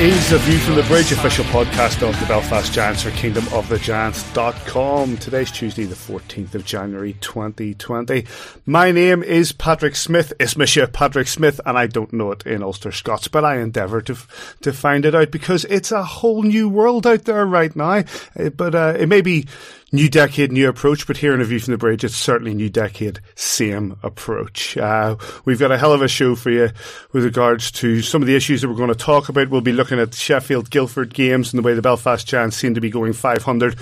is 0.00 0.30
a 0.30 0.38
View 0.38 0.58
from 0.58 0.76
the 0.76 0.84
Bridge 0.84 1.10
official 1.10 1.44
podcast 1.46 2.08
of 2.08 2.16
the 2.20 2.26
Belfast 2.26 2.72
Giants 2.72 3.04
or 3.04 3.10
kingdomofthegiants.com. 3.10 5.16
Today's 5.16 5.50
Tuesday, 5.50 5.86
the 5.86 5.96
14th 5.96 6.54
of 6.54 6.64
January 6.64 7.14
2020. 7.14 8.24
My 8.64 8.92
name 8.92 9.24
is 9.24 9.50
Patrick 9.50 9.96
Smith. 9.96 10.32
It's 10.38 10.56
Monsieur 10.56 10.86
Patrick 10.86 11.26
Smith, 11.26 11.60
and 11.66 11.76
I 11.76 11.88
don't 11.88 12.12
know 12.12 12.30
it 12.30 12.46
in 12.46 12.62
Ulster 12.62 12.92
Scots, 12.92 13.26
but 13.26 13.44
I 13.44 13.58
endeavour 13.58 14.00
to, 14.02 14.16
to 14.60 14.72
find 14.72 15.04
it 15.04 15.16
out 15.16 15.32
because 15.32 15.64
it's 15.64 15.90
a 15.90 16.04
whole 16.04 16.44
new 16.44 16.68
world 16.68 17.04
out 17.04 17.24
there 17.24 17.44
right 17.44 17.74
now. 17.74 18.04
Uh, 18.38 18.50
but 18.50 18.76
uh, 18.76 18.94
it 18.96 19.08
may 19.08 19.20
be 19.20 19.48
new 19.92 20.08
decade, 20.08 20.52
new 20.52 20.68
approach, 20.68 21.06
but 21.06 21.16
here 21.16 21.34
in 21.34 21.40
A 21.40 21.44
View 21.44 21.58
from 21.58 21.72
the 21.72 21.78
Bridge, 21.78 22.04
it's 22.04 22.16
certainly 22.16 22.54
new 22.54 22.68
decade, 22.68 23.20
same 23.34 23.98
approach. 24.02 24.76
Uh, 24.76 25.16
we've 25.44 25.58
got 25.58 25.72
a 25.72 25.78
hell 25.78 25.92
of 25.92 26.02
a 26.02 26.08
show 26.08 26.34
for 26.34 26.50
you 26.50 26.70
with 27.12 27.24
regards 27.24 27.70
to 27.72 28.02
some 28.02 28.22
of 28.22 28.28
the 28.28 28.36
issues 28.36 28.60
that 28.60 28.68
we're 28.68 28.74
going 28.74 28.88
to 28.88 28.94
talk 28.94 29.28
about. 29.28 29.48
We'll 29.48 29.60
be 29.60 29.72
looking 29.72 29.98
at 29.98 30.14
Sheffield 30.14 30.70
Guildford 30.70 31.14
games 31.14 31.52
and 31.52 31.58
the 31.58 31.66
way 31.66 31.74
the 31.74 31.82
Belfast 31.82 32.26
Giants 32.26 32.56
seem 32.56 32.74
to 32.74 32.80
be 32.80 32.90
going 32.90 33.12
500 33.12 33.76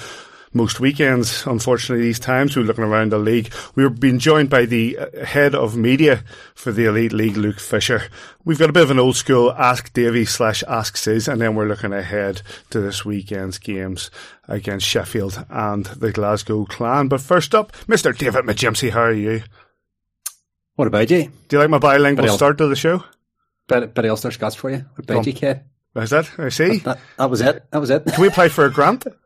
most 0.56 0.80
weekends, 0.80 1.46
unfortunately, 1.46 2.04
these 2.04 2.18
times. 2.18 2.56
We're 2.56 2.64
looking 2.64 2.84
around 2.84 3.12
the 3.12 3.18
league. 3.18 3.52
We're 3.74 3.90
being 3.90 4.18
joined 4.18 4.50
by 4.50 4.64
the 4.64 4.98
uh, 4.98 5.24
head 5.24 5.54
of 5.54 5.76
media 5.76 6.24
for 6.54 6.72
the 6.72 6.86
Elite 6.86 7.12
League, 7.12 7.36
Luke 7.36 7.60
Fisher. 7.60 8.08
We've 8.44 8.58
got 8.58 8.70
a 8.70 8.72
bit 8.72 8.82
of 8.82 8.90
an 8.90 8.98
old 8.98 9.16
school 9.16 9.52
Ask 9.52 9.92
Davy 9.92 10.24
slash 10.24 10.64
Ask 10.66 10.96
Sis, 10.96 11.28
and 11.28 11.40
then 11.40 11.54
we're 11.54 11.68
looking 11.68 11.92
ahead 11.92 12.42
to 12.70 12.80
this 12.80 13.04
weekend's 13.04 13.58
games 13.58 14.10
against 14.48 14.86
Sheffield 14.86 15.44
and 15.50 15.84
the 15.86 16.10
Glasgow 16.10 16.64
Clan. 16.64 17.08
But 17.08 17.20
first 17.20 17.54
up, 17.54 17.72
Mr. 17.86 18.16
David 18.16 18.44
McGimsey, 18.44 18.90
how 18.90 19.02
are 19.02 19.12
you? 19.12 19.42
What 20.74 20.88
about 20.88 21.10
you? 21.10 21.30
Do 21.48 21.56
you 21.56 21.60
like 21.60 21.70
my 21.70 21.78
bilingual 21.78 22.28
start 22.28 22.58
to 22.58 22.66
the 22.66 22.76
show? 22.76 23.04
Bit, 23.68 23.94
bit 23.94 24.06
Ulster 24.06 24.30
Scots 24.30 24.54
for 24.54 24.70
you. 24.70 24.84
What 24.94 25.10
about 25.10 25.26
you, 25.26 25.32
kid? 25.32 25.60
Is 25.96 26.10
that? 26.10 26.30
I 26.38 26.50
see. 26.50 26.78
That, 26.78 26.98
that, 27.16 27.30
was 27.30 27.40
it. 27.40 27.64
That 27.70 27.78
was 27.78 27.90
it. 27.90 28.04
Can 28.04 28.20
we 28.20 28.28
apply 28.28 28.48
for 28.48 28.66
a 28.66 28.70
grant? 28.70 29.06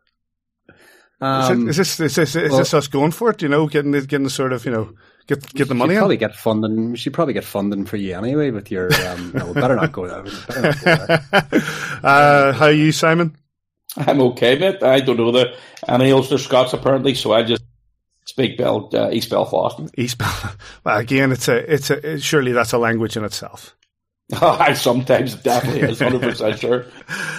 Um, 1.20 1.68
is, 1.68 1.78
it, 1.78 1.82
is, 1.82 1.96
this 1.96 2.18
is 2.18 2.32
this 2.32 2.36
is 2.36 2.50
well, 2.50 2.58
this 2.58 2.74
us 2.74 2.86
going 2.86 3.10
for 3.10 3.30
it? 3.30 3.42
You 3.42 3.48
know, 3.48 3.66
getting 3.68 3.90
the, 3.90 4.00
getting 4.00 4.24
the 4.24 4.30
sort 4.30 4.52
of 4.52 4.64
you 4.64 4.70
know 4.70 4.94
get 5.26 5.52
get 5.54 5.68
the 5.68 5.74
money. 5.74 5.96
Probably 5.96 6.16
get 6.16 6.34
funding. 6.34 6.92
We 6.92 6.96
should 6.96 7.12
probably 7.12 7.34
get 7.34 7.44
funding 7.44 7.84
for 7.84 7.96
you 7.96 8.16
anyway 8.16 8.50
with 8.50 8.70
your. 8.70 8.92
Um, 9.06 9.32
no, 9.34 9.52
better 9.52 9.76
not 9.76 9.92
go 9.92 10.06
there. 10.08 10.22
Not 10.22 10.84
go 10.84 10.94
there. 10.96 11.24
uh, 12.02 12.52
how 12.52 12.66
are 12.66 12.72
you, 12.72 12.92
Simon? 12.92 13.36
I'm 13.96 14.20
okay, 14.22 14.58
mate. 14.58 14.82
I 14.82 15.00
don't 15.00 15.16
know 15.16 15.32
the 15.32 15.54
any 15.86 16.12
Ulster 16.12 16.38
Scots 16.38 16.72
apparently, 16.72 17.14
so 17.14 17.32
I 17.32 17.42
just 17.42 17.62
speak 18.24 18.56
Bel, 18.56 18.88
uh, 18.94 19.10
East 19.10 19.30
Belfast. 19.30 19.80
East 19.96 20.18
Belfast. 20.18 20.56
Well, 20.84 20.98
again, 20.98 21.32
it's 21.32 21.48
a 21.48 21.72
it's 21.72 21.90
a 21.90 22.18
surely 22.20 22.52
that's 22.52 22.72
a 22.72 22.78
language 22.78 23.16
in 23.16 23.24
itself. 23.24 23.76
I 24.40 24.74
sometimes 24.74 25.34
definitely 25.34 25.82
is, 25.82 25.98
hundred 25.98 26.22
percent 26.22 26.58
sure, 26.58 26.86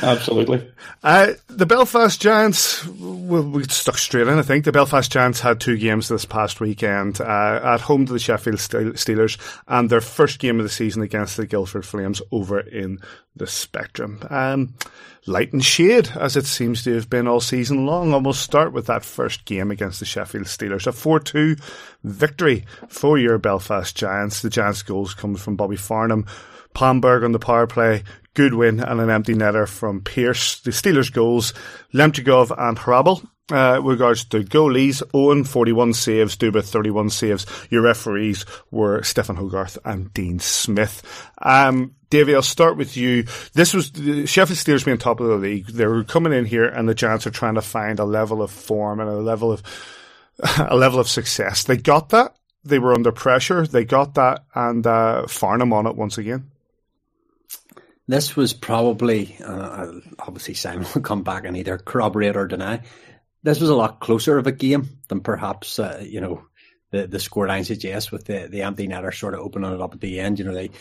absolutely. 0.03 0.70
Uh, 1.03 1.33
the 1.48 1.66
Belfast 1.66 2.20
Giants, 2.20 2.86
well, 2.88 3.44
we 3.44 3.64
stuck 3.66 3.98
straight 3.98 4.28
in. 4.28 4.38
I 4.38 4.42
think 4.42 4.66
the 4.66 4.72
Belfast 4.72 5.11
Giants 5.11 5.39
had 5.39 5.59
two 5.59 5.78
games 5.78 6.09
this 6.09 6.25
past 6.25 6.59
weekend 6.59 7.21
uh, 7.21 7.61
at 7.64 7.82
home 7.82 8.05
to 8.05 8.14
the 8.14 8.20
Sheffield 8.20 8.58
Steelers, 8.58 9.38
and 9.67 9.89
their 9.89 10.02
first 10.02 10.39
game 10.39 10.60
of 10.60 10.64
the 10.64 10.70
season 10.70 11.02
against 11.02 11.38
the 11.38 11.48
Guildford 11.48 11.86
Flames 11.86 12.21
over 12.32 12.60
in 12.60 12.99
the 13.36 13.48
Spectrum. 13.48 14.21
Um, 14.30 14.76
light 15.27 15.54
and 15.54 15.64
shade, 15.64 16.10
as 16.20 16.36
it 16.36 16.45
seems 16.45 16.83
to 16.83 16.94
have 16.95 17.10
been 17.10 17.27
all 17.27 17.39
season 17.39 17.86
long. 17.86 18.14
And 18.14 18.26
we'll 18.26 18.33
start 18.33 18.73
with 18.73 18.88
that 18.88 19.05
first 19.05 19.45
game 19.45 19.71
against 19.71 19.99
the 19.99 20.05
Sheffield 20.05 20.45
Steelers, 20.45 20.88
a 20.88 20.92
four-two 20.92 21.55
victory 22.04 22.65
for 22.88 23.17
your 23.17 23.38
Belfast 23.38 23.95
Giants. 23.95 24.42
The 24.42 24.49
Giants' 24.49 24.83
goals 24.83 25.14
come 25.14 25.36
from 25.36 25.55
Bobby 25.55 25.76
Farnham 25.76 26.26
Palmberg 26.73 27.23
on 27.23 27.32
the 27.32 27.39
power 27.39 27.67
play, 27.67 28.04
Goodwin 28.33 28.80
and 28.80 29.02
an 29.02 29.09
empty 29.09 29.33
netter 29.33 29.67
from 29.67 30.02
Pearce. 30.02 30.59
The 30.61 30.71
Steelers 30.71 31.11
goals, 31.11 31.54
Lemchigov 31.93 32.52
and 32.58 32.77
Hrabal. 32.77 33.27
Uh, 33.52 33.82
regards 33.83 34.23
to 34.23 34.39
goalies, 34.43 35.04
Owen 35.14 35.43
41 35.43 35.93
saves, 35.93 36.37
Duba 36.37 36.64
31 36.64 37.09
saves. 37.09 37.45
Your 37.70 37.82
referees 37.82 38.45
were 38.70 39.04
Stefan 39.04 39.36
Hogarth 39.36 39.77
and 39.83 40.14
Dean 40.14 40.39
Smith. 40.39 41.04
Um, 41.42 41.95
Davy, 42.09 42.33
I'll 42.33 42.43
start 42.43 42.77
with 42.77 42.95
you. 42.95 43.26
This 43.53 43.73
was 43.73 43.92
the 43.92 44.26
Sheffield 44.26 44.58
Steelers 44.58 44.86
being 44.86 44.98
top 44.98 45.20
of 45.20 45.27
the 45.27 45.36
league. 45.36 45.67
They 45.67 45.86
were 45.86 46.05
coming 46.05 46.32
in 46.32 46.45
here, 46.45 46.65
and 46.65 46.88
the 46.88 46.95
Giants 46.95 47.27
are 47.27 47.32
trying 47.32 47.55
to 47.55 47.61
find 47.61 47.99
a 47.99 48.05
level 48.05 48.42
of 48.42 48.52
form 48.52 49.02
and 49.02 49.09
a 49.09 49.14
level 49.14 49.52
of 49.52 49.64
a 50.59 50.76
level 50.76 50.99
of 50.99 51.09
success. 51.09 51.64
They 51.64 51.77
got 51.77 52.09
that. 52.09 52.36
They 52.64 52.80
were 52.80 52.93
under 52.93 53.11
pressure. 53.11 53.65
They 53.65 53.86
got 53.86 54.15
that, 54.15 54.45
and 54.53 54.86
uh, 54.86 55.27
Farnham 55.27 55.73
on 55.73 55.88
it 55.88 55.95
once 55.95 56.17
again. 56.17 56.51
This 58.08 58.36
was 58.36 58.54
probably, 58.54 59.38
uh, 59.44 59.92
obviously 60.20 60.54
Simon 60.54 60.88
will 60.95 61.02
come 61.02 61.23
back 61.23 61.45
and 61.45 61.56
either 61.56 61.78
corroborate 61.78 62.36
or 62.36 62.48
deny. 62.48 62.82
This 63.44 63.60
was 63.60 63.70
a 63.70 63.76
lot 63.76 64.00
closer 64.00 64.38
of 64.38 64.48
a 64.48 64.52
game 64.52 65.00
than 65.08 65.22
perhaps, 65.22 65.80
uh, 65.80 66.04
you 66.06 66.22
know, 66.22 66.44
the, 66.92 67.08
the 67.08 67.17
scoreline 67.17 67.66
suggests 67.66 68.12
with 68.12 68.26
the, 68.26 68.48
the 68.50 68.64
empty 68.64 68.88
netter 68.88 69.14
sort 69.14 69.34
of 69.34 69.39
opening 69.39 69.73
it 69.73 69.82
up 69.82 69.94
at 69.94 70.02
the 70.02 70.20
end. 70.20 70.39
You 70.39 70.45
know, 70.45 70.54
they, 70.54 70.72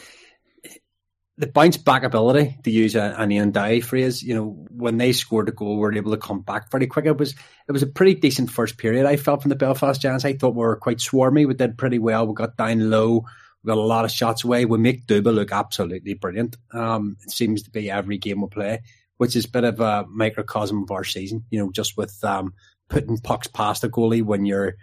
the 1.41 1.47
bounce 1.47 1.79
back 1.79 2.03
ability, 2.03 2.59
to 2.65 2.71
use 2.71 2.95
a, 2.95 3.15
an 3.17 3.33
Ian 3.33 3.51
Dowie 3.51 3.81
phrase, 3.81 4.23
you 4.23 4.35
know, 4.35 4.67
when 4.71 4.99
they 4.99 5.13
scored 5.13 5.49
a 5.49 5.53
goal, 5.53 5.77
we 5.77 5.81
were 5.81 5.95
able 5.95 6.11
to 6.11 6.19
come 6.19 6.43
back 6.43 6.71
very 6.71 6.87
quick. 6.87 7.07
It 7.07 7.17
was 7.17 7.35
it 7.67 7.73
was 7.73 7.83
a 7.83 7.87
pretty 7.87 8.15
decent 8.15 8.51
first 8.51 8.77
period. 8.77 9.07
I 9.07 9.17
felt 9.17 9.41
from 9.41 9.49
the 9.49 9.57
Belfast 9.57 10.03
Giants. 10.03 10.27
I 10.27 10.35
thought 10.35 10.55
we 10.55 10.59
were 10.59 10.77
quite 10.77 10.99
swarmy. 10.99 11.49
We 11.49 11.55
did 11.55 11.79
pretty 11.79 11.99
well. 11.99 12.27
We 12.27 12.35
got 12.35 12.59
down 12.59 12.91
low. 12.91 13.25
We 13.63 13.69
got 13.69 13.79
a 13.79 13.83
lot 13.83 14.05
of 14.05 14.11
shots 14.11 14.45
away. 14.45 14.65
We 14.65 14.79
make 14.79 15.07
Duba 15.07 15.35
look 15.35 15.53
absolutely 15.53 16.15
brilliant. 16.15 16.57
Um, 16.73 17.17
it 17.23 17.31
seems 17.31 17.63
to 17.65 17.71
be 17.71 17.91
every 17.91 18.19
game 18.19 18.41
we 18.41 18.49
play, 18.49 18.81
which 19.19 19.37
is 19.37 19.45
a 19.45 19.51
bit 19.51 19.65
of 19.65 19.81
a 19.81 20.07
microcosm 20.09 20.83
of 20.83 20.91
our 20.91 21.05
season. 21.05 21.45
You 21.51 21.61
know, 21.61 21.71
just 21.71 21.97
with 21.97 22.23
um, 22.25 22.55
putting 22.89 23.19
pucks 23.19 23.47
past 23.47 23.83
the 23.83 23.89
goalie 23.89 24.23
when 24.23 24.47
you're 24.47 24.77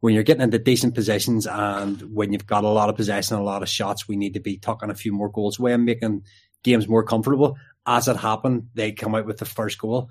when 0.00 0.14
you're 0.14 0.22
getting 0.22 0.42
into 0.42 0.58
decent 0.58 0.94
positions 0.94 1.46
and 1.46 2.00
when 2.14 2.32
you've 2.32 2.46
got 2.46 2.64
a 2.64 2.68
lot 2.68 2.88
of 2.88 2.96
possession 2.96 3.36
a 3.36 3.42
lot 3.42 3.62
of 3.62 3.68
shots, 3.68 4.08
we 4.08 4.16
need 4.16 4.34
to 4.34 4.40
be 4.40 4.56
tucking 4.56 4.90
a 4.90 4.94
few 4.94 5.12
more 5.12 5.30
goals 5.30 5.58
away 5.58 5.72
and 5.72 5.84
making 5.84 6.24
games 6.62 6.88
more 6.88 7.04
comfortable. 7.04 7.56
As 7.86 8.08
it 8.08 8.16
happened, 8.16 8.68
they 8.74 8.92
come 8.92 9.14
out 9.14 9.26
with 9.26 9.38
the 9.38 9.44
first 9.44 9.78
goal. 9.78 10.10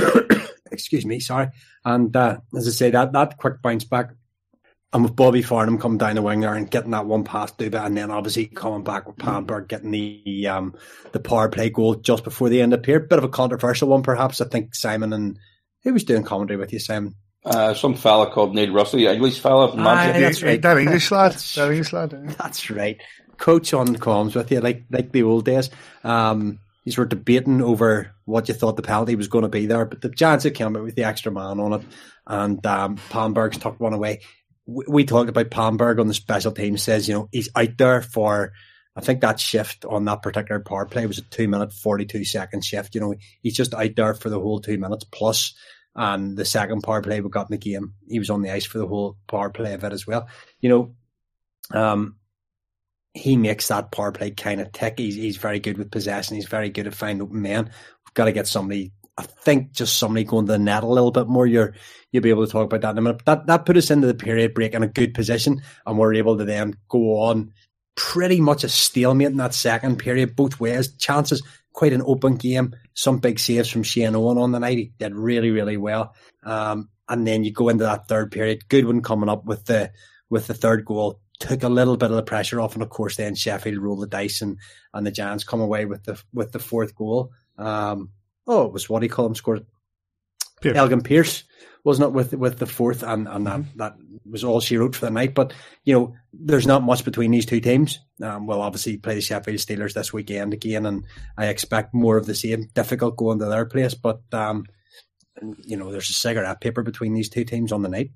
Excuse 0.70 1.06
me, 1.06 1.20
sorry. 1.20 1.48
And 1.84 2.14
uh, 2.16 2.38
as 2.56 2.68
I 2.68 2.70
say, 2.70 2.90
that 2.90 3.12
that 3.12 3.36
quick 3.36 3.62
bounce 3.62 3.84
back 3.84 4.10
and 4.92 5.02
with 5.02 5.16
Bobby 5.16 5.42
Farnham 5.42 5.78
coming 5.78 5.98
down 5.98 6.14
the 6.14 6.22
wing 6.22 6.40
there 6.40 6.54
and 6.54 6.70
getting 6.70 6.92
that 6.92 7.06
one 7.06 7.24
pass 7.24 7.52
do 7.52 7.68
that, 7.70 7.86
and 7.86 7.96
then 7.96 8.10
obviously 8.10 8.46
coming 8.46 8.84
back 8.84 9.06
with 9.06 9.16
Palmberg 9.16 9.68
getting 9.68 9.90
the 9.90 10.46
um, 10.46 10.74
the 11.12 11.20
power 11.20 11.48
play 11.48 11.70
goal 11.70 11.96
just 11.96 12.24
before 12.24 12.48
the 12.48 12.62
end 12.62 12.72
of 12.72 12.80
the 12.80 12.84
period. 12.84 13.08
Bit 13.08 13.18
of 13.18 13.24
a 13.24 13.28
controversial 13.28 13.88
one, 13.88 14.02
perhaps. 14.02 14.40
I 14.40 14.46
think 14.46 14.74
Simon 14.74 15.12
and 15.12 15.38
who 15.82 15.92
was 15.92 16.04
doing 16.04 16.22
commentary 16.22 16.58
with 16.58 16.72
you, 16.72 16.78
Simon? 16.78 17.14
Uh, 17.44 17.74
some 17.74 17.94
fella 17.94 18.30
called 18.30 18.54
Neil 18.54 18.72
Russell, 18.72 19.00
English 19.00 19.38
fella 19.40 19.70
from 19.70 19.82
Manchester. 19.82 20.20
that's 20.20 20.42
right. 20.42 20.62
That 20.62 20.78
English 20.78 21.10
lad. 21.10 21.32
That 21.54 21.70
English 21.70 21.92
lad. 21.92 22.10
That's 22.38 22.70
right. 22.70 23.00
Coach 23.36 23.74
on 23.74 23.96
comms 23.96 24.34
with 24.34 24.50
you, 24.50 24.60
like 24.60 24.84
like 24.90 25.12
the 25.12 25.24
old 25.24 25.44
days. 25.44 25.70
Um, 26.04 26.60
you 26.84 26.92
were 26.96 27.04
debating 27.04 27.60
over 27.60 28.12
what 28.24 28.48
you 28.48 28.54
thought 28.54 28.76
the 28.76 28.82
penalty 28.82 29.16
was 29.16 29.28
going 29.28 29.42
to 29.42 29.48
be 29.48 29.66
there, 29.66 29.84
but 29.84 30.00
the 30.00 30.08
Giants 30.08 30.44
had 30.44 30.56
come 30.56 30.76
out 30.76 30.84
with 30.84 30.94
the 30.94 31.04
extra 31.04 31.32
man 31.32 31.60
on 31.60 31.72
it, 31.74 31.82
and 32.26 32.64
um, 32.64 32.96
Palmberg's 33.10 33.58
tucked 33.58 33.80
one 33.80 33.92
away 33.92 34.20
we 34.66 35.04
talked 35.04 35.28
about 35.28 35.50
Palmberg 35.50 36.00
on 36.00 36.08
the 36.08 36.14
special 36.14 36.52
team 36.52 36.76
says, 36.76 37.08
you 37.08 37.14
know, 37.14 37.28
he's 37.30 37.48
out 37.54 37.78
there 37.78 38.02
for, 38.02 38.52
I 38.96 39.00
think 39.00 39.20
that 39.20 39.38
shift 39.38 39.84
on 39.84 40.04
that 40.06 40.22
particular 40.22 40.60
power 40.60 40.86
play 40.86 41.06
was 41.06 41.18
a 41.18 41.22
two 41.22 41.46
minute, 41.46 41.72
42 41.72 42.24
second 42.24 42.64
shift. 42.64 42.94
You 42.94 43.00
know, 43.00 43.14
he's 43.42 43.56
just 43.56 43.74
out 43.74 43.94
there 43.94 44.14
for 44.14 44.28
the 44.28 44.40
whole 44.40 44.60
two 44.60 44.78
minutes 44.78 45.04
plus. 45.04 45.54
And 45.94 46.36
the 46.36 46.44
second 46.44 46.82
power 46.82 47.00
play 47.00 47.20
we 47.20 47.30
got 47.30 47.48
in 47.48 47.54
the 47.54 47.58
game, 47.58 47.94
he 48.08 48.18
was 48.18 48.28
on 48.28 48.42
the 48.42 48.50
ice 48.50 48.66
for 48.66 48.78
the 48.78 48.86
whole 48.86 49.16
power 49.28 49.50
play 49.50 49.72
of 49.72 49.84
it 49.84 49.92
as 49.92 50.06
well. 50.06 50.28
You 50.60 50.68
know, 50.68 50.94
um, 51.70 52.16
he 53.14 53.36
makes 53.36 53.68
that 53.68 53.92
power 53.92 54.12
play 54.12 54.32
kind 54.32 54.60
of 54.60 54.72
tick. 54.72 54.98
He's, 54.98 55.14
he's 55.14 55.38
very 55.38 55.58
good 55.58 55.78
with 55.78 55.90
possession. 55.90 56.36
He's 56.36 56.48
very 56.48 56.68
good 56.70 56.86
at 56.86 56.94
finding 56.94 57.22
open 57.22 57.40
men. 57.40 57.64
We've 57.64 58.14
got 58.14 58.26
to 58.26 58.32
get 58.32 58.46
somebody 58.46 58.92
I 59.18 59.22
think 59.22 59.72
just 59.72 59.98
somebody 59.98 60.24
going 60.24 60.46
to 60.46 60.52
the 60.52 60.58
net 60.58 60.82
a 60.82 60.86
little 60.86 61.10
bit 61.10 61.26
more, 61.26 61.46
you're 61.46 61.74
you'll 62.12 62.22
be 62.22 62.30
able 62.30 62.46
to 62.46 62.52
talk 62.52 62.64
about 62.64 62.82
that 62.82 62.90
in 62.90 62.98
a 62.98 63.02
minute. 63.02 63.24
That 63.24 63.46
that 63.46 63.66
put 63.66 63.76
us 63.76 63.90
into 63.90 64.06
the 64.06 64.14
period 64.14 64.54
break 64.54 64.74
in 64.74 64.82
a 64.82 64.88
good 64.88 65.14
position, 65.14 65.62
and 65.86 65.98
we're 65.98 66.14
able 66.14 66.36
to 66.38 66.44
then 66.44 66.76
go 66.88 67.20
on 67.20 67.52
pretty 67.94 68.40
much 68.40 68.62
a 68.62 68.68
stalemate 68.68 69.28
in 69.28 69.38
that 69.38 69.54
second 69.54 69.98
period, 69.98 70.36
both 70.36 70.60
ways. 70.60 70.94
Chances 70.96 71.42
quite 71.72 71.92
an 71.92 72.02
open 72.04 72.36
game. 72.36 72.74
Some 72.94 73.18
big 73.18 73.38
saves 73.38 73.70
from 73.70 73.82
Shane 73.82 74.16
Owen 74.16 74.38
on 74.38 74.52
the 74.52 74.60
night. 74.60 74.78
He 74.78 74.92
did 74.98 75.14
really, 75.14 75.50
really 75.50 75.76
well. 75.76 76.14
Um, 76.44 76.88
and 77.08 77.26
then 77.26 77.44
you 77.44 77.52
go 77.52 77.68
into 77.68 77.84
that 77.84 78.08
third 78.08 78.32
period. 78.32 78.68
Goodwin 78.68 79.02
coming 79.02 79.28
up 79.28 79.44
with 79.44 79.64
the 79.66 79.92
with 80.28 80.46
the 80.46 80.54
third 80.54 80.84
goal 80.84 81.20
took 81.38 81.62
a 81.62 81.68
little 81.68 81.96
bit 81.96 82.10
of 82.10 82.16
the 82.16 82.22
pressure 82.22 82.60
off, 82.60 82.74
and 82.74 82.82
of 82.82 82.90
course 82.90 83.16
then 83.16 83.34
Sheffield 83.34 83.78
rolled 83.78 84.02
the 84.02 84.06
dice 84.06 84.42
and 84.42 84.58
and 84.92 85.06
the 85.06 85.10
Giants 85.10 85.44
come 85.44 85.60
away 85.60 85.84
with 85.84 86.04
the 86.04 86.20
with 86.32 86.52
the 86.52 86.58
fourth 86.58 86.94
goal. 86.94 87.32
Um, 87.58 88.10
oh, 88.46 88.66
it 88.66 88.72
was 88.72 88.88
what 88.88 89.02
he 89.02 89.08
called 89.08 89.30
him 89.30 89.34
scored. 89.34 89.66
Pearce. 90.60 90.76
Elgin 90.76 91.02
Pearce 91.02 91.44
wasn't 91.84 92.12
with 92.12 92.32
with 92.34 92.58
the 92.58 92.66
fourth, 92.66 93.02
and 93.02 93.28
and 93.28 93.46
that 93.46 93.60
that 93.76 93.96
was 94.28 94.42
all 94.42 94.60
she 94.60 94.76
wrote 94.76 94.96
for 94.96 95.04
the 95.04 95.10
night. 95.10 95.34
But 95.34 95.52
you 95.84 95.94
know, 95.94 96.14
there's 96.32 96.66
not 96.66 96.82
much 96.82 97.04
between 97.04 97.30
these 97.30 97.46
two 97.46 97.60
teams. 97.60 98.00
Um, 98.22 98.46
we'll 98.46 98.62
obviously 98.62 98.96
play 98.96 99.14
the 99.14 99.20
Sheffield 99.20 99.58
Steelers 99.58 99.92
this 99.92 100.12
weekend 100.12 100.54
again, 100.54 100.86
and 100.86 101.04
I 101.36 101.46
expect 101.46 101.94
more 101.94 102.16
of 102.16 102.26
the 102.26 102.34
same. 102.34 102.68
Difficult 102.74 103.16
going 103.16 103.38
to 103.38 103.44
their 103.46 103.66
place, 103.66 103.94
but 103.94 104.22
um, 104.32 104.64
you 105.64 105.76
know, 105.76 105.92
there's 105.92 106.10
a 106.10 106.14
cigarette 106.14 106.60
paper 106.60 106.82
between 106.82 107.12
these 107.12 107.28
two 107.28 107.44
teams 107.44 107.70
on 107.70 107.82
the 107.82 107.88
night 107.88 108.10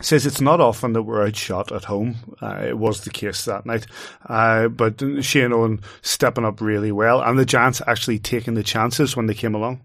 says 0.00 0.26
it's 0.26 0.40
not 0.40 0.60
often 0.60 0.92
that 0.94 1.02
we're 1.02 1.26
outshot 1.26 1.72
at 1.72 1.84
home. 1.84 2.16
Uh, 2.40 2.64
it 2.66 2.78
was 2.78 3.02
the 3.02 3.10
case 3.10 3.44
that 3.44 3.66
night. 3.66 3.86
Uh, 4.26 4.68
but 4.68 5.02
Shane 5.20 5.52
Owen 5.52 5.80
stepping 6.00 6.44
up 6.44 6.60
really 6.60 6.92
well, 6.92 7.20
and 7.20 7.38
the 7.38 7.44
Giants 7.44 7.82
actually 7.86 8.18
taking 8.18 8.54
the 8.54 8.62
chances 8.62 9.16
when 9.16 9.26
they 9.26 9.34
came 9.34 9.54
along. 9.54 9.82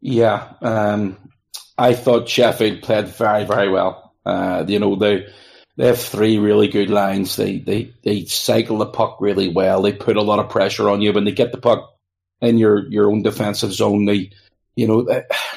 Yeah, 0.00 0.52
um, 0.62 1.16
I 1.76 1.94
thought 1.94 2.28
Sheffield 2.28 2.82
played 2.82 3.08
very, 3.08 3.44
very 3.44 3.70
well. 3.70 4.14
Uh, 4.24 4.64
you 4.66 4.78
know, 4.78 4.96
they 4.96 5.26
they 5.76 5.86
have 5.86 6.00
three 6.00 6.38
really 6.38 6.68
good 6.68 6.90
lines. 6.90 7.36
They 7.36 7.58
they 7.58 7.94
they 8.02 8.24
cycle 8.24 8.78
the 8.78 8.86
puck 8.86 9.18
really 9.20 9.48
well. 9.48 9.82
They 9.82 9.92
put 9.92 10.16
a 10.16 10.22
lot 10.22 10.38
of 10.38 10.50
pressure 10.50 10.88
on 10.88 11.00
you 11.00 11.12
when 11.12 11.24
they 11.24 11.32
get 11.32 11.52
the 11.52 11.58
puck 11.58 11.90
in 12.40 12.58
your 12.58 12.86
your 12.90 13.10
own 13.10 13.22
defensive 13.22 13.72
zone. 13.72 14.06
They, 14.06 14.30
you 14.74 14.86
know, 14.86 15.06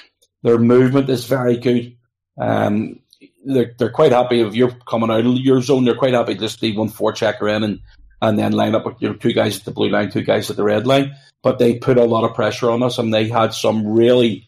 their 0.43 0.57
movement 0.57 1.09
is 1.09 1.25
very 1.25 1.57
good. 1.57 1.97
Um, 2.37 2.99
they're, 3.45 3.73
they're 3.77 3.91
quite 3.91 4.11
happy 4.11 4.41
if 4.41 4.55
you're 4.55 4.71
coming 4.87 5.11
out 5.11 5.25
of 5.25 5.37
your 5.37 5.61
zone. 5.61 5.85
They're 5.85 5.95
quite 5.95 6.13
happy 6.13 6.35
just 6.35 6.61
leave 6.61 6.77
one 6.77 6.89
four 6.89 7.13
checker 7.13 7.47
in 7.47 7.63
and, 7.63 7.79
and 8.21 8.39
then 8.39 8.53
line 8.53 8.75
up 8.75 8.85
with 8.85 9.01
you 9.01 9.09
know, 9.09 9.15
two 9.15 9.33
guys 9.33 9.59
at 9.59 9.65
the 9.65 9.71
blue 9.71 9.89
line, 9.89 10.11
two 10.11 10.23
guys 10.23 10.49
at 10.49 10.57
the 10.57 10.63
red 10.63 10.87
line. 10.87 11.15
But 11.41 11.59
they 11.59 11.77
put 11.77 11.97
a 11.97 12.05
lot 12.05 12.23
of 12.23 12.35
pressure 12.35 12.71
on 12.71 12.83
us, 12.83 12.97
and 12.97 13.13
they 13.13 13.27
had 13.27 13.53
some 13.53 13.85
really 13.85 14.47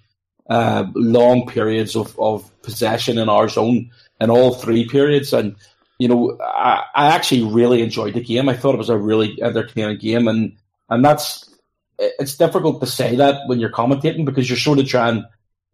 uh, 0.50 0.86
long 0.96 1.46
periods 1.46 1.96
of, 1.96 2.18
of 2.18 2.50
possession 2.62 3.18
in 3.18 3.28
our 3.28 3.50
zone 3.50 3.92
in 4.22 4.30
all 4.30 4.54
three 4.54 4.88
periods. 4.88 5.34
And 5.34 5.56
you 6.00 6.08
know, 6.08 6.38
I, 6.42 6.84
I 6.96 7.08
actually 7.08 7.44
really 7.44 7.82
enjoyed 7.82 8.14
the 8.14 8.22
game. 8.22 8.48
I 8.48 8.56
thought 8.56 8.76
it 8.76 8.80
was 8.80 8.90
a 8.90 8.98
really 8.98 9.42
entertaining 9.42 9.98
game, 9.98 10.28
and 10.28 10.54
and 10.90 11.04
that's 11.04 11.50
it's 12.00 12.38
difficult 12.38 12.82
to 12.82 12.88
say 12.88 13.16
that 13.18 13.48
when 13.48 13.60
you're 13.60 13.70
commentating 13.70 14.26
because 14.26 14.50
you're 14.50 14.58
sort 14.58 14.80
of 14.80 14.88
trying 14.88 15.26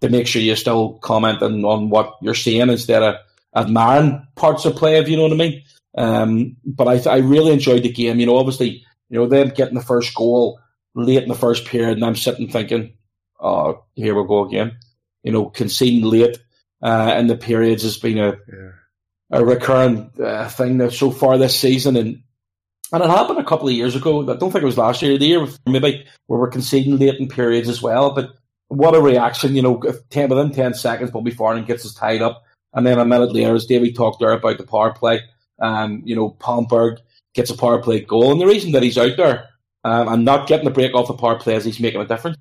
to 0.01 0.09
make 0.09 0.27
sure 0.27 0.42
you're 0.42 0.56
still 0.56 0.94
commenting 0.95 1.63
on 1.63 1.89
what 1.89 2.15
you're 2.21 2.36
seeing 2.36 2.69
instead 2.69 3.03
of 3.03 3.15
admiring 3.56 4.25
parts 4.36 4.65
of 4.65 4.75
play, 4.75 4.98
if 4.98 5.07
you 5.07 5.18
know 5.18 5.24
what 5.24 5.33
I 5.33 5.36
mean. 5.36 5.63
Um, 5.98 6.57
but 6.65 6.88
I, 6.88 7.09
I 7.09 7.18
really 7.18 7.51
enjoyed 7.51 7.83
the 7.83 7.92
game. 7.92 8.19
You 8.19 8.25
know, 8.25 8.38
obviously, 8.38 8.86
you 9.09 9.19
know, 9.19 9.27
them 9.27 9.50
getting 9.50 9.75
the 9.75 9.81
first 9.81 10.13
goal 10.15 10.59
late 10.95 11.24
in 11.24 11.30
the 11.30 11.36
first 11.36 11.65
period, 11.65 11.98
and 11.98 12.06
I'm 12.06 12.15
sitting 12.15 12.50
thinking, 12.50 12.94
oh, 13.39 13.83
here 13.95 14.15
we 14.15 14.27
go 14.27 14.45
again. 14.45 14.77
You 15.24 15.31
know, 15.31 15.45
conceding 15.45 16.09
late 16.09 16.38
uh, 16.81 17.15
in 17.18 17.27
the 17.27 17.38
periods 17.38 17.83
has 17.83 17.98
been 17.98 18.18
a 18.18 18.38
yeah. 18.51 18.71
a 19.31 19.45
recurring 19.45 20.12
uh, 20.24 20.50
thing 20.50 20.77
that 20.80 20.94
so 20.94 21.12
far 21.12 21.38
this 21.38 21.59
season, 21.59 21.95
and 21.95 22.24
and 22.92 23.03
it 23.03 23.09
happened 23.09 23.39
a 23.39 23.44
couple 23.44 23.68
of 23.68 23.74
years 23.74 23.95
ago. 23.95 24.21
I 24.24 24.38
don't 24.38 24.51
think 24.51 24.63
it 24.63 24.65
was 24.65 24.77
last 24.77 25.01
year, 25.01 25.18
the 25.18 25.25
year 25.25 25.48
maybe 25.68 26.06
where 26.27 26.39
we're 26.39 26.50
conceding 26.50 26.98
late 26.98 27.19
in 27.19 27.27
periods 27.27 27.69
as 27.69 27.81
well. 27.81 28.15
But 28.15 28.31
what 28.71 28.95
a 28.95 29.01
reaction, 29.01 29.53
you 29.53 29.62
know, 29.62 29.81
10, 30.12 30.29
within 30.29 30.53
10 30.53 30.73
seconds, 30.75 31.12
Bobby 31.12 31.31
Farnham 31.31 31.65
gets 31.65 31.85
us 31.85 31.94
tied 31.94 32.21
up. 32.21 32.45
And 32.73 32.88
then 32.88 33.00
a 33.00 33.06
minute 33.06 33.33
later, 33.33 33.53
as 33.53 33.65
Davy 33.65 33.91
talked 33.91 34.21
there 34.21 34.31
about 34.31 34.57
the 34.57 34.63
power 34.63 34.94
play, 34.94 35.19
um, 35.59 36.01
you 36.06 36.15
know, 36.15 36.29
Palmberg 36.39 37.00
gets 37.33 37.50
a 37.50 37.57
power 37.57 37.81
play 37.81 38.00
goal. 38.00 38.31
And 38.31 38.39
the 38.39 38.47
reason 38.47 38.71
that 38.71 38.81
he's 38.81 38.97
out 38.97 39.18
there 39.18 39.50
um, 39.83 40.07
and 40.07 40.23
not 40.23 40.47
getting 40.47 40.63
the 40.63 40.71
break 40.71 40.95
off 40.95 41.07
the 41.07 41.13
power 41.13 41.38
play 41.38 41.56
is 41.56 41.65
he's 41.65 41.81
making 41.81 42.00
a 42.00 42.07
difference. 42.07 42.38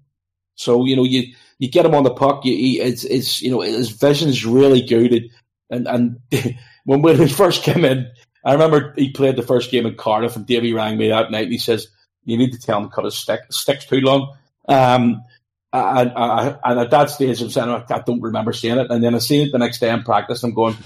So, 0.55 0.85
you 0.85 0.94
know, 0.94 1.03
you, 1.03 1.35
you 1.59 1.69
get 1.69 1.85
him 1.85 1.97
on 1.97 2.05
the 2.05 2.15
puck, 2.15 2.44
you, 2.44 2.55
he, 2.55 2.81
it's, 2.81 3.03
it's, 3.03 3.43
you 3.43 3.50
know, 3.50 3.62
his 3.62 3.91
vision 3.91 4.29
is 4.29 4.47
really 4.47 4.83
good. 4.83 5.31
And, 5.69 5.88
and 5.88 6.21
when, 6.85 7.03
when 7.03 7.19
he 7.19 7.26
first 7.26 7.65
came 7.65 7.85
in, 7.85 8.09
I 8.44 8.53
remember 8.53 8.94
he 8.97 9.11
played 9.11 9.35
the 9.35 9.43
first 9.43 9.73
game 9.73 9.85
in 9.85 9.97
Cardiff 9.97 10.37
and 10.37 10.47
Davy 10.47 10.73
rang 10.75 10.97
me 10.97 11.09
that 11.09 11.33
night 11.33 11.44
and 11.44 11.53
he 11.53 11.59
says, 11.59 11.88
you 12.25 12.37
need 12.37 12.53
to 12.53 12.61
tell 12.61 12.79
him 12.79 12.88
to 12.88 12.94
cut 12.94 13.05
his 13.05 13.17
stick. 13.19 13.41
Stick's 13.50 13.85
too 13.85 14.00
long. 14.00 14.37
Um, 14.69 15.23
and, 15.73 16.13
and 16.65 16.81
at 16.81 16.91
that 16.91 17.11
stage, 17.11 17.41
I'm 17.41 17.51
saying, 17.51 17.69
I 17.69 17.99
don't 18.01 18.21
remember 18.21 18.53
seeing 18.53 18.79
it. 18.79 18.91
And 18.91 19.03
then 19.03 19.15
I 19.15 19.19
seen 19.19 19.47
it 19.47 19.53
the 19.53 19.59
next 19.59 19.79
day 19.79 19.91
in 19.91 20.03
practice. 20.03 20.43
I'm 20.43 20.55
going, 20.55 20.77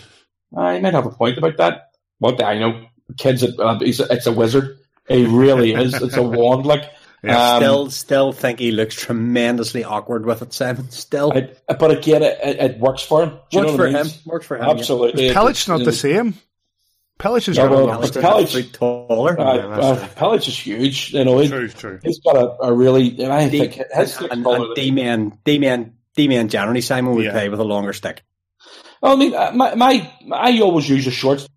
I 0.57 0.79
might 0.81 0.95
have 0.95 1.07
a 1.07 1.11
point 1.11 1.39
about 1.39 1.57
that. 1.57 1.91
What 2.19 2.39
do 2.39 2.45
I 2.45 2.59
know? 2.59 2.87
Kids, 3.17 3.43
uh, 3.43 3.79
it's 3.81 4.27
a 4.27 4.33
wizard. 4.33 4.79
He 5.09 5.27
really 5.27 5.73
is. 5.73 5.95
It's 5.95 6.17
a 6.17 6.23
wand. 6.23 6.65
Like, 6.67 6.91
yeah. 7.23 7.55
Um, 7.55 7.63
still, 7.63 7.91
still 7.91 8.33
think 8.33 8.59
he 8.59 8.73
looks 8.73 8.95
tremendously 8.95 9.85
awkward 9.85 10.25
with 10.25 10.43
it, 10.43 10.53
Simon. 10.53 10.91
Still, 10.91 11.33
I, 11.35 11.75
but 11.75 11.91
again, 11.91 12.23
it, 12.23 12.39
it, 12.43 12.79
works 12.79 13.03
for 13.03 13.25
him. 13.25 13.39
Do 13.51 13.59
works 13.61 13.77
for 13.77 13.87
him. 13.89 14.07
Works 14.25 14.47
for 14.47 14.57
him. 14.57 14.65
Absolutely. 14.65 15.27
Yeah. 15.27 15.49
Is 15.49 15.69
not 15.69 15.85
the 15.85 15.93
same? 15.93 16.35
Pelech 17.25 17.49
is 17.49 17.57
yeah, 17.57 17.65
well, 17.65 17.87
Pelech, 17.89 18.73
taller. 18.73 19.41
Uh, 19.41 19.57
yeah, 19.57 19.67
uh, 19.67 20.09
Pelech 20.09 20.47
is 20.47 20.59
huge. 20.59 21.15
You 21.15 21.25
know, 21.25 21.47
true, 21.47 21.69
true. 21.69 21.99
he's 22.03 22.21
got 22.21 22.37
a, 22.37 22.65
a 22.65 22.73
really. 22.75 23.25
I 23.25 23.49
D- 23.49 23.61
think 23.61 23.81
his 23.95 24.19
and, 24.21 24.47
and 24.47 24.75
D-man, 24.75 25.39
D-man, 25.43 25.95
D-man 26.17 26.49
generally 26.49 26.83
Simon 26.83 27.15
would 27.15 27.25
yeah. 27.25 27.33
play 27.33 27.49
with 27.49 27.61
a 27.61 27.65
longer 27.65 27.95
stick. 27.95 28.23
Well, 29.01 29.15
I 29.15 29.17
mean, 29.17 29.35
uh, 29.35 29.53
my, 29.55 29.75
my 29.75 30.13
I 30.33 30.61
always 30.61 30.87
use 30.87 31.07
a 31.07 31.11
short 31.11 31.49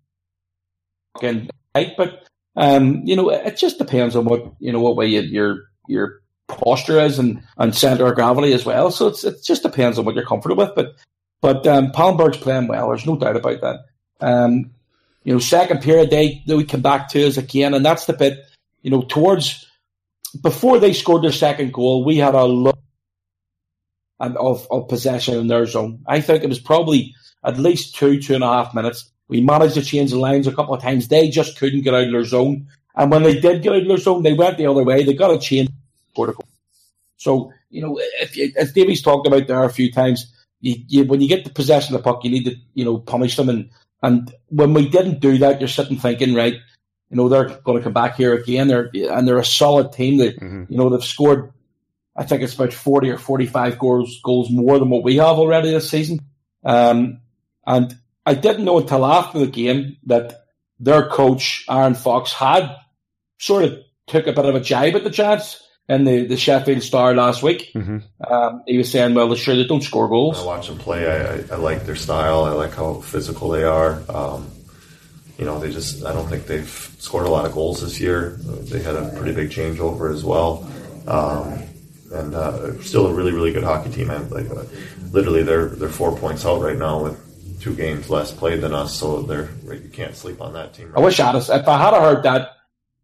and 1.20 1.50
height, 1.76 1.98
but 1.98 2.26
um, 2.56 3.02
you 3.04 3.14
know, 3.14 3.28
it 3.28 3.58
just 3.58 3.76
depends 3.76 4.16
on 4.16 4.24
what 4.24 4.54
you 4.60 4.72
know 4.72 4.80
what 4.80 4.96
way 4.96 5.08
you, 5.08 5.20
your 5.20 5.64
your 5.86 6.20
posture 6.46 6.98
is 6.98 7.18
and, 7.18 7.42
and 7.58 7.74
center 7.74 8.06
of 8.06 8.14
gravity 8.14 8.54
as 8.54 8.64
well. 8.64 8.90
So 8.90 9.08
it's 9.08 9.22
it 9.22 9.44
just 9.44 9.64
depends 9.64 9.98
on 9.98 10.06
what 10.06 10.14
you're 10.14 10.24
comfortable 10.24 10.64
with. 10.64 10.74
But 10.74 10.94
but 11.42 11.66
um, 11.66 11.92
Palmberg's 11.92 12.38
playing 12.38 12.68
well. 12.68 12.88
There's 12.88 13.04
no 13.04 13.16
doubt 13.16 13.36
about 13.36 13.60
that. 13.60 13.80
Um, 14.20 14.70
you 15.28 15.34
know, 15.34 15.40
second 15.40 15.82
period 15.82 16.08
they 16.08 16.42
they 16.46 16.54
would 16.54 16.70
come 16.70 16.80
back 16.80 17.10
to 17.10 17.26
us 17.26 17.36
again, 17.36 17.74
and 17.74 17.84
that's 17.84 18.06
the 18.06 18.14
bit. 18.14 18.38
You 18.80 18.90
know, 18.90 19.02
towards 19.02 19.66
before 20.40 20.78
they 20.78 20.94
scored 20.94 21.22
their 21.22 21.32
second 21.32 21.74
goal, 21.74 22.02
we 22.02 22.16
had 22.16 22.34
a 22.34 22.44
lot 22.44 22.78
of, 24.18 24.66
of 24.70 24.88
possession 24.88 25.36
in 25.36 25.46
their 25.46 25.66
zone. 25.66 26.02
I 26.06 26.22
think 26.22 26.42
it 26.42 26.48
was 26.48 26.58
probably 26.58 27.14
at 27.44 27.58
least 27.58 27.94
two, 27.94 28.22
two 28.22 28.36
and 28.36 28.42
a 28.42 28.46
half 28.46 28.72
minutes. 28.72 29.10
We 29.28 29.42
managed 29.42 29.74
to 29.74 29.82
change 29.82 30.12
the 30.12 30.18
lines 30.18 30.46
a 30.46 30.54
couple 30.54 30.72
of 30.72 30.80
times. 30.80 31.08
They 31.08 31.28
just 31.28 31.58
couldn't 31.58 31.82
get 31.82 31.92
out 31.92 32.04
of 32.04 32.12
their 32.12 32.24
zone. 32.24 32.68
And 32.96 33.10
when 33.10 33.22
they 33.22 33.38
did 33.38 33.62
get 33.62 33.74
out 33.74 33.82
of 33.82 33.88
their 33.88 33.98
zone, 33.98 34.22
they 34.22 34.32
went 34.32 34.56
the 34.56 34.66
other 34.68 34.82
way. 34.82 35.04
They 35.04 35.12
got 35.12 35.34
a 35.34 35.38
change. 35.38 35.68
So, 37.18 37.52
you 37.68 37.82
know, 37.82 38.00
if 38.22 38.34
you, 38.34 38.50
as 38.56 38.72
Davey's 38.72 39.02
talked 39.02 39.26
about 39.26 39.46
there 39.46 39.62
a 39.62 39.68
few 39.68 39.92
times, 39.92 40.32
you, 40.62 40.76
you, 40.88 41.04
when 41.04 41.20
you 41.20 41.28
get 41.28 41.44
the 41.44 41.50
possession 41.50 41.94
of 41.94 42.02
the 42.02 42.10
puck, 42.10 42.24
you 42.24 42.30
need 42.30 42.44
to, 42.44 42.56
you 42.72 42.86
know, 42.86 42.96
punish 42.96 43.36
them 43.36 43.50
and 43.50 43.68
and 44.02 44.32
when 44.48 44.74
we 44.74 44.88
didn't 44.88 45.20
do 45.20 45.38
that, 45.38 45.60
you're 45.60 45.68
sitting 45.68 45.96
thinking, 45.96 46.34
right, 46.34 46.54
you 47.10 47.16
know, 47.16 47.28
they're 47.28 47.48
going 47.48 47.78
to 47.78 47.84
come 47.84 47.92
back 47.92 48.16
here 48.16 48.34
again. 48.34 48.68
They're 48.68 48.90
and 48.94 49.26
they're 49.26 49.38
a 49.38 49.44
solid 49.44 49.92
team. 49.92 50.18
That 50.18 50.38
mm-hmm. 50.38 50.64
you 50.68 50.78
know 50.78 50.88
they've 50.88 51.04
scored. 51.04 51.52
I 52.14 52.24
think 52.24 52.42
it's 52.42 52.54
about 52.54 52.72
forty 52.72 53.10
or 53.10 53.18
forty-five 53.18 53.78
goals 53.78 54.20
goals 54.22 54.50
more 54.50 54.78
than 54.78 54.90
what 54.90 55.04
we 55.04 55.16
have 55.16 55.38
already 55.38 55.70
this 55.70 55.90
season. 55.90 56.20
Um, 56.64 57.20
and 57.66 57.96
I 58.26 58.34
didn't 58.34 58.64
know 58.64 58.78
until 58.78 59.06
after 59.06 59.38
the 59.38 59.46
game 59.46 59.96
that 60.06 60.44
their 60.78 61.08
coach 61.08 61.64
Aaron 61.68 61.94
Fox 61.94 62.32
had 62.32 62.76
sort 63.38 63.64
of 63.64 63.78
took 64.06 64.26
a 64.26 64.32
bit 64.32 64.44
of 64.44 64.54
a 64.54 64.60
jibe 64.60 64.96
at 64.96 65.04
the 65.04 65.10
Giants 65.10 65.62
in 65.88 66.04
the, 66.04 66.26
the 66.26 66.36
Sheffield 66.36 66.82
Star 66.82 67.14
last 67.14 67.42
week. 67.42 67.72
Mm-hmm. 67.74 67.98
Um, 68.30 68.62
he 68.66 68.76
was 68.76 68.90
saying, 68.90 69.14
well, 69.14 69.34
sure, 69.34 69.56
they 69.56 69.64
don't 69.64 69.82
score 69.82 70.08
goals. 70.08 70.38
I 70.38 70.44
watch 70.44 70.68
them 70.68 70.78
play. 70.78 71.06
I, 71.06 71.34
I, 71.34 71.44
I, 71.52 71.56
like 71.56 71.86
their 71.86 71.96
style. 71.96 72.44
I 72.44 72.50
like 72.50 72.74
how 72.74 72.94
physical 73.00 73.48
they 73.48 73.64
are. 73.64 74.02
Um, 74.08 74.50
you 75.38 75.44
know, 75.44 75.58
they 75.58 75.72
just, 75.72 76.04
I 76.04 76.12
don't 76.12 76.28
think 76.28 76.46
they've 76.46 76.68
scored 76.98 77.26
a 77.26 77.30
lot 77.30 77.46
of 77.46 77.52
goals 77.52 77.80
this 77.80 78.00
year. 78.00 78.36
They 78.40 78.82
had 78.82 78.96
a 78.96 79.08
pretty 79.16 79.34
big 79.34 79.50
changeover 79.50 80.12
as 80.12 80.24
well. 80.24 80.70
Um, 81.06 81.62
and 82.12 82.34
uh, 82.34 82.80
still 82.82 83.06
a 83.06 83.14
really, 83.14 83.32
really 83.32 83.52
good 83.52 83.64
hockey 83.64 83.90
team. 83.90 84.10
And 84.10 84.30
like, 84.30 84.50
uh, 84.50 84.64
literally, 85.10 85.42
they're 85.42 85.66
they're 85.66 85.88
four 85.88 86.16
points 86.16 86.44
out 86.46 86.60
right 86.60 86.76
now 86.76 87.02
with 87.02 87.60
two 87.60 87.74
games 87.74 88.08
less 88.08 88.32
played 88.32 88.62
than 88.62 88.72
us. 88.72 88.94
So 88.94 89.22
they're 89.22 89.50
you 89.64 89.90
can't 89.92 90.16
sleep 90.16 90.40
on 90.40 90.54
that 90.54 90.74
team. 90.74 90.88
Right 90.88 90.98
I 90.98 91.04
wish 91.04 91.20
I 91.20 91.32
had 91.32 91.36
if 91.36 91.68
I 91.68 91.78
had 91.78 91.94
heard 91.94 92.22
that 92.22 92.57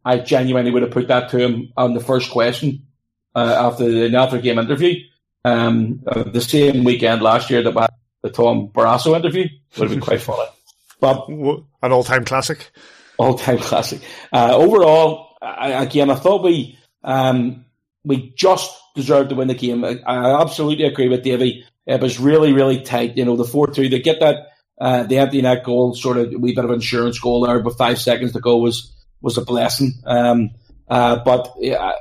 I 0.05 0.19
genuinely 0.19 0.71
would 0.71 0.83
have 0.83 0.91
put 0.91 1.09
that 1.09 1.31
to 1.31 1.39
him 1.39 1.73
on 1.77 1.95
the 1.95 2.01
first 2.01 2.31
question 2.31 2.87
uh, 3.35 3.71
after 3.71 3.91
the 3.91 4.17
after 4.17 4.39
game 4.39 4.59
interview. 4.59 4.97
Um, 5.45 6.03
uh, 6.07 6.23
the 6.25 6.41
same 6.41 6.85
weekend 6.85 7.23
last 7.23 7.51
year 7.51 7.63
that 7.63 7.75
we 7.75 7.81
had 7.81 7.91
the 8.23 8.31
Tom 8.31 8.69
Barrasso 8.69 9.15
interview 9.15 9.47
would 9.77 9.83
have 9.83 9.91
been 9.91 10.01
quite 10.01 10.23
funny. 10.23 10.49
But 11.01 11.29
an 11.29 11.93
all-time 11.93 12.25
classic. 12.25 12.71
All-time 13.19 13.59
classic. 13.59 14.01
Uh, 14.33 14.57
overall, 14.57 15.37
I, 15.43 15.83
again, 15.83 16.09
I 16.09 16.15
thought 16.15 16.43
we 16.43 16.79
um, 17.03 17.67
we 18.05 18.33
just 18.37 18.75
deserved 18.95 19.31
to 19.31 19.37
win 19.37 19.49
the 19.49 19.55
game. 19.55 19.85
I, 19.85 20.01
I 20.07 20.41
absolutely 20.41 20.85
agree 20.85 21.09
with 21.09 21.23
Davy. 21.23 21.67
It 21.87 22.01
was 22.01 22.19
really, 22.19 22.53
really 22.53 22.81
tight. 22.81 23.17
You 23.17 23.25
know, 23.25 23.37
the 23.37 23.45
4 23.45 23.69
2, 23.69 23.89
they 23.89 24.01
get 24.01 24.21
that, 24.21 24.49
uh, 24.81 25.03
the 25.03 25.19
empty 25.19 25.43
net 25.43 25.65
goal, 25.65 25.95
sort 25.95 26.17
of 26.17 26.33
a 26.33 26.39
wee 26.39 26.55
bit 26.55 26.65
of 26.65 26.71
insurance 26.71 27.19
goal 27.19 27.45
there, 27.45 27.59
with 27.59 27.77
five 27.77 28.01
seconds 28.01 28.33
to 28.33 28.41
go 28.41 28.57
was, 28.57 28.93
was 29.25 29.39
a 29.39 29.45
blessing. 29.45 29.95
Um, 30.05 30.51
uh, 30.89 31.17
but 31.25 31.55
yeah, 31.59 31.93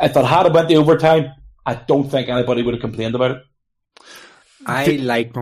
if 0.00 0.16
it 0.16 0.24
had 0.24 0.52
went 0.52 0.68
to 0.68 0.76
overtime, 0.76 1.32
I 1.64 1.74
don't 1.74 2.08
think 2.08 2.28
anybody 2.28 2.62
would 2.62 2.74
have 2.74 2.80
complained 2.80 3.14
about 3.14 3.32
it. 3.32 3.42
I 4.66 4.86
like, 4.96 5.34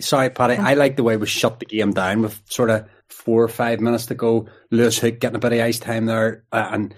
sorry, 0.00 0.30
Paddy, 0.30 0.56
I 0.56 0.74
like 0.74 0.96
the 0.96 1.02
way 1.02 1.16
we 1.16 1.26
shut 1.26 1.60
the 1.60 1.66
game 1.66 1.92
down 1.92 2.22
with 2.22 2.40
sort 2.46 2.70
of 2.70 2.88
four 3.08 3.42
or 3.42 3.48
five 3.48 3.80
minutes 3.80 4.06
to 4.06 4.14
go. 4.14 4.48
Lewis 4.70 4.98
Hook 4.98 5.20
getting 5.20 5.36
a 5.36 5.40
bit 5.40 5.52
of 5.52 5.60
ice 5.60 5.78
time 5.78 6.06
there, 6.06 6.44
uh, 6.52 6.68
and 6.72 6.94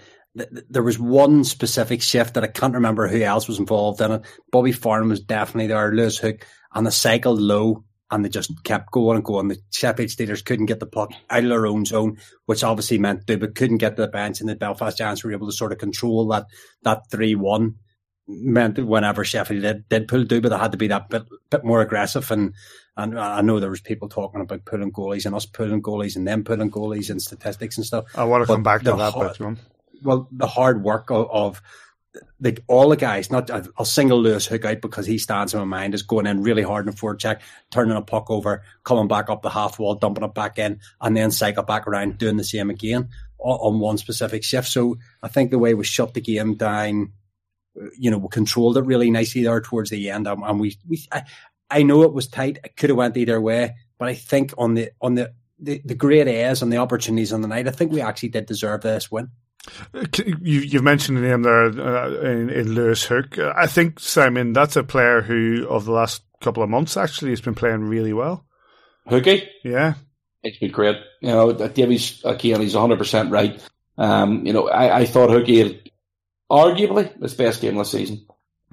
there 0.69 0.83
was 0.83 0.97
one 0.97 1.43
specific 1.43 2.01
shift 2.01 2.33
that 2.33 2.43
I 2.43 2.47
can't 2.47 2.73
remember 2.73 3.07
who 3.07 3.21
else 3.21 3.47
was 3.47 3.59
involved 3.59 4.01
in 4.01 4.11
it. 4.11 4.21
Bobby 4.51 4.71
Farnham 4.71 5.09
was 5.09 5.21
definitely 5.21 5.67
there, 5.67 5.93
Lewis 5.93 6.17
Hook, 6.17 6.45
and 6.73 6.87
the 6.87 6.91
cycle 6.91 7.35
low 7.35 7.83
and 8.13 8.23
they 8.23 8.29
just 8.29 8.63
kept 8.63 8.91
going 8.91 9.17
and 9.17 9.25
going. 9.25 9.47
The 9.47 9.57
Sheffield 9.71 10.09
Steelers 10.09 10.45
couldn't 10.45 10.67
get 10.67 10.79
the 10.79 10.85
puck 10.85 11.11
out 11.29 11.43
of 11.43 11.49
their 11.49 11.65
own 11.65 11.83
zone, 11.85 12.17
which 12.45 12.63
obviously 12.63 12.99
meant 12.99 13.25
they 13.25 13.37
couldn't 13.37 13.79
get 13.79 13.95
to 13.95 14.03
the 14.03 14.07
bench, 14.07 14.39
and 14.39 14.47
the 14.47 14.55
Belfast 14.55 14.97
Giants 14.97 15.23
were 15.23 15.31
able 15.31 15.47
to 15.47 15.53
sort 15.53 15.71
of 15.71 15.79
control 15.79 16.27
that 16.27 16.45
that 16.83 17.09
three 17.09 17.35
one. 17.35 17.75
Meant 18.25 18.75
that 18.75 18.85
whenever 18.85 19.25
Sheffield 19.25 19.63
did, 19.63 19.89
did 19.89 20.07
pull 20.07 20.23
Duba, 20.23 20.49
they 20.49 20.57
had 20.57 20.71
to 20.71 20.77
be 20.77 20.87
that 20.87 21.09
bit 21.09 21.23
bit 21.49 21.65
more 21.65 21.81
aggressive. 21.81 22.31
And 22.31 22.53
and 22.95 23.19
I 23.19 23.41
know 23.41 23.59
there 23.59 23.69
was 23.69 23.81
people 23.81 24.07
talking 24.07 24.39
about 24.39 24.63
pulling 24.63 24.93
goalies 24.93 25.25
and 25.25 25.35
us 25.35 25.45
pulling 25.45 25.81
goalies 25.81 26.15
and 26.15 26.25
them 26.25 26.45
pulling 26.45 26.71
goalies 26.71 27.09
and 27.09 27.21
statistics 27.21 27.75
and 27.75 27.85
stuff. 27.85 28.05
I 28.15 28.23
want 28.23 28.43
to 28.43 28.47
but 28.47 28.53
come 28.53 28.63
back 28.63 28.83
to 28.83 28.93
that, 28.93 29.13
but 29.13 29.57
well, 30.03 30.29
the 30.31 30.47
hard 30.47 30.83
work 30.83 31.11
of, 31.11 31.29
of 31.31 31.61
like 32.39 32.63
all 32.67 32.89
the 32.89 32.95
guys, 32.95 33.31
not 33.31 33.49
I'll 33.49 33.85
single 33.85 34.21
Lewis 34.21 34.45
Hook 34.45 34.65
out 34.65 34.81
because 34.81 35.05
he 35.05 35.17
stands 35.17 35.53
in 35.53 35.59
my 35.59 35.65
mind 35.65 35.93
is 35.93 36.03
going 36.03 36.27
in 36.27 36.43
really 36.43 36.61
hard 36.61 36.85
in 36.87 36.93
forward 36.93 37.19
check, 37.19 37.41
turning 37.71 37.95
a 37.95 38.01
puck 38.01 38.29
over, 38.29 38.63
coming 38.83 39.07
back 39.07 39.29
up 39.29 39.41
the 39.41 39.49
half 39.49 39.79
wall, 39.79 39.95
dumping 39.95 40.23
it 40.23 40.33
back 40.33 40.59
in, 40.59 40.79
and 41.01 41.17
then 41.17 41.31
cycle 41.31 41.63
back 41.63 41.87
around 41.87 42.17
doing 42.17 42.37
the 42.37 42.43
same 42.43 42.69
again 42.69 43.09
on, 43.39 43.79
one 43.79 43.97
specific 43.97 44.43
shift. 44.43 44.67
So 44.67 44.97
I 45.21 45.27
think 45.27 45.51
the 45.51 45.59
way 45.59 45.73
we 45.73 45.83
shut 45.83 46.13
the 46.13 46.21
game 46.21 46.55
down, 46.55 47.11
you 47.97 48.11
know, 48.11 48.19
we 48.19 48.27
controlled 48.29 48.77
it 48.77 48.85
really 48.85 49.09
nicely 49.09 49.43
there 49.43 49.61
towards 49.61 49.89
the 49.89 50.09
end, 50.09 50.27
um, 50.27 50.43
and 50.43 50.59
we, 50.59 50.77
we 50.87 51.03
I, 51.11 51.23
I 51.69 51.83
know 51.83 52.03
it 52.03 52.13
was 52.13 52.27
tight. 52.27 52.59
It 52.63 52.77
could 52.77 52.89
have 52.89 52.97
went 52.97 53.17
either 53.17 53.41
way, 53.41 53.75
but 53.97 54.07
I 54.07 54.13
think 54.13 54.53
on 54.57 54.75
the 54.75 54.91
on 55.01 55.15
the 55.15 55.33
the, 55.59 55.81
the 55.85 55.95
great 55.95 56.27
A's 56.27 56.61
and 56.61 56.71
the 56.71 56.77
opportunities 56.77 57.31
on 57.31 57.41
the 57.41 57.47
night, 57.47 57.67
I 57.67 57.71
think 57.71 57.91
we 57.91 58.01
actually 58.01 58.29
did 58.29 58.45
deserve 58.45 58.81
this 58.81 59.09
win. 59.09 59.29
You, 60.41 60.69
have 60.73 60.83
mentioned 60.83 61.17
the 61.17 61.21
name 61.21 61.43
there 61.43 61.65
uh, 61.65 62.09
in, 62.21 62.49
in, 62.49 62.73
Lewis 62.73 63.05
Hook. 63.05 63.39
I 63.39 63.65
think 63.65 63.99
Simon, 63.99 64.51
that's 64.51 64.75
a 64.75 64.83
player 64.83 65.21
who, 65.21 65.65
of 65.69 65.85
the 65.85 65.93
last 65.93 66.21
couple 66.41 66.63
of 66.63 66.69
months, 66.69 66.97
actually 66.97 67.31
has 67.31 67.39
been 67.39 67.55
playing 67.55 67.85
really 67.85 68.11
well. 68.11 68.45
Hookie, 69.09 69.47
yeah, 69.63 69.93
it's 70.43 70.57
been 70.57 70.71
great. 70.71 70.97
You 71.21 71.29
know, 71.29 71.53
Davies 71.53 72.21
again, 72.25 72.59
he's 72.59 72.75
one 72.75 72.81
hundred 72.81 72.97
percent 72.97 73.31
right. 73.31 73.61
Um, 73.97 74.45
you 74.45 74.51
know, 74.51 74.67
I, 74.67 74.99
I 74.99 75.05
thought 75.05 75.29
Hookie 75.29 75.63
had 75.63 75.91
arguably 76.51 77.21
his 77.21 77.33
best 77.33 77.61
game 77.61 77.77
this 77.77 77.91
season. 77.91 78.25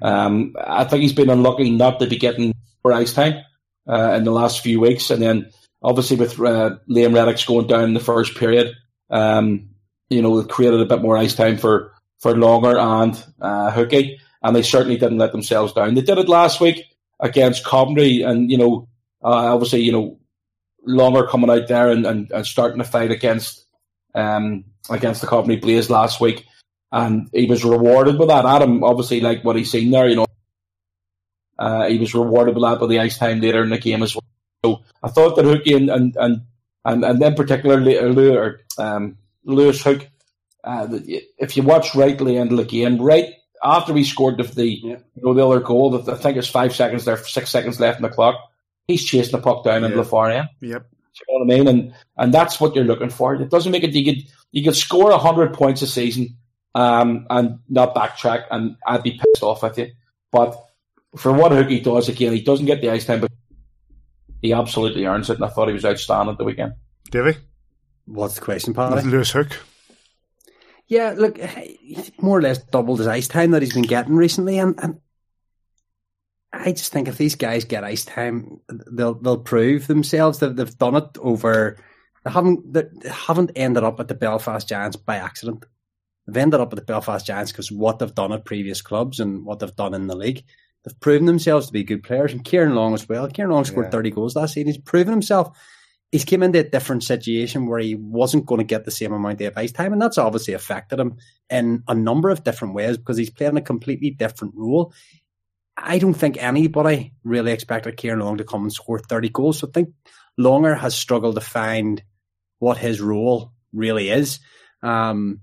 Um, 0.03 0.57
I 0.59 0.85
think 0.85 1.03
he's 1.03 1.13
been 1.13 1.31
unlucky 1.31 1.71
not 1.71 2.01
to 2.01 2.07
be 2.07 2.17
getting 2.17 2.53
more 2.85 2.95
ice 2.95 3.13
time 3.13 3.45
uh, 3.89 4.15
in 4.17 4.25
the 4.25 4.33
last 4.33 4.61
few 4.61 4.81
weeks, 4.81 5.11
and 5.11 5.23
then 5.23 5.51
obviously 5.83 6.17
with 6.17 6.33
uh, 6.41 6.79
Liam 6.89 7.15
Reddox 7.15 7.47
going 7.47 7.69
down 7.69 7.85
in 7.85 7.95
the 7.95 8.01
first 8.01 8.37
period. 8.37 8.75
Um, 9.09 9.70
you 10.11 10.21
know, 10.21 10.43
created 10.45 10.81
a 10.81 10.87
bit 10.87 11.01
more 11.01 11.17
ice 11.17 11.35
time 11.35 11.57
for, 11.57 11.95
for 12.19 12.37
Longer 12.37 12.77
and 12.77 13.25
uh, 13.41 13.71
Hookie, 13.73 14.19
and 14.43 14.55
they 14.55 14.63
certainly 14.63 14.99
didn't 14.99 15.19
let 15.19 15.33
themselves 15.33 15.73
down. 15.73 15.95
They 15.95 16.03
did 16.03 16.19
it 16.19 16.29
last 16.29 16.61
week 16.61 16.85
against 17.21 17.65
Coventry, 17.65 18.23
and, 18.23 18.51
you 18.51 18.59
know, 18.59 18.89
uh, 19.23 19.55
obviously, 19.55 19.81
you 19.81 19.93
know, 19.93 20.19
Longer 20.87 21.27
coming 21.27 21.51
out 21.51 21.69
there 21.69 21.91
and, 21.91 22.07
and, 22.07 22.31
and 22.33 22.47
starting 22.47 22.79
to 22.79 22.85
fight 22.85 23.11
against 23.11 23.67
um, 24.15 24.65
against 24.89 25.21
the 25.21 25.27
Coventry 25.27 25.57
Blaze 25.57 25.91
last 25.91 26.21
week, 26.21 26.47
and 26.91 27.29
he 27.33 27.47
was 27.47 27.65
rewarded 27.65 28.19
with 28.19 28.29
that. 28.29 28.47
Adam 28.47 28.83
obviously 28.83 29.21
like 29.21 29.45
what 29.45 29.57
he's 29.57 29.71
seen 29.71 29.91
there, 29.91 30.09
you 30.09 30.17
know. 30.17 30.27
Uh, 31.59 31.87
he 31.89 31.99
was 31.99 32.15
rewarded 32.15 32.55
with 32.55 32.65
that 32.65 32.81
with 32.81 32.89
the 32.89 32.99
ice 32.99 33.19
time 33.19 33.41
later 33.41 33.63
in 33.63 33.69
the 33.69 33.79
game 33.79 34.03
as 34.03 34.15
well. 34.15 34.25
So 34.65 34.85
I 35.03 35.09
thought 35.09 35.37
that 35.37 35.45
Hookie 35.45 35.77
and 35.77 35.91
and 35.91 36.17
and 36.17 36.43
and, 36.85 37.05
and 37.05 37.21
then 37.21 37.35
particularly 37.35 37.99
um, 38.79 39.19
Lewis 39.45 39.83
Hook, 39.83 40.07
uh, 40.65 40.89
if 41.39 41.57
you 41.57 41.63
watch 41.63 41.95
right 41.95 42.17
to 42.17 42.25
the 42.25 42.37
end 42.37 42.51
of 42.53 42.59
the 42.59 42.65
game, 42.65 43.01
right 43.01 43.35
after 43.63 43.95
he 43.95 44.05
scored 44.05 44.39
the, 44.39 44.45
the 44.45 44.67
yeah. 44.67 44.97
you 45.15 45.23
know 45.23 45.35
the 45.35 45.47
other 45.47 45.61
goal, 45.61 46.11
I 46.11 46.15
think 46.17 46.37
it's 46.37 46.49
five 46.49 46.75
seconds 46.75 47.05
there, 47.05 47.17
six 47.17 47.51
seconds 47.51 47.81
left 47.81 47.99
in 47.99 48.03
the 48.03 48.09
clock. 48.09 48.37
He's 48.87 49.05
chasing 49.05 49.33
the 49.33 49.43
puck 49.43 49.65
down 49.65 49.83
yeah. 49.83 49.87
into 49.87 49.99
the 49.99 50.05
far 50.05 50.31
end. 50.31 50.49
Yep. 50.61 50.87
you 50.91 51.25
know 51.29 51.45
what 51.45 51.55
I 51.55 51.59
mean? 51.59 51.69
And 51.69 51.95
and 52.17 52.35
that's 52.35 52.61
what 52.61 52.75
you're 52.75 52.85
looking 52.85 53.11
for. 53.11 53.35
It 53.35 53.51
doesn't 53.51 53.73
make 53.73 53.85
it. 53.85 53.95
You 53.95 54.05
could 54.05 54.25
you 54.53 54.65
could 54.65 54.77
score 54.77 55.17
hundred 55.19 55.55
points 55.55 55.83
a 55.83 55.87
season, 55.87 56.37
um, 56.75 57.27
and 57.31 57.61
not 57.69 57.95
backtrack, 57.95 58.45
and 58.51 58.77
I'd 58.87 59.03
be 59.03 59.19
pissed 59.19 59.43
off 59.43 59.63
with 59.63 59.79
you. 59.79 59.93
But 60.33 60.57
for 61.17 61.33
what 61.33 61.53
Hookie 61.53 61.83
does, 61.83 62.09
again, 62.09 62.33
he 62.33 62.43
doesn't 62.43 62.67
get 62.67 62.81
the 62.81 62.91
ice 62.91 63.05
time, 63.05 63.21
but 63.21 63.33
he 64.43 64.53
absolutely 64.53 65.05
earns 65.07 65.29
it. 65.31 65.37
And 65.37 65.45
I 65.45 65.49
thought 65.49 65.69
he 65.69 65.75
was 65.75 65.85
outstanding 65.85 66.37
the 66.37 66.45
weekend. 66.45 66.75
Davy. 67.11 67.37
What's 68.11 68.35
the 68.35 68.41
question, 68.41 68.75
Paddy? 68.75 69.07
Lewis 69.07 69.31
Hook. 69.31 69.57
Yeah, 70.89 71.15
look, 71.17 71.39
he's 71.39 72.11
more 72.21 72.39
or 72.39 72.43
less 72.43 72.59
doubled 72.59 72.99
his 72.99 73.07
ice 73.07 73.29
time 73.29 73.53
that 73.53 73.63
he's 73.63 73.75
been 73.75 73.83
getting 73.83 74.17
recently, 74.17 74.59
and, 74.59 74.75
and 74.83 75.01
I 76.53 76.73
just 76.73 76.93
think 76.93 77.07
if 77.07 77.17
these 77.17 77.37
guys 77.37 77.65
get 77.65 77.85
ice 77.85 78.05
time, 78.05 78.61
they'll 78.91 79.15
they'll 79.15 79.39
prove 79.39 79.87
themselves 79.87 80.41
that 80.41 80.57
they've 80.57 80.79
done 80.79 80.97
it 80.97 81.17
over. 81.21 81.77
They 82.25 82.31
haven't 82.33 82.73
they 82.73 82.87
haven't 83.09 83.53
ended 83.55 83.85
up 83.85 84.01
at 84.01 84.09
the 84.09 84.15
Belfast 84.15 84.69
Giants 84.69 84.97
by 84.97 85.17
accident. 85.17 85.65
They've 86.27 86.37
ended 86.37 86.61
up 86.61 86.73
at 86.73 86.77
the 86.77 86.85
Belfast 86.85 87.25
Giants 87.25 87.53
because 87.53 87.71
what 87.71 88.01
they've 88.01 88.15
done 88.15 88.33
at 88.33 88.45
previous 88.45 88.83
clubs 88.83 89.21
and 89.21 89.45
what 89.45 89.61
they've 89.61 89.77
done 89.77 89.95
in 89.95 90.09
the 90.09 90.17
league. 90.17 90.43
They've 90.85 90.99
proven 90.99 91.27
themselves 91.27 91.69
to 91.69 91.73
be 91.73 91.85
good 91.85 92.03
players, 92.03 92.33
and 92.33 92.45
Kieran 92.45 92.75
Long 92.75 92.95
as 92.95 93.09
well. 93.09 93.29
Kieran 93.29 93.53
Long 93.53 93.65
scored 93.65 93.87
yeah. 93.87 93.91
thirty 93.91 94.11
goals 94.11 94.35
last 94.35 94.55
season. 94.55 94.67
He's 94.73 94.79
proven 94.79 95.13
himself 95.13 95.57
he's 96.13 96.25
came 96.25 96.43
into 96.43 96.59
a 96.59 96.65
different 96.65 97.05
situation 97.05 97.67
where 97.67 97.79
he 97.79 97.95
wasn't 97.95 98.47
going 98.47 98.59
to 98.59 98.65
get 98.65 98.85
the 98.85 98.91
same 98.91 99.13
amount 99.13 99.41
of 99.41 99.57
ice 99.57 99.73
time, 99.73 99.93
and 99.93 100.03
that's 100.03 100.19
obviously 100.19 100.55
affected 100.55 100.99
him 100.99 101.17
in 101.49 101.83
a 101.87 101.95
number 101.95 102.31
of 102.31 102.45
different 102.45 102.75
ways 102.75 102.97
because 102.97 103.17
he's 103.17 103.31
playing 103.31 103.57
a 103.57 103.63
completely 103.63 104.11
different 104.11 104.55
role. 104.57 104.93
I 105.77 105.99
don't 105.99 106.15
think 106.15 106.43
anybody 106.43 107.15
really 107.25 107.53
expected 107.53 107.97
Kieran 107.97 108.21
Long 108.21 108.39
to 108.39 108.45
come 108.45 108.63
and 108.63 108.73
score 108.73 108.99
30 108.99 109.31
goals. 109.31 109.59
So 109.61 109.69
I 109.69 109.71
think 109.73 109.91
Longer 110.37 110.75
has 110.75 110.95
struggled 110.95 111.37
to 111.37 111.41
find 111.41 112.03
what 112.59 112.77
his 112.77 113.01
role 113.01 113.53
really 113.73 114.11
is. 114.11 114.41
Um, 114.83 115.41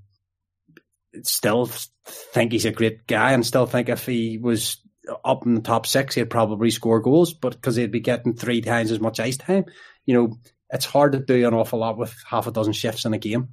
still 1.24 1.70
think 2.06 2.52
he's 2.52 2.66
a 2.66 2.72
great 2.72 3.08
guy 3.08 3.32
and 3.32 3.46
still 3.46 3.66
think 3.66 3.90
if 3.90 4.06
he 4.06 4.38
was 4.38 4.78
up 5.24 5.46
in 5.46 5.56
the 5.56 5.62
top 5.62 5.88
six, 5.88 6.16
he'd 6.16 6.30
probably 6.30 6.70
score 6.70 7.00
goals, 7.00 7.34
but 7.34 7.54
because 7.54 7.76
he'd 7.76 7.92
be 7.92 8.00
getting 8.00 8.36
three 8.36 8.62
times 8.62 8.92
as 8.92 9.00
much 9.00 9.20
ice 9.20 9.38
time. 9.38 9.66
You 10.06 10.14
know, 10.14 10.38
it's 10.70 10.86
hard 10.86 11.14
to 11.14 11.20
do 11.20 11.48
an 11.48 11.54
awful 11.54 11.80
lot 11.80 11.98
with 11.98 12.16
half 12.26 12.48
a 12.48 12.52
dozen 12.52 12.74
shifts 12.74 13.06
in 13.06 13.14
a 13.14 13.18
game. 13.18 13.50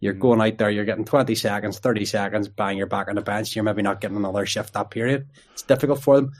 You're 0.00 0.14
mm. 0.14 0.20
going 0.20 0.40
out 0.40 0.58
there, 0.58 0.70
you're 0.70 0.84
getting 0.84 1.04
20 1.04 1.34
seconds, 1.34 1.78
30 1.78 2.04
seconds, 2.04 2.48
bang, 2.48 2.76
you're 2.76 2.86
back 2.86 3.08
on 3.08 3.16
the 3.16 3.22
bench. 3.22 3.54
You're 3.54 3.64
maybe 3.64 3.82
not 3.82 4.00
getting 4.00 4.16
another 4.16 4.46
shift 4.46 4.74
that 4.74 4.90
period. 4.90 5.28
It's 5.52 5.62
difficult 5.62 6.02
for 6.02 6.16
them. 6.16 6.32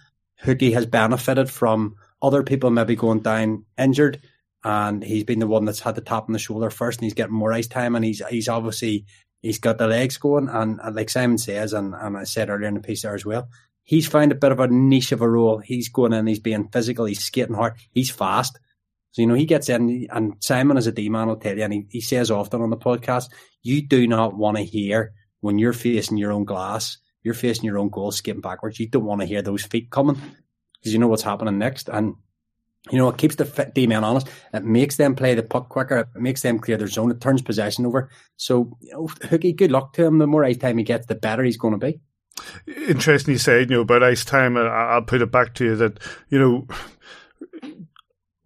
Hookie 0.44 0.74
has 0.74 0.86
benefited 0.86 1.50
from 1.50 1.96
other 2.22 2.42
people 2.42 2.70
maybe 2.70 2.96
going 2.96 3.20
down 3.20 3.64
injured, 3.76 4.22
and 4.64 5.02
he's 5.02 5.24
been 5.24 5.38
the 5.38 5.46
one 5.46 5.64
that's 5.64 5.80
had 5.80 5.94
the 5.94 6.00
tap 6.00 6.24
on 6.28 6.32
the 6.32 6.38
shoulder 6.38 6.70
first, 6.70 6.98
and 6.98 7.04
he's 7.04 7.14
getting 7.14 7.34
more 7.34 7.52
ice 7.52 7.66
time, 7.66 7.96
and 7.96 8.04
he's 8.04 8.22
he's 8.28 8.48
obviously 8.48 9.06
he's 9.42 9.58
got 9.58 9.78
the 9.78 9.86
legs 9.86 10.16
going, 10.16 10.48
and, 10.48 10.80
and 10.82 10.96
like 10.96 11.10
Simon 11.10 11.38
says, 11.38 11.72
and, 11.72 11.94
and 11.94 12.16
I 12.16 12.24
said 12.24 12.50
earlier 12.50 12.68
in 12.68 12.74
the 12.74 12.80
piece 12.80 13.02
there 13.02 13.14
as 13.14 13.24
well, 13.24 13.48
he's 13.82 14.06
found 14.06 14.32
a 14.32 14.36
bit 14.36 14.52
of 14.52 14.60
a 14.60 14.68
niche 14.68 15.12
of 15.12 15.22
a 15.22 15.28
role. 15.28 15.58
He's 15.58 15.88
going 15.88 16.12
in, 16.12 16.26
he's 16.26 16.40
being 16.40 16.68
physical, 16.68 17.04
he's 17.04 17.24
skating 17.24 17.54
hard, 17.54 17.74
he's 17.90 18.10
fast. 18.10 18.58
So, 19.12 19.22
you 19.22 19.28
know, 19.28 19.34
he 19.34 19.46
gets 19.46 19.68
in, 19.68 20.06
and 20.10 20.34
Simon, 20.40 20.76
as 20.76 20.86
a 20.86 20.92
D 20.92 21.08
man, 21.08 21.28
will 21.28 21.36
tell 21.36 21.56
you, 21.56 21.64
and 21.64 21.72
he, 21.72 21.86
he 21.90 22.00
says 22.00 22.30
often 22.30 22.60
on 22.60 22.70
the 22.70 22.76
podcast, 22.76 23.30
you 23.62 23.86
do 23.86 24.06
not 24.06 24.36
want 24.36 24.56
to 24.56 24.62
hear 24.62 25.12
when 25.40 25.58
you're 25.58 25.72
facing 25.72 26.18
your 26.18 26.32
own 26.32 26.44
glass, 26.44 26.98
you're 27.22 27.34
facing 27.34 27.64
your 27.64 27.78
own 27.78 27.88
goal, 27.88 28.12
skipping 28.12 28.40
backwards. 28.40 28.78
You 28.78 28.88
don't 28.88 29.04
want 29.04 29.20
to 29.20 29.26
hear 29.26 29.42
those 29.42 29.64
feet 29.64 29.90
coming 29.90 30.20
because 30.78 30.92
you 30.92 30.98
know 30.98 31.08
what's 31.08 31.22
happening 31.22 31.58
next. 31.58 31.88
And, 31.88 32.14
you 32.90 32.98
know, 32.98 33.08
it 33.08 33.18
keeps 33.18 33.34
the 33.36 33.70
D 33.74 33.86
man 33.86 34.04
honest. 34.04 34.28
It 34.54 34.64
makes 34.64 34.96
them 34.96 35.14
play 35.14 35.34
the 35.34 35.42
puck 35.42 35.68
quicker. 35.68 35.98
It 35.98 36.20
makes 36.20 36.42
them 36.42 36.58
clear 36.58 36.76
their 36.76 36.86
zone. 36.86 37.10
It 37.10 37.20
turns 37.20 37.42
possession 37.42 37.86
over. 37.86 38.10
So, 38.36 38.76
you 38.80 38.92
know, 38.92 39.06
Hookie, 39.06 39.56
good 39.56 39.72
luck 39.72 39.92
to 39.94 40.04
him. 40.04 40.18
The 40.18 40.26
more 40.26 40.44
ice 40.44 40.58
time 40.58 40.78
he 40.78 40.84
gets, 40.84 41.06
the 41.06 41.14
better 41.14 41.42
he's 41.42 41.56
going 41.56 41.78
to 41.78 41.86
be. 41.86 42.00
Interesting 42.88 43.32
you 43.32 43.38
said, 43.38 43.68
you 43.68 43.76
know, 43.76 43.82
about 43.82 44.04
ice 44.04 44.24
time. 44.24 44.56
I'll 44.56 45.02
put 45.02 45.22
it 45.22 45.32
back 45.32 45.54
to 45.54 45.64
you 45.64 45.76
that, 45.76 45.98
you 46.28 46.38
know, 46.38 46.68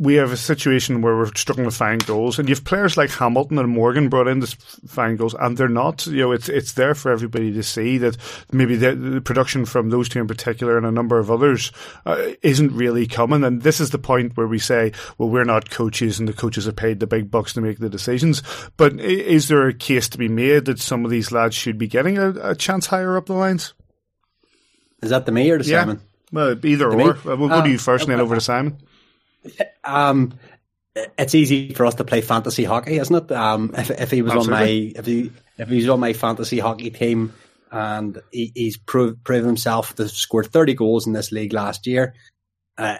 we 0.03 0.15
have 0.15 0.33
a 0.33 0.37
situation 0.37 1.01
where 1.01 1.17
we're 1.17 1.33
struggling 1.37 1.71
to 1.71 1.75
find 1.75 2.05
goals, 2.05 2.37
and 2.37 2.49
you 2.49 2.57
have 2.57 2.65
players 2.65 2.97
like 2.97 3.11
Hamilton 3.11 3.57
and 3.59 3.69
Morgan 3.69 4.09
brought 4.09 4.27
in 4.27 4.41
to 4.41 4.49
find 4.89 5.17
goals, 5.17 5.35
and 5.39 5.57
they're 5.57 5.69
not. 5.69 6.05
You 6.09 6.23
know, 6.23 6.33
it's 6.33 6.49
it's 6.49 6.73
there 6.73 6.97
for 6.97 7.13
everybody 7.13 7.53
to 7.53 7.63
see 7.63 7.99
that 7.99 8.17
maybe 8.51 8.75
the, 8.75 8.97
the 8.97 9.21
production 9.21 9.65
from 9.65 9.91
those 9.91 10.09
two 10.09 10.19
in 10.19 10.27
particular 10.27 10.77
and 10.77 10.85
a 10.85 10.91
number 10.91 11.21
of 11.21 11.31
others 11.31 11.71
uh, 12.05 12.21
isn't 12.43 12.73
really 12.73 13.07
coming. 13.07 13.45
And 13.45 13.63
this 13.63 13.79
is 13.79 13.91
the 13.91 13.99
point 13.99 14.37
where 14.37 14.49
we 14.49 14.59
say, 14.59 14.93
well, 15.19 15.29
we're 15.29 15.45
not 15.45 15.71
coaches, 15.71 16.19
and 16.19 16.29
the 16.29 16.33
coaches 16.33 16.67
are 16.67 16.73
paid 16.73 16.99
the 16.99 17.07
big 17.07 17.31
bucks 17.31 17.53
to 17.53 17.61
make 17.61 17.79
the 17.79 17.89
decisions. 17.89 18.43
But 18.77 18.99
is 18.99 19.47
there 19.47 19.69
a 19.69 19.75
case 19.75 20.09
to 20.09 20.19
be 20.19 20.29
made 20.29 20.65
that 20.65 20.81
some 20.81 21.05
of 21.05 21.13
these 21.13 21.31
lads 21.31 21.55
should 21.55 21.79
be 21.79 21.87
getting 21.87 22.19
a, 22.19 22.31
a 22.51 22.57
chance 22.57 22.87
higher 22.87 23.17
up 23.17 23.27
the 23.27 23.35
lines? 23.35 23.73
Is 25.01 25.11
that 25.11 25.27
the 25.27 25.33
me 25.33 25.49
or 25.49 25.59
the 25.59 25.65
yeah. 25.65 25.83
Simon? 25.83 26.01
Well, 26.33 26.67
either 26.67 26.91
or. 26.91 27.17
Uh, 27.17 27.37
we'll 27.37 27.49
go 27.49 27.63
to 27.63 27.71
you 27.71 27.79
first, 27.79 28.05
and 28.05 28.13
then 28.13 28.21
over 28.21 28.35
to 28.35 28.41
Simon. 28.41 28.79
Um, 29.85 30.35
it's 30.95 31.35
easy 31.35 31.73
for 31.73 31.87
us 31.87 31.95
to 31.97 32.05
play 32.05 32.21
fantasy 32.21 32.65
hockey, 32.65 32.99
isn't 32.99 33.15
it? 33.15 33.33
Um, 33.33 33.75
if, 33.77 33.91
if 33.91 34.11
he 34.11 34.23
was 34.23 34.33
Absolutely. 34.33 34.55
on 34.55 34.61
my 34.61 34.93
if 34.99 35.07
he 35.07 35.33
if 35.59 35.69
he's 35.69 35.89
on 35.89 36.01
my 36.01 36.13
fantasy 36.13 36.59
hockey 36.59 36.91
team 36.91 37.33
and 37.71 38.21
he, 38.31 38.53
he's 38.55 38.77
proved 38.77 39.25
proven 39.25 39.47
himself 39.47 39.95
to 39.97 40.09
score 40.09 40.45
thirty 40.45 40.75
goals 40.75 41.07
in 41.07 41.13
this 41.13 41.33
league 41.33 41.53
last 41.53 41.87
year, 41.87 42.15
uh, 42.79 42.99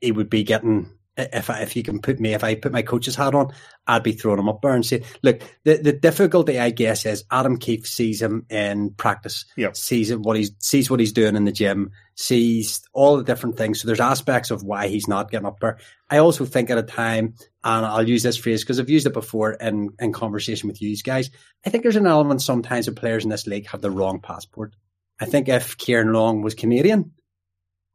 he 0.00 0.12
would 0.12 0.30
be 0.30 0.42
getting 0.42 0.90
if 1.18 1.50
I, 1.50 1.60
if 1.62 1.76
you 1.76 1.82
can 1.82 2.00
put 2.00 2.20
me, 2.20 2.32
if 2.32 2.44
I 2.44 2.54
put 2.54 2.72
my 2.72 2.82
coach's 2.82 3.16
hat 3.16 3.34
on, 3.34 3.52
I'd 3.86 4.02
be 4.02 4.12
throwing 4.12 4.38
him 4.38 4.48
up 4.48 4.62
there 4.62 4.72
and 4.72 4.86
say, 4.86 5.02
look, 5.22 5.40
the, 5.64 5.76
the 5.78 5.92
difficulty, 5.92 6.58
I 6.60 6.70
guess, 6.70 7.04
is 7.04 7.24
Adam 7.30 7.58
Keefe 7.58 7.86
sees 7.86 8.22
him 8.22 8.46
in 8.48 8.90
practice, 8.90 9.44
yep. 9.56 9.76
sees 9.76 10.14
what 10.14 10.36
he's 10.36 10.52
sees 10.60 10.90
what 10.90 11.00
he's 11.00 11.12
doing 11.12 11.36
in 11.36 11.44
the 11.44 11.52
gym, 11.52 11.90
sees 12.18 12.82
all 12.92 13.16
the 13.16 13.22
different 13.22 13.56
things. 13.56 13.80
So 13.80 13.86
there's 13.86 14.00
aspects 14.00 14.50
of 14.50 14.64
why 14.64 14.88
he's 14.88 15.06
not 15.06 15.30
getting 15.30 15.46
up 15.46 15.60
there. 15.60 15.78
I 16.10 16.18
also 16.18 16.44
think 16.44 16.68
at 16.68 16.76
a 16.76 16.82
time, 16.82 17.34
and 17.62 17.86
I'll 17.86 18.08
use 18.08 18.24
this 18.24 18.36
phrase 18.36 18.64
because 18.64 18.80
I've 18.80 18.90
used 18.90 19.06
it 19.06 19.12
before 19.12 19.52
in 19.52 19.90
in 20.00 20.12
conversation 20.12 20.68
with 20.68 20.82
you 20.82 20.96
guys. 20.96 21.30
I 21.64 21.70
think 21.70 21.84
there's 21.84 21.94
an 21.94 22.08
element 22.08 22.42
sometimes 22.42 22.88
of 22.88 22.96
players 22.96 23.22
in 23.22 23.30
this 23.30 23.46
league 23.46 23.68
have 23.68 23.82
the 23.82 23.90
wrong 23.92 24.20
passport. 24.20 24.74
I 25.20 25.26
think 25.26 25.48
if 25.48 25.78
Kieran 25.78 26.12
Long 26.12 26.42
was 26.42 26.54
Canadian 26.54 27.12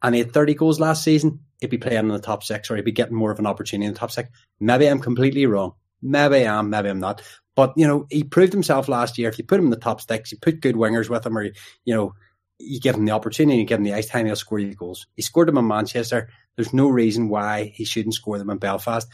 and 0.01 0.15
he 0.15 0.19
had 0.19 0.31
30 0.31 0.53
goals 0.53 0.79
last 0.79 1.03
season, 1.03 1.41
he'd 1.59 1.69
be 1.69 1.77
playing 1.77 1.99
in 1.99 2.07
the 2.07 2.19
top 2.19 2.43
six 2.43 2.71
or 2.71 2.77
he'd 2.77 2.85
be 2.85 2.93
getting 2.93 3.15
more 3.15 3.31
of 3.31 3.39
an 3.39 3.45
opportunity 3.45 3.87
in 3.87 3.93
the 3.93 3.99
top 3.99 4.11
six. 4.11 4.29
Maybe 4.57 4.87
I'm 4.87 4.99
completely 4.99 5.45
wrong. 5.47 5.73
Maybe 6.01 6.47
I 6.47 6.59
am, 6.59 6.69
maybe 6.69 6.87
I'm 6.87 6.99
not. 6.99 7.21
But, 7.55 7.73
you 7.75 7.87
know, 7.87 8.07
he 8.09 8.23
proved 8.23 8.53
himself 8.53 8.87
last 8.87 9.17
year. 9.17 9.29
If 9.29 9.37
you 9.37 9.43
put 9.43 9.59
him 9.59 9.65
in 9.65 9.71
the 9.71 9.77
top 9.77 10.01
six, 10.01 10.31
you 10.31 10.37
put 10.41 10.61
good 10.61 10.75
wingers 10.75 11.09
with 11.09 11.25
him 11.25 11.37
or, 11.37 11.43
you 11.43 11.95
know, 11.95 12.13
you 12.59 12.79
give 12.79 12.95
him 12.95 13.05
the 13.05 13.11
opportunity, 13.11 13.57
you 13.57 13.65
give 13.65 13.79
him 13.79 13.83
the 13.83 13.93
ice 13.93 14.07
time, 14.07 14.25
he'll 14.25 14.35
score 14.35 14.59
you 14.59 14.73
goals. 14.73 15.07
He 15.15 15.21
scored 15.21 15.47
them 15.47 15.57
in 15.57 15.67
Manchester. 15.67 16.29
There's 16.55 16.73
no 16.73 16.87
reason 16.87 17.29
why 17.29 17.71
he 17.75 17.85
shouldn't 17.85 18.15
score 18.15 18.37
them 18.37 18.49
in 18.49 18.57
Belfast. 18.57 19.07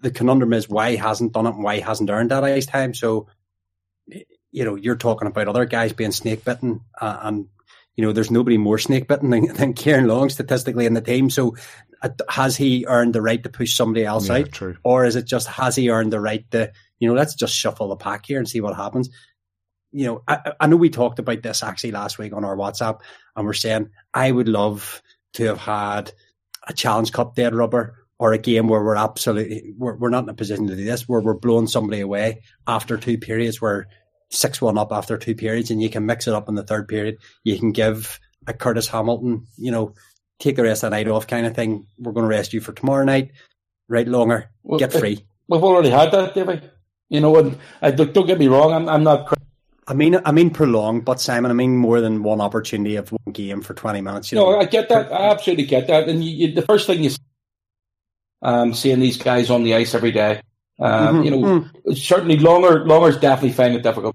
The 0.00 0.10
conundrum 0.10 0.52
is 0.52 0.68
why 0.68 0.92
he 0.92 0.96
hasn't 0.96 1.32
done 1.32 1.46
it 1.46 1.54
and 1.54 1.64
why 1.64 1.76
he 1.76 1.80
hasn't 1.80 2.10
earned 2.10 2.30
that 2.30 2.44
ice 2.44 2.66
time. 2.66 2.94
So, 2.94 3.28
you 4.06 4.64
know, 4.64 4.74
you're 4.76 4.96
talking 4.96 5.28
about 5.28 5.48
other 5.48 5.64
guys 5.64 5.92
being 5.92 6.12
snake 6.12 6.44
bitten 6.44 6.80
uh, 7.00 7.18
and 7.22 7.48
you 7.96 8.06
know, 8.06 8.12
there's 8.12 8.30
nobody 8.30 8.56
more 8.56 8.78
snake 8.78 9.08
bitten 9.08 9.28
than, 9.28 9.52
than 9.54 9.74
Kieran 9.74 10.08
Long 10.08 10.30
statistically 10.30 10.86
in 10.86 10.94
the 10.94 11.02
team. 11.02 11.28
So 11.28 11.56
uh, 12.02 12.08
has 12.30 12.56
he 12.56 12.86
earned 12.86 13.14
the 13.14 13.20
right 13.20 13.42
to 13.42 13.50
push 13.50 13.74
somebody 13.74 14.06
else 14.06 14.28
yeah, 14.28 14.36
out? 14.36 14.52
True. 14.52 14.76
Or 14.82 15.04
is 15.04 15.16
it 15.16 15.26
just, 15.26 15.48
has 15.48 15.76
he 15.76 15.90
earned 15.90 16.12
the 16.12 16.20
right 16.20 16.50
to, 16.52 16.72
you 16.98 17.08
know, 17.08 17.14
let's 17.14 17.34
just 17.34 17.54
shuffle 17.54 17.88
the 17.88 17.96
pack 17.96 18.24
here 18.24 18.38
and 18.38 18.48
see 18.48 18.62
what 18.62 18.74
happens. 18.74 19.10
You 19.92 20.06
know, 20.06 20.22
I, 20.28 20.52
I 20.60 20.66
know 20.66 20.76
we 20.76 20.90
talked 20.90 21.18
about 21.18 21.42
this 21.42 21.62
actually 21.62 21.92
last 21.92 22.18
week 22.18 22.32
on 22.32 22.44
our 22.44 22.56
WhatsApp 22.56 23.00
and 23.34 23.46
we're 23.46 23.52
saying, 23.52 23.90
I 24.14 24.30
would 24.30 24.48
love 24.48 25.02
to 25.34 25.44
have 25.44 25.58
had 25.58 26.12
a 26.68 26.72
Challenge 26.72 27.12
Cup 27.12 27.34
dead 27.34 27.54
rubber 27.54 27.96
or 28.18 28.32
a 28.32 28.38
game 28.38 28.68
where 28.68 28.82
we're 28.82 28.96
absolutely 28.96 29.72
we're, 29.76 29.96
we're 29.96 30.10
not 30.10 30.24
in 30.24 30.28
a 30.28 30.34
position 30.34 30.66
to 30.68 30.76
do 30.76 30.84
this 30.84 31.08
where 31.08 31.20
we're 31.20 31.34
blowing 31.34 31.66
somebody 31.66 32.00
away 32.00 32.42
after 32.66 32.96
two 32.96 33.18
periods 33.18 33.60
where 33.60 33.88
six 34.30 34.60
one 34.60 34.78
up 34.78 34.92
after 34.92 35.18
two 35.18 35.34
periods, 35.34 35.70
and 35.70 35.82
you 35.82 35.90
can 35.90 36.06
mix 36.06 36.26
it 36.26 36.34
up 36.34 36.48
in 36.48 36.54
the 36.54 36.62
third 36.62 36.88
period. 36.88 37.16
You 37.44 37.58
can 37.58 37.72
give 37.72 38.20
a 38.46 38.54
Curtis 38.54 38.88
Hamilton, 38.88 39.46
you 39.56 39.70
know, 39.70 39.94
take 40.38 40.56
the 40.56 40.62
rest 40.62 40.84
of 40.84 40.90
the 40.90 40.96
night 40.96 41.08
off 41.08 41.26
kind 41.26 41.46
of 41.46 41.54
thing. 41.54 41.86
We're 41.98 42.12
going 42.12 42.28
to 42.28 42.36
rest 42.36 42.52
you 42.52 42.60
for 42.60 42.72
tomorrow 42.72 43.04
night. 43.04 43.32
Right 43.88 44.06
longer, 44.06 44.50
well, 44.62 44.78
get 44.78 44.92
free. 44.92 45.26
We've 45.48 45.64
already 45.64 45.90
had 45.90 46.12
that, 46.12 46.34
David. 46.34 46.70
You 47.08 47.20
know, 47.20 47.36
and 47.38 47.54
uh, 47.54 47.58
I, 47.82 47.90
don't 47.90 48.26
get 48.26 48.38
me 48.38 48.46
wrong. 48.46 48.72
I'm, 48.72 48.88
I'm 48.88 49.02
not. 49.02 49.36
I 49.90 49.94
mean, 49.94 50.20
I 50.24 50.30
mean 50.30 50.50
prolonged, 50.50 51.04
but 51.04 51.20
Simon, 51.20 51.50
I 51.50 51.54
mean 51.54 51.76
more 51.76 52.00
than 52.00 52.22
one 52.22 52.40
opportunity 52.40 52.94
of 52.94 53.10
one 53.10 53.32
game 53.32 53.60
for 53.60 53.74
twenty 53.74 54.00
minutes. 54.00 54.30
You 54.30 54.38
no, 54.38 54.52
know? 54.52 54.60
I 54.60 54.64
get 54.64 54.88
that. 54.88 55.12
I 55.12 55.32
absolutely 55.32 55.66
get 55.66 55.88
that. 55.88 56.08
And 56.08 56.22
you, 56.22 56.46
you, 56.46 56.54
the 56.54 56.62
first 56.62 56.86
thing 56.86 57.02
you 57.02 57.10
um, 58.40 58.72
seeing 58.72 59.00
these 59.00 59.16
guys 59.16 59.50
on 59.50 59.64
the 59.64 59.74
ice 59.74 59.92
every 59.94 60.12
day, 60.12 60.42
um, 60.78 61.16
mm-hmm. 61.16 61.22
You 61.24 61.30
know, 61.32 61.38
mm-hmm. 61.38 61.92
certainly 61.94 62.38
longer, 62.38 62.86
longer's 62.86 63.18
definitely 63.18 63.52
find 63.52 63.74
it 63.74 63.82
difficult. 63.82 64.14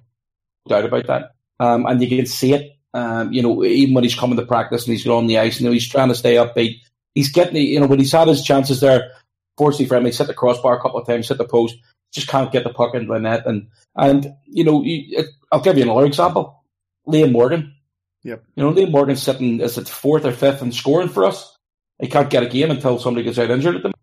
No 0.68 0.78
doubt 0.78 0.86
about 0.86 1.08
that. 1.08 1.32
Um, 1.60 1.86
and 1.86 2.02
you 2.02 2.08
can 2.08 2.26
see 2.26 2.54
it. 2.54 2.72
Um, 2.94 3.34
you 3.34 3.42
know, 3.42 3.64
even 3.66 3.94
when 3.94 4.06
he's 4.06 4.16
coming 4.16 4.38
to 4.38 4.46
practice 4.46 4.88
and 4.88 4.94
he's 4.94 5.06
on 5.06 5.28
the 5.28 5.38
ice, 5.38 5.60
you 5.60 5.66
know, 5.66 5.74
he's 5.74 5.88
trying 5.88 6.08
to 6.08 6.16
stay 6.16 6.36
upbeat. 6.36 6.80
He's 7.14 7.30
getting, 7.30 7.58
you 7.58 7.82
know, 7.82 7.88
when 7.88 8.00
he's 8.00 8.14
had 8.14 8.30
his 8.30 8.42
chances 8.42 8.80
there, 8.80 9.12
fortunately 9.58 9.88
for 9.88 9.98
him, 9.98 10.06
he's 10.06 10.18
hit 10.18 10.28
the 10.28 10.34
crossbar 10.34 10.78
a 10.78 10.82
couple 10.82 11.00
of 11.00 11.06
times, 11.06 11.28
hit 11.28 11.38
the 11.38 11.46
post, 11.46 11.76
just 12.16 12.28
can't 12.28 12.52
get 12.52 12.64
the 12.64 12.74
puck 12.74 12.96
into 12.96 13.14
the 13.14 13.20
net. 13.20 13.46
And, 13.46 13.68
and 13.96 14.34
you 14.46 14.64
know, 14.64 14.82
it, 14.86 15.28
I'll 15.52 15.62
give 15.62 15.78
you 15.78 15.84
another 15.84 16.06
example. 16.06 16.64
Liam 17.08 17.32
Morgan. 17.32 17.76
Yep. 18.24 18.44
You 18.56 18.64
know, 18.64 18.74
Liam 18.74 18.92
Morgan's 18.92 19.22
sitting, 19.22 19.60
is 19.60 19.78
it 19.78 19.88
fourth 19.88 20.26
or 20.26 20.32
fifth 20.32 20.62
and 20.62 20.74
scoring 20.74 21.10
for 21.10 21.26
us? 21.26 21.56
He 22.00 22.08
can't 22.08 22.30
get 22.30 22.44
a 22.44 22.48
game 22.48 22.72
until 22.72 22.98
somebody 22.98 23.24
gets 23.24 23.38
out 23.38 23.52
injured 23.52 23.76
at 23.76 23.84
them. 23.84 23.94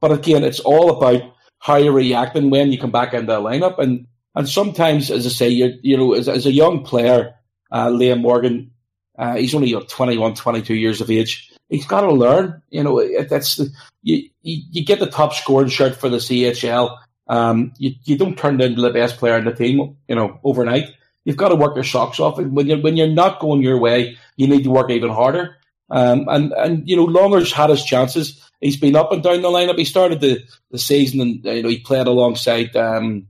But 0.00 0.12
again, 0.12 0.42
it's 0.42 0.60
all 0.60 0.96
about 0.96 1.22
how 1.58 1.76
you're 1.76 1.92
reacting 1.92 2.50
when 2.50 2.72
you 2.72 2.78
come 2.78 2.90
back 2.90 3.12
into 3.12 3.26
the 3.26 3.40
lineup. 3.40 3.78
And 3.78 4.06
and 4.34 4.48
sometimes, 4.48 5.10
as 5.10 5.26
I 5.26 5.28
say, 5.28 5.48
you 5.48 5.78
you 5.82 5.96
know, 5.96 6.14
as, 6.14 6.28
as 6.28 6.46
a 6.46 6.52
young 6.52 6.84
player, 6.84 7.34
uh, 7.70 7.88
Liam 7.88 8.22
Morgan, 8.22 8.72
uh, 9.18 9.36
he's 9.36 9.54
only 9.54 9.72
21, 9.72 10.34
22 10.34 10.74
years 10.74 11.00
of 11.00 11.10
age. 11.10 11.52
He's 11.68 11.86
got 11.86 12.00
to 12.02 12.12
learn. 12.12 12.62
You 12.70 12.82
know, 12.82 13.24
that's 13.24 13.56
the, 13.56 13.70
you, 14.02 14.28
you, 14.42 14.62
you 14.70 14.84
get 14.84 14.98
the 14.98 15.06
top 15.06 15.34
scoring 15.34 15.68
shirt 15.68 15.94
for 15.94 16.08
the 16.08 16.16
CHL. 16.16 16.98
Um, 17.32 17.72
you 17.78 17.92
you 18.04 18.16
don't 18.18 18.36
turn 18.36 18.60
into 18.60 18.82
the 18.82 18.90
best 18.90 19.16
player 19.16 19.38
in 19.38 19.44
the 19.44 19.54
team. 19.54 19.96
You 20.08 20.14
know, 20.14 20.38
overnight. 20.44 20.88
You've 21.24 21.36
got 21.36 21.48
to 21.48 21.56
work 21.56 21.76
your 21.76 21.84
socks 21.84 22.18
off. 22.18 22.38
And 22.38 22.54
when 22.54 22.66
you're 22.66 22.80
when 22.80 22.96
you're 22.96 23.06
not 23.08 23.40
going 23.40 23.62
your 23.62 23.78
way, 23.78 24.16
you 24.36 24.46
need 24.46 24.64
to 24.64 24.70
work 24.70 24.90
even 24.90 25.10
harder. 25.10 25.56
Um, 25.90 26.26
and 26.28 26.52
and 26.52 26.88
you 26.88 26.96
know, 26.96 27.04
Longer's 27.04 27.52
had 27.52 27.70
his 27.70 27.84
chances 27.84 28.42
he's 28.62 28.78
been 28.78 28.96
up 28.96 29.12
and 29.12 29.22
down 29.22 29.42
the 29.42 29.48
lineup. 29.48 29.76
He 29.76 29.84
started 29.84 30.20
the, 30.20 30.42
the 30.70 30.78
season 30.78 31.20
and 31.20 31.44
you 31.44 31.62
know 31.62 31.68
he 31.68 31.80
played 31.80 32.06
alongside 32.06 32.74
um, 32.76 33.26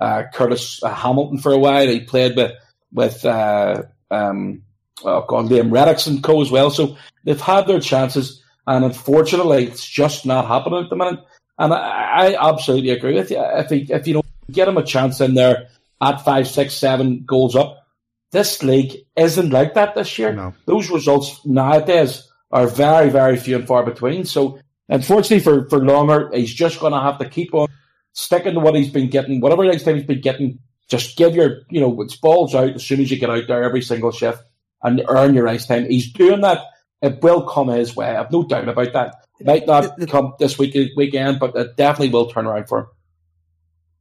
uh, 0.00 0.24
Curtis 0.34 0.82
uh, 0.82 0.92
Hamilton 0.92 1.38
for 1.38 1.52
a 1.52 1.58
while. 1.58 1.86
He 1.86 2.00
played 2.00 2.36
with 2.36 2.52
with 2.92 3.24
uh, 3.24 3.82
um, 4.10 4.62
oh 5.04 5.24
God, 5.26 5.46
Liam 5.46 5.70
Reddox 5.70 6.06
and 6.06 6.22
co 6.22 6.42
as 6.42 6.50
well. 6.50 6.70
So 6.70 6.96
they've 7.24 7.40
had 7.40 7.66
their 7.66 7.80
chances, 7.80 8.42
and 8.66 8.84
unfortunately, 8.84 9.64
it's 9.64 9.88
just 9.88 10.26
not 10.26 10.46
happening 10.46 10.84
at 10.84 10.90
the 10.90 10.96
minute. 10.96 11.20
And 11.58 11.72
I, 11.72 12.34
I 12.36 12.50
absolutely 12.50 12.90
agree 12.90 13.14
with 13.14 13.30
you. 13.30 13.38
If 13.40 13.70
he, 13.70 13.86
if 13.92 14.06
you 14.06 14.14
don't 14.14 14.26
get 14.50 14.68
him 14.68 14.76
a 14.76 14.84
chance 14.84 15.20
in 15.20 15.34
there 15.34 15.68
at 16.00 16.24
five, 16.24 16.48
six, 16.48 16.74
seven 16.74 17.24
goals 17.24 17.54
up, 17.54 17.86
this 18.32 18.62
league 18.62 18.96
isn't 19.16 19.50
like 19.50 19.74
that 19.74 19.94
this 19.94 20.18
year. 20.18 20.32
No. 20.32 20.54
Those 20.66 20.90
results 20.90 21.44
nowadays 21.46 22.28
are 22.50 22.66
very, 22.66 23.10
very 23.10 23.36
few 23.36 23.56
and 23.56 23.66
far 23.66 23.84
between. 23.84 24.24
So 24.24 24.58
Unfortunately 24.88 25.40
for, 25.40 25.68
for 25.68 25.84
Longer, 25.84 26.30
he's 26.32 26.52
just 26.52 26.80
going 26.80 26.92
to 26.92 27.00
have 27.00 27.18
to 27.18 27.28
keep 27.28 27.54
on 27.54 27.68
sticking 28.12 28.54
to 28.54 28.60
what 28.60 28.74
he's 28.74 28.90
been 28.90 29.08
getting. 29.08 29.40
Whatever 29.40 29.64
next 29.64 29.84
time 29.84 29.96
he's 29.96 30.04
been 30.04 30.20
getting, 30.20 30.58
just 30.88 31.16
give 31.16 31.34
your, 31.34 31.62
you 31.70 31.80
know, 31.80 32.02
it's 32.02 32.16
balls 32.16 32.54
out 32.54 32.74
as 32.74 32.84
soon 32.84 33.00
as 33.00 33.10
you 33.10 33.18
get 33.18 33.30
out 33.30 33.44
there 33.48 33.64
every 33.64 33.80
single 33.80 34.12
shift 34.12 34.42
and 34.82 35.02
earn 35.08 35.34
your 35.34 35.48
ice 35.48 35.66
time. 35.66 35.88
He's 35.88 36.12
doing 36.12 36.42
that. 36.42 36.60
It 37.00 37.22
will 37.22 37.48
come 37.48 37.68
his 37.68 37.96
way. 37.96 38.14
I've 38.14 38.30
no 38.30 38.44
doubt 38.44 38.68
about 38.68 38.92
that. 38.92 39.23
Might 39.44 39.66
not 39.66 39.98
come 40.08 40.34
this 40.38 40.58
week 40.58 40.76
weekend, 40.96 41.38
but 41.38 41.54
it 41.54 41.76
definitely 41.76 42.10
will 42.10 42.30
turn 42.30 42.46
around 42.46 42.68
for 42.68 42.78
him. 42.80 42.86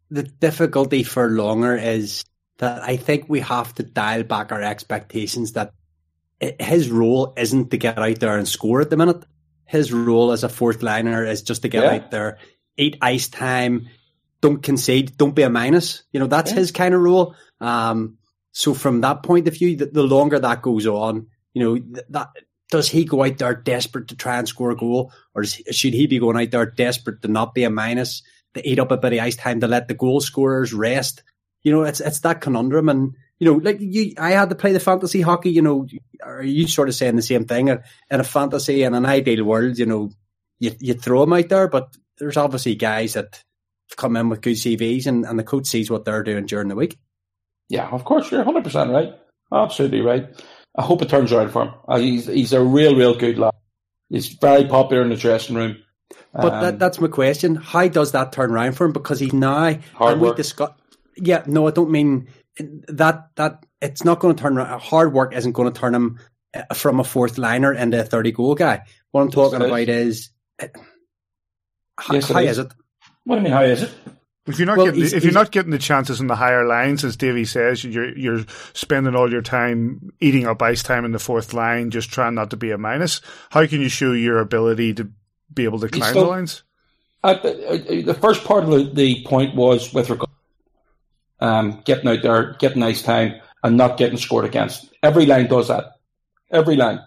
The 0.10 0.24
difficulty 0.24 1.04
for 1.04 1.30
Longer 1.30 1.76
is 1.76 2.24
that 2.60 2.82
I 2.82 2.98
think 2.98 3.26
we 3.28 3.42
have 3.42 3.74
to 3.76 3.84
dial 3.84 4.24
back 4.24 4.52
our 4.52 4.62
expectations 4.62 5.54
that 5.54 5.74
his 6.60 6.90
role 6.90 7.34
isn't 7.38 7.72
to 7.72 7.78
get 7.78 7.98
out 7.98 8.20
there 8.20 8.38
and 8.38 8.48
score 8.48 8.82
at 8.82 8.90
the 8.90 8.98
minute 8.98 9.24
his 9.74 9.92
role 9.92 10.32
as 10.32 10.44
a 10.44 10.50
fourth 10.50 10.84
liner 10.84 11.26
is 11.26 11.42
just 11.42 11.64
to 11.64 11.68
get 11.68 11.84
yeah. 11.84 11.92
out 11.94 12.12
there, 12.12 12.38
eat 12.78 12.98
ice 13.02 13.28
time, 13.28 13.90
don't 14.40 14.62
concede, 14.62 15.18
don't 15.18 15.34
be 15.34 15.42
a 15.42 15.50
minus. 15.50 16.04
You 16.12 16.20
know, 16.20 16.28
that's 16.28 16.52
yeah. 16.52 16.58
his 16.58 16.72
kind 16.72 16.94
of 16.94 17.02
role. 17.02 17.36
Um, 17.60 18.18
so 18.52 18.76
from 18.76 19.02
that 19.02 19.24
point 19.24 19.48
of 19.48 19.56
view, 19.56 19.76
the, 19.76 19.88
the 19.88 20.04
longer 20.04 20.38
that 20.38 20.62
goes 20.62 20.86
on, 20.86 21.28
you 21.54 21.64
know, 21.64 22.02
that 22.10 22.30
does 22.72 22.90
he 22.90 23.06
go 23.06 23.24
out 23.24 23.38
there 23.38 23.54
desperate 23.54 24.08
to 24.10 24.16
try 24.16 24.38
and 24.38 24.48
score 24.48 24.72
a 24.72 24.76
goal, 24.76 25.12
or 25.36 25.44
should 25.44 25.94
he 25.94 26.08
be 26.08 26.20
going 26.20 26.38
out 26.38 26.52
there 26.52 26.66
desperate 26.66 27.22
to 27.22 27.28
not 27.28 27.54
be 27.54 27.64
a 27.64 27.70
minus, 27.70 28.24
to 28.56 28.68
eat 28.68 28.80
up 28.80 28.92
a 28.92 28.98
bit 28.98 29.14
of 29.14 29.20
ice 29.20 29.36
time, 29.36 29.60
to 29.60 29.68
let 29.68 29.88
the 29.88 29.94
goal 29.94 30.22
scorers 30.22 30.74
rest? 30.74 31.24
You 31.62 31.72
know, 31.72 31.84
it's 31.84 32.00
it's 32.00 32.22
that 32.22 32.42
conundrum, 32.42 32.90
and 32.90 33.16
you 33.40 33.52
know, 33.52 33.60
like 33.60 33.78
you, 33.80 34.14
I 34.18 34.32
had 34.32 34.50
to 34.50 34.56
play 34.56 34.74
the 34.74 34.80
fantasy 34.80 35.22
hockey. 35.22 35.52
You 35.52 35.62
know, 35.62 35.88
are 36.24 36.44
you 36.44 36.68
sort 36.68 36.90
of 36.90 36.96
saying 36.96 37.16
the 37.16 37.22
same 37.22 37.46
thing? 37.46 37.68
In 37.68 37.80
a 38.10 38.24
fantasy 38.24 38.84
in 38.84 38.94
an 38.94 39.06
ideal 39.06 39.44
world, 39.44 39.78
you 39.78 39.86
know, 39.86 40.12
you 40.60 40.72
you 40.80 40.94
throw 40.94 41.22
them 41.22 41.34
out 41.34 41.50
there, 41.50 41.68
but 41.68 41.96
there's 42.18 42.38
obviously 42.38 42.76
guys 42.76 43.14
that 43.14 43.44
come 43.96 44.16
in 44.16 44.30
with 44.30 44.42
good 44.42 44.56
CVs, 44.56 45.08
and, 45.08 45.26
and 45.26 45.38
the 45.38 45.44
coach 45.44 45.68
sees 45.68 45.90
what 45.90 46.06
they're 46.06 46.24
doing 46.24 46.46
during 46.46 46.68
the 46.68 46.76
week. 46.76 46.98
Yeah, 47.70 47.88
of 47.90 48.04
course, 48.04 48.32
you're 48.32 48.44
100 48.44 48.64
percent 48.64 48.92
right, 48.92 49.14
absolutely 49.52 50.02
right. 50.02 50.30
I 50.76 50.82
hope 50.82 51.02
it 51.02 51.10
turns 51.10 51.32
around 51.32 51.52
for 51.52 51.66
him. 51.66 51.74
Uh, 51.88 52.00
he's 52.00 52.26
he's 52.26 52.54
a 52.54 52.64
real, 52.64 52.96
real 52.96 53.16
good 53.16 53.38
lad. 53.38 53.54
He's 54.10 54.28
very 54.30 54.66
popular 54.66 55.04
in 55.04 55.10
the 55.10 55.16
dressing 55.16 55.56
room. 55.56 55.78
But 56.34 56.54
um, 56.54 56.62
that, 56.62 56.80
that's 56.80 57.00
my 57.00 57.08
question. 57.08 57.56
How 57.56 57.88
does 57.88 58.12
that 58.12 58.32
turn 58.32 58.52
around 58.52 58.74
for 58.74 58.86
him? 58.86 58.92
Because 58.92 59.20
he's 59.20 59.34
now 59.34 59.78
hard 59.94 60.20
work. 60.20 60.36
Discuss, 60.36 60.72
yeah, 61.16 61.44
no, 61.46 61.68
I 61.68 61.72
don't 61.72 61.92
mean 61.92 62.28
that. 62.88 63.30
That 63.36 63.66
it's 63.82 64.04
not 64.04 64.20
going 64.20 64.36
to 64.36 64.42
turn 64.42 64.58
around. 64.58 64.80
Hard 64.80 65.14
work 65.14 65.34
isn't 65.34 65.52
going 65.52 65.72
to 65.72 65.80
turn 65.80 65.94
him 65.94 66.20
uh, 66.56 66.74
from 66.74 67.00
a 67.00 67.04
fourth 67.04 67.38
liner 67.38 67.74
into 67.74 68.00
a 68.00 68.04
thirty 68.04 68.32
goal 68.32 68.56
guy. 68.56 68.82
What 69.12 69.22
I'm 69.22 69.32
talking 69.32 69.62
yes, 69.62 69.68
about 69.68 69.90
is, 69.90 70.30
uh, 70.60 70.68
how, 72.00 72.16
yes, 72.16 72.30
how 72.30 72.40
is. 72.40 72.52
is 72.52 72.66
it? 72.66 72.74
What 73.26 73.36
do 73.36 73.42
you 73.42 73.44
mean? 73.44 73.54
How 73.54 73.64
is 73.64 73.84
it? 73.84 73.92
If 74.46 74.60
you're 74.60 74.66
not 74.66 74.78
well, 74.78 74.88
getting 74.88 75.02
he's, 75.02 75.14
if 75.14 75.24
you're 75.24 75.32
not 75.32 75.52
getting 75.52 75.72
the 75.72 75.78
chances 75.78 76.20
in 76.20 76.28
the 76.28 76.36
higher 76.36 76.66
lines, 76.66 77.06
as 77.06 77.16
Davy 77.16 77.46
says, 77.46 77.84
you're 77.84 78.18
you're 78.18 78.46
spending 78.74 79.16
all 79.16 79.32
your 79.32 79.42
time 79.42 80.12
eating 80.20 80.46
up 80.46 80.62
ice 80.62 80.84
time 80.84 81.06
in 81.06 81.14
the 81.14 81.20
fourth 81.20 81.54
line, 81.54 81.92
just 81.92 82.12
trying 82.12 82.36
not 82.36 82.50
to 82.50 82.58
be 82.58 82.72
a 82.72 82.78
minus. 82.78 83.22
How 83.52 83.66
can 83.68 83.80
you 83.80 83.88
show 83.88 84.12
your 84.12 84.40
ability 84.40 84.96
to 84.96 85.10
be 85.54 85.64
able 85.64 85.80
to 85.80 85.88
climb 85.88 86.10
still, 86.10 86.24
the 86.24 86.30
lines? 86.30 86.64
Uh, 87.24 87.36
the 87.36 88.18
first 88.20 88.44
part 88.44 88.66
of 88.66 88.72
the, 88.72 88.92
the 88.94 89.24
point 89.24 89.56
was 89.56 89.94
with 89.94 90.10
regard 90.10 90.30
um, 91.40 91.82
getting 91.86 92.10
out 92.10 92.22
there, 92.22 92.54
getting 92.54 92.84
ice 92.84 93.02
time, 93.02 93.40
and 93.64 93.78
not 93.78 93.98
getting 93.98 94.18
scored 94.18 94.46
against. 94.46 94.90
Every 95.02 95.26
line 95.26 95.48
does 95.48 95.70
that. 95.70 95.98
Every 96.52 96.76
line. 96.76 97.00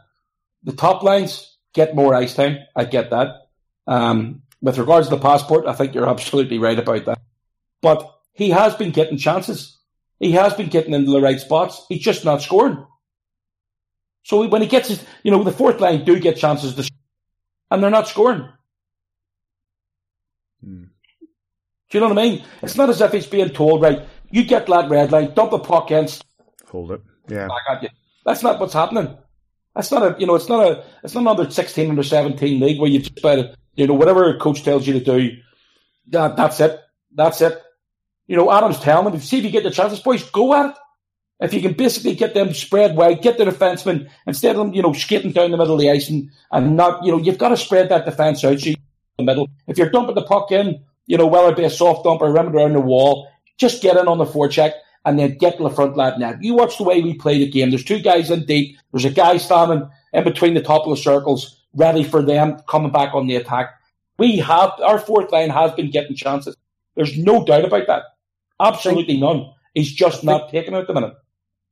The 0.65 0.73
top 0.73 1.03
lines 1.03 1.57
get 1.75 1.95
more 1.95 2.15
ice 2.15 2.35
time. 2.35 2.59
I 2.75 2.85
get 2.85 3.11
that. 3.11 3.49
Um, 3.87 4.43
with 4.67 4.79
regards 4.79 5.07
to 5.09 5.15
the 5.15 5.23
passport, 5.23 5.67
I 5.67 5.75
think 5.75 5.95
you're 5.95 6.09
absolutely 6.17 6.59
right 6.59 6.79
about 6.79 7.05
that. 7.05 7.21
But 7.81 8.13
he 8.33 8.51
has 8.51 8.75
been 8.75 8.91
getting 8.91 9.17
chances. 9.17 9.79
He 10.19 10.33
has 10.33 10.55
been 10.55 10.69
getting 10.69 10.93
into 10.93 11.13
the 11.13 11.21
right 11.21 11.41
spots. 11.41 11.87
He's 11.89 12.03
just 12.03 12.25
not 12.25 12.43
scoring. 12.43 12.85
So 14.25 14.47
when 14.49 14.61
he 14.63 14.67
gets 14.67 14.89
his, 14.89 15.05
you 15.23 15.31
know, 15.31 15.45
the 15.45 15.53
fourth 15.53 15.81
line 15.81 16.05
do 16.05 16.19
get 16.19 16.37
chances 16.37 16.75
to, 16.75 16.91
and 17.71 17.81
they're 17.81 17.91
not 17.91 18.09
scoring. 18.09 18.49
Hmm. 20.65 20.85
Do 21.89 21.99
you 21.99 22.01
know 22.01 22.09
what 22.09 22.19
I 22.19 22.23
mean? 22.23 22.45
It's 22.61 22.77
not 22.77 22.91
as 22.91 23.01
if 23.01 23.13
he's 23.13 23.27
being 23.27 23.51
told, 23.51 23.83
right, 23.83 24.03
you 24.33 24.43
get 24.43 24.67
that 24.67 24.91
red 24.91 25.13
line, 25.13 25.33
dump 25.35 25.53
the 25.53 25.61
puck 25.61 25.93
in, 25.93 26.09
hold 26.67 26.91
it. 26.91 27.03
Yeah. 27.29 27.47
That's 28.25 28.43
not 28.43 28.59
what's 28.59 28.75
happening. 28.75 29.17
That's 29.77 29.93
not 29.93 30.03
a, 30.03 30.17
you 30.19 30.27
know, 30.27 30.35
it's 30.35 30.49
not 30.49 30.67
a, 30.67 30.85
it's 31.05 31.15
not 31.15 31.21
another 31.21 31.49
16 31.49 31.91
under 31.91 32.03
17 32.03 32.61
league 32.61 32.81
where 32.81 32.91
you 32.91 32.99
just 32.99 33.23
better, 33.23 33.55
you 33.77 33.87
know, 33.87 33.95
whatever 33.95 34.29
a 34.29 34.39
coach 34.39 34.63
tells 34.63 34.87
you 34.87 34.95
to 34.95 35.05
do, 35.05 35.37
that, 36.09 36.37
that's 36.37 36.61
it. 36.61 36.81
That's 37.15 37.41
it. 37.41 37.61
You 38.27 38.37
know, 38.37 38.51
Adam's 38.51 38.81
telling 38.81 39.13
them, 39.13 39.21
see 39.21 39.39
if 39.39 39.45
you 39.45 39.51
get 39.51 39.63
the 39.63 39.71
chances, 39.71 40.01
boys, 40.01 40.29
go 40.31 40.55
at 40.55 40.71
it. 40.71 40.77
If 41.39 41.53
you 41.53 41.61
can 41.61 41.75
basically 41.75 42.15
get 42.15 42.33
them 42.33 42.55
spread 42.55 42.97
wide, 42.97 43.21
get 43.21 43.37
the 43.37 43.45
defenseman, 43.45 44.09
instead 44.27 44.57
of 44.57 44.57
them, 44.57 44.75
you 44.75 44.83
know, 44.83 44.95
skating 44.95 45.33
down 45.33 45.51
the 45.51 45.59
middle 45.59 45.75
of 45.75 45.81
the 45.81 45.91
ice 45.91 46.09
and, 46.09 46.31
and 46.51 46.77
not, 46.77 47.05
you 47.05 47.13
know, 47.13 47.19
you've 47.19 47.39
got 47.39 47.51
to 47.51 47.57
spread 47.57 47.91
that 47.91 48.07
defence 48.07 48.43
out 48.43 48.59
so 48.59 48.71
you 48.71 48.77
the 49.19 49.25
middle. 49.25 49.49
If 49.67 49.79
you're 49.79 49.91
dumping 49.91 50.15
the 50.15 50.23
puck 50.23 50.51
in, 50.51 50.83
you 51.07 51.19
know, 51.19 51.27
whether 51.27 51.51
it 51.51 51.57
be 51.57 51.65
a 51.65 51.71
soft 51.71 52.05
dump 52.05 52.21
or 52.21 52.33
rim 52.33 52.49
around 52.49 52.73
the 52.73 52.81
wall, 52.81 53.29
just 53.59 53.83
get 53.83 53.97
in 53.97 54.09
on 54.09 54.19
the 54.19 54.25
forecheck 54.25 54.73
and 55.05 55.19
then 55.19 55.39
get 55.39 55.57
to 55.57 55.63
the 55.63 55.71
front 55.71 55.97
line 55.97 56.19
net. 56.19 56.43
You 56.43 56.55
watch 56.55 56.79
the 56.79 56.85
way 56.85 57.01
we 57.01 57.15
play 57.15 57.39
the 57.39 57.51
game. 57.51 57.71
There's 57.71 57.85
two 57.85 58.01
guys 58.01 58.31
in 58.31 58.45
deep. 58.45 58.77
There's 58.93 59.05
a 59.05 59.11
guy 59.11 59.37
standing 59.37 59.89
in 60.13 60.25
between 60.25 60.55
the 60.55 60.63
top 60.63 60.85
of 60.85 60.91
the 60.91 61.03
circles, 61.03 61.56
ready 61.77 62.03
for 62.03 62.23
them 62.23 62.59
coming 62.69 62.91
back 62.91 63.15
on 63.15 63.27
the 63.27 63.37
attack. 63.37 63.75
We 64.19 64.39
have, 64.39 64.73
our 64.81 64.99
fourth 64.99 65.31
line 65.31 65.51
has 65.51 65.73
been 65.73 65.91
getting 65.91 66.17
chances. 66.17 66.57
There's 66.95 67.17
no 67.19 67.45
doubt 67.45 67.67
about 67.67 67.87
that. 67.87 68.03
Absolutely 68.61 69.19
none. 69.19 69.53
He's 69.75 69.93
just 69.93 70.25
not 70.25 70.51
taking 70.51 70.75
it 70.75 70.79
at 70.79 70.87
the 70.87 70.95
minute. 70.95 71.15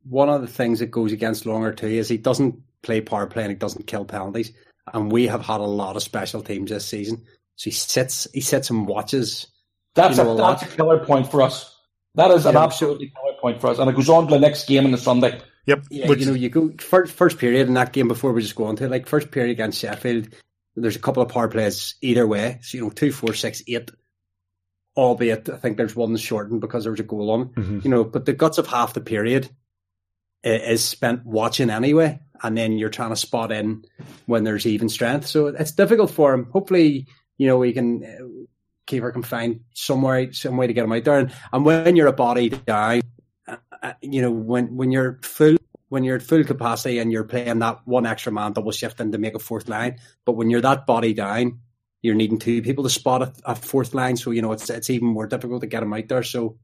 One 0.08 0.28
of 0.28 0.42
the 0.42 0.46
things 0.46 0.80
that 0.80 0.90
goes 0.90 1.12
against 1.12 1.46
Longer 1.46 1.72
too 1.72 1.86
is 1.86 2.08
he 2.08 2.18
doesn't 2.18 2.60
play 2.82 3.00
power 3.00 3.26
play 3.26 3.44
and 3.44 3.50
he 3.50 3.56
doesn't 3.56 3.86
kill 3.86 4.04
penalties. 4.04 4.52
And 4.92 5.10
we 5.10 5.26
have 5.28 5.40
had 5.40 5.60
a 5.60 5.64
lot 5.64 5.96
of 5.96 6.02
special 6.02 6.42
teams 6.42 6.70
this 6.70 6.86
season. 6.86 7.24
So 7.56 7.64
he 7.64 7.70
sits, 7.70 8.28
he 8.34 8.42
sits 8.42 8.68
and 8.68 8.86
watches. 8.86 9.46
That's 9.94 10.18
you 10.18 10.24
know, 10.24 10.32
a, 10.32 10.34
a 10.34 10.36
that's 10.36 10.62
a 10.62 10.76
killer 10.76 11.02
point 11.02 11.30
for 11.30 11.40
us. 11.40 11.74
That 12.16 12.30
is 12.30 12.44
yeah. 12.44 12.50
an 12.50 12.56
absolutely 12.58 13.10
killer 13.16 13.38
point 13.40 13.60
for 13.62 13.68
us. 13.68 13.78
And 13.78 13.88
it 13.88 13.96
goes 13.96 14.10
on 14.10 14.26
to 14.26 14.34
the 14.34 14.40
next 14.40 14.68
game 14.68 14.84
on 14.84 14.90
the 14.90 14.98
Sunday. 14.98 15.40
Yep. 15.66 15.84
Yeah, 15.90 16.08
Which, 16.08 16.20
you 16.20 16.26
know, 16.26 16.34
you 16.34 16.50
go 16.50 16.72
first, 16.78 17.12
first 17.12 17.38
period 17.38 17.68
in 17.68 17.74
that 17.74 17.92
game 17.92 18.08
before 18.08 18.32
we 18.32 18.42
just 18.42 18.54
go 18.54 18.66
on 18.66 18.76
to 18.76 18.88
like 18.88 19.06
first 19.06 19.30
period 19.30 19.52
against 19.52 19.80
Sheffield. 19.80 20.28
There's 20.76 20.96
a 20.96 21.00
couple 21.00 21.22
of 21.22 21.30
power 21.30 21.48
plays 21.48 21.94
either 22.02 22.26
way. 22.26 22.58
So, 22.62 22.76
you 22.76 22.84
know, 22.84 22.90
two, 22.90 23.12
four, 23.12 23.32
six, 23.34 23.62
eight 23.66 23.90
albeit 24.96 25.48
I 25.48 25.56
think 25.56 25.76
there's 25.76 25.96
one 25.96 26.16
shortened 26.16 26.60
because 26.60 26.84
there 26.84 26.92
was 26.92 27.00
a 27.00 27.04
goal 27.04 27.30
on. 27.30 27.46
Mm-hmm. 27.50 27.80
You 27.82 27.90
know, 27.90 28.04
but 28.04 28.26
the 28.26 28.32
guts 28.32 28.58
of 28.58 28.66
half 28.66 28.94
the 28.94 29.00
period 29.00 29.48
is 30.42 30.84
spent 30.84 31.24
watching 31.24 31.70
anyway, 31.70 32.20
and 32.42 32.56
then 32.56 32.72
you're 32.72 32.90
trying 32.90 33.10
to 33.10 33.16
spot 33.16 33.50
in 33.50 33.84
when 34.26 34.44
there's 34.44 34.66
even 34.66 34.88
strength. 34.88 35.26
So 35.26 35.48
it's 35.48 35.72
difficult 35.72 36.10
for 36.10 36.34
him. 36.34 36.50
Hopefully, 36.52 37.06
you 37.38 37.46
know, 37.46 37.58
we 37.58 37.72
can 37.72 38.46
keep 38.86 39.02
her 39.02 39.12
confined 39.12 39.60
somewhere 39.72 40.32
some 40.32 40.56
way 40.56 40.66
to 40.66 40.72
get 40.72 40.84
him 40.84 40.92
out 40.92 41.04
there. 41.04 41.18
And, 41.18 41.32
and 41.52 41.64
when 41.64 41.96
you're 41.96 42.06
a 42.06 42.12
body 42.12 42.50
down, 42.50 42.98
uh, 42.98 43.00
uh, 43.00 43.13
Uh, 43.84 43.92
you 44.00 44.22
know, 44.22 44.30
when 44.30 44.74
when 44.76 44.90
you're 44.90 45.20
full 45.22 45.56
when 45.90 46.04
you're 46.04 46.16
at 46.16 46.22
full 46.22 46.42
capacity 46.42 46.98
and 46.98 47.12
you're 47.12 47.22
playing 47.22 47.58
that 47.58 47.80
one 47.84 48.06
extra 48.06 48.32
man 48.32 48.54
double 48.54 48.72
shifting 48.72 49.12
to 49.12 49.18
make 49.18 49.34
a 49.34 49.38
fourth 49.38 49.68
line, 49.68 49.98
but 50.24 50.32
when 50.32 50.48
you're 50.48 50.62
that 50.62 50.86
body 50.86 51.12
down, 51.12 51.60
you're 52.00 52.14
needing 52.14 52.38
two 52.38 52.62
people 52.62 52.82
to 52.82 52.88
spot 52.88 53.20
a, 53.20 53.32
a, 53.44 53.54
fourth 53.54 53.92
line. 53.92 54.16
So 54.16 54.30
you 54.30 54.40
know 54.40 54.52
it's 54.52 54.70
it's 54.70 54.88
even 54.88 55.08
more 55.08 55.26
difficult 55.26 55.60
to 55.60 55.66
get 55.66 55.80
them 55.80 55.92
out 55.92 56.08
there. 56.08 56.22
So 56.22 56.56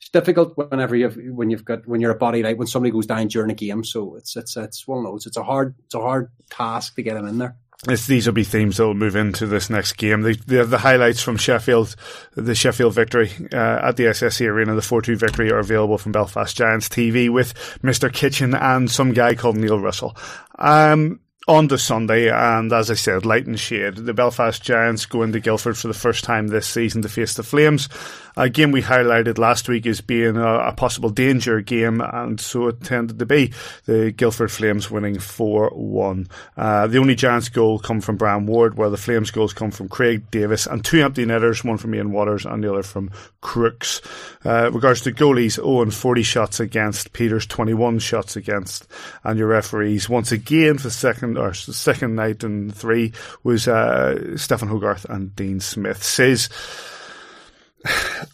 it's 0.00 0.08
difficult 0.08 0.56
whenever 0.56 0.96
you've 0.96 1.16
when 1.16 1.48
you've 1.48 1.64
got 1.64 1.86
when 1.86 2.00
you're 2.00 2.10
a 2.10 2.18
body 2.18 2.42
light 2.42 2.58
when 2.58 2.66
somebody 2.66 2.90
goes 2.90 3.06
down 3.06 3.28
during 3.28 3.52
a 3.52 3.54
game. 3.54 3.84
So 3.84 4.16
it's 4.16 4.34
it's 4.34 4.56
it's 4.56 4.88
one 4.88 4.98
of 4.98 5.04
those. 5.04 5.26
It's 5.26 5.36
a 5.36 5.44
hard 5.44 5.76
it's 5.84 5.94
a 5.94 6.00
hard 6.00 6.32
task 6.50 6.96
to 6.96 7.02
get 7.02 7.14
them 7.14 7.28
in 7.28 7.38
there. 7.38 7.56
It's, 7.88 8.06
these 8.06 8.26
will 8.26 8.34
be 8.34 8.44
themes 8.44 8.78
that 8.78 8.86
will 8.86 8.94
move 8.94 9.16
into 9.16 9.46
this 9.46 9.68
next 9.68 9.94
game. 9.94 10.22
The, 10.22 10.34
the, 10.46 10.64
the 10.64 10.78
highlights 10.78 11.20
from 11.20 11.36
Sheffield, 11.36 11.96
the 12.34 12.54
Sheffield 12.54 12.94
victory 12.94 13.30
uh, 13.52 13.88
at 13.88 13.96
the 13.96 14.04
SSE 14.04 14.46
Arena, 14.46 14.74
the 14.74 14.80
4-2 14.80 15.16
victory 15.16 15.50
are 15.50 15.58
available 15.58 15.98
from 15.98 16.12
Belfast 16.12 16.56
Giants 16.56 16.88
TV 16.88 17.30
with 17.30 17.54
Mr. 17.82 18.12
Kitchen 18.12 18.54
and 18.54 18.90
some 18.90 19.12
guy 19.12 19.34
called 19.34 19.56
Neil 19.56 19.78
Russell. 19.78 20.16
Um, 20.58 21.20
on 21.46 21.68
the 21.68 21.78
Sunday, 21.78 22.30
and 22.30 22.72
as 22.72 22.90
I 22.90 22.94
said, 22.94 23.26
light 23.26 23.46
and 23.46 23.58
shade. 23.60 23.96
The 23.96 24.14
Belfast 24.14 24.62
Giants 24.62 25.04
go 25.04 25.22
into 25.22 25.40
Guildford 25.40 25.76
for 25.76 25.88
the 25.88 25.94
first 25.94 26.24
time 26.24 26.48
this 26.48 26.66
season 26.66 27.02
to 27.02 27.08
face 27.08 27.34
the 27.34 27.42
Flames. 27.42 27.88
A 28.36 28.48
game 28.48 28.72
we 28.72 28.82
highlighted 28.82 29.38
last 29.38 29.68
week 29.68 29.86
as 29.86 30.00
being 30.00 30.36
a, 30.36 30.54
a 30.58 30.72
possible 30.72 31.10
danger 31.10 31.60
game, 31.60 32.00
and 32.00 32.40
so 32.40 32.68
it 32.68 32.82
tended 32.82 33.18
to 33.18 33.26
be. 33.26 33.52
The 33.84 34.10
Guildford 34.10 34.50
Flames 34.50 34.90
winning 34.90 35.18
4 35.18 35.70
1. 35.70 36.28
Uh, 36.56 36.86
the 36.86 36.98
only 36.98 37.14
Giants 37.14 37.48
goal 37.48 37.78
come 37.78 38.00
from 38.00 38.16
Bram 38.16 38.46
Ward, 38.46 38.76
while 38.76 38.90
the 38.90 38.96
Flames 38.96 39.30
goals 39.30 39.52
come 39.52 39.70
from 39.70 39.88
Craig 39.88 40.30
Davis, 40.30 40.66
and 40.66 40.84
two 40.84 41.02
empty 41.02 41.24
netters, 41.24 41.62
one 41.62 41.76
from 41.76 41.94
Ian 41.94 42.10
Waters 42.10 42.44
and 42.44 42.64
the 42.64 42.72
other 42.72 42.82
from 42.82 43.10
Crooks. 43.40 44.00
Uh, 44.44 44.70
regards 44.72 45.02
to 45.02 45.12
goalies, 45.12 45.58
Owen 45.62 45.90
40 45.90 46.22
shots 46.22 46.58
against, 46.58 47.12
Peters 47.12 47.46
21 47.46 47.98
shots 48.00 48.34
against, 48.34 48.88
and 49.22 49.38
your 49.38 49.48
referees 49.48 50.08
once 50.08 50.32
again 50.32 50.78
for 50.78 50.88
the 50.88 50.90
second 51.34 51.38
or 51.38 51.54
second 51.54 52.14
night 52.14 52.44
and 52.44 52.74
three 52.74 53.12
was 53.42 53.68
uh, 53.68 54.36
Stefan 54.36 54.68
Hogarth 54.68 55.04
and 55.06 55.34
Dean 55.34 55.60
Smith. 55.60 56.02
Says 56.02 56.48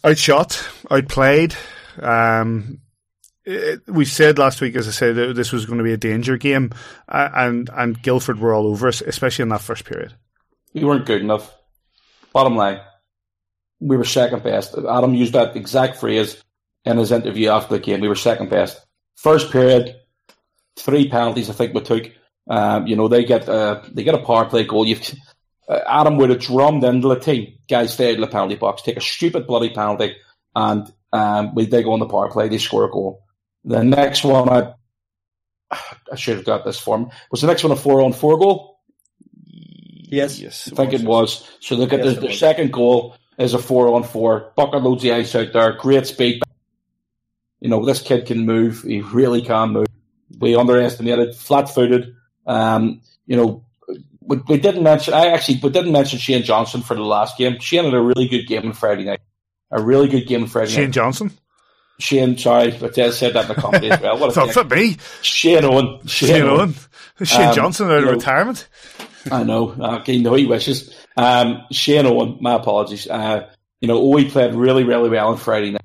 outshot, 0.05 0.67
outplayed. 0.89 1.55
Um, 1.99 2.79
it, 3.43 3.81
we 3.87 4.05
said 4.05 4.37
last 4.37 4.61
week, 4.61 4.75
as 4.75 4.87
I 4.87 4.91
said, 4.91 5.35
this 5.35 5.51
was 5.51 5.65
going 5.65 5.79
to 5.79 5.83
be 5.83 5.93
a 5.93 5.97
danger 5.97 6.37
game, 6.37 6.71
uh, 7.09 7.29
and 7.33 7.69
and 7.73 8.01
Guildford 8.01 8.39
were 8.39 8.53
all 8.53 8.67
over 8.67 8.87
us, 8.87 9.01
especially 9.01 9.43
in 9.43 9.49
that 9.49 9.61
first 9.61 9.85
period. 9.85 10.13
We 10.73 10.83
weren't 10.83 11.05
good 11.05 11.21
enough. 11.21 11.53
Bottom 12.33 12.55
line, 12.55 12.79
we 13.79 13.97
were 13.97 14.05
second 14.05 14.43
best. 14.43 14.77
Adam 14.77 15.15
used 15.15 15.33
that 15.33 15.55
exact 15.55 15.97
phrase 15.97 16.41
in 16.85 16.97
his 16.97 17.11
interview 17.11 17.49
after 17.49 17.75
the 17.75 17.83
game. 17.83 17.99
We 17.99 18.07
were 18.07 18.15
second 18.15 18.49
best. 18.49 18.79
First 19.15 19.51
period, 19.51 19.95
three 20.77 21.09
penalties. 21.09 21.49
I 21.49 21.53
think 21.53 21.73
we 21.73 21.81
took. 21.81 22.11
Um, 22.49 22.87
you 22.87 22.95
know, 22.95 23.07
they 23.07 23.23
get 23.23 23.47
uh, 23.47 23.81
they 23.91 24.03
get 24.03 24.15
a 24.15 24.25
power 24.25 24.45
play 24.45 24.63
goal. 24.63 24.85
You've 24.85 25.01
uh, 25.67 25.79
Adam 25.87 26.17
would 26.17 26.29
have 26.29 26.39
drummed 26.39 26.83
into 26.83 27.07
the 27.07 27.19
team. 27.19 27.57
Guys 27.69 27.93
stay 27.93 28.13
in 28.13 28.21
the 28.21 28.27
penalty 28.27 28.55
box, 28.55 28.81
take 28.81 28.97
a 28.97 29.01
stupid 29.01 29.47
bloody 29.47 29.69
penalty, 29.69 30.15
and 30.55 30.91
um, 31.13 31.55
we 31.55 31.65
they 31.65 31.83
go 31.83 31.93
on 31.93 31.99
the 31.99 32.07
power 32.07 32.29
play. 32.29 32.49
They 32.49 32.57
score 32.57 32.85
a 32.85 32.89
goal. 32.89 33.23
The 33.63 33.83
next 33.83 34.23
one, 34.23 34.49
I 34.49 34.73
I 36.11 36.15
should 36.15 36.37
have 36.37 36.45
got 36.45 36.65
this 36.65 36.79
form. 36.79 37.11
Was 37.29 37.41
the 37.41 37.47
next 37.47 37.63
one 37.63 37.71
a 37.71 37.75
four 37.75 38.01
on 38.01 38.13
four 38.13 38.37
goal? 38.37 38.79
Yes, 40.11 40.39
yes, 40.39 40.69
I 40.71 40.75
think 40.75 40.93
it 40.93 41.03
was. 41.03 41.49
So 41.61 41.75
look 41.75 41.93
at 41.93 42.03
yes, 42.03 42.15
the, 42.15 42.21
the 42.21 42.33
second 42.33 42.73
goal 42.73 43.15
is 43.37 43.53
a 43.53 43.59
four 43.59 43.93
on 43.93 44.03
four. 44.03 44.51
Bucker 44.55 44.79
loads 44.79 45.03
the 45.03 45.13
ice 45.13 45.35
out 45.35 45.53
there. 45.53 45.73
Great 45.73 46.07
speed. 46.07 46.41
You 47.61 47.69
know 47.69 47.85
this 47.85 48.01
kid 48.01 48.25
can 48.25 48.45
move. 48.45 48.81
He 48.81 49.01
really 49.01 49.41
can 49.41 49.69
move. 49.69 49.87
We 50.37 50.55
underestimated, 50.55 51.35
flat 51.35 51.69
footed. 51.69 52.15
Um, 52.45 53.01
you 53.25 53.37
know, 53.37 53.65
we, 54.21 54.37
we 54.47 54.57
didn't 54.57 54.83
mention. 54.83 55.13
I 55.13 55.27
actually 55.27 55.59
we 55.61 55.69
didn't 55.69 55.91
mention 55.91 56.19
Shane 56.19 56.43
Johnson 56.43 56.81
for 56.81 56.95
the 56.95 57.01
last 57.03 57.37
game. 57.37 57.59
Shane 57.59 57.85
had 57.85 57.93
a 57.93 58.01
really 58.01 58.27
good 58.27 58.47
game 58.47 58.65
on 58.67 58.73
Friday 58.73 59.03
night. 59.03 59.19
A 59.71 59.81
really 59.81 60.07
good 60.07 60.27
game 60.27 60.43
on 60.43 60.47
Friday 60.47 60.71
Shane 60.71 60.83
night. 60.85 60.93
Johnson. 60.93 61.31
Shane, 61.99 62.35
sorry, 62.37 62.71
but 62.71 62.97
I 62.97 63.11
said 63.11 63.33
that 63.33 63.43
in 63.49 63.55
the 63.55 63.61
comedy 63.61 63.91
as 63.91 64.01
well. 64.01 64.17
What 64.17 64.33
Thought 64.33 64.51
for 64.53 64.63
me. 64.63 64.97
Shane 65.21 65.63
Owen. 65.63 65.99
Shane, 66.07 66.29
Shane 66.29 66.41
Owen. 66.43 66.59
Owen. 66.59 66.75
Shane 67.25 67.49
Um, 67.49 67.55
Johnson 67.55 67.91
out 67.91 67.97
of 67.99 68.05
know- 68.05 68.11
retirement. 68.11 68.67
I 69.31 69.43
know. 69.43 69.75
Okay, 69.99 70.17
no, 70.17 70.33
he 70.33 70.47
wishes. 70.47 70.95
Um, 71.15 71.61
Shane 71.71 72.07
Owen, 72.07 72.39
my 72.41 72.55
apologies. 72.55 73.07
Uh, 73.07 73.47
you 73.81 73.87
know, 73.87 73.99
Owen 74.01 74.31
played 74.31 74.55
really, 74.55 74.83
really 74.83 75.09
well 75.09 75.27
on 75.29 75.37
Friday 75.37 75.69
night 75.71 75.81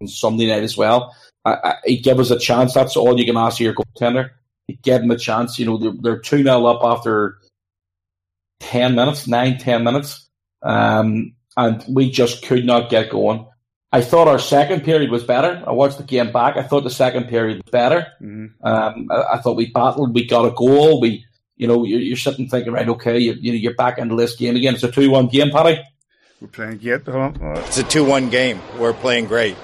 and 0.00 0.10
Sunday 0.10 0.46
night 0.48 0.62
as 0.62 0.76
well. 0.76 1.14
I, 1.44 1.76
he 1.84 1.98
gave 2.00 2.20
us 2.20 2.30
a 2.30 2.38
chance. 2.38 2.74
That's 2.74 2.96
all 2.96 3.18
you 3.18 3.24
can 3.24 3.38
ask 3.38 3.56
of 3.56 3.60
your 3.64 3.74
goaltender. 3.74 4.30
He 4.70 4.78
gave 4.82 5.02
him 5.02 5.10
a 5.10 5.18
chance. 5.18 5.58
You 5.58 5.66
know, 5.66 5.76
they're, 5.78 5.92
they're 6.00 6.18
2 6.18 6.42
0 6.44 6.66
up 6.66 6.80
after 6.84 7.38
10 8.60 8.94
minutes, 8.94 9.26
nine, 9.26 9.58
10 9.58 9.82
minutes. 9.84 10.28
Um, 10.62 11.34
and 11.56 11.84
we 11.88 12.10
just 12.10 12.44
could 12.44 12.64
not 12.64 12.90
get 12.90 13.10
going. 13.10 13.46
I 13.92 14.02
thought 14.02 14.28
our 14.28 14.38
second 14.38 14.84
period 14.84 15.10
was 15.10 15.24
better. 15.24 15.64
I 15.66 15.72
watched 15.72 15.98
the 15.98 16.04
game 16.04 16.30
back. 16.32 16.56
I 16.56 16.62
thought 16.62 16.84
the 16.84 16.90
second 16.90 17.26
period 17.28 17.62
was 17.64 17.70
better. 17.72 18.06
Um, 18.62 19.08
I, 19.10 19.22
I 19.34 19.38
thought 19.38 19.56
we 19.56 19.72
battled. 19.72 20.14
We 20.14 20.26
got 20.26 20.44
a 20.44 20.52
goal. 20.52 21.00
We, 21.00 21.24
you 21.56 21.66
know, 21.66 21.84
you're, 21.84 21.98
you're 22.00 22.16
sitting 22.16 22.48
thinking, 22.48 22.72
right, 22.72 22.88
okay, 22.88 23.18
you, 23.18 23.32
you 23.32 23.50
know, 23.52 23.58
you're 23.58 23.74
back 23.74 23.98
into 23.98 24.14
this 24.14 24.36
game 24.36 24.54
again. 24.54 24.74
It's 24.74 24.84
a 24.84 24.90
two-one 24.92 25.26
game, 25.26 25.50
Paddy, 25.50 25.80
We're 26.40 26.48
playing 26.48 26.78
yet. 26.82 27.04
Hold 27.06 27.16
on. 27.16 27.56
Uh, 27.56 27.60
It's 27.66 27.78
a 27.78 27.82
2 27.82 28.04
1 28.04 28.30
game. 28.30 28.60
We're 28.78 28.92
playing 28.92 29.26
great. 29.26 29.56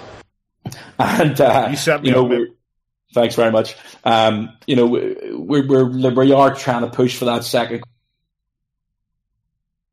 and 0.99 1.41
uh, 1.41 1.69
You 1.71 1.77
set 1.77 2.03
me 2.03 2.11
know, 2.11 2.25
up, 2.25 2.31
we're, 2.31 2.49
thanks 3.15 3.35
very 3.35 3.53
much. 3.53 3.77
Um, 4.05 4.57
you 4.67 4.77
know, 4.77 4.87
we're, 4.87 5.67
we're 5.67 6.15
we 6.15 6.33
are 6.33 6.55
trying 6.55 6.83
to 6.83 6.91
push 6.91 7.17
for 7.17 7.27
that 7.27 7.45
second. 7.45 7.83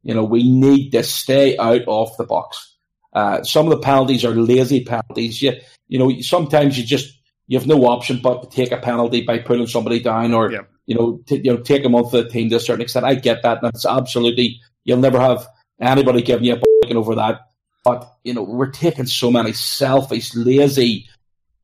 You 0.03 0.13
know, 0.13 0.23
we 0.23 0.49
need 0.49 0.91
to 0.91 1.03
stay 1.03 1.57
out 1.57 1.83
of 1.87 2.17
the 2.17 2.25
box. 2.25 2.75
Uh, 3.13 3.43
some 3.43 3.65
of 3.67 3.71
the 3.71 3.79
penalties 3.79 4.25
are 4.25 4.31
lazy 4.31 4.83
penalties. 4.83 5.41
You, 5.41 5.53
you 5.87 5.99
know, 5.99 6.19
sometimes 6.21 6.77
you 6.77 6.83
just 6.83 7.13
you 7.47 7.57
have 7.57 7.67
no 7.67 7.85
option 7.85 8.19
but 8.21 8.43
to 8.43 8.49
take 8.49 8.71
a 8.71 8.77
penalty 8.77 9.21
by 9.21 9.37
pulling 9.39 9.67
somebody 9.67 9.99
down, 9.99 10.33
or 10.33 10.51
Yep. 10.51 10.69
you 10.87 10.95
know, 10.95 11.21
t- 11.25 11.41
you 11.43 11.53
know, 11.53 11.57
take 11.61 11.83
them 11.83 11.95
off 11.95 12.11
the 12.11 12.27
team 12.27 12.49
to 12.49 12.55
a 12.57 12.59
certain 12.59 12.81
extent. 12.81 13.05
I 13.05 13.15
get 13.15 13.43
that. 13.43 13.59
That's 13.61 13.85
absolutely. 13.85 14.59
You'll 14.83 14.97
never 14.97 15.19
have 15.19 15.47
anybody 15.79 16.21
giving 16.21 16.45
you 16.45 16.53
a 16.55 16.61
bucking 16.81 16.97
over 16.97 17.15
that. 17.15 17.41
But 17.85 18.11
you 18.23 18.33
know, 18.33 18.43
we're 18.43 18.71
taking 18.71 19.05
so 19.05 19.29
many 19.29 19.53
selfish, 19.53 20.33
lazy 20.35 21.07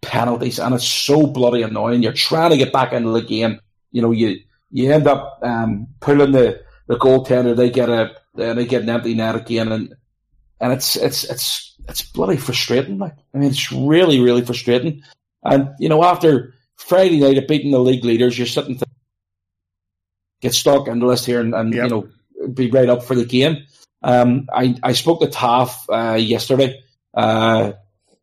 penalties, 0.02 0.60
and 0.60 0.74
it's 0.76 0.88
so 0.88 1.28
bloody 1.28 1.62
annoying. 1.62 2.04
You're 2.04 2.14
trying 2.14 2.52
to 2.52 2.58
get 2.58 2.74
back 2.74 2.94
into 2.94 3.12
the 3.12 3.22
game. 3.22 3.60
You 3.92 4.02
know, 4.02 4.12
you 4.12 4.40
you 4.72 4.92
end 4.92 5.08
up 5.08 5.40
um, 5.44 5.88
pulling 6.00 6.32
the 6.32 6.62
the 6.88 6.98
goaltender. 6.98 7.56
They 7.56 7.70
get 7.70 7.90
a 7.90 8.12
they 8.36 8.66
get 8.66 8.84
an 8.84 8.90
empty 8.90 9.14
net 9.16 9.36
again, 9.36 9.72
and 9.72 9.96
and 10.60 10.74
it's 10.74 10.96
it's 10.96 11.24
it's 11.30 11.76
it's 11.88 12.04
bloody 12.04 12.38
frustrating. 12.38 12.98
Like 13.00 13.16
I 13.34 13.38
mean, 13.38 13.50
it's 13.50 13.72
really 13.72 14.20
really 14.20 14.44
frustrating. 14.44 15.04
And 15.44 15.70
you 15.80 15.90
know, 15.90 16.04
after 16.04 16.54
Friday 16.76 17.20
night 17.20 17.38
of 17.38 17.48
beating 17.48 17.72
the 17.72 17.80
league 17.80 18.06
leaders, 18.06 18.38
you're 18.38 18.48
sitting 18.48 18.78
to 18.78 18.86
get 20.42 20.54
stuck 20.54 20.88
in 20.88 21.00
the 21.00 21.06
list 21.06 21.26
here 21.26 21.42
and, 21.42 21.54
and 21.54 21.74
Yep. 21.74 21.84
you 21.84 21.90
know 21.90 22.10
be 22.54 22.70
right 22.72 22.90
up 22.90 23.04
for 23.04 23.16
the 23.16 23.26
game. 23.26 23.66
Um, 24.02 24.48
I 24.54 24.76
I 24.82 24.94
spoke 24.94 25.20
to 25.22 25.28
Taff 25.28 25.86
uh, 25.90 26.18
yesterday. 26.20 26.82
Uh, 27.14 27.74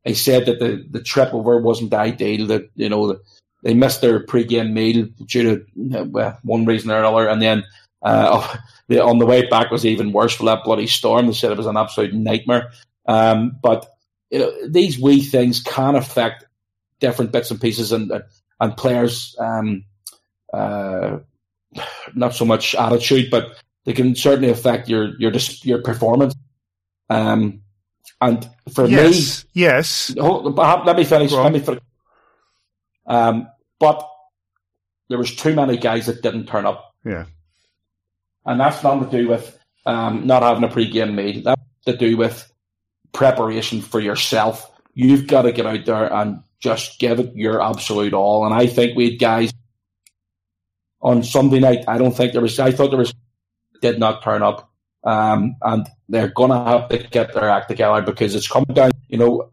he 0.07 0.15
said 0.15 0.47
that 0.47 0.61
the, 0.61 0.87
the 0.91 1.03
trip 1.03 1.35
over 1.35 1.59
wasn't 1.59 1.93
ideal. 1.93 2.47
That 2.47 2.71
you 2.77 2.89
know 2.89 3.19
they 3.63 3.75
missed 3.75 4.01
their 4.01 4.21
pre-game 4.21 4.73
meal 4.73 5.07
due 5.27 5.43
to 5.43 5.99
uh, 5.99 6.05
well, 6.05 6.39
one 6.43 6.65
reason 6.65 6.91
or 6.91 6.99
another, 6.99 7.29
and 7.29 7.43
then 7.43 7.65
uh, 8.03 8.57
on 9.03 9.19
the 9.19 9.27
way 9.27 9.47
back 9.49 9.71
was 9.71 9.85
even 9.85 10.13
worse 10.13 10.35
for 10.35 10.45
that 10.45 10.65
bloody 10.65 10.87
storm. 10.87 11.27
They 11.27 11.33
said 11.33 11.51
it 11.51 11.59
was 11.59 11.67
an 11.67 11.77
absolute 11.77 12.15
nightmare. 12.15 12.71
Um, 13.07 13.59
but 13.63 13.87
you 14.31 14.39
know 14.39 14.69
these 14.69 14.99
wee 14.99 15.23
things 15.23 15.61
can 15.63 15.97
affect 15.97 16.45
different 17.01 17.33
bits 17.33 17.51
and 17.51 17.61
pieces 17.61 17.93
and 17.93 18.13
and 18.61 18.77
players. 18.77 19.35
Um, 19.39 19.85
uh, 20.53 21.19
not 22.15 22.35
so 22.35 22.45
much 22.45 22.75
attitude, 22.75 23.31
but 23.31 23.61
they 23.85 23.93
can 23.93 24.15
certainly 24.15 24.51
affect 24.51 24.89
your 24.89 25.19
your 25.19 25.33
your 25.63 25.83
performance. 25.83 26.35
Um, 27.11 27.63
and 28.21 28.49
for 28.73 28.87
yes. 28.87 29.45
Yes. 29.53 30.15
hold, 30.19 30.57
let 30.57 30.97
me 30.97 31.05
finish. 31.05 31.33
Let 31.33 31.53
me 31.53 31.61
finish. 31.61 31.83
Um, 33.07 33.49
but 33.79 34.07
there 35.09 35.19
was 35.19 35.35
too 35.35 35.55
many 35.55 35.77
guys 35.77 36.07
that 36.07 36.23
didn't 36.23 36.47
turn 36.47 36.67
up, 36.67 36.95
Yeah. 37.05 37.27
and 38.45 38.59
that's 38.59 38.83
nothing 38.83 39.09
to 39.11 39.17
do 39.23 39.29
with 39.29 39.57
um, 39.85 40.27
not 40.27 40.43
having 40.43 40.65
a 40.65 40.69
pre-game 40.69 41.15
meal. 41.15 41.43
That's 41.45 41.63
to 41.87 41.97
do 41.97 42.17
with 42.17 42.51
preparation 43.13 43.81
for 43.81 44.01
yourself. 44.01 44.69
You've 44.95 45.27
got 45.29 45.43
to 45.43 45.53
get 45.53 45.67
out 45.67 45.85
there 45.85 46.13
and 46.13 46.41
just 46.59 46.99
give 46.99 47.21
it 47.21 47.37
your 47.37 47.63
absolute 47.63 48.13
all. 48.15 48.45
And 48.45 48.53
I 48.55 48.67
think 48.67 48.97
we 48.97 49.11
had 49.11 49.21
guys 49.21 49.53
on 51.01 51.23
Sunday 51.23 51.61
night. 51.61 51.85
I 51.87 51.99
don't 51.99 52.17
think 52.17 52.33
there 52.33 52.43
was. 52.43 52.59
I 52.59 52.73
thought 52.73 52.89
there 52.91 52.99
was 52.99 53.15
did 53.83 54.01
not 54.01 54.23
turn 54.25 54.43
up, 54.43 54.71
um, 55.07 55.57
and 55.63 55.87
they're 56.09 56.29
gonna 56.29 56.63
have 56.65 56.89
to 56.91 56.99
get 56.99 57.33
their 57.33 57.49
act 57.49 57.69
together 57.69 58.03
because 58.03 58.35
it's 58.35 58.49
coming 58.49 58.75
down. 58.75 58.91
You 59.09 59.19
know, 59.19 59.51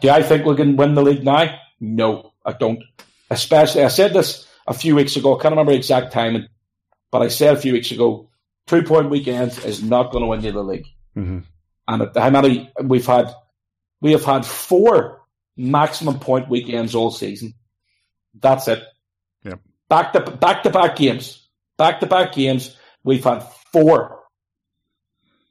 do 0.00 0.08
I 0.08 0.22
think 0.22 0.46
we 0.46 0.54
can 0.56 0.76
win 0.76 0.94
the 0.94 1.02
league 1.02 1.24
now? 1.24 1.58
No, 1.80 2.32
I 2.46 2.52
don't. 2.52 2.82
Especially, 3.30 3.82
I 3.82 3.88
said 3.88 4.14
this 4.14 4.46
a 4.66 4.72
few 4.72 4.94
weeks 4.94 5.16
ago. 5.16 5.36
I 5.36 5.42
can't 5.42 5.52
remember 5.52 5.72
the 5.72 5.78
exact 5.78 6.12
timing, 6.12 6.46
but 7.10 7.22
I 7.22 7.28
said 7.28 7.54
a 7.54 7.60
few 7.60 7.72
weeks 7.72 7.90
ago, 7.90 8.30
two 8.66 8.82
point 8.82 9.10
weekends 9.10 9.64
is 9.64 9.82
not 9.82 10.12
going 10.12 10.22
to 10.22 10.28
win 10.28 10.42
you 10.42 10.52
the 10.52 10.62
league. 10.62 10.86
Mhm. 11.16 11.44
And 11.88 12.02
at 12.02 12.16
how 12.16 12.30
many 12.30 12.70
we've 12.82 13.06
had? 13.06 13.34
We 14.00 14.12
have 14.12 14.24
had 14.24 14.46
four 14.46 15.22
maximum 15.56 16.20
point 16.20 16.48
weekends 16.48 16.94
all 16.94 17.10
season. 17.10 17.54
That's 18.40 18.68
it. 18.68 18.82
Yep. 19.44 19.60
Back 19.88 20.12
to 20.12 20.20
back 20.20 20.62
to 20.62 20.70
back 20.70 20.96
games. 20.96 21.48
Back 21.76 22.00
to 22.00 22.06
back 22.06 22.32
games. 22.32 22.76
We've 23.02 23.24
had 23.24 23.40
four 23.72 24.17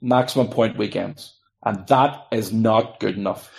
maximum 0.02 0.48
point 0.48 0.78
weekends, 0.78 1.34
and 1.64 1.86
that 1.88 2.28
is 2.32 2.52
not 2.54 3.00
good 3.00 3.18
enough. 3.18 3.52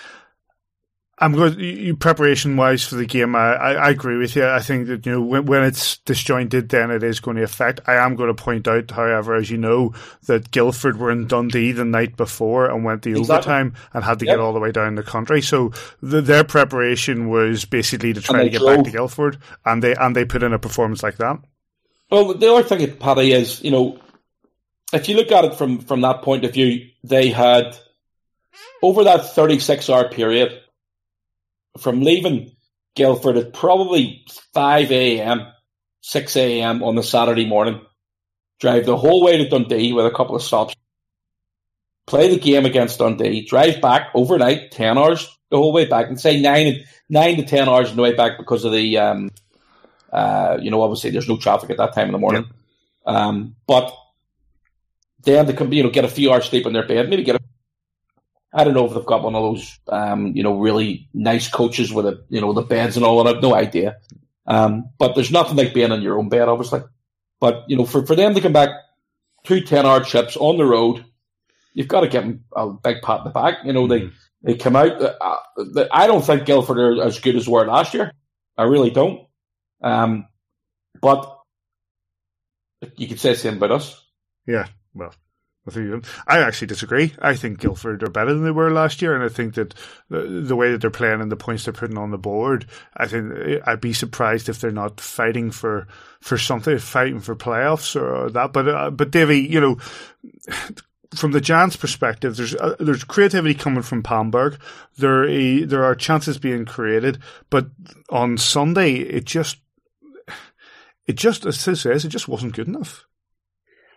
I'm 1.21 1.33
good. 1.33 1.59
You, 1.59 1.97
preparation 1.97 2.57
wise 2.57 2.85
for 2.85 2.95
the 2.95 3.05
game, 3.05 3.35
I, 3.35 3.55
I, 3.55 3.73
I 3.73 3.91
agree 3.91 4.19
with 4.19 4.37
you. 4.37 4.47
I 4.47 4.61
think 4.61 4.87
that 4.87 5.05
you 5.05 5.11
know 5.11 5.21
when, 5.21 5.47
when 5.47 5.65
it's 5.65 5.99
disjointed, 5.99 6.69
then 6.69 6.93
it 6.93 7.03
is 7.03 7.19
going 7.19 7.37
to 7.39 7.43
affect. 7.43 7.81
I 7.89 7.95
am 7.95 8.15
going 8.15 8.29
to 8.35 8.41
point 8.41 8.69
out, 8.69 8.93
however, 8.93 9.35
as 9.35 9.51
you 9.51 9.59
know, 9.59 9.95
that 10.27 10.53
Guildford 10.53 10.97
were 10.97 11.11
in 11.11 11.27
Dundee 11.27 11.73
the 11.73 11.85
night 11.85 12.17
before 12.17 12.71
and 12.71 12.85
went 12.85 13.03
the 13.03 13.11
Exactly. 13.11 13.35
overtime 13.35 13.75
and 13.93 14.05
had 14.05 14.21
to 14.21 14.27
Yep. 14.27 14.35
get 14.35 14.41
all 14.41 14.53
the 14.53 14.61
way 14.61 14.71
down 14.71 14.95
the 14.95 15.03
country. 15.03 15.43
So 15.43 15.73
the, 16.01 16.21
their 16.21 16.45
preparation 16.45 17.29
was 17.29 17.65
basically 17.65 18.13
to 18.13 18.21
try 18.21 18.45
to 18.45 18.51
get 18.51 18.65
back 18.65 18.85
to 18.85 18.91
Guildford, 18.93 19.39
and 19.65 19.83
they 19.83 19.97
and 19.97 20.15
they 20.15 20.25
put 20.25 20.45
in 20.45 20.53
a 20.53 20.59
performance 20.61 21.03
like 21.03 21.17
that. 21.17 21.39
Well, 22.13 22.33
the 22.35 22.55
other 22.55 22.63
thing, 22.63 22.97
Paddy, 22.97 23.33
is 23.33 23.61
you 23.63 23.73
know, 23.73 23.99
if 24.93 25.09
you 25.09 25.17
look 25.17 25.33
at 25.33 25.45
it 25.45 25.55
from 25.55 25.81
from 25.81 26.01
that 26.03 26.23
point 26.23 26.45
of 26.45 26.53
view, 26.53 26.89
they 27.05 27.31
had 27.31 27.77
over 28.83 29.05
that 29.05 29.35
thirty 29.35 29.59
six 29.59 29.89
hour 29.91 30.09
period 30.09 30.61
from 31.79 32.01
leaving 32.01 32.53
Guildford 32.97 33.37
at 33.37 33.53
probably 33.53 34.25
five 34.55 34.91
a.m., 34.91 35.47
six 36.01 36.37
a.m. 36.37 36.83
on 36.83 36.95
the 36.95 37.03
Saturday 37.03 37.47
morning, 37.47 37.81
drive 38.61 38.87
the 38.87 38.97
whole 38.97 39.23
way 39.23 39.37
to 39.39 39.49
Dundee 39.49 39.93
with 39.93 40.07
a 40.07 40.11
couple 40.11 40.35
of 40.35 40.43
stops, 40.43 40.75
play 42.07 42.29
the 42.29 42.39
game 42.39 42.67
against 42.67 42.99
Dundee, 42.99 43.47
drive 43.47 43.81
back 43.81 44.09
overnight, 44.15 44.73
ten 44.73 44.99
hours 44.99 45.37
the 45.51 45.57
whole 45.57 45.73
way 45.73 45.87
back, 45.87 46.09
and 46.09 46.21
say 46.21 46.41
nine 46.41 46.85
nine 47.09 47.37
to 47.37 47.45
ten 47.45 47.69
hours 47.69 47.91
on 47.91 47.97
the 47.97 48.03
way 48.03 48.15
back 48.15 48.39
because 48.39 48.65
of 48.65 48.73
the 48.73 48.99
um, 48.99 49.31
uh, 50.13 50.59
you 50.61 50.71
know, 50.71 50.83
obviously 50.83 51.11
there's 51.11 51.29
no 51.29 51.37
traffic 51.37 51.71
at 51.71 51.77
that 51.77 51.95
time 51.95 52.07
in 52.07 52.13
the 52.13 52.19
morning. 52.19 52.47
Um, 53.07 53.57
but 53.67 53.95
then 55.29 55.47
they 55.47 55.53
can, 55.53 55.71
you 55.73 55.83
know, 55.83 55.91
get 55.91 56.05
a 56.05 56.09
few 56.09 56.33
hours 56.33 56.47
sleep 56.47 56.67
in 56.67 56.73
their 56.73 56.87
bed, 56.87 57.09
maybe 57.09 57.23
get 57.23 57.37
a, 57.37 57.41
I 58.53 58.65
don't 58.65 58.75
know 58.75 58.87
if 58.87 58.95
they've 58.95 59.05
got 59.05 59.23
one 59.23 59.35
of 59.35 59.43
those, 59.43 59.79
um, 59.89 60.35
you 60.35 60.43
know, 60.43 60.59
really 60.59 61.09
nice 61.13 61.49
coaches 61.49 61.93
with 61.93 62.07
a, 62.07 62.25
you 62.29 62.41
know, 62.41 62.53
the 62.53 62.63
beds 62.63 62.97
and 62.97 63.05
all, 63.05 63.21
and 63.21 63.29
I've 63.29 63.43
no 63.43 63.55
idea. 63.55 63.99
Um, 64.47 64.91
but 64.99 65.15
there's 65.15 65.31
nothing 65.31 65.57
like 65.57 65.75
being 65.75 65.93
in 65.93 66.03
your 66.03 66.19
own 66.19 66.29
bed, 66.29 66.49
obviously. 66.49 66.81
But, 67.41 67.65
you 67.69 67.77
know, 67.77 67.85
for, 67.85 68.07
for 68.07 68.17
them 68.17 68.35
to 68.35 68.41
come 68.41 68.55
back 68.55 68.71
two 69.45 69.61
10 69.61 69.85
hour 69.85 70.03
trips 70.03 70.37
on 70.37 70.57
the 70.57 70.65
road, 70.65 71.05
you've 71.75 71.89
got 71.89 72.01
to 72.01 72.09
give 72.09 72.23
them 72.23 72.45
a 72.57 72.71
big 72.71 73.03
pat 73.03 73.19
in 73.19 73.25
the 73.25 73.31
back. 73.31 73.59
You 73.65 73.75
know, 73.75 73.87
they, 73.87 74.11
they 74.43 74.55
come 74.57 74.77
out, 74.77 75.01
uh, 75.01 75.15
uh, 75.21 75.87
I 75.93 76.07
don't 76.07 76.25
think 76.25 76.47
Guildford 76.47 76.79
are 76.79 77.03
as 77.03 77.21
good 77.21 77.37
as 77.37 77.45
they 77.45 77.53
were 77.53 77.67
last 77.67 77.93
year. 77.93 78.13
I 78.57 78.65
really 78.65 78.91
don't. 78.91 79.27
Um, 79.83 80.27
but 81.01 81.39
you 82.97 83.07
could 83.07 83.21
say 83.21 83.33
the 83.33 83.39
same 83.39 83.57
about 83.59 83.73
us. 83.73 84.05
Yeah, 84.47 84.67
well, 84.95 85.15
I 86.27 86.39
actually 86.41 86.69
disagree. 86.69 87.15
I 87.21 87.35
think 87.35 87.61
Guildford 87.61 88.03
are 88.03 88.11
better 88.11 88.33
than 88.33 88.45
they 88.45 88.51
were 88.51 88.71
last 88.71 89.03
year, 89.03 89.15
and 89.15 89.25
I 89.25 89.29
think 89.29 89.55
that 89.55 89.75
the, 90.09 90.23
the, 90.23 90.57
way 90.57 90.73
that 90.73 90.81
they're 90.81 90.91
playing 90.91 91.21
and 91.21 91.31
the 91.31 91.37
points 91.37 91.65
they're 91.65 91.73
putting 91.75 91.99
on 91.99 92.11
the 92.11 92.19
board, 92.19 92.67
I 92.97 93.07
think 93.07 93.33
I'd 93.67 93.81
be 93.81 93.93
surprised 93.93 94.49
if 94.49 94.61
they're 94.61 94.71
not 94.71 95.01
fighting 95.01 95.51
for 95.51 95.87
for 96.21 96.39
something, 96.39 96.79
fighting 96.79 97.21
for 97.21 97.37
playoffs 97.37 98.01
or 98.01 98.31
that. 98.31 98.53
But 98.53 98.69
uh, 98.69 98.91
but 98.91 99.11
Davy, 99.11 99.41
you 99.41 99.61
know. 99.61 99.79
From 101.15 101.33
the 101.33 101.41
Giants' 101.41 101.75
perspective, 101.75 102.37
there's 102.37 102.55
uh, 102.55 102.77
there's 102.79 103.03
creativity 103.03 103.55
coming 103.55 103.81
from 103.81 104.03
Palmberg. 104.03 104.59
There 104.99 105.65
there 105.65 105.83
are 105.83 105.95
chances 105.95 106.37
being 106.37 106.67
created, 106.67 107.19
but 107.49 107.69
on 108.11 108.37
Sunday 108.37 108.97
it 108.97 109.25
just 109.25 109.57
it 111.07 111.17
just 111.17 111.47
as 111.47 111.67
it 111.67 111.77
says 111.77 112.05
it 112.05 112.11
just 112.11 112.29
wasn't 112.29 112.55
good 112.55 112.69
enough. 112.69 113.07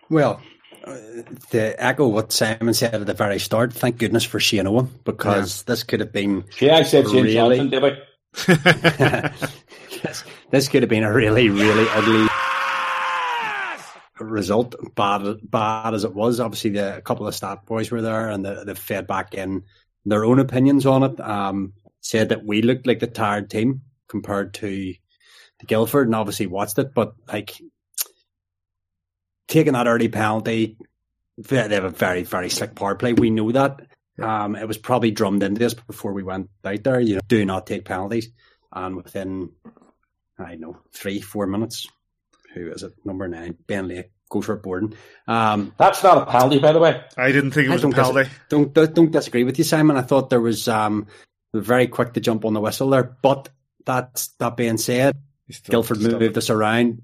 Well, 0.10 0.41
to 1.52 1.84
echo 1.84 2.08
what 2.08 2.32
Simon 2.32 2.74
said 2.74 2.96
at 2.96 3.06
the 3.06 3.13
very 3.13 3.39
start, 3.39 3.74
thank 3.74 3.98
goodness 3.98 4.24
for 4.24 4.39
Shane 4.39 4.67
Owen 4.67 4.89
because 5.04 5.62
yeah. 5.62 5.63
this 5.67 5.84
could 5.84 6.00
have 6.00 6.12
been. 6.12 6.46
Yeah, 6.60 6.78
I 6.78 6.84
said 6.84 7.08
Shane 7.08 7.24
really, 7.24 7.70
Johnson, 7.70 7.98
this, 10.04 10.24
this 10.50 10.67
could 10.70 10.84
have 10.84 10.89
been 10.89 11.04
a 11.04 11.13
really, 11.13 11.50
really 11.50 11.88
ugly 11.89 12.28
result. 14.20 14.76
Bad, 14.96 15.38
bad 15.44 15.94
as 15.94 16.04
it 16.04 16.13
was. 16.13 16.39
Obviously, 16.39 16.72
the, 16.72 16.98
a 16.98 17.02
couple 17.02 17.28
of 17.28 17.36
stat 17.36 17.65
boys 17.65 17.91
were 17.91 18.02
there, 18.02 18.30
and 18.30 18.46
they, 18.46 18.63
they 18.65 18.74
fed 18.74 19.08
back 19.08 19.34
in 19.34 19.63
their 20.06 20.26
own 20.26 20.39
opinions 20.39 20.86
on 20.86 21.04
it. 21.04 21.20
Um, 21.20 21.74
said 22.00 22.30
that 22.30 22.46
we 22.46 22.62
looked 22.62 22.88
like 22.88 23.00
the 23.00 23.08
tired 23.08 23.50
team 23.50 23.82
compared 24.08 24.54
to 24.56 24.94
the 25.60 25.65
Guildford, 25.65 26.08
and 26.08 26.15
obviously 26.15 26.48
watched 26.48 26.80
it. 26.80 26.94
But 26.94 27.13
like 27.28 27.62
taking 29.51 29.73
that 29.73 29.87
early 29.87 30.07
penalty, 30.07 30.77
they 31.37 31.57
have 31.57 31.83
a 31.83 31.89
very, 31.89 32.23
very 32.23 32.49
slick 32.49 32.73
power 32.73 32.95
play. 32.95 33.13
We 33.13 33.29
know 33.29 33.51
that. 33.51 33.81
Um, 34.19 34.55
it 34.55 34.67
was 34.67 34.77
probably 34.77 35.11
drummed 35.11 35.43
into 35.43 35.65
us 35.65 35.73
before 35.73 36.13
we 36.13 36.23
went 36.23 36.49
out 36.63 36.83
there. 36.83 36.99
You 36.99 37.15
know, 37.15 37.21
do 37.27 37.45
not 37.45 37.67
take 37.67 37.85
penalties. 37.85 38.29
And 38.71 38.95
within, 38.95 39.49
I 40.39 40.51
don't 40.51 40.61
know, 40.61 40.77
three, 40.93 41.21
four 41.21 41.47
minutes, 41.47 41.87
who 42.53 42.71
is 42.71 42.83
it? 42.83 42.93
Number 43.03 43.27
nine, 43.27 43.57
Ben 43.67 43.87
Lake 43.87 44.11
goes 44.29 44.45
for 44.45 44.55
Borden. 44.55 44.95
Um, 45.27 45.73
That's 45.77 46.03
not 46.03 46.21
a 46.21 46.31
penalty, 46.31 46.59
by 46.59 46.71
the 46.71 46.79
way. 46.79 47.03
I 47.17 47.31
didn't 47.31 47.51
think 47.51 47.67
it 47.67 47.71
was 47.71 47.83
a 47.83 47.89
penalty. 47.89 48.23
Dis- 48.23 48.31
don't, 48.49 48.73
don't 48.73 49.11
disagree 49.11 49.43
with 49.43 49.57
you, 49.57 49.63
Simon. 49.63 49.97
I 49.97 50.01
thought 50.01 50.29
there 50.29 50.39
was 50.39 50.67
um, 50.67 51.07
very 51.53 51.87
quick 51.87 52.13
to 52.13 52.21
jump 52.21 52.45
on 52.45 52.53
the 52.53 52.61
whistle 52.61 52.89
there. 52.89 53.17
But 53.21 53.49
that 53.85 54.27
that 54.39 54.55
being 54.55 54.77
said, 54.77 55.17
Guildford 55.67 55.99
moved 55.99 56.37
us 56.37 56.49
around 56.49 57.01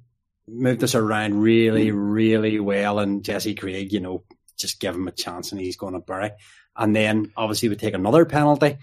moved 0.47 0.83
us 0.83 0.95
around 0.95 1.41
really, 1.41 1.89
hmm. 1.89 1.97
really 1.97 2.59
well. 2.59 2.99
And 2.99 3.23
Jesse 3.23 3.55
Craig, 3.55 3.91
you 3.91 3.99
know, 3.99 4.23
just 4.57 4.79
give 4.79 4.95
him 4.95 5.07
a 5.07 5.11
chance 5.11 5.51
and 5.51 5.61
he's 5.61 5.77
going 5.77 5.93
to 5.93 5.99
bury. 5.99 6.31
And 6.75 6.95
then 6.95 7.31
obviously 7.35 7.69
we 7.69 7.75
take 7.75 7.93
another 7.93 8.25
penalty. 8.25 8.77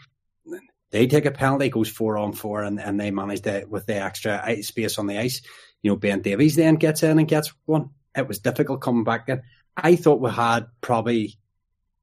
They 0.91 1.07
take 1.09 1.27
a 1.27 1.33
penalty, 1.33 1.71
goes 1.71 1.89
four 1.89 2.17
on 2.17 2.33
four, 2.33 2.63
and, 2.63 2.81
and 2.81 3.01
they 3.01 3.11
manage 3.11 3.43
to 3.43 3.67
with 3.69 3.87
the 3.87 3.97
extra 3.97 4.63
space 4.63 4.97
on 4.97 5.09
the 5.09 5.19
ice. 5.19 5.43
You 5.83 5.91
know, 5.91 5.97
Ben 5.97 6.23
Davies 6.23 6.55
then 6.55 6.77
gets 6.77 7.03
in 7.03 7.19
and 7.19 7.27
gets 7.27 7.53
one. 7.65 7.91
It 8.17 8.29
was 8.29 8.39
difficult 8.39 8.81
coming 8.81 9.03
back 9.03 9.29
in. 9.29 9.43
I 9.77 9.97
thought 9.97 10.21
we 10.21 10.31
had 10.31 10.67
probably. 10.81 11.37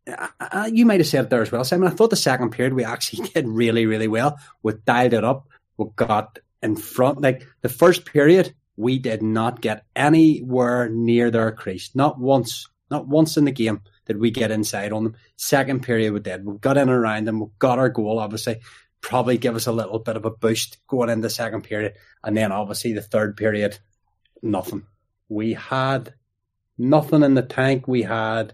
Uh, 0.06 0.28
uh 0.40 0.70
you 0.74 0.86
might 0.86 1.00
have 1.00 1.08
said 1.08 1.26
it 1.26 1.30
there 1.30 1.42
as 1.42 1.54
well, 1.54 1.64
Simon. 1.64 1.88
I 1.88 1.96
thought 1.96 2.10
the 2.10 2.18
second 2.18 2.52
period 2.52 2.74
we 2.74 2.84
actually 2.84 3.30
did 3.34 3.48
really, 3.48 3.86
really 3.86 4.10
well. 4.10 4.38
We 4.62 4.74
dialed 4.86 5.14
it 5.14 5.24
up. 5.24 5.48
We 5.78 5.86
got 5.96 6.40
in 6.62 6.76
front. 6.76 7.22
Like 7.22 7.48
the 7.62 7.70
first 7.70 8.06
period, 8.06 8.54
we 8.82 8.98
did 8.98 9.22
not 9.22 9.62
get 9.62 9.86
anywhere 9.96 10.90
near 10.90 11.30
their 11.30 11.52
crease. 11.52 11.92
Not 11.94 12.20
once. 12.20 12.68
Not 12.90 13.08
once 13.08 13.38
in 13.38 13.46
the 13.46 13.52
game 13.52 13.82
did 14.06 14.20
we 14.20 14.32
get 14.32 14.52
inside 14.52 14.92
on 14.92 15.04
them. 15.04 15.16
Second 15.38 15.84
period 15.84 16.12
we 16.12 16.20
did. 16.20 16.44
We 16.44 16.58
got 16.58 16.78
in 16.78 16.90
around 16.90 17.26
them. 17.26 17.40
We 17.40 17.46
got 17.60 17.80
our 17.80 17.90
goal, 17.90 18.20
obviously. 18.20 18.60
Probably 19.00 19.38
give 19.38 19.56
us 19.56 19.68
a 19.68 19.72
little 19.72 20.00
bit 20.00 20.18
of 20.18 20.26
a 20.26 20.32
boost 20.32 20.86
going 20.88 21.10
into 21.10 21.22
the 21.22 21.30
second 21.30 21.62
period. 21.62 21.94
And 22.24 22.36
then 22.36 22.52
obviously 22.52 22.92
the 22.92 23.02
third 23.02 23.38
period, 23.38 23.78
nothing. 24.42 24.88
We 25.30 25.54
had 25.54 26.14
nothing 26.78 27.24
in 27.24 27.36
the 27.36 27.44
tank. 27.44 27.88
We 27.88 28.02
had 28.02 28.54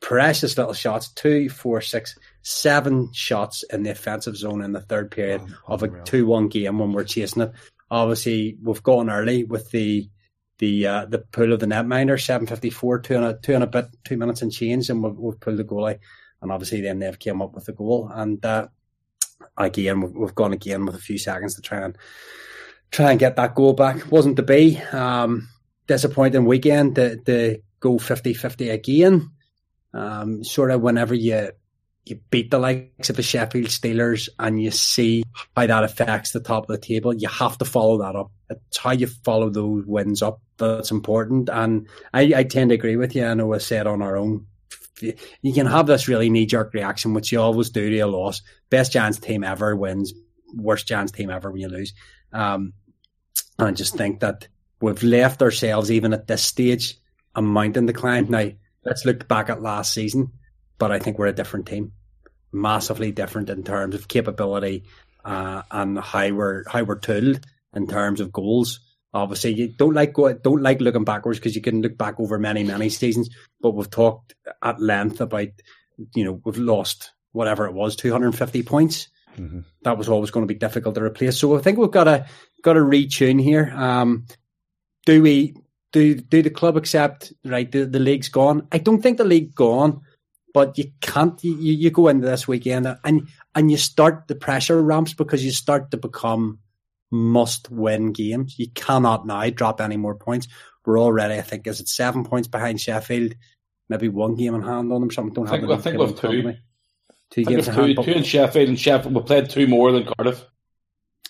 precious 0.00 0.56
little 0.56 0.74
shots, 0.74 1.08
two, 1.08 1.48
four, 1.48 1.80
six, 1.80 2.16
seven 2.42 3.10
shots 3.12 3.64
in 3.64 3.82
the 3.82 3.90
offensive 3.90 4.36
zone 4.36 4.62
in 4.62 4.72
the 4.72 4.80
third 4.80 5.10
period 5.10 5.42
oh, 5.66 5.74
of 5.74 5.82
a 5.82 6.04
two-one 6.04 6.48
game 6.48 6.78
when 6.78 6.92
we're 6.92 7.04
chasing 7.04 7.42
it. 7.42 7.52
Obviously, 7.90 8.56
we've 8.62 8.82
gone 8.82 9.10
early 9.10 9.44
with 9.44 9.70
the 9.70 10.08
the 10.58 10.86
uh, 10.86 11.04
the 11.04 11.18
pull 11.18 11.52
of 11.52 11.60
the 11.60 11.66
netminder, 11.66 12.20
seven 12.20 12.46
fifty 12.46 12.70
four, 12.70 12.98
two 12.98 13.16
and 13.16 13.24
a 13.24 13.34
two 13.34 13.54
and 13.54 13.64
a 13.64 13.66
bit, 13.66 13.86
two 14.04 14.16
minutes 14.16 14.42
and 14.42 14.52
change, 14.52 14.90
and 14.90 15.02
we've, 15.02 15.16
we've 15.16 15.40
pulled 15.40 15.56
the 15.56 15.64
goalie, 15.64 15.98
and 16.42 16.52
obviously 16.52 16.80
then 16.80 16.98
they've 16.98 17.18
came 17.18 17.40
up 17.40 17.54
with 17.54 17.66
the 17.66 17.72
goal, 17.72 18.10
and 18.12 18.44
uh, 18.44 18.66
again 19.56 20.00
we've, 20.00 20.12
we've, 20.12 20.34
gone 20.34 20.52
again 20.52 20.84
with 20.84 20.94
a 20.94 21.00
few 21.00 21.18
seconds 21.18 21.54
to 21.54 21.62
try 21.62 21.78
and 21.78 21.96
try 22.90 23.10
and 23.10 23.20
get 23.20 23.36
that 23.36 23.54
goal 23.54 23.72
back. 23.72 24.10
Wasn't 24.10 24.36
to 24.36 24.42
be. 24.42 24.78
Um, 24.92 25.48
disappointing 25.88 26.44
weekend 26.44 26.94
to, 26.94 27.16
to 27.16 27.58
go 27.80 27.94
50-50 27.94 28.72
again. 28.72 29.30
Um, 29.92 30.44
sort 30.44 30.70
of 30.70 30.82
whenever 30.82 31.14
you 31.14 31.50
you 32.10 32.20
beat 32.30 32.50
the 32.50 32.58
likes 32.58 33.10
of 33.10 33.16
the 33.16 33.22
Sheffield 33.22 33.66
Steelers 33.66 34.28
and 34.38 34.62
you 34.62 34.70
see 34.70 35.24
how 35.56 35.66
that 35.66 35.84
affects 35.84 36.32
the 36.32 36.40
top 36.40 36.64
of 36.64 36.68
the 36.68 36.78
table, 36.78 37.14
you 37.14 37.28
have 37.28 37.58
to 37.58 37.64
follow 37.64 37.98
that 37.98 38.16
up. 38.16 38.30
It's 38.50 38.78
how 38.78 38.92
you 38.92 39.06
follow 39.06 39.50
those 39.50 39.84
wins 39.86 40.22
up 40.22 40.40
that's 40.58 40.90
important. 40.90 41.48
And 41.50 41.88
I, 42.12 42.32
I 42.36 42.44
tend 42.44 42.70
to 42.70 42.74
agree 42.74 42.96
with 42.96 43.14
you. 43.14 43.24
I 43.24 43.34
know 43.34 43.52
I 43.54 43.58
said 43.58 43.86
on 43.86 44.02
our 44.02 44.16
own, 44.16 44.46
you 45.00 45.52
can 45.52 45.66
have 45.66 45.86
this 45.86 46.08
really 46.08 46.30
knee 46.30 46.46
jerk 46.46 46.74
reaction, 46.74 47.14
which 47.14 47.30
you 47.30 47.40
always 47.40 47.70
do 47.70 47.88
to 47.88 47.98
a 48.00 48.06
loss. 48.06 48.42
Best 48.70 48.92
Giants 48.92 49.18
team 49.18 49.44
ever 49.44 49.76
wins, 49.76 50.12
worst 50.54 50.88
Giants 50.88 51.12
team 51.12 51.30
ever 51.30 51.50
when 51.50 51.60
you 51.60 51.68
lose. 51.68 51.94
Um, 52.32 52.72
and 53.58 53.68
I 53.68 53.72
just 53.72 53.96
think 53.96 54.20
that 54.20 54.48
we've 54.80 55.02
left 55.02 55.42
ourselves, 55.42 55.90
even 55.90 56.12
at 56.12 56.26
this 56.26 56.44
stage, 56.44 56.98
a 57.34 57.42
mountain 57.42 57.86
to 57.86 57.92
climb. 57.92 58.28
Now, 58.28 58.50
let's 58.84 59.04
look 59.04 59.28
back 59.28 59.50
at 59.50 59.62
last 59.62 59.92
season, 59.92 60.32
but 60.78 60.90
I 60.90 60.98
think 60.98 61.18
we're 61.18 61.26
a 61.26 61.32
different 61.32 61.66
team 61.66 61.92
massively 62.52 63.12
different 63.12 63.50
in 63.50 63.62
terms 63.62 63.94
of 63.94 64.08
capability 64.08 64.84
uh, 65.24 65.62
and 65.70 65.98
how 65.98 66.30
we're 66.30 66.64
how 66.68 66.82
we're 66.82 66.98
tooled 66.98 67.46
in 67.74 67.86
terms 67.86 68.20
of 68.20 68.32
goals. 68.32 68.80
Obviously, 69.14 69.54
you 69.54 69.68
don't 69.68 69.94
like 69.94 70.12
go, 70.12 70.32
don't 70.32 70.62
like 70.62 70.80
looking 70.80 71.04
backwards 71.04 71.38
because 71.38 71.56
you 71.56 71.62
can 71.62 71.82
look 71.82 71.96
back 71.96 72.18
over 72.18 72.38
many 72.38 72.64
many 72.64 72.88
seasons. 72.88 73.30
But 73.60 73.72
we've 73.72 73.90
talked 73.90 74.34
at 74.62 74.80
length 74.80 75.20
about 75.20 75.48
you 76.14 76.24
know 76.24 76.40
we've 76.44 76.58
lost 76.58 77.12
whatever 77.32 77.66
it 77.66 77.74
was 77.74 77.96
250 77.96 78.62
points. 78.62 79.08
Mm-hmm. 79.36 79.60
That 79.82 79.98
was 79.98 80.08
always 80.08 80.30
going 80.30 80.46
to 80.46 80.52
be 80.52 80.58
difficult 80.58 80.94
to 80.96 81.02
replace. 81.02 81.38
So 81.38 81.56
I 81.56 81.60
think 81.60 81.78
we've 81.78 81.90
got 81.90 82.04
to 82.04 82.26
got 82.62 82.74
to 82.74 82.80
retune 82.80 83.40
here. 83.40 83.72
Um, 83.74 84.26
do 85.06 85.22
we 85.22 85.54
do 85.92 86.14
do 86.14 86.42
the 86.42 86.50
club 86.50 86.76
accept 86.76 87.32
right 87.44 87.70
the, 87.70 87.86
the 87.86 87.98
league's 87.98 88.28
gone? 88.28 88.68
I 88.72 88.78
don't 88.78 89.02
think 89.02 89.18
the 89.18 89.24
league 89.24 89.54
gone 89.54 90.02
but 90.54 90.78
you 90.78 90.92
can't. 91.00 91.42
You, 91.42 91.54
you 91.54 91.90
go 91.90 92.08
into 92.08 92.26
this 92.26 92.48
weekend 92.48 92.86
and 93.04 93.28
and 93.54 93.70
you 93.70 93.76
start 93.76 94.28
the 94.28 94.34
pressure 94.34 94.80
ramps 94.82 95.14
because 95.14 95.44
you 95.44 95.50
start 95.50 95.90
to 95.90 95.96
become 95.96 96.58
must 97.10 97.70
win 97.70 98.12
games. 98.12 98.58
You 98.58 98.68
cannot 98.70 99.26
now 99.26 99.48
drop 99.50 99.80
any 99.80 99.96
more 99.96 100.14
points. 100.14 100.48
We're 100.84 101.00
already, 101.00 101.34
I 101.34 101.42
think, 101.42 101.66
is 101.66 101.80
it 101.80 101.88
seven 101.88 102.24
points 102.24 102.48
behind 102.48 102.80
Sheffield? 102.80 103.34
Maybe 103.88 104.08
one 104.08 104.36
game 104.36 104.54
in 104.54 104.62
hand 104.62 104.92
on 104.92 105.00
them. 105.00 105.10
Something 105.10 105.34
don't 105.34 105.46
I 105.46 105.50
think, 105.50 105.62
have. 105.68 105.78
I 105.78 105.82
think 105.82 105.98
we've 105.98 106.20
two. 106.20 106.54
Two 107.30 107.44
games 107.44 107.66
two, 107.66 107.72
hand, 107.72 107.98
two 108.02 108.12
in 108.12 108.22
Sheffield 108.22 108.68
and 108.68 108.80
Sheffield. 108.80 109.14
We 109.14 109.20
played 109.22 109.50
two 109.50 109.66
more 109.66 109.92
than 109.92 110.06
Cardiff. 110.06 110.42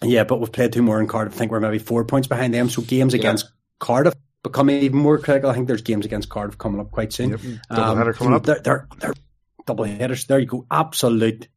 Yeah, 0.01 0.25
but 0.25 0.39
we've 0.39 0.53
played 0.53 0.73
two 0.73 0.83
more 0.83 1.01
in 1.01 1.09
Cardiff. 1.09 1.35
I 1.35 1.37
think 1.37 1.51
we're 1.51 1.61
maybe 1.61 1.79
four 1.79 2.05
points 2.05 2.29
behind 2.29 2.55
them. 2.55 2.71
So 2.71 2.83
games 2.83 3.15
yeah. 3.15 3.21
against 3.21 3.51
Cardiff 3.81 4.15
become 4.43 4.71
even 4.71 4.99
more 4.99 5.19
critical. 5.19 5.51
I 5.51 5.55
think 5.55 5.67
there's 5.67 5.83
games 5.83 6.07
against 6.07 6.29
Cardiff 6.29 6.59
coming 6.59 6.81
up 6.81 6.91
quite 6.91 7.13
soon. 7.13 7.31
Yep. 7.31 7.41
Double 7.71 7.83
um, 7.83 7.99
header 7.99 8.13
coming 8.13 8.35
up. 8.35 8.45
They're, 8.45 8.61
they're, 8.61 8.89
they're 8.99 9.15
double 9.67 9.85
headers. 9.85 10.27
There 10.27 10.39
you 10.39 10.47
go. 10.47 10.67
Absolute. 10.71 11.49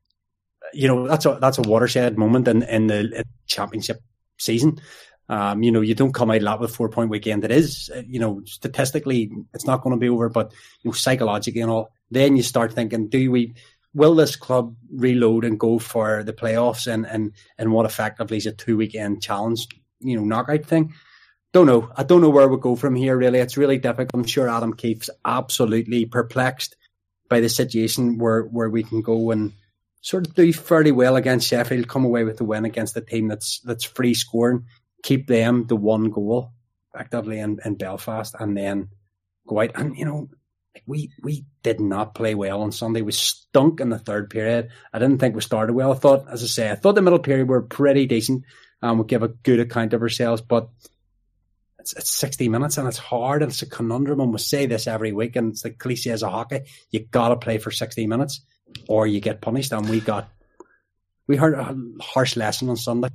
You 0.73 0.87
know 0.87 1.07
that's 1.07 1.25
a 1.25 1.37
that's 1.41 1.57
a 1.57 1.63
watershed 1.63 2.17
moment 2.17 2.47
in 2.47 2.63
in 2.63 2.87
the 2.87 3.25
championship 3.45 4.01
season. 4.37 4.79
Um, 5.27 5.63
you 5.63 5.71
know, 5.71 5.81
you 5.81 5.95
don't 5.95 6.13
come 6.13 6.29
out 6.29 6.41
a 6.41 6.43
lot 6.43 6.59
with 6.59 6.75
four 6.75 6.89
point 6.89 7.09
weekend. 7.09 7.43
It 7.45 7.51
is, 7.51 7.89
you 8.05 8.19
know, 8.19 8.41
statistically, 8.45 9.31
it's 9.53 9.65
not 9.65 9.81
going 9.81 9.95
to 9.95 9.99
be 9.99 10.09
over, 10.09 10.27
but 10.27 10.51
you 10.81 10.89
know, 10.89 10.93
psychologically 10.93 11.61
and 11.61 11.71
all. 11.71 11.91
Then 12.09 12.35
you 12.35 12.43
start 12.43 12.73
thinking, 12.73 13.07
do 13.07 13.31
we? 13.31 13.55
Will 13.93 14.15
this 14.15 14.35
club 14.35 14.75
reload 14.93 15.43
and 15.43 15.59
go 15.59 15.79
for 15.79 16.23
the 16.23 16.33
playoffs 16.33 16.91
and 16.91 17.05
and 17.05 17.33
and 17.57 17.71
what 17.71 17.85
effectively 17.85 18.37
is 18.37 18.45
a 18.45 18.51
two 18.51 18.77
weekend 18.77 19.21
challenge, 19.21 19.67
you 19.99 20.17
know, 20.17 20.23
knockout 20.23 20.65
thing? 20.65 20.93
Don't 21.53 21.67
know. 21.67 21.91
I 21.95 22.03
don't 22.03 22.21
know 22.21 22.29
where 22.29 22.47
we 22.47 22.57
go 22.57 22.75
from 22.75 22.95
here. 22.95 23.17
Really, 23.17 23.39
it's 23.39 23.57
really 23.57 23.77
difficult. 23.77 24.11
I'm 24.13 24.23
sure 24.23 24.49
Adam 24.49 24.73
Keefe's 24.73 25.09
absolutely 25.25 26.05
perplexed 26.05 26.75
by 27.29 27.39
the 27.39 27.49
situation 27.49 28.17
where 28.17 28.43
where 28.43 28.69
we 28.69 28.83
can 28.83 29.01
go 29.01 29.31
and 29.31 29.53
sort 30.01 30.27
of 30.27 30.33
do 30.33 30.51
fairly 30.53 30.91
well 30.91 31.15
against 31.15 31.47
Sheffield, 31.47 31.87
come 31.87 32.05
away 32.05 32.23
with 32.23 32.37
the 32.37 32.43
win 32.43 32.65
against 32.65 32.97
a 32.97 33.01
team 33.01 33.27
that's 33.27 33.59
that's 33.61 33.83
free 33.83 34.13
scoring, 34.13 34.65
keep 35.03 35.27
them 35.27 35.67
the 35.67 35.75
one 35.75 36.09
goal 36.09 36.51
effectively 36.93 37.39
in, 37.39 37.59
in 37.63 37.75
Belfast, 37.75 38.35
and 38.39 38.55
then 38.57 38.89
go 39.47 39.61
out 39.61 39.71
and 39.75 39.97
you 39.97 40.05
know 40.05 40.29
we 40.85 41.11
we 41.21 41.45
did 41.63 41.79
not 41.79 42.15
play 42.15 42.33
well 42.33 42.61
on 42.61 42.71
Sunday. 42.71 43.01
We 43.01 43.11
stunk 43.11 43.81
in 43.81 43.89
the 43.89 43.99
third 43.99 44.29
period. 44.29 44.69
I 44.93 44.99
didn't 44.99 45.19
think 45.19 45.35
we 45.35 45.41
started 45.41 45.73
well. 45.73 45.91
I 45.91 45.95
thought, 45.95 46.27
as 46.29 46.43
I 46.43 46.47
say, 46.47 46.71
I 46.71 46.75
thought 46.75 46.95
the 46.95 47.01
middle 47.01 47.19
period 47.19 47.49
were 47.49 47.61
pretty 47.61 48.05
decent 48.05 48.45
and 48.81 48.99
we 48.99 49.05
give 49.05 49.23
a 49.23 49.27
good 49.27 49.59
account 49.59 49.93
of 49.93 50.01
ourselves, 50.01 50.41
but 50.41 50.69
it's, 51.81 51.93
it's 51.93 52.11
60 52.11 52.47
minutes 52.47 52.77
and 52.77 52.87
it's 52.87 52.97
hard 52.97 53.41
and 53.41 53.51
it's 53.51 53.61
a 53.63 53.65
conundrum. 53.65 54.19
And 54.19 54.31
we 54.31 54.37
say 54.37 54.67
this 54.67 54.87
every 54.87 55.11
week 55.11 55.35
and 55.35 55.51
it's 55.51 55.63
the 55.63 55.71
cliche 55.71 56.11
as 56.11 56.23
a 56.23 56.29
hockey. 56.29 56.61
You 56.91 56.99
got 56.99 57.29
to 57.29 57.35
play 57.35 57.57
for 57.57 57.71
60 57.71 58.05
minutes 58.07 58.41
or 58.87 59.07
you 59.07 59.19
get 59.19 59.41
punished. 59.41 59.71
And 59.71 59.89
we 59.89 59.99
got, 59.99 60.29
we 61.27 61.37
heard 61.37 61.55
a 61.55 61.75
harsh 61.99 62.37
lesson 62.37 62.69
on 62.69 62.77
Sunday. 62.77 63.09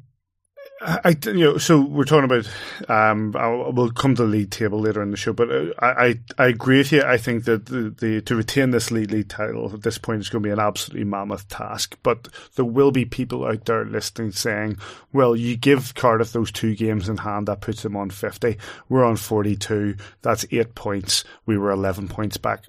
I, 0.79 1.16
you 1.24 1.33
know, 1.33 1.57
so 1.57 1.81
we're 1.81 2.05
talking 2.05 2.24
about. 2.24 2.47
Um, 2.91 3.35
I'll, 3.35 3.72
we'll 3.72 3.91
come 3.91 4.14
to 4.14 4.22
the 4.24 4.29
league 4.29 4.51
table 4.51 4.79
later 4.79 5.03
in 5.03 5.11
the 5.11 5.16
show, 5.16 5.33
but 5.33 5.51
uh, 5.51 5.72
I, 5.79 5.87
I, 5.89 6.20
I 6.37 6.47
agree 6.49 6.79
with 6.79 6.93
you. 6.93 7.03
I 7.03 7.16
think 7.16 7.45
that 7.45 7.64
the, 7.66 7.89
the 7.89 8.20
to 8.20 8.37
retain 8.37 8.72
this 8.72 8.91
league 8.91 9.11
league 9.11 9.31
title 9.31 9.72
at 9.72 9.83
this 9.83 9.97
point 9.97 10.20
is 10.20 10.29
going 10.29 10.43
to 10.43 10.47
be 10.47 10.53
an 10.53 10.59
absolutely 10.59 11.05
mammoth 11.05 11.49
task. 11.49 11.97
But 12.03 12.29
there 12.57 12.66
will 12.66 12.91
be 12.91 13.07
people 13.07 13.47
out 13.47 13.64
there 13.64 13.87
listening 13.87 14.33
saying, 14.33 14.77
"Well, 15.14 15.35
you 15.35 15.57
give 15.57 15.95
Cardiff 15.95 16.33
those 16.33 16.53
two 16.53 16.77
games 16.77 17.09
in 17.09 17.16
hand, 17.16 17.49
that 17.49 17.62
puts 17.62 17.83
them 17.83 17.97
on 17.97 18.11
fifty. 18.11 18.59
We're 18.91 19.05
on 19.05 19.16
forty-two. 19.16 19.97
That's 20.20 20.45
eight 20.51 20.74
points. 20.74 21.24
We 21.47 21.57
were 21.57 21.70
eleven 21.70 22.07
points 22.07 22.37
back, 22.37 22.64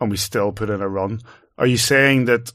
and 0.00 0.12
we 0.12 0.16
still 0.16 0.52
put 0.52 0.70
in 0.70 0.80
a 0.80 0.88
run." 0.88 1.22
Are 1.58 1.66
you 1.66 1.78
saying 1.78 2.26
that 2.26 2.52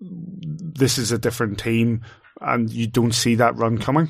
this 0.00 0.98
is 0.98 1.12
a 1.12 1.18
different 1.18 1.60
team? 1.60 2.02
And 2.40 2.70
you 2.70 2.86
don't 2.86 3.12
see 3.12 3.36
that 3.36 3.56
run 3.56 3.78
coming? 3.78 4.08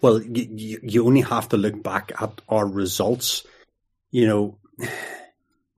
Well, 0.00 0.22
you, 0.22 0.78
you 0.82 1.06
only 1.06 1.22
have 1.22 1.48
to 1.50 1.56
look 1.56 1.82
back 1.82 2.12
at 2.20 2.40
our 2.48 2.66
results. 2.66 3.44
You 4.10 4.26
know, 4.26 4.58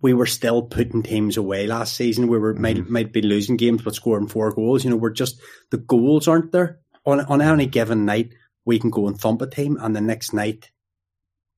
we 0.02 0.14
were 0.14 0.26
still 0.26 0.62
putting 0.62 1.02
teams 1.02 1.36
away 1.36 1.66
last 1.66 1.96
season. 1.96 2.28
We 2.28 2.38
were 2.38 2.52
mm-hmm. 2.52 2.62
might 2.62 2.88
might 2.90 3.12
be 3.12 3.22
losing 3.22 3.56
games 3.56 3.82
but 3.82 3.94
scoring 3.94 4.28
four 4.28 4.52
goals. 4.52 4.84
You 4.84 4.90
know, 4.90 4.96
we're 4.96 5.10
just 5.10 5.40
the 5.70 5.78
goals 5.78 6.28
aren't 6.28 6.52
there 6.52 6.80
on 7.06 7.20
on 7.20 7.40
any 7.40 7.66
given 7.66 8.04
night. 8.04 8.34
We 8.64 8.78
can 8.78 8.90
go 8.90 9.08
and 9.08 9.18
thump 9.18 9.42
a 9.42 9.46
team, 9.46 9.78
and 9.80 9.96
the 9.96 10.02
next 10.02 10.34
night, 10.34 10.70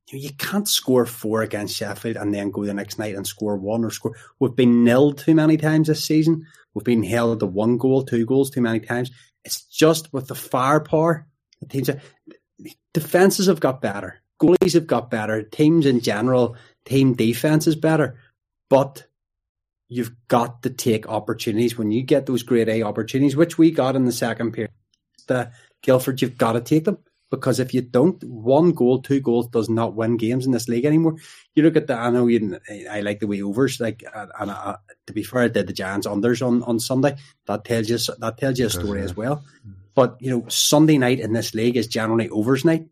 you, 0.09 0.19
know, 0.19 0.23
you 0.23 0.31
can't 0.35 0.69
score 0.69 1.05
four 1.05 1.43
against 1.43 1.77
Sheffield 1.77 2.17
and 2.17 2.33
then 2.33 2.51
go 2.51 2.65
the 2.65 2.75
next 2.75 2.99
night 2.99 3.17
and 3.17 3.27
score 3.27 3.57
one 3.57 3.85
or 3.85 3.91
score. 3.91 4.17
We've 4.39 4.55
been 4.55 4.85
nilled 4.85 5.19
too 5.19 5.35
many 5.35 5.57
times 5.57 5.89
this 5.89 6.05
season. 6.05 6.47
We've 6.75 6.85
been 6.85 7.03
held 7.03 7.41
to 7.41 7.47
one 7.47 7.79
goal, 7.79 8.05
two 8.05 8.25
goals 8.27 8.51
too 8.51 8.61
many 8.61 8.81
times. 8.81 9.11
It's 9.45 9.62
just 9.62 10.12
with 10.12 10.29
the 10.29 10.35
firepower, 10.35 11.27
the 11.61 11.66
teams 11.66 11.91
are, 11.91 12.01
defenses 12.95 13.47
have 13.47 13.61
got 13.61 13.81
better, 13.81 14.23
goalies 14.41 14.75
have 14.75 14.87
got 14.87 15.11
better, 15.11 15.43
teams 15.43 15.87
in 15.87 16.01
general, 16.01 16.57
team 16.85 17.14
defense 17.14 17.66
is 17.66 17.77
better, 17.77 18.18
but 18.70 19.07
you've 19.89 20.12
got 20.29 20.62
to 20.62 20.70
take 20.70 21.09
opportunities 21.09 21.77
when 21.77 21.91
you 21.91 22.03
get 22.03 22.27
those 22.27 22.43
grade 22.43 22.68
A 22.68 22.83
opportunities, 22.83 23.37
which 23.37 23.59
we 23.59 23.70
got 23.70 23.97
in 23.97 24.05
the 24.05 24.12
second 24.12 24.53
period. 24.53 24.70
The 25.27 25.53
Guildford, 25.83 26.23
you've 26.23 26.39
got 26.39 26.53
to 26.53 26.61
take 26.61 26.85
them 26.85 26.99
because 27.33 27.59
if 27.59 27.72
you 27.72 27.80
don't, 27.80 28.22
one 28.22 28.72
goal, 28.72 29.01
two 29.01 29.18
goals 29.18 29.49
does 29.49 29.70
not 29.70 29.95
win 29.95 30.18
games 30.18 30.45
in 30.45 30.53
this 30.53 30.68
league 30.68 30.85
anymore. 30.85 31.16
You 31.55 31.62
look 31.62 31.76
at 31.76 31.87
the, 31.87 31.95
I 31.95 32.11
know 32.11 32.26
you, 32.26 32.61
I 32.91 33.01
like 33.01 33.20
the 33.20 33.26
way 33.26 33.41
overs, 33.41 33.80
like, 33.80 34.05
and 34.14 34.51
uh, 34.51 34.76
to 35.07 35.12
be 35.14 35.22
fair, 35.22 35.45
I 35.45 35.49
did 35.49 35.66
the 35.66 35.72
Giants 35.72 36.07
unders 36.07 36.47
on, 36.47 36.62
on 36.64 36.78
Sunday. 36.78 37.16
That 37.47 37.64
tells 37.64 37.89
you, 37.89 37.97
that 38.18 38.37
tells 38.37 38.59
you 38.59 38.66
a 38.66 38.70
story 38.70 39.01
as 39.01 39.16
well. 39.16 39.43
But, 39.95 40.18
you 40.20 40.30
know, 40.30 40.47
Sunday 40.49 40.99
night 40.99 41.20
in 41.20 41.33
this 41.33 41.55
league 41.55 41.78
is 41.78 41.87
generally 41.89 42.28
overs 42.28 42.66
night. 42.66 42.87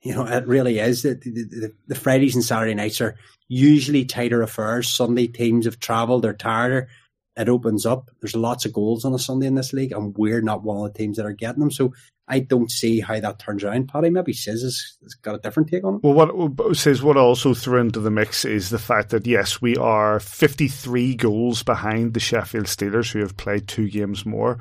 You 0.00 0.14
know, 0.14 0.24
it 0.26 0.46
really 0.46 0.78
is. 0.78 1.02
The, 1.02 1.14
the, 1.14 1.30
the, 1.30 1.74
the 1.88 1.94
Fridays 1.94 2.36
and 2.36 2.44
Saturday 2.44 2.74
nights 2.74 3.02
are 3.02 3.16
usually 3.48 4.06
tighter 4.06 4.40
affairs. 4.40 4.88
Sunday 4.88 5.26
teams 5.26 5.66
have 5.66 5.78
travelled, 5.78 6.22
they're 6.22 6.32
tireder. 6.32 6.88
It 7.36 7.50
opens 7.50 7.84
up. 7.84 8.10
There's 8.20 8.34
lots 8.34 8.64
of 8.64 8.72
goals 8.72 9.04
on 9.04 9.12
a 9.12 9.18
Sunday 9.18 9.46
in 9.46 9.56
this 9.56 9.74
league, 9.74 9.92
and 9.92 10.16
we're 10.16 10.40
not 10.40 10.62
one 10.62 10.78
of 10.78 10.92
the 10.92 10.98
teams 10.98 11.18
that 11.18 11.26
are 11.26 11.32
getting 11.32 11.60
them. 11.60 11.70
So 11.70 11.92
I 12.28 12.40
don't 12.40 12.70
see 12.70 13.00
how 13.00 13.18
that 13.18 13.38
turns 13.38 13.64
around. 13.64 13.88
Paddy 13.88 14.10
maybe 14.10 14.32
says 14.32 14.62
has 14.62 15.14
got 15.22 15.34
a 15.34 15.38
different 15.38 15.70
take 15.70 15.84
on 15.84 15.96
it. 15.96 16.00
Well, 16.02 16.14
what 16.14 16.76
says 16.76 17.02
what 17.02 17.16
also 17.16 17.54
threw 17.54 17.80
into 17.80 18.00
the 18.00 18.10
mix 18.10 18.44
is 18.44 18.70
the 18.70 18.78
fact 18.78 19.10
that 19.10 19.26
yes, 19.26 19.62
we 19.62 19.76
are 19.76 20.20
53 20.20 21.14
goals 21.14 21.62
behind 21.62 22.14
the 22.14 22.20
Sheffield 22.20 22.66
Steelers, 22.66 23.12
who 23.12 23.20
have 23.20 23.36
played 23.36 23.66
two 23.66 23.88
games 23.88 24.26
more. 24.26 24.58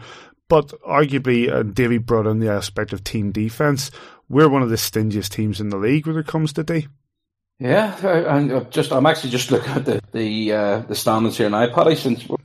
But 0.49 0.69
arguably, 0.81 1.51
uh, 1.51 1.63
Davy 1.63 1.97
brought 1.97 2.27
in 2.27 2.39
the 2.39 2.49
aspect 2.49 2.93
of 2.93 3.03
team 3.03 3.31
defense. 3.31 3.91
We're 4.29 4.49
one 4.49 4.61
of 4.61 4.69
the 4.69 4.77
stingiest 4.77 5.29
teams 5.29 5.59
in 5.59 5.69
the 5.69 5.77
league 5.77 6.07
when 6.07 6.17
it 6.17 6.27
comes 6.27 6.53
to 6.53 6.63
D. 6.63 6.87
Yeah, 7.59 7.97
and 8.05 8.71
just 8.71 8.91
I'm 8.91 9.05
actually 9.05 9.31
just 9.31 9.51
looking 9.51 9.71
at 9.71 9.85
the 9.85 10.01
the 10.11 10.53
uh, 10.53 10.79
the 10.81 10.95
standings 10.95 11.37
here 11.37 11.49
now, 11.49 11.67
Paddy. 11.73 11.95
Since 11.95 12.27
we're 12.29 12.37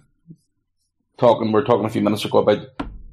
talking, 1.19 1.53
we 1.53 1.61
are 1.61 1.65
talking 1.65 1.85
a 1.85 1.91
few 1.91 2.01
minutes 2.01 2.25
ago 2.25 2.39
about 2.39 2.67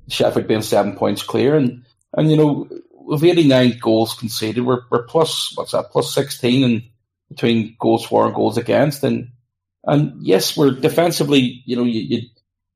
Sheffield 0.07 0.47
being 0.47 0.62
seven 0.62 0.95
points 0.95 1.24
clear, 1.24 1.55
and 1.55 1.84
and 2.14 2.30
you 2.30 2.38
know, 2.38 2.68
with 2.91 3.24
89 3.24 3.78
goals 3.80 4.14
conceded, 4.14 4.66
we're 4.66 4.82
we're 4.89 5.03
plus 5.03 5.55
what's 5.55 5.72
that? 5.72 5.91
Plus 5.91 6.14
16 6.14 6.64
and 6.64 6.84
between 7.30 7.76
goals 7.80 8.05
for 8.05 8.26
and 8.26 8.36
goals 8.36 8.57
against, 8.57 9.03
and 9.03 9.30
and 9.84 10.14
yes, 10.22 10.57
we're 10.57 10.72
defensively. 10.72 11.64
You 11.66 11.76
know, 11.76 11.84
you, 11.84 12.01
you'd, 12.01 12.30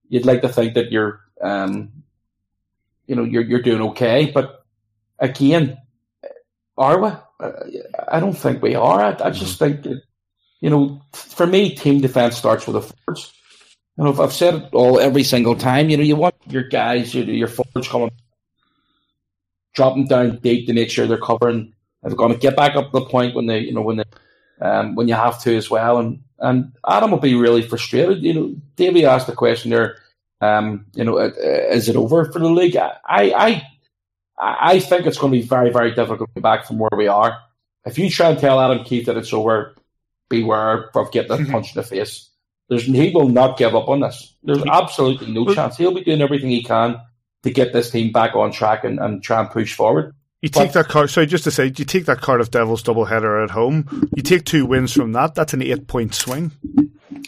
you'd 0.09 0.25
like 0.25 0.41
to 0.41 0.49
think 0.49 0.75
that 0.75 0.91
you're 0.91 1.19
um, 1.41 2.03
you 3.07 3.15
know, 3.15 3.23
you're 3.23 3.43
you're 3.43 3.61
doing 3.61 3.81
okay, 3.81 4.31
but 4.31 4.65
again, 5.19 5.77
are 6.77 7.01
we? 7.01 7.09
I 8.07 8.19
don't 8.19 8.37
think 8.37 8.61
we 8.61 8.75
are. 8.75 9.01
I, 9.01 9.09
I 9.09 9.29
just 9.31 9.59
mm-hmm. 9.59 9.73
think 9.73 9.83
that, 9.83 10.01
you 10.61 10.69
know, 10.69 11.01
for 11.11 11.45
me, 11.45 11.75
team 11.75 11.99
defense 11.99 12.37
starts 12.37 12.65
with 12.65 12.75
the 12.75 12.81
forwards. 12.81 13.33
You 13.97 14.05
know, 14.05 14.11
if 14.11 14.19
I've 14.19 14.33
said 14.33 14.55
it 14.55 14.73
all 14.73 14.99
every 14.99 15.23
single 15.23 15.55
time, 15.55 15.89
you 15.89 15.97
know, 15.97 16.03
you 16.03 16.15
want 16.15 16.35
your 16.47 16.63
guys, 16.63 17.13
your, 17.13 17.25
your 17.25 17.47
forwards 17.47 17.87
coming 17.87 18.11
drop 19.73 19.95
them 19.95 20.05
down 20.05 20.37
deep 20.37 20.67
to 20.67 20.73
make 20.73 20.89
sure 20.89 21.07
they're 21.07 21.17
covering. 21.17 21.73
They're 22.01 22.15
going 22.15 22.33
to 22.33 22.39
get 22.39 22.55
back 22.55 22.75
up 22.75 22.91
to 22.91 22.99
the 22.99 23.05
point 23.05 23.35
when 23.35 23.45
they, 23.45 23.59
you 23.59 23.73
know, 23.73 23.81
when 23.81 23.97
they, 23.97 24.03
um, 24.61 24.95
when 24.95 25.07
you 25.07 25.15
have 25.15 25.41
to 25.43 25.55
as 25.55 25.69
well. 25.69 25.99
And 25.99 26.21
and 26.39 26.73
Adam 26.87 27.11
will 27.11 27.19
be 27.19 27.35
really 27.35 27.61
frustrated. 27.61 28.23
You 28.23 28.33
know, 28.33 28.55
Davy 28.75 29.05
asked 29.05 29.27
the 29.27 29.33
question 29.33 29.71
there. 29.71 29.97
Um, 30.41 30.85
you 30.93 31.05
know, 31.05 31.17
is 31.17 31.87
it 31.87 31.95
over 31.95 32.25
for 32.31 32.39
the 32.39 32.49
league? 32.49 32.75
I 32.75 32.99
I 33.07 33.63
I 34.37 34.79
think 34.79 35.05
it's 35.05 35.17
going 35.17 35.31
to 35.31 35.39
be 35.39 35.47
very 35.47 35.69
very 35.69 35.95
difficult 35.95 36.29
to 36.29 36.33
get 36.35 36.43
back 36.43 36.65
from 36.65 36.79
where 36.79 36.89
we 36.97 37.07
are. 37.07 37.39
If 37.85 37.97
you 37.97 38.09
try 38.09 38.29
and 38.29 38.39
tell 38.39 38.59
Adam 38.59 38.83
Keefe 38.83 39.05
that 39.05 39.17
it's 39.17 39.33
over, 39.33 39.75
beware 40.29 40.89
of 40.95 41.11
getting 41.11 41.31
a 41.31 41.51
punch 41.51 41.75
in 41.75 41.81
the 41.81 41.87
face. 41.87 42.29
There's 42.69 42.83
he 42.83 43.11
will 43.11 43.29
not 43.29 43.57
give 43.57 43.75
up 43.75 43.87
on 43.87 44.01
this. 44.01 44.35
There's 44.43 44.63
absolutely 44.65 45.31
no 45.31 45.53
chance. 45.53 45.77
He'll 45.77 45.93
be 45.93 46.03
doing 46.03 46.21
everything 46.21 46.49
he 46.49 46.63
can 46.63 46.99
to 47.43 47.51
get 47.51 47.73
this 47.73 47.91
team 47.91 48.11
back 48.11 48.35
on 48.35 48.51
track 48.51 48.83
and, 48.83 48.99
and 48.99 49.21
try 49.21 49.39
and 49.39 49.49
push 49.49 49.73
forward. 49.73 50.13
You 50.41 50.49
but, 50.49 50.63
take 50.63 50.73
that 50.73 50.87
card. 50.89 51.09
Sorry, 51.09 51.25
just 51.25 51.45
to 51.45 51.51
say, 51.51 51.65
you 51.65 51.85
take 51.85 52.05
that 52.05 52.19
Cardiff 52.19 52.51
Devils 52.51 52.83
doubleheader 52.83 53.43
at 53.43 53.51
home. 53.51 54.09
You 54.15 54.23
take 54.23 54.43
two 54.43 54.65
wins 54.65 54.91
from 54.91 55.13
that. 55.13 55.35
That's 55.35 55.53
an 55.53 55.61
eight-point 55.61 56.13
swing. 56.13 56.51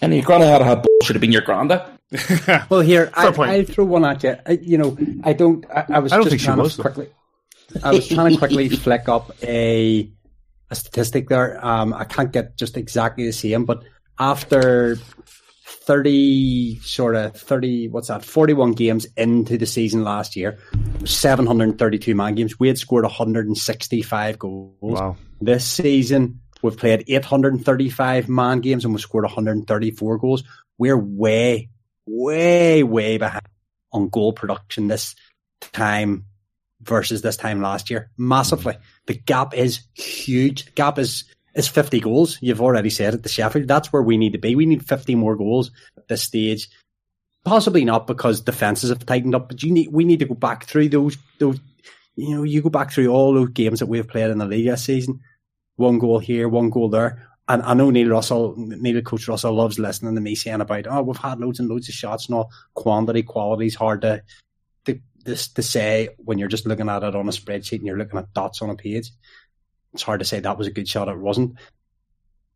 And 0.01 0.13
you're 0.13 0.23
going 0.23 0.41
to 0.41 0.47
have 0.47 0.61
had 0.61 0.85
should 1.03 1.15
have 1.15 1.21
been 1.21 1.31
your 1.31 1.41
granddad. 1.41 1.81
well, 2.69 2.81
here 2.81 3.09
I, 3.13 3.29
will 3.29 3.63
throw 3.63 3.85
one 3.85 4.05
at 4.05 4.23
you. 4.23 4.35
I, 4.45 4.51
you 4.61 4.77
know, 4.77 4.97
I 5.23 5.33
don't. 5.33 5.65
I, 5.69 5.85
I 5.89 5.99
was 5.99 6.11
I 6.11 6.17
don't 6.17 6.29
just 6.29 6.43
trying 6.43 6.69
to 6.69 6.81
quickly. 6.81 7.09
I 7.83 7.91
was 7.91 8.07
trying 8.07 8.33
to 8.33 8.37
quickly 8.37 8.69
flick 8.83 9.09
up 9.09 9.31
a 9.41 10.09
a 10.69 10.75
statistic 10.75 11.29
there. 11.29 11.63
Um, 11.65 11.93
I 11.93 12.03
can't 12.03 12.31
get 12.31 12.57
just 12.57 12.77
exactly 12.77 13.25
the 13.25 13.33
same, 13.33 13.65
but 13.65 13.83
after 14.19 14.97
30 15.65 16.79
sort 16.81 17.15
of 17.15 17.35
30 17.35 17.87
what's 17.87 18.09
that 18.09 18.23
41 18.23 18.73
games 18.73 19.07
into 19.17 19.57
the 19.57 19.65
season 19.65 20.03
last 20.03 20.35
year 20.35 20.59
732 21.05 22.13
man 22.13 22.35
games. 22.35 22.59
We 22.59 22.67
had 22.67 22.77
scored 22.77 23.03
165 23.03 24.39
goals. 24.39 24.75
Wow. 24.81 25.17
this 25.41 25.65
season 25.65 26.41
we've 26.61 26.77
played 26.77 27.03
835 27.07 28.29
man 28.29 28.61
games 28.61 28.85
and 28.85 28.93
we've 28.93 29.01
scored 29.01 29.23
134 29.23 30.17
goals. 30.19 30.43
We're 30.77 30.97
way 30.97 31.69
way 32.05 32.83
way 32.83 33.17
behind 33.17 33.47
on 33.91 34.09
goal 34.09 34.33
production 34.33 34.87
this 34.87 35.15
time 35.61 36.25
versus 36.81 37.23
this 37.23 37.37
time 37.37 37.61
last 37.61 37.89
year 37.89 38.11
massively. 38.17 38.77
The 39.07 39.15
gap 39.15 39.55
is 39.55 39.81
huge. 39.93 40.65
The 40.65 40.71
gap 40.71 40.99
is 40.99 41.23
is 41.55 41.67
50 41.67 42.01
goals. 42.01 42.37
You've 42.41 42.61
already 42.61 42.89
said 42.89 43.13
it, 43.13 43.23
the 43.23 43.29
Sheffield. 43.29 43.67
That's 43.67 43.91
where 43.91 44.03
we 44.03 44.17
need 44.17 44.33
to 44.33 44.39
be. 44.39 44.55
We 44.55 44.65
need 44.65 44.85
50 44.85 45.15
more 45.15 45.35
goals 45.35 45.71
at 45.97 46.07
this 46.07 46.23
stage. 46.23 46.69
Possibly 47.45 47.85
not 47.85 48.07
because 48.07 48.41
defenses 48.41 48.89
have 48.89 49.05
tightened 49.05 49.35
up, 49.35 49.47
but 49.47 49.63
you 49.63 49.71
need 49.71 49.89
we 49.91 50.03
need 50.03 50.19
to 50.19 50.25
go 50.25 50.33
back 50.33 50.65
through 50.65 50.89
those 50.89 51.17
those 51.37 51.59
you 52.15 52.35
know, 52.35 52.43
you 52.43 52.61
go 52.61 52.69
back 52.69 52.91
through 52.91 53.09
all 53.09 53.33
those 53.33 53.49
games 53.49 53.79
that 53.79 53.87
we've 53.87 54.07
played 54.07 54.31
in 54.31 54.37
the 54.37 54.45
league 54.45 54.67
this 54.67 54.85
season. 54.85 55.19
One 55.75 55.99
goal 55.99 56.19
here, 56.19 56.47
one 56.47 56.69
goal 56.69 56.89
there. 56.89 57.27
And 57.47 57.61
I 57.61 57.73
know 57.73 57.91
Neil 57.91 58.09
Russell, 58.09 58.55
Neil 58.57 59.01
Coach 59.01 59.27
Russell 59.27 59.53
loves 59.53 59.77
listening 59.77 60.15
to 60.15 60.21
me 60.21 60.33
saying 60.33 60.61
about, 60.61 60.87
oh, 60.87 61.03
we've 61.03 61.17
had 61.17 61.39
loads 61.39 61.59
and 61.59 61.69
loads 61.69 61.89
of 61.89 61.93
shots 61.93 62.27
and 62.27 62.35
all. 62.35 62.51
Quantity, 62.73 63.21
quality 63.21 63.67
is 63.67 63.75
hard 63.75 64.01
to, 64.01 64.23
to, 64.85 64.99
to, 65.25 65.53
to 65.53 65.61
say 65.61 66.09
when 66.17 66.39
you're 66.39 66.47
just 66.47 66.65
looking 66.65 66.89
at 66.89 67.03
it 67.03 67.15
on 67.15 67.27
a 67.27 67.31
spreadsheet 67.31 67.77
and 67.77 67.85
you're 67.85 67.97
looking 67.97 68.17
at 68.17 68.33
dots 68.33 68.61
on 68.61 68.69
a 68.69 68.75
page 68.75 69.11
it's 69.95 70.03
hard 70.03 70.19
to 70.19 70.25
say 70.25 70.39
that 70.39 70.57
was 70.57 70.67
a 70.67 70.71
good 70.71 70.87
shot. 70.87 71.07
It 71.07 71.17
wasn't. 71.17 71.57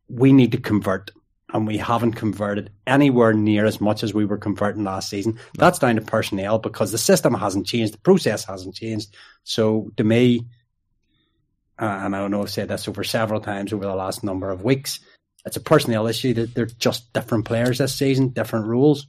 we 0.07 0.33
need 0.33 0.51
to 0.51 0.57
convert 0.59 1.11
and 1.53 1.65
we 1.65 1.77
haven't 1.77 2.13
converted 2.13 2.69
anywhere 2.85 3.33
near 3.33 3.65
as 3.65 3.81
much 3.81 4.03
as 4.03 4.13
we 4.13 4.25
were 4.25 4.37
converting 4.37 4.83
last 4.83 5.09
season. 5.09 5.33
No. 5.33 5.41
That's 5.57 5.79
down 5.79 5.95
to 5.95 6.01
personnel 6.01 6.59
because 6.59 6.91
the 6.91 6.97
system 6.97 7.33
hasn't 7.33 7.65
changed, 7.65 7.93
the 7.93 7.99
process 7.99 8.45
hasn't 8.45 8.75
changed. 8.75 9.15
So 9.43 9.91
to 9.97 10.03
me, 10.03 10.45
uh, 11.79 11.85
and 12.03 12.15
I 12.15 12.19
don't 12.19 12.31
know 12.31 12.41
I've 12.43 12.51
said 12.51 12.67
this 12.67 12.87
over 12.87 13.03
several 13.03 13.41
times 13.41 13.73
over 13.73 13.85
the 13.85 13.95
last 13.95 14.23
number 14.23 14.51
of 14.51 14.63
weeks, 14.63 14.99
it's 15.45 15.57
a 15.57 15.61
personnel 15.61 16.05
issue 16.05 16.33
that 16.35 16.53
they're 16.53 16.65
just 16.65 17.11
different 17.13 17.45
players 17.45 17.79
this 17.79 17.95
season, 17.95 18.29
different 18.29 18.67
rules. 18.67 19.07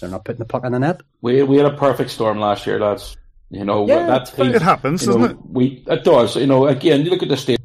They're 0.00 0.10
not 0.10 0.24
putting 0.24 0.38
the 0.38 0.46
puck 0.46 0.64
in 0.64 0.72
the 0.72 0.78
net. 0.78 1.02
We 1.20 1.42
we 1.42 1.58
had 1.58 1.66
a 1.66 1.76
perfect 1.76 2.10
storm 2.10 2.38
last 2.40 2.66
year, 2.66 2.80
lads. 2.80 3.16
You 3.50 3.64
know 3.64 3.86
yeah, 3.86 4.06
that 4.06 4.26
team, 4.34 4.54
it 4.54 4.62
happens, 4.62 5.04
doesn't 5.04 5.20
know, 5.20 5.28
it? 5.28 5.36
We 5.44 5.84
it 5.86 6.04
does. 6.04 6.36
You 6.36 6.46
know, 6.46 6.66
again, 6.66 7.04
you 7.04 7.10
look 7.10 7.22
at 7.22 7.28
the 7.28 7.36
state. 7.36 7.57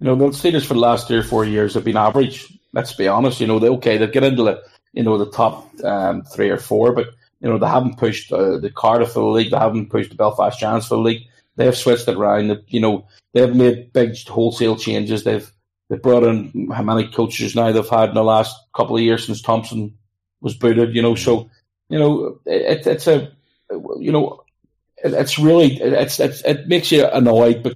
You 0.00 0.06
know, 0.06 0.14
the 0.14 0.26
Steelers 0.26 0.66
for 0.66 0.74
the 0.74 0.80
last 0.80 1.08
three 1.08 1.16
or 1.16 1.22
four 1.22 1.44
years 1.44 1.74
have 1.74 1.84
been 1.84 1.96
average. 1.96 2.52
Let's 2.72 2.92
be 2.92 3.08
honest. 3.08 3.40
You 3.40 3.46
know, 3.46 3.58
they 3.58 3.68
okay, 3.68 3.96
they 3.96 4.06
get 4.06 4.24
into 4.24 4.42
the 4.42 4.62
you 4.92 5.02
know 5.02 5.16
the 5.16 5.30
top 5.30 5.68
um, 5.84 6.22
three 6.22 6.50
or 6.50 6.58
four, 6.58 6.92
but 6.92 7.08
you 7.40 7.48
know 7.48 7.58
they 7.58 7.66
haven't 7.66 7.98
pushed 7.98 8.32
uh, 8.32 8.58
the 8.58 8.70
Cardiff 8.70 9.12
for 9.12 9.20
the 9.20 9.26
league. 9.26 9.50
They 9.50 9.58
haven't 9.58 9.90
pushed 9.90 10.10
the 10.10 10.16
Belfast 10.16 10.58
Giants 10.58 10.86
for 10.86 10.96
the 10.96 11.02
league. 11.02 11.22
They 11.56 11.64
have 11.64 11.76
switched 11.76 12.08
it 12.08 12.16
around. 12.16 12.62
you 12.68 12.80
know, 12.80 13.06
they've 13.32 13.54
made 13.54 13.92
big 13.92 14.16
wholesale 14.26 14.76
changes. 14.76 15.24
They've 15.24 15.50
they've 15.88 16.02
brought 16.02 16.24
in 16.24 16.70
how 16.70 16.82
many 16.82 17.08
coaches 17.08 17.54
now 17.54 17.72
they've 17.72 17.88
had 17.88 18.10
in 18.10 18.14
the 18.14 18.24
last 18.24 18.54
couple 18.74 18.96
of 18.96 19.02
years 19.02 19.24
since 19.24 19.40
Thompson 19.40 19.96
was 20.42 20.54
booted. 20.54 20.94
You 20.94 21.00
know, 21.00 21.14
so 21.14 21.50
you 21.88 21.98
know 21.98 22.40
it, 22.44 22.86
it's 22.86 23.06
a 23.06 23.32
you 23.70 24.12
know 24.12 24.44
it, 25.02 25.14
it's 25.14 25.38
really 25.38 25.76
it's, 25.80 26.20
it's 26.20 26.42
it 26.42 26.68
makes 26.68 26.92
you 26.92 27.06
annoyed, 27.06 27.62
but 27.62 27.74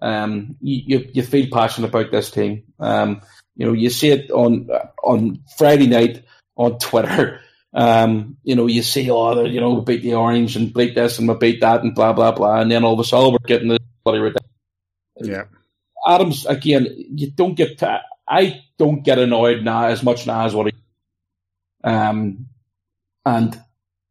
um 0.00 0.56
you 0.60 1.08
you 1.12 1.22
feel 1.22 1.46
passionate 1.52 1.88
about 1.88 2.10
this 2.10 2.30
team. 2.30 2.62
Um, 2.78 3.20
you 3.56 3.66
know, 3.66 3.72
you 3.72 3.90
see 3.90 4.10
it 4.10 4.30
on 4.30 4.68
on 5.04 5.40
Friday 5.56 5.86
night 5.86 6.24
on 6.56 6.78
Twitter. 6.80 7.40
Um, 7.74 8.36
you 8.44 8.56
know, 8.56 8.66
you 8.66 8.82
see, 8.82 9.10
all 9.10 9.38
oh, 9.38 9.44
you 9.44 9.60
know, 9.60 9.80
beat 9.80 10.02
the 10.02 10.14
orange 10.14 10.56
and 10.56 10.72
beat 10.72 10.94
this 10.94 11.18
and 11.18 11.28
we 11.28 11.34
beat 11.34 11.60
that 11.60 11.82
and 11.82 11.94
blah 11.94 12.12
blah 12.12 12.32
blah, 12.32 12.60
and 12.60 12.70
then 12.70 12.84
all 12.84 12.94
of 12.94 13.00
a 13.00 13.04
sudden 13.04 13.32
we're 13.32 13.38
getting 13.46 13.68
the 13.68 13.78
bloody 14.04 14.20
ridiculous. 14.20 14.48
Yeah. 15.20 15.44
Adams 16.06 16.46
again. 16.46 16.86
You 16.96 17.30
don't 17.30 17.54
get. 17.54 17.78
To, 17.78 18.00
I 18.26 18.62
don't 18.78 19.02
get 19.04 19.18
annoyed 19.18 19.64
now 19.64 19.86
as 19.86 20.02
much 20.02 20.26
now 20.26 20.46
as 20.46 20.54
what 20.54 20.66
he. 20.66 20.72
Um, 21.84 22.46
and 23.24 23.60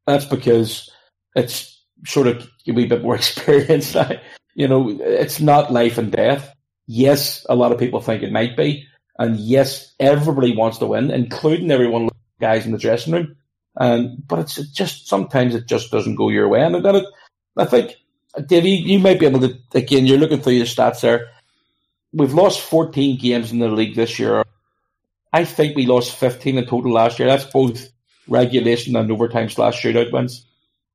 that's 0.05 0.25
because 0.25 0.89
it's 1.35 1.83
sort 2.05 2.27
of 2.27 2.47
a 2.67 2.71
wee 2.71 2.85
bit 2.85 3.03
more 3.03 3.15
experience 3.21 3.95
now. 3.95 4.11
You 4.57 4.67
know, 4.67 4.89
it's 4.89 5.39
not 5.39 5.71
life 5.71 5.97
and 5.97 6.11
death. 6.11 6.53
Yes, 6.87 7.45
a 7.47 7.55
lot 7.55 7.71
of 7.71 7.79
people 7.79 8.01
think 8.01 8.23
it 8.23 8.31
might 8.31 8.57
be, 8.57 8.85
and 9.17 9.39
yes, 9.39 9.93
everybody 9.99 10.55
wants 10.55 10.79
to 10.79 10.87
win, 10.87 11.11
including 11.11 11.71
everyone 11.71 12.09
guys 12.41 12.65
in 12.65 12.73
the 12.73 12.77
dressing 12.77 13.13
room. 13.13 13.35
And 13.75 14.27
but 14.27 14.39
it's 14.39 14.55
just 14.71 15.07
sometimes 15.07 15.55
it 15.55 15.67
just 15.67 15.91
doesn't 15.91 16.15
go 16.15 16.29
your 16.29 16.49
way, 16.49 16.61
and 16.61 16.75
it, 16.75 17.05
I 17.55 17.65
think, 17.65 17.95
Dave, 18.45 18.65
you, 18.65 18.75
you 18.75 18.99
might 18.99 19.19
be 19.19 19.27
able 19.27 19.41
to 19.41 19.57
again. 19.73 20.07
You're 20.07 20.17
looking 20.17 20.41
through 20.41 20.53
your 20.53 20.65
stats 20.65 21.01
there 21.01 21.29
we've 22.13 22.33
lost 22.33 22.61
14 22.61 23.17
games 23.17 23.51
in 23.51 23.59
the 23.59 23.67
league 23.67 23.95
this 23.95 24.19
year. 24.19 24.43
I 25.33 25.45
think 25.45 25.75
we 25.75 25.85
lost 25.85 26.15
15 26.15 26.57
in 26.57 26.65
total 26.65 26.91
last 26.91 27.19
year. 27.19 27.27
That's 27.27 27.45
both 27.45 27.89
regulation 28.27 28.95
and 28.95 29.11
overtime 29.11 29.49
slash 29.49 29.81
shootout 29.81 30.11
wins. 30.11 30.45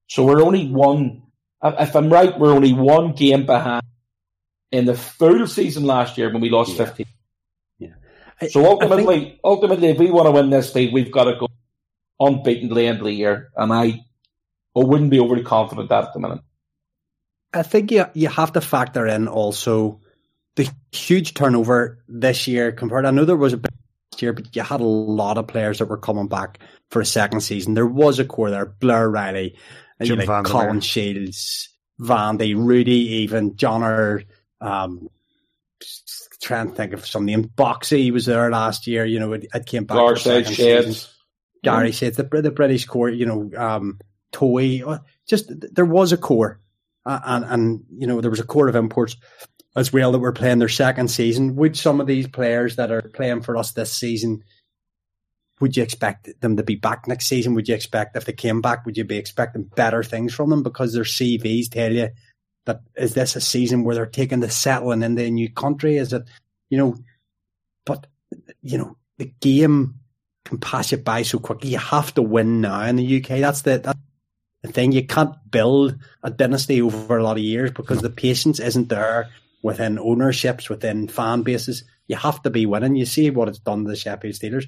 So 0.08 0.24
we're 0.24 0.42
only 0.42 0.68
one. 0.68 1.21
Uh, 1.62 1.74
if 1.78 1.94
I'm 1.94 2.12
right, 2.12 2.36
we're 2.38 2.52
only 2.52 2.72
one 2.72 3.12
game 3.12 3.46
behind 3.46 3.84
in 4.72 4.86
the 4.86 4.94
full 4.94 5.46
season 5.46 5.84
last 5.84 6.18
year 6.18 6.32
when 6.32 6.42
we 6.42 6.50
lost 6.50 6.72
yeah. 6.72 6.84
15. 6.86 7.06
Yeah. 7.78 7.88
so 8.48 8.64
ultimately, 8.66 9.20
think... 9.20 9.40
ultimately, 9.44 9.88
if 9.88 9.98
we 9.98 10.10
want 10.10 10.26
to 10.26 10.32
win 10.32 10.50
this 10.50 10.72
thing, 10.72 10.92
we've 10.92 11.12
got 11.12 11.24
to 11.24 11.36
go 11.38 11.48
unbeaten 12.18 12.72
the 12.72 12.86
end 12.86 12.98
of 12.98 13.04
the 13.04 13.12
year. 13.12 13.50
And 13.56 13.72
I, 13.72 14.04
I 14.76 14.80
wouldn't 14.80 15.10
be 15.10 15.20
overly 15.20 15.44
confident 15.44 15.88
that 15.90 16.04
at 16.04 16.12
the 16.12 16.20
minute. 16.20 16.40
I 17.54 17.62
think 17.62 17.90
you 17.90 18.06
you 18.14 18.28
have 18.28 18.52
to 18.54 18.60
factor 18.60 19.06
in 19.06 19.28
also 19.28 20.00
the 20.56 20.70
huge 20.90 21.34
turnover 21.34 22.02
this 22.08 22.48
year 22.48 22.72
compared. 22.72 23.04
I 23.04 23.10
know 23.10 23.24
there 23.24 23.36
was 23.36 23.52
a 23.52 23.58
bit 23.58 23.72
last 24.10 24.22
year, 24.22 24.32
but 24.32 24.54
you 24.56 24.62
had 24.62 24.80
a 24.80 24.84
lot 24.84 25.38
of 25.38 25.48
players 25.48 25.78
that 25.78 25.86
were 25.86 25.98
coming 25.98 26.28
back 26.28 26.60
for 26.90 27.02
a 27.02 27.06
second 27.06 27.42
season. 27.42 27.74
There 27.74 27.86
was 27.86 28.18
a 28.18 28.24
core 28.24 28.50
there: 28.50 28.66
Blair 28.66 29.10
Riley, 29.10 29.56
Jim 30.04 30.18
like 30.18 30.26
Van 30.26 30.44
Colin 30.44 30.80
Shields, 30.80 31.68
Vandy, 32.00 32.54
Rudy, 32.56 33.22
even 33.22 33.56
John 33.56 33.82
or 33.82 34.22
um, 34.60 35.08
trying 36.42 36.70
to 36.70 36.74
think 36.74 36.92
of 36.92 37.06
some 37.06 37.24
name. 37.24 37.44
Boxy 37.44 38.12
was 38.12 38.26
there 38.26 38.50
last 38.50 38.86
year. 38.86 39.04
You 39.04 39.20
know, 39.20 39.32
it, 39.32 39.46
it 39.54 39.66
came 39.66 39.84
back. 39.84 39.96
Gary 39.96 40.44
Shades. 40.44 41.08
Gary 41.62 41.92
said 41.92 42.14
the 42.14 42.24
the 42.24 42.50
British 42.50 42.86
core. 42.86 43.08
You 43.08 43.26
know, 43.26 43.50
um, 43.56 43.98
Toy. 44.32 44.82
Uh, 44.84 44.98
just 45.28 45.52
there 45.74 45.84
was 45.84 46.12
a 46.12 46.16
core, 46.16 46.60
uh, 47.06 47.20
and 47.24 47.44
and 47.44 47.84
you 47.96 48.06
know 48.06 48.20
there 48.20 48.30
was 48.30 48.40
a 48.40 48.46
core 48.46 48.68
of 48.68 48.76
imports 48.76 49.16
as 49.74 49.92
well 49.92 50.12
that 50.12 50.18
we're 50.18 50.32
playing 50.32 50.58
their 50.58 50.68
second 50.68 51.08
season. 51.08 51.56
Would 51.56 51.76
some 51.76 52.00
of 52.00 52.06
these 52.06 52.28
players 52.28 52.76
that 52.76 52.90
are 52.90 53.02
playing 53.02 53.42
for 53.42 53.56
us 53.56 53.72
this 53.72 53.92
season, 53.92 54.42
would 55.60 55.76
you 55.76 55.82
expect 55.82 56.28
them 56.40 56.56
to 56.56 56.62
be 56.62 56.74
back 56.74 57.06
next 57.06 57.26
season? 57.28 57.54
Would 57.54 57.68
you 57.68 57.74
expect 57.74 58.16
if 58.16 58.24
they 58.24 58.32
came 58.32 58.60
back, 58.60 58.84
would 58.84 58.96
you 58.96 59.04
be 59.04 59.16
expecting 59.16 59.62
better 59.62 60.02
things 60.02 60.34
from 60.34 60.50
them 60.50 60.62
because 60.62 60.92
their 60.92 61.04
CVs 61.04 61.70
tell 61.70 61.92
you 61.92 62.08
that 62.64 62.80
is 62.96 63.14
this 63.14 63.36
a 63.36 63.40
season 63.40 63.84
where 63.84 63.94
they're 63.94 64.06
taking 64.06 64.40
the 64.40 64.50
settling 64.50 65.02
in 65.02 65.18
a 65.18 65.30
new 65.30 65.50
country? 65.50 65.96
Is 65.96 66.12
it, 66.12 66.24
you 66.68 66.78
know, 66.78 66.96
but 67.84 68.06
you 68.62 68.78
know 68.78 68.96
the 69.18 69.32
game 69.40 70.00
can 70.44 70.58
pass 70.58 70.92
you 70.92 70.98
by 70.98 71.22
so 71.22 71.38
quickly. 71.38 71.70
You 71.70 71.78
have 71.78 72.14
to 72.14 72.22
win 72.22 72.60
now 72.60 72.82
in 72.82 72.96
the 72.96 73.22
UK. 73.22 73.40
That's 73.40 73.62
the 73.62 73.78
that's 73.78 73.98
the 74.62 74.72
thing. 74.72 74.92
You 74.92 75.06
can't 75.06 75.34
build 75.50 75.96
a 76.22 76.30
dynasty 76.30 76.82
over 76.82 77.18
a 77.18 77.22
lot 77.22 77.36
of 77.36 77.42
years 77.42 77.70
because 77.70 78.02
the 78.02 78.10
patience 78.10 78.58
isn't 78.58 78.88
there 78.88 79.30
within 79.62 79.98
ownerships, 79.98 80.68
within 80.68 81.08
fan 81.08 81.42
bases. 81.42 81.84
You 82.08 82.16
have 82.16 82.42
to 82.42 82.50
be 82.50 82.66
winning. 82.66 82.96
You 82.96 83.06
see 83.06 83.30
what 83.30 83.48
it's 83.48 83.60
done 83.60 83.84
to 83.84 83.90
the 83.90 83.96
Sheffield 83.96 84.34
Steelers, 84.34 84.66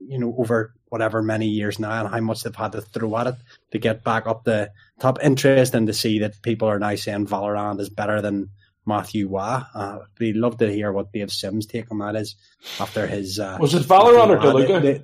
you 0.00 0.18
know, 0.18 0.34
over 0.38 0.74
whatever 0.88 1.22
many 1.22 1.46
years 1.46 1.78
now 1.78 2.00
and 2.04 2.08
how 2.14 2.20
much 2.20 2.42
they've 2.42 2.54
had 2.54 2.72
to 2.72 2.80
throw 2.80 3.16
at 3.18 3.26
it 3.26 3.34
to 3.72 3.78
get 3.78 4.04
back 4.04 4.26
up 4.26 4.44
the 4.44 4.70
top. 5.00 5.18
Interesting 5.22 5.86
to 5.86 5.92
see 5.92 6.18
that 6.20 6.40
people 6.42 6.68
are 6.68 6.78
now 6.78 6.94
saying 6.94 7.26
Valorant 7.26 7.80
is 7.80 7.88
better 7.88 8.20
than 8.22 8.50
Matthew 8.86 9.28
Waugh. 9.28 9.64
Uh, 9.74 9.98
we'd 10.18 10.36
love 10.36 10.56
to 10.58 10.72
hear 10.72 10.92
what 10.92 11.12
Dave 11.12 11.30
Sims' 11.32 11.66
take 11.66 11.90
on 11.90 11.98
that 11.98 12.16
is 12.16 12.36
after 12.80 13.06
his. 13.06 13.38
Uh, 13.38 13.58
Was 13.60 13.74
it 13.74 13.82
Valorant 13.82 14.30
or 14.30 14.38
DeLuca? 14.38 15.02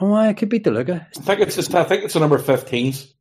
Oh, 0.00 0.16
it 0.28 0.36
could 0.36 0.48
be 0.48 0.60
DeLuca. 0.60 1.06
I 1.16 1.20
think 1.20 1.40
it's 1.40 1.56
just, 1.56 1.74
I 1.74 1.84
think 1.84 2.04
it's 2.04 2.14
the 2.14 2.20
number 2.20 2.38
15s. 2.38 3.12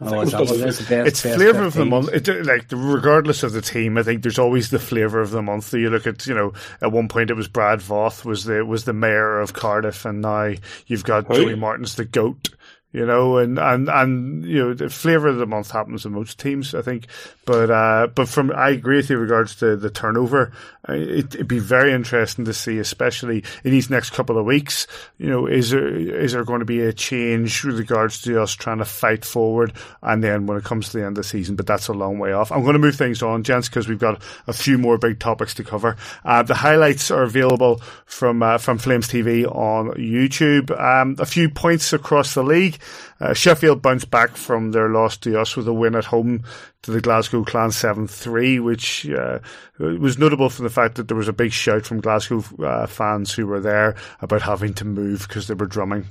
Oh, 0.00 0.22
it's, 0.22 0.32
best, 0.32 0.90
it's 0.90 1.20
flavor 1.20 1.62
of 1.62 1.74
the 1.74 1.84
month. 1.84 2.08
It, 2.12 2.28
like 2.44 2.66
regardless 2.72 3.44
of 3.44 3.52
the 3.52 3.62
team, 3.62 3.96
I 3.96 4.02
think 4.02 4.22
there's 4.22 4.40
always 4.40 4.70
the 4.70 4.80
flavor 4.80 5.20
of 5.20 5.30
the 5.30 5.40
month. 5.40 5.72
You 5.72 5.88
look 5.88 6.06
at, 6.06 6.26
you 6.26 6.34
know, 6.34 6.52
at 6.82 6.90
one 6.90 7.08
point 7.08 7.30
it 7.30 7.34
was 7.34 7.46
Brad 7.46 7.78
Voth 7.78 8.24
was 8.24 8.44
the 8.44 8.64
was 8.64 8.84
the 8.84 8.92
mayor 8.92 9.38
of 9.38 9.52
Cardiff, 9.52 10.04
and 10.04 10.20
now 10.20 10.52
you've 10.86 11.04
got 11.04 11.26
Who? 11.28 11.36
Joey 11.36 11.54
Martin's 11.54 11.94
the 11.94 12.04
goat 12.04 12.48
you 12.94 13.04
know, 13.04 13.38
and, 13.38 13.58
and, 13.58 13.88
and, 13.88 14.44
you 14.44 14.62
know, 14.62 14.72
the 14.72 14.88
flavour 14.88 15.26
of 15.26 15.38
the 15.38 15.46
month 15.46 15.72
happens 15.72 16.06
in 16.06 16.12
most 16.12 16.38
teams, 16.38 16.76
I 16.76 16.80
think. 16.80 17.08
But, 17.44 17.68
uh, 17.68 18.06
but 18.14 18.28
from, 18.28 18.52
I 18.52 18.70
agree 18.70 18.98
with 18.98 19.10
you 19.10 19.18
regards 19.18 19.56
to 19.56 19.74
the 19.74 19.90
turnover. 19.90 20.52
It, 20.88 21.36
would 21.36 21.48
be 21.48 21.58
very 21.58 21.92
interesting 21.92 22.44
to 22.44 22.54
see, 22.54 22.78
especially 22.78 23.42
in 23.64 23.72
these 23.72 23.90
next 23.90 24.10
couple 24.10 24.38
of 24.38 24.44
weeks, 24.44 24.86
you 25.18 25.28
know, 25.28 25.46
is 25.46 25.70
there, 25.70 25.88
is 25.88 26.34
there 26.34 26.44
going 26.44 26.60
to 26.60 26.64
be 26.64 26.82
a 26.82 26.92
change 26.92 27.64
with 27.64 27.80
regards 27.80 28.22
to 28.22 28.40
us 28.40 28.52
trying 28.52 28.78
to 28.78 28.84
fight 28.84 29.24
forward? 29.24 29.72
And 30.00 30.22
then 30.22 30.46
when 30.46 30.56
it 30.56 30.62
comes 30.62 30.90
to 30.90 30.98
the 30.98 31.04
end 31.04 31.18
of 31.18 31.24
the 31.24 31.28
season, 31.28 31.56
but 31.56 31.66
that's 31.66 31.88
a 31.88 31.92
long 31.92 32.20
way 32.20 32.32
off. 32.32 32.52
I'm 32.52 32.62
going 32.62 32.74
to 32.74 32.78
move 32.78 32.94
things 32.94 33.24
on, 33.24 33.42
gents, 33.42 33.68
because 33.68 33.88
we've 33.88 33.98
got 33.98 34.22
a 34.46 34.52
few 34.52 34.78
more 34.78 34.98
big 34.98 35.18
topics 35.18 35.54
to 35.54 35.64
cover. 35.64 35.96
Uh, 36.24 36.44
the 36.44 36.54
highlights 36.54 37.10
are 37.10 37.24
available 37.24 37.80
from, 38.06 38.40
uh, 38.40 38.58
from 38.58 38.78
Flames 38.78 39.08
TV 39.08 39.44
on 39.46 39.88
YouTube. 39.94 40.70
Um, 40.80 41.16
a 41.18 41.26
few 41.26 41.48
points 41.48 41.92
across 41.92 42.34
the 42.34 42.44
league. 42.44 42.78
Uh, 43.20 43.32
Sheffield 43.32 43.82
bounced 43.82 44.10
back 44.10 44.36
from 44.36 44.72
their 44.72 44.88
loss 44.88 45.16
to 45.18 45.40
us 45.40 45.56
with 45.56 45.68
a 45.68 45.72
win 45.72 45.94
at 45.94 46.06
home 46.06 46.42
to 46.84 46.90
the 46.90 47.00
Glasgow 47.00 47.44
Clan 47.44 47.70
7-3, 47.70 48.62
which 48.62 49.08
uh, 49.08 49.38
was 49.78 50.18
notable 50.18 50.50
from 50.50 50.64
the 50.64 50.70
fact 50.70 50.96
that 50.96 51.08
there 51.08 51.16
was 51.16 51.28
a 51.28 51.32
big 51.32 51.52
shout 51.52 51.86
from 51.86 52.00
Glasgow 52.00 52.44
uh, 52.62 52.86
fans 52.86 53.32
who 53.32 53.46
were 53.46 53.60
there 53.60 53.96
about 54.20 54.42
having 54.42 54.74
to 54.74 54.84
move 54.84 55.26
because 55.26 55.46
they 55.46 55.54
were 55.54 55.66
drumming, 55.66 56.06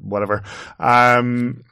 whatever. 0.00 0.42
Um, 0.78 1.64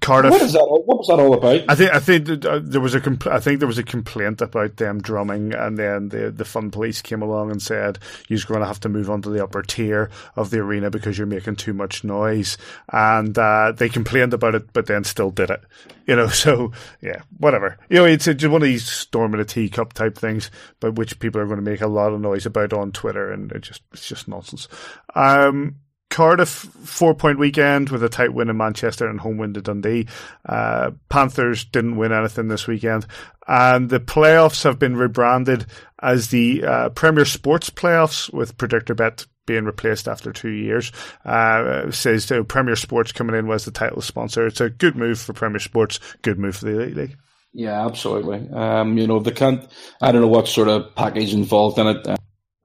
Cardiff. 0.00 0.30
What 0.30 0.42
is 0.42 0.52
that? 0.52 0.64
What 0.64 0.98
was 0.98 1.06
that 1.08 1.18
all 1.18 1.34
about? 1.34 1.64
I 1.68 1.74
think 1.74 1.92
I 1.92 1.98
think 1.98 2.44
uh, 2.44 2.60
there 2.62 2.80
was 2.80 2.94
a 2.94 3.00
compl- 3.00 3.32
I 3.32 3.40
think 3.40 3.58
there 3.58 3.68
was 3.68 3.78
a 3.78 3.82
complaint 3.82 4.40
about 4.40 4.76
them 4.76 5.00
drumming, 5.00 5.54
and 5.54 5.78
then 5.78 6.10
the 6.10 6.30
the 6.30 6.44
fun 6.44 6.70
police 6.70 7.00
came 7.00 7.22
along 7.22 7.50
and 7.50 7.60
said 7.60 7.98
you're 8.28 8.38
going 8.46 8.60
to 8.60 8.66
have 8.66 8.80
to 8.80 8.88
move 8.88 9.08
on 9.10 9.22
to 9.22 9.30
the 9.30 9.42
upper 9.42 9.62
tier 9.62 10.10
of 10.36 10.50
the 10.50 10.58
arena 10.58 10.90
because 10.90 11.16
you're 11.16 11.26
making 11.26 11.56
too 11.56 11.72
much 11.72 12.04
noise, 12.04 12.58
and 12.92 13.36
uh, 13.38 13.72
they 13.74 13.88
complained 13.88 14.34
about 14.34 14.54
it, 14.54 14.72
but 14.72 14.86
then 14.86 15.04
still 15.04 15.30
did 15.30 15.50
it. 15.50 15.62
You 16.08 16.16
know, 16.16 16.26
so 16.28 16.72
yeah, 17.00 17.22
whatever. 17.36 17.78
You 17.88 17.98
know, 17.98 18.04
it's 18.06 18.24
just 18.24 18.48
one 18.48 18.62
of 18.62 18.66
these 18.66 18.88
storm 18.88 19.34
in 19.34 19.40
a 19.40 19.44
teacup 19.44 19.92
type 19.92 20.18
things, 20.18 20.50
but 20.80 20.96
which 20.96 21.20
people 21.20 21.40
are 21.40 21.46
going 21.46 21.62
to 21.62 21.70
make 21.70 21.82
a 21.82 21.86
lot 21.86 22.12
of 22.12 22.20
noise 22.20 22.46
about 22.46 22.72
on 22.72 22.90
Twitter, 22.90 23.30
and 23.30 23.52
it 23.52 23.60
just 23.60 23.82
it's 23.92 24.08
just 24.08 24.26
nonsense. 24.26 24.66
Um, 25.14 25.76
Cardiff 26.10 26.48
four 26.48 27.14
point 27.14 27.38
weekend 27.38 27.90
with 27.90 28.02
a 28.02 28.08
tight 28.08 28.32
win 28.32 28.48
in 28.48 28.56
Manchester 28.56 29.08
and 29.08 29.20
home 29.20 29.36
win 29.36 29.52
to 29.54 29.60
Dundee. 29.60 30.08
Uh, 30.48 30.92
Panthers 31.10 31.64
didn't 31.66 31.96
win 31.96 32.12
anything 32.12 32.48
this 32.48 32.66
weekend, 32.66 33.06
and 33.46 33.90
the 33.90 34.00
playoffs 34.00 34.64
have 34.64 34.78
been 34.78 34.96
rebranded 34.96 35.66
as 36.00 36.28
the 36.28 36.64
uh, 36.64 36.88
Premier 36.90 37.26
Sports 37.26 37.68
playoffs 37.68 38.32
with 38.32 38.56
Predictor 38.56 38.94
Bet 38.94 39.26
being 39.48 39.64
replaced 39.64 40.06
after 40.06 40.30
two 40.30 40.50
years. 40.50 40.92
Uh, 41.24 41.90
says 41.90 42.30
Premier 42.46 42.76
Sports 42.76 43.10
coming 43.10 43.34
in 43.34 43.48
was 43.48 43.64
the 43.64 43.72
title 43.72 44.02
sponsor. 44.02 44.46
It's 44.46 44.60
a 44.60 44.70
good 44.70 44.94
move 44.94 45.18
for 45.18 45.32
Premier 45.32 45.58
Sports, 45.58 45.98
good 46.22 46.38
move 46.38 46.54
for 46.54 46.66
the 46.66 46.78
Elite 46.78 46.96
League. 46.96 47.16
Yeah, 47.52 47.86
absolutely. 47.86 48.48
Um, 48.50 48.98
you 48.98 49.06
know, 49.06 49.18
they 49.18 49.32
can't. 49.32 49.66
I 50.00 50.12
don't 50.12 50.20
know 50.20 50.28
what 50.28 50.46
sort 50.46 50.68
of 50.68 50.94
package 50.94 51.32
involved 51.34 51.78
in 51.78 51.86
it. 51.88 52.06
Uh, 52.06 52.16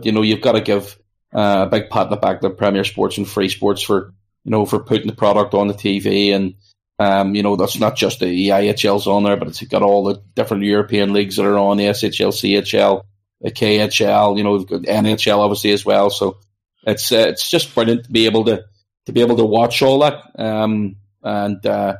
you 0.04 0.12
know, 0.12 0.22
you've 0.22 0.42
got 0.42 0.52
to 0.52 0.62
give 0.62 1.00
uh, 1.34 1.66
a 1.66 1.70
big 1.70 1.90
pat 1.90 2.08
in 2.08 2.10
the 2.12 2.18
back 2.18 2.42
to 2.42 2.50
Premier 2.50 2.84
Sports 2.84 3.18
and 3.18 3.28
Free 3.28 3.50
Sports 3.50 3.82
for 3.82 4.14
you 4.44 4.52
know 4.52 4.66
for 4.66 4.80
putting 4.80 5.08
the 5.08 5.16
product 5.16 5.54
on 5.54 5.68
the 5.70 5.74
TV 5.74 6.36
and 6.36 6.56
um, 7.00 7.34
you 7.34 7.44
know 7.44 7.56
that's 7.56 7.80
not 7.80 7.96
just 7.96 8.20
the 8.20 8.50
EIHL's 8.50 9.08
on 9.08 9.24
there, 9.24 9.38
but 9.38 9.48
it's 9.48 9.64
got 9.64 9.84
all 9.84 10.04
the 10.04 10.22
different 10.36 10.64
European 10.64 11.14
leagues 11.14 11.38
that 11.38 11.46
are 11.46 11.58
on 11.58 11.78
the 11.78 11.86
SHL, 11.86 12.34
CHL, 12.34 13.04
the 13.40 13.52
KHL, 13.52 14.38
you 14.38 14.44
know, 14.44 14.60
NHL 14.60 15.40
obviously 15.40 15.72
as 15.72 15.86
well. 15.86 16.10
So 16.10 16.38
it's 16.86 17.12
uh, 17.12 17.26
it's 17.30 17.50
just 17.50 17.74
brilliant 17.74 18.06
to 18.06 18.12
be 18.12 18.26
able 18.26 18.46
to 18.46 18.64
to 19.06 19.12
be 19.12 19.22
able 19.22 19.38
to 19.38 19.46
watch 19.46 19.82
all 19.82 20.00
that. 20.00 20.24
Um, 20.38 20.98
and 21.22 21.66
uh, 21.66 21.98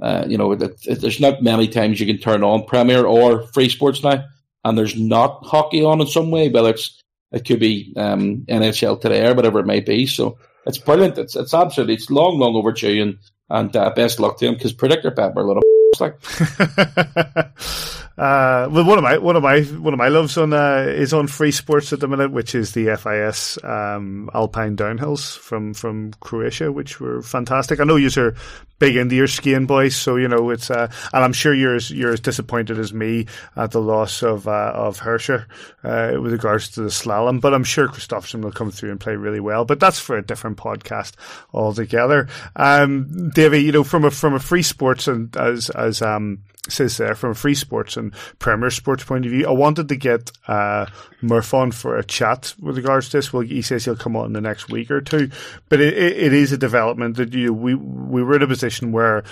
uh, 0.00 0.24
you 0.26 0.36
know, 0.38 0.52
it, 0.52 0.62
it, 0.62 1.00
there's 1.00 1.20
not 1.20 1.42
many 1.42 1.68
times 1.68 2.00
you 2.00 2.06
can 2.06 2.18
turn 2.18 2.44
on 2.44 2.66
Premier 2.66 3.04
or 3.04 3.46
Free 3.48 3.68
Sports 3.68 4.02
now, 4.02 4.24
and 4.64 4.76
there's 4.76 4.98
not 4.98 5.44
hockey 5.44 5.84
on 5.84 6.00
in 6.00 6.06
some 6.06 6.30
way, 6.30 6.48
whether 6.48 6.70
it's 6.70 7.02
it 7.32 7.44
could 7.44 7.60
be 7.60 7.92
um, 7.96 8.44
NHL 8.48 9.00
today 9.00 9.26
or 9.26 9.34
whatever 9.34 9.60
it 9.60 9.66
may 9.66 9.80
be. 9.80 10.06
So 10.06 10.38
it's 10.66 10.78
brilliant. 10.78 11.18
It's 11.18 11.36
it's 11.36 11.54
absolutely 11.54 11.94
it's 11.94 12.10
long, 12.10 12.38
long 12.38 12.54
overdue, 12.56 13.02
and 13.02 13.18
and 13.48 13.74
uh, 13.76 13.90
best 13.90 14.20
luck 14.20 14.38
to 14.38 14.46
him 14.46 14.54
because 14.54 14.72
predictor 14.72 15.14
are 15.16 15.32
a 15.38 15.46
little 15.46 15.62
like. 16.00 16.20
Uh, 18.18 18.66
well, 18.70 18.84
one 18.84 18.96
of 18.96 19.04
my 19.04 19.18
one 19.18 19.36
of 19.36 19.42
my 19.42 19.60
one 19.60 19.92
of 19.92 19.98
my 19.98 20.08
loves 20.08 20.38
on 20.38 20.54
uh, 20.54 20.86
is 20.88 21.12
on 21.12 21.26
Free 21.26 21.50
Sports 21.50 21.92
at 21.92 22.00
the 22.00 22.08
minute, 22.08 22.30
which 22.30 22.54
is 22.54 22.72
the 22.72 22.96
FIS 22.96 23.58
um, 23.62 24.30
Alpine 24.32 24.74
Downhills 24.74 25.36
from 25.36 25.74
from 25.74 26.12
Croatia, 26.20 26.72
which 26.72 26.98
were 26.98 27.20
fantastic. 27.20 27.78
I 27.78 27.84
know 27.84 27.96
you're 27.96 28.34
big 28.78 28.96
into 28.96 29.16
your 29.16 29.26
skiing, 29.26 29.66
boys, 29.66 29.94
so 29.94 30.16
you 30.16 30.28
know 30.28 30.48
it's 30.48 30.70
uh, 30.70 30.90
and 31.12 31.24
I'm 31.24 31.34
sure 31.34 31.52
you're 31.52 31.76
as, 31.76 31.90
you're 31.90 32.12
as 32.12 32.20
disappointed 32.20 32.78
as 32.78 32.94
me 32.94 33.26
at 33.54 33.72
the 33.72 33.82
loss 33.82 34.22
of 34.22 34.48
uh, 34.48 34.72
of 34.74 34.98
Hirscher 34.98 35.44
uh, 35.84 36.18
with 36.18 36.32
regards 36.32 36.70
to 36.70 36.82
the 36.82 36.88
slalom. 36.88 37.42
But 37.42 37.52
I'm 37.52 37.64
sure 37.64 37.86
Kristoffersen 37.86 38.42
will 38.42 38.50
come 38.52 38.70
through 38.70 38.92
and 38.92 39.00
play 39.00 39.16
really 39.16 39.40
well. 39.40 39.66
But 39.66 39.78
that's 39.78 39.98
for 39.98 40.16
a 40.16 40.24
different 40.24 40.56
podcast 40.56 41.12
altogether. 41.52 42.28
Um, 42.54 43.30
Davy, 43.34 43.58
you 43.58 43.72
know, 43.72 43.84
from 43.84 44.06
a 44.06 44.10
from 44.10 44.32
a 44.32 44.40
Free 44.40 44.62
Sports 44.62 45.06
and 45.06 45.36
as 45.36 45.68
as 45.68 46.00
um 46.00 46.38
says 46.68 46.96
there 46.96 47.14
from 47.14 47.30
a 47.30 47.34
free 47.34 47.54
sports 47.54 47.96
and 47.96 48.12
Premier 48.38 48.70
Sports 48.70 49.04
point 49.04 49.24
of 49.24 49.32
view. 49.32 49.46
I 49.46 49.52
wanted 49.52 49.88
to 49.88 49.96
get 49.96 50.30
uh, 50.48 50.86
Murph 51.22 51.54
on 51.54 51.72
for 51.72 51.96
a 51.96 52.04
chat 52.04 52.54
with 52.60 52.76
regards 52.76 53.08
to 53.08 53.18
this. 53.18 53.32
Well, 53.32 53.42
he 53.42 53.62
says 53.62 53.84
he'll 53.84 53.96
come 53.96 54.16
on 54.16 54.26
in 54.26 54.32
the 54.32 54.40
next 54.40 54.68
week 54.68 54.90
or 54.90 55.00
two, 55.00 55.30
but 55.68 55.80
it, 55.80 55.96
it, 55.96 56.16
it 56.18 56.32
is 56.32 56.52
a 56.52 56.58
development 56.58 57.16
that 57.16 57.32
you 57.32 57.52
we 57.52 57.74
we 57.74 58.22
were 58.22 58.36
in 58.36 58.42
a 58.42 58.46
position 58.46 58.92
where 58.92 59.24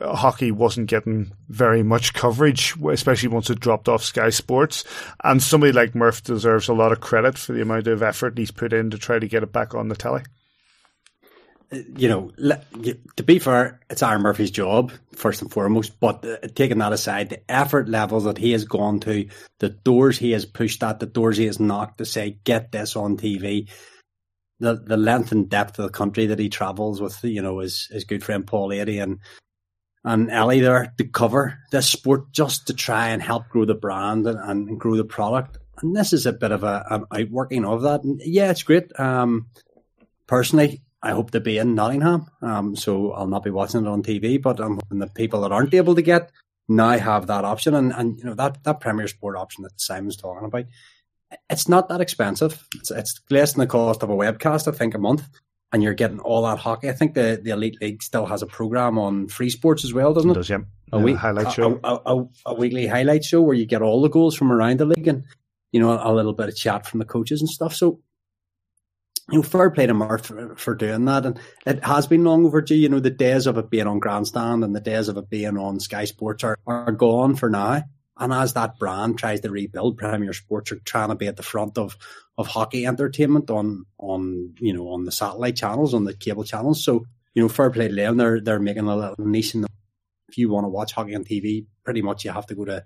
uh, 0.00 0.14
hockey 0.14 0.50
wasn't 0.50 0.88
getting 0.88 1.32
very 1.48 1.82
much 1.82 2.14
coverage, 2.14 2.74
especially 2.90 3.28
once 3.28 3.50
it 3.50 3.60
dropped 3.60 3.88
off 3.88 4.02
Sky 4.02 4.30
Sports. 4.30 4.84
And 5.24 5.42
somebody 5.42 5.72
like 5.72 5.94
Murph 5.94 6.22
deserves 6.22 6.68
a 6.68 6.74
lot 6.74 6.92
of 6.92 7.00
credit 7.00 7.38
for 7.38 7.52
the 7.52 7.62
amount 7.62 7.86
of 7.86 8.02
effort 8.02 8.38
he's 8.38 8.50
put 8.50 8.72
in 8.72 8.90
to 8.90 8.98
try 8.98 9.18
to 9.18 9.28
get 9.28 9.42
it 9.42 9.52
back 9.52 9.74
on 9.74 9.88
the 9.88 9.96
telly 9.96 10.22
you 11.72 12.08
know, 12.08 12.30
to 13.16 13.22
be 13.22 13.38
fair, 13.38 13.80
it's 13.88 14.02
Aaron 14.02 14.22
Murphy's 14.22 14.50
job 14.50 14.92
first 15.14 15.42
and 15.42 15.50
foremost. 15.50 15.98
But 16.00 16.24
uh, 16.24 16.48
taking 16.54 16.78
that 16.78 16.92
aside, 16.92 17.30
the 17.30 17.50
effort 17.50 17.88
level 17.88 18.20
that 18.20 18.38
he 18.38 18.52
has 18.52 18.64
gone 18.64 19.00
to, 19.00 19.28
the 19.58 19.70
doors 19.70 20.18
he 20.18 20.32
has 20.32 20.44
pushed 20.44 20.82
at, 20.82 21.00
the 21.00 21.06
doors 21.06 21.36
he 21.36 21.46
has 21.46 21.60
knocked 21.60 21.98
to 21.98 22.04
say, 22.04 22.38
"Get 22.44 22.72
this 22.72 22.96
on 22.96 23.16
TV." 23.16 23.68
The 24.60 24.74
the 24.74 24.96
length 24.96 25.32
and 25.32 25.48
depth 25.48 25.78
of 25.78 25.86
the 25.86 25.92
country 25.92 26.26
that 26.26 26.38
he 26.38 26.48
travels 26.48 27.00
with, 27.00 27.22
you 27.24 27.42
know, 27.42 27.60
his 27.60 27.88
his 27.90 28.04
good 28.04 28.22
friend 28.22 28.46
Paul 28.46 28.68
Adey 28.68 29.02
and 29.02 29.18
and 30.04 30.30
Ellie 30.30 30.60
there 30.60 30.92
to 30.98 31.04
cover 31.04 31.58
this 31.70 31.88
sport 31.88 32.32
just 32.32 32.66
to 32.66 32.74
try 32.74 33.08
and 33.08 33.22
help 33.22 33.48
grow 33.48 33.64
the 33.64 33.74
brand 33.74 34.26
and, 34.26 34.38
and 34.38 34.80
grow 34.80 34.96
the 34.96 35.04
product. 35.04 35.58
And 35.80 35.96
this 35.96 36.12
is 36.12 36.26
a 36.26 36.32
bit 36.32 36.52
of 36.52 36.64
a, 36.64 36.84
an 36.90 37.04
outworking 37.12 37.64
of 37.64 37.82
that. 37.82 38.02
And 38.02 38.20
yeah, 38.24 38.50
it's 38.50 38.62
great. 38.62 38.98
Um, 38.98 39.46
personally, 40.26 40.82
I 41.02 41.10
hope 41.10 41.32
to 41.32 41.40
be 41.40 41.58
in 41.58 41.74
Nottingham. 41.74 42.30
Um, 42.40 42.76
so 42.76 43.12
I'll 43.12 43.26
not 43.26 43.42
be 43.42 43.50
watching 43.50 43.82
it 43.82 43.88
on 43.88 44.02
TV, 44.02 44.40
but 44.40 44.60
I'm 44.60 44.76
hoping 44.76 45.00
the 45.00 45.08
people 45.08 45.40
that 45.40 45.52
aren't 45.52 45.74
able 45.74 45.96
to 45.96 46.02
get 46.02 46.30
now 46.68 46.96
have 46.96 47.26
that 47.26 47.44
option. 47.44 47.74
And, 47.74 47.92
and 47.92 48.18
you 48.18 48.24
know, 48.24 48.34
that, 48.34 48.62
that 48.64 48.80
Premier 48.80 49.08
Sport 49.08 49.36
option 49.36 49.64
that 49.64 49.80
Simon's 49.80 50.16
talking 50.16 50.46
about, 50.46 50.66
it's 51.50 51.68
not 51.68 51.88
that 51.88 52.00
expensive. 52.00 52.66
It's, 52.76 52.90
it's 52.90 53.20
less 53.30 53.52
than 53.52 53.60
the 53.60 53.66
cost 53.66 54.02
of 54.02 54.10
a 54.10 54.14
webcast, 54.14 54.72
I 54.72 54.76
think, 54.76 54.94
a 54.94 54.98
month. 54.98 55.28
And 55.72 55.82
you're 55.82 55.94
getting 55.94 56.20
all 56.20 56.42
that 56.42 56.58
hockey. 56.58 56.90
I 56.90 56.92
think 56.92 57.14
the, 57.14 57.40
the 57.42 57.50
Elite 57.50 57.80
League 57.80 58.02
still 58.02 58.26
has 58.26 58.42
a 58.42 58.46
program 58.46 58.98
on 58.98 59.28
free 59.28 59.48
sports 59.48 59.84
as 59.84 59.94
well, 59.94 60.12
doesn't 60.12 60.30
it? 60.30 60.34
it 60.34 60.36
does, 60.36 60.50
yeah. 60.50 60.58
A, 60.92 60.98
week, 60.98 61.16
highlight 61.16 61.50
show. 61.50 61.80
A, 61.82 61.98
a, 62.04 62.26
a, 62.44 62.54
weekly 62.54 62.86
highlight 62.86 63.24
show 63.24 63.40
where 63.40 63.54
you 63.54 63.64
get 63.64 63.80
all 63.80 64.02
the 64.02 64.10
goals 64.10 64.36
from 64.36 64.52
around 64.52 64.80
the 64.80 64.84
league 64.84 65.08
and, 65.08 65.24
you 65.72 65.80
know, 65.80 65.98
a 66.00 66.12
little 66.12 66.34
bit 66.34 66.50
of 66.50 66.56
chat 66.56 66.86
from 66.86 66.98
the 66.98 67.06
coaches 67.06 67.40
and 67.40 67.48
stuff. 67.48 67.74
So 67.74 68.00
you 69.30 69.38
know, 69.38 69.42
fair 69.42 69.70
play 69.70 69.86
to 69.86 69.94
Murph 69.94 70.26
for, 70.26 70.56
for, 70.56 70.74
doing 70.74 71.04
that. 71.04 71.26
And 71.26 71.40
it 71.64 71.84
has 71.84 72.06
been 72.06 72.24
long 72.24 72.44
overdue. 72.44 72.74
You 72.74 72.88
know, 72.88 73.00
the 73.00 73.10
days 73.10 73.46
of 73.46 73.56
it 73.56 73.70
being 73.70 73.86
on 73.86 74.00
Grandstand 74.00 74.64
and 74.64 74.74
the 74.74 74.80
days 74.80 75.08
of 75.08 75.16
it 75.16 75.30
being 75.30 75.56
on 75.56 75.80
Sky 75.80 76.04
Sports 76.04 76.44
are, 76.44 76.58
are 76.66 76.92
gone 76.92 77.36
for 77.36 77.48
now. 77.48 77.84
And 78.18 78.32
as 78.32 78.54
that 78.54 78.78
brand 78.78 79.18
tries 79.18 79.40
to 79.40 79.50
rebuild, 79.50 79.96
Premier 79.96 80.32
Sports 80.32 80.72
are 80.72 80.80
trying 80.80 81.08
to 81.08 81.14
be 81.14 81.28
at 81.28 81.36
the 81.36 81.42
front 81.42 81.78
of, 81.78 81.96
of 82.36 82.46
hockey 82.46 82.86
entertainment 82.86 83.50
on, 83.50 83.84
on, 83.98 84.54
you 84.58 84.72
know, 84.72 84.88
on 84.88 85.04
the 85.04 85.12
satellite 85.12 85.56
channels, 85.56 85.94
on 85.94 86.04
the 86.04 86.14
cable 86.14 86.44
channels. 86.44 86.84
So, 86.84 87.06
you 87.34 87.42
know, 87.42 87.48
fair 87.48 87.70
play 87.70 87.88
to 87.88 87.94
them. 87.94 88.16
They're, 88.16 88.40
they're 88.40 88.60
making 88.60 88.86
a 88.86 88.96
little 88.96 89.14
niche 89.18 89.54
in 89.54 89.62
the, 89.62 89.68
if 90.28 90.36
you 90.36 90.50
want 90.50 90.64
to 90.64 90.68
watch 90.68 90.92
hockey 90.92 91.14
on 91.14 91.24
TV, 91.24 91.66
pretty 91.84 92.02
much 92.02 92.24
you 92.24 92.32
have 92.32 92.46
to 92.46 92.54
go 92.54 92.64
to 92.64 92.82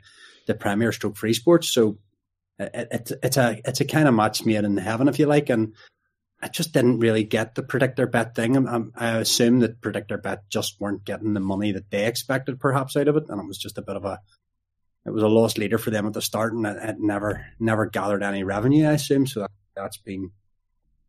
the 0.47 0.55
Premier 0.55 0.93
Stroke 0.93 1.17
Free 1.17 1.33
Sports. 1.33 1.69
So, 1.69 1.99
it, 2.59 2.89
it, 2.91 3.13
it's 3.23 3.37
a 3.37 3.61
it's 3.67 3.83
a 3.83 3.85
kind 3.85 4.09
of 4.09 4.15
match 4.15 4.47
made 4.47 4.65
in 4.65 4.79
heaven, 4.79 5.09
if 5.09 5.19
you 5.19 5.27
like, 5.27 5.51
and 5.51 5.75
I 6.41 6.49
just 6.49 6.73
didn't 6.73 6.99
really 6.99 7.25
get 7.25 7.55
the 7.55 7.63
predictor 7.63 8.07
bet 8.07 8.35
thing. 8.35 8.69
I, 8.69 8.81
I 8.95 9.17
assume 9.19 9.61
that 9.61 9.81
predictor 9.81 10.19
bet 10.19 10.49
just 10.51 10.81
weren't 10.81 11.05
getting 11.05 11.33
the 11.33 11.41
money 11.41 11.73
that 11.73 11.91
they 11.91 12.07
expected, 12.07 12.61
perhaps, 12.61 12.97
out 12.97 13.09
of 13.09 13.17
it, 13.17 13.25
and 13.29 13.41
it 13.41 13.47
was 13.47 13.59
just 13.59 13.79
a 13.79 13.83
bit 13.83 13.97
of 13.97 14.05
a 14.05 14.21
it 15.07 15.11
was 15.13 15.23
a 15.23 15.29
lost 15.29 15.57
leader 15.57 15.79
for 15.79 15.91
them 15.91 16.07
at 16.07 16.13
the 16.13 16.21
start, 16.21 16.53
and 16.53 16.67
it, 16.67 16.77
it 16.83 16.97
never 16.99 17.47
never 17.59 17.87
gathered 17.87 18.23
any 18.23 18.43
revenue. 18.43 18.87
I 18.87 18.93
assume 18.93 19.27
so. 19.27 19.41
That, 19.41 19.51
that's 19.75 19.99
been 19.99 20.33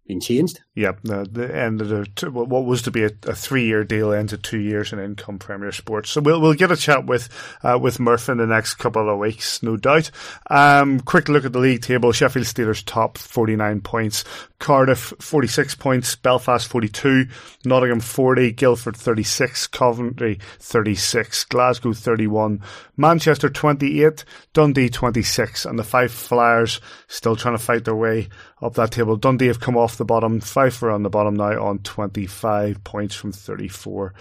been 0.07 0.21
changed. 0.21 0.61
Yep, 0.75 0.99
the, 1.03 1.27
the 1.29 1.55
end 1.55 1.81
of 1.81 1.89
the 1.89 2.31
what 2.31 2.65
was 2.65 2.81
to 2.83 2.91
be 2.91 3.03
a, 3.03 3.11
a 3.23 3.35
three-year 3.35 3.83
deal 3.83 4.13
ended 4.13 4.43
two 4.43 4.59
years 4.59 4.93
in 4.93 4.99
income 4.99 5.37
Premier 5.39 5.71
Sports. 5.71 6.11
So 6.11 6.21
we'll 6.21 6.39
we'll 6.39 6.53
get 6.53 6.71
a 6.71 6.77
chat 6.77 7.05
with 7.05 7.29
uh, 7.63 7.77
with 7.81 7.99
Murph 7.99 8.29
in 8.29 8.37
the 8.37 8.47
next 8.47 8.75
couple 8.75 9.09
of 9.09 9.19
weeks, 9.19 9.61
no 9.61 9.77
doubt. 9.77 10.09
Um, 10.49 10.99
quick 11.01 11.27
look 11.27 11.45
at 11.45 11.53
the 11.53 11.59
league 11.59 11.81
table: 11.81 12.11
Sheffield 12.11 12.45
Steelers 12.45 12.83
top 12.85 13.17
forty-nine 13.17 13.81
points, 13.81 14.23
Cardiff 14.59 15.13
forty-six 15.19 15.75
points, 15.75 16.15
Belfast 16.15 16.67
forty-two, 16.67 17.27
Nottingham 17.63 17.99
forty, 17.99 18.51
Guildford 18.51 18.97
thirty-six, 18.97 19.67
Coventry 19.67 20.39
thirty-six, 20.59 21.43
Glasgow 21.45 21.93
thirty-one, 21.93 22.61
Manchester 22.95 23.49
twenty-eight, 23.49 24.25
Dundee 24.53 24.89
twenty-six, 24.89 25.65
and 25.65 25.77
the 25.77 25.83
Fife 25.83 26.11
Flyers 26.11 26.81
still 27.07 27.35
trying 27.35 27.57
to 27.57 27.63
fight 27.63 27.85
their 27.85 27.95
way 27.95 28.29
up 28.61 28.73
that 28.73 28.91
table. 28.91 29.15
Dundee 29.15 29.47
have 29.47 29.59
come 29.59 29.77
off 29.77 29.97
the 29.97 30.05
bottom. 30.05 30.39
Fife 30.39 30.81
are 30.81 30.91
on 30.91 31.03
the 31.03 31.09
bottom 31.09 31.35
now 31.35 31.63
on 31.63 31.79
25 31.79 32.83
points 32.83 33.15
from 33.15 33.31
34 33.31 34.13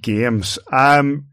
games. 0.00 0.58
Um, 0.70 1.26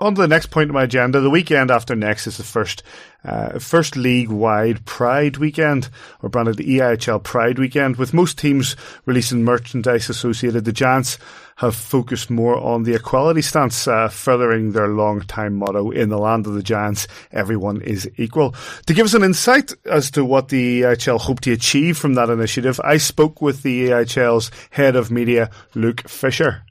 on 0.00 0.14
to 0.14 0.22
the 0.22 0.28
next 0.28 0.46
point 0.46 0.70
of 0.70 0.74
my 0.74 0.84
agenda. 0.84 1.20
The 1.20 1.30
weekend 1.30 1.70
after 1.70 1.94
next 1.94 2.26
is 2.26 2.36
the 2.36 2.44
first 2.44 2.82
uh, 3.24 3.58
first 3.58 3.96
league 3.96 4.28
wide 4.28 4.84
Pride 4.84 5.38
weekend, 5.38 5.88
or 6.22 6.28
branded 6.28 6.56
the 6.56 6.78
EIHL 6.78 7.22
Pride 7.22 7.58
weekend, 7.58 7.96
with 7.96 8.12
most 8.12 8.38
teams 8.38 8.76
releasing 9.06 9.44
merchandise 9.44 10.10
associated. 10.10 10.64
The 10.64 10.72
Giants 10.72 11.18
have 11.56 11.74
focused 11.74 12.30
more 12.30 12.56
on 12.58 12.82
the 12.82 12.94
equality 12.94 13.40
stance, 13.40 13.86
uh, 13.86 14.08
furthering 14.08 14.72
their 14.72 14.88
long 14.88 15.20
time 15.22 15.54
motto 15.54 15.90
in 15.90 16.08
the 16.08 16.18
land 16.18 16.46
of 16.46 16.54
the 16.54 16.62
Giants, 16.62 17.06
everyone 17.32 17.80
is 17.80 18.10
equal. 18.16 18.54
To 18.86 18.94
give 18.94 19.06
us 19.06 19.14
an 19.14 19.22
insight 19.22 19.72
as 19.86 20.10
to 20.12 20.24
what 20.24 20.48
the 20.48 20.82
EIHL 20.82 21.20
hope 21.20 21.40
to 21.40 21.52
achieve 21.52 21.96
from 21.96 22.14
that 22.14 22.28
initiative, 22.28 22.80
I 22.82 22.96
spoke 22.96 23.40
with 23.40 23.62
the 23.62 23.88
EIHL's 23.88 24.50
head 24.70 24.96
of 24.96 25.10
media, 25.10 25.50
Luke 25.74 26.08
Fisher. 26.08 26.62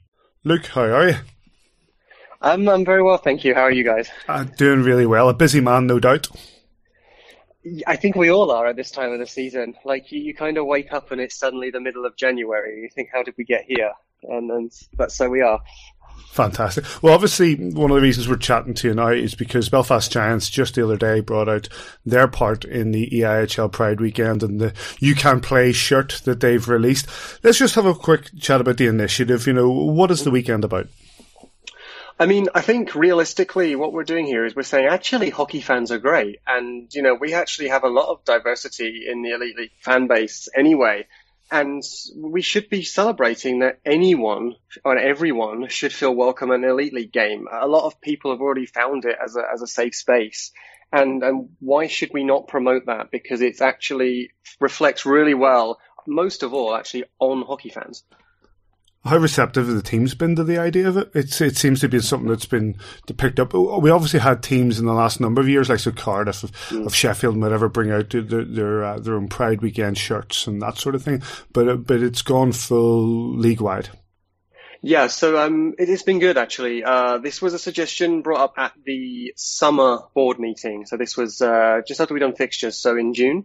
Luke, 0.44 0.66
how 0.66 0.82
are 0.82 1.08
you? 1.08 1.16
I'm 2.44 2.68
I'm 2.68 2.84
very 2.84 3.02
well, 3.02 3.16
thank 3.16 3.42
you. 3.42 3.54
How 3.54 3.62
are 3.62 3.72
you 3.72 3.84
guys? 3.84 4.10
Uh, 4.28 4.44
doing 4.44 4.82
really 4.82 5.06
well. 5.06 5.30
A 5.30 5.34
busy 5.34 5.62
man, 5.62 5.86
no 5.86 5.98
doubt. 5.98 6.28
I 7.86 7.96
think 7.96 8.16
we 8.16 8.30
all 8.30 8.50
are 8.50 8.66
at 8.66 8.76
this 8.76 8.90
time 8.90 9.12
of 9.12 9.18
the 9.18 9.26
season. 9.26 9.74
Like 9.86 10.12
you, 10.12 10.20
you 10.20 10.34
kind 10.34 10.58
of 10.58 10.66
wake 10.66 10.92
up 10.92 11.10
and 11.10 11.22
it's 11.22 11.36
suddenly 11.36 11.70
the 11.70 11.80
middle 11.80 12.04
of 12.04 12.16
January. 12.16 12.82
You 12.82 12.90
think, 12.94 13.08
how 13.10 13.22
did 13.22 13.34
we 13.38 13.44
get 13.44 13.64
here? 13.66 13.92
And 14.24 14.50
and 14.50 14.70
but 14.94 15.10
so 15.10 15.30
we 15.30 15.40
are. 15.40 15.58
Fantastic. 16.32 16.84
Well, 17.02 17.14
obviously, 17.14 17.54
one 17.54 17.90
of 17.90 17.94
the 17.94 18.02
reasons 18.02 18.28
we're 18.28 18.36
chatting 18.36 18.74
to 18.74 18.88
you 18.88 18.94
now 18.94 19.08
is 19.08 19.34
because 19.34 19.70
Belfast 19.70 20.12
Giants 20.12 20.50
just 20.50 20.74
the 20.74 20.84
other 20.84 20.98
day 20.98 21.20
brought 21.20 21.48
out 21.48 21.68
their 22.04 22.28
part 22.28 22.64
in 22.66 22.90
the 22.90 23.08
EIHL 23.08 23.72
Pride 23.72 24.00
Weekend 24.00 24.42
and 24.42 24.60
the 24.60 24.74
You 24.98 25.14
Can 25.14 25.40
Play 25.40 25.72
shirt 25.72 26.20
that 26.24 26.40
they've 26.40 26.68
released. 26.68 27.06
Let's 27.42 27.58
just 27.58 27.76
have 27.76 27.86
a 27.86 27.94
quick 27.94 28.30
chat 28.38 28.60
about 28.60 28.76
the 28.76 28.88
initiative. 28.88 29.46
You 29.46 29.54
know, 29.54 29.70
what 29.70 30.10
is 30.10 30.24
the 30.24 30.30
weekend 30.30 30.64
about? 30.64 30.88
I 32.18 32.26
mean, 32.26 32.48
I 32.54 32.60
think 32.60 32.94
realistically, 32.94 33.74
what 33.74 33.92
we're 33.92 34.04
doing 34.04 34.26
here 34.26 34.44
is 34.44 34.54
we're 34.54 34.62
saying 34.62 34.86
actually 34.86 35.30
hockey 35.30 35.60
fans 35.60 35.90
are 35.90 35.98
great, 35.98 36.38
and 36.46 36.92
you 36.94 37.02
know 37.02 37.14
we 37.14 37.34
actually 37.34 37.68
have 37.68 37.82
a 37.82 37.88
lot 37.88 38.08
of 38.08 38.24
diversity 38.24 39.06
in 39.10 39.22
the 39.22 39.30
elite 39.30 39.56
league 39.56 39.72
fan 39.80 40.06
base 40.06 40.48
anyway, 40.56 41.06
and 41.50 41.82
we 42.16 42.40
should 42.40 42.70
be 42.70 42.84
celebrating 42.84 43.60
that 43.60 43.80
anyone 43.84 44.54
or 44.84 44.96
everyone 44.96 45.68
should 45.68 45.92
feel 45.92 46.14
welcome 46.14 46.52
in 46.52 46.62
an 46.62 46.70
elite 46.70 46.94
league 46.94 47.12
game. 47.12 47.48
A 47.50 47.66
lot 47.66 47.84
of 47.84 48.00
people 48.00 48.30
have 48.30 48.40
already 48.40 48.66
found 48.66 49.04
it 49.04 49.16
as 49.22 49.34
a 49.36 49.42
as 49.52 49.62
a 49.62 49.66
safe 49.66 49.96
space. 49.96 50.52
And, 50.92 51.24
and 51.24 51.48
why 51.58 51.88
should 51.88 52.12
we 52.12 52.22
not 52.22 52.46
promote 52.46 52.86
that? 52.86 53.10
Because 53.10 53.40
it 53.40 53.60
actually 53.60 54.30
reflects 54.60 55.04
really 55.04 55.34
well, 55.34 55.80
most 56.06 56.44
of 56.44 56.54
all, 56.54 56.72
actually, 56.72 57.02
on 57.18 57.42
hockey 57.42 57.70
fans. 57.70 58.04
How 59.04 59.18
receptive 59.18 59.66
have 59.66 59.76
the 59.76 59.82
teams 59.82 60.14
been 60.14 60.34
to 60.36 60.44
the 60.44 60.56
idea 60.56 60.88
of 60.88 60.96
it? 60.96 61.10
It's 61.14 61.38
it 61.42 61.58
seems 61.58 61.80
to 61.80 61.88
be 61.88 62.00
something 62.00 62.28
that's 62.28 62.46
been 62.46 62.76
picked 63.18 63.38
up. 63.38 63.52
We 63.52 63.90
obviously 63.90 64.20
had 64.20 64.42
teams 64.42 64.78
in 64.78 64.86
the 64.86 64.94
last 64.94 65.20
number 65.20 65.42
of 65.42 65.48
years, 65.48 65.68
like 65.68 65.80
so 65.80 65.92
Cardiff 65.92 66.42
of, 66.42 66.52
mm. 66.68 66.86
of 66.86 66.94
Sheffield, 66.94 67.36
might 67.36 67.52
ever 67.52 67.68
bring 67.68 67.90
out 67.90 68.10
their 68.10 68.22
their, 68.22 68.84
uh, 68.84 68.98
their 68.98 69.16
own 69.16 69.28
Pride 69.28 69.60
Weekend 69.60 69.98
shirts 69.98 70.46
and 70.46 70.62
that 70.62 70.78
sort 70.78 70.94
of 70.94 71.02
thing. 71.02 71.22
But 71.52 71.68
uh, 71.68 71.76
but 71.76 72.02
it's 72.02 72.22
gone 72.22 72.52
full 72.52 73.36
league 73.36 73.60
wide. 73.60 73.90
Yeah, 74.80 75.06
so 75.08 75.38
um, 75.38 75.74
it 75.78 75.88
has 75.88 76.02
been 76.02 76.18
good 76.18 76.38
actually. 76.38 76.82
Uh, 76.82 77.18
this 77.18 77.42
was 77.42 77.52
a 77.52 77.58
suggestion 77.58 78.22
brought 78.22 78.40
up 78.40 78.54
at 78.56 78.72
the 78.86 79.34
summer 79.36 79.98
board 80.14 80.38
meeting. 80.38 80.86
So 80.86 80.96
this 80.96 81.14
was 81.14 81.42
uh, 81.42 81.82
just 81.86 82.00
after 82.00 82.14
we'd 82.14 82.20
done 82.20 82.34
fixtures, 82.34 82.78
so 82.78 82.96
in 82.96 83.12
June 83.12 83.44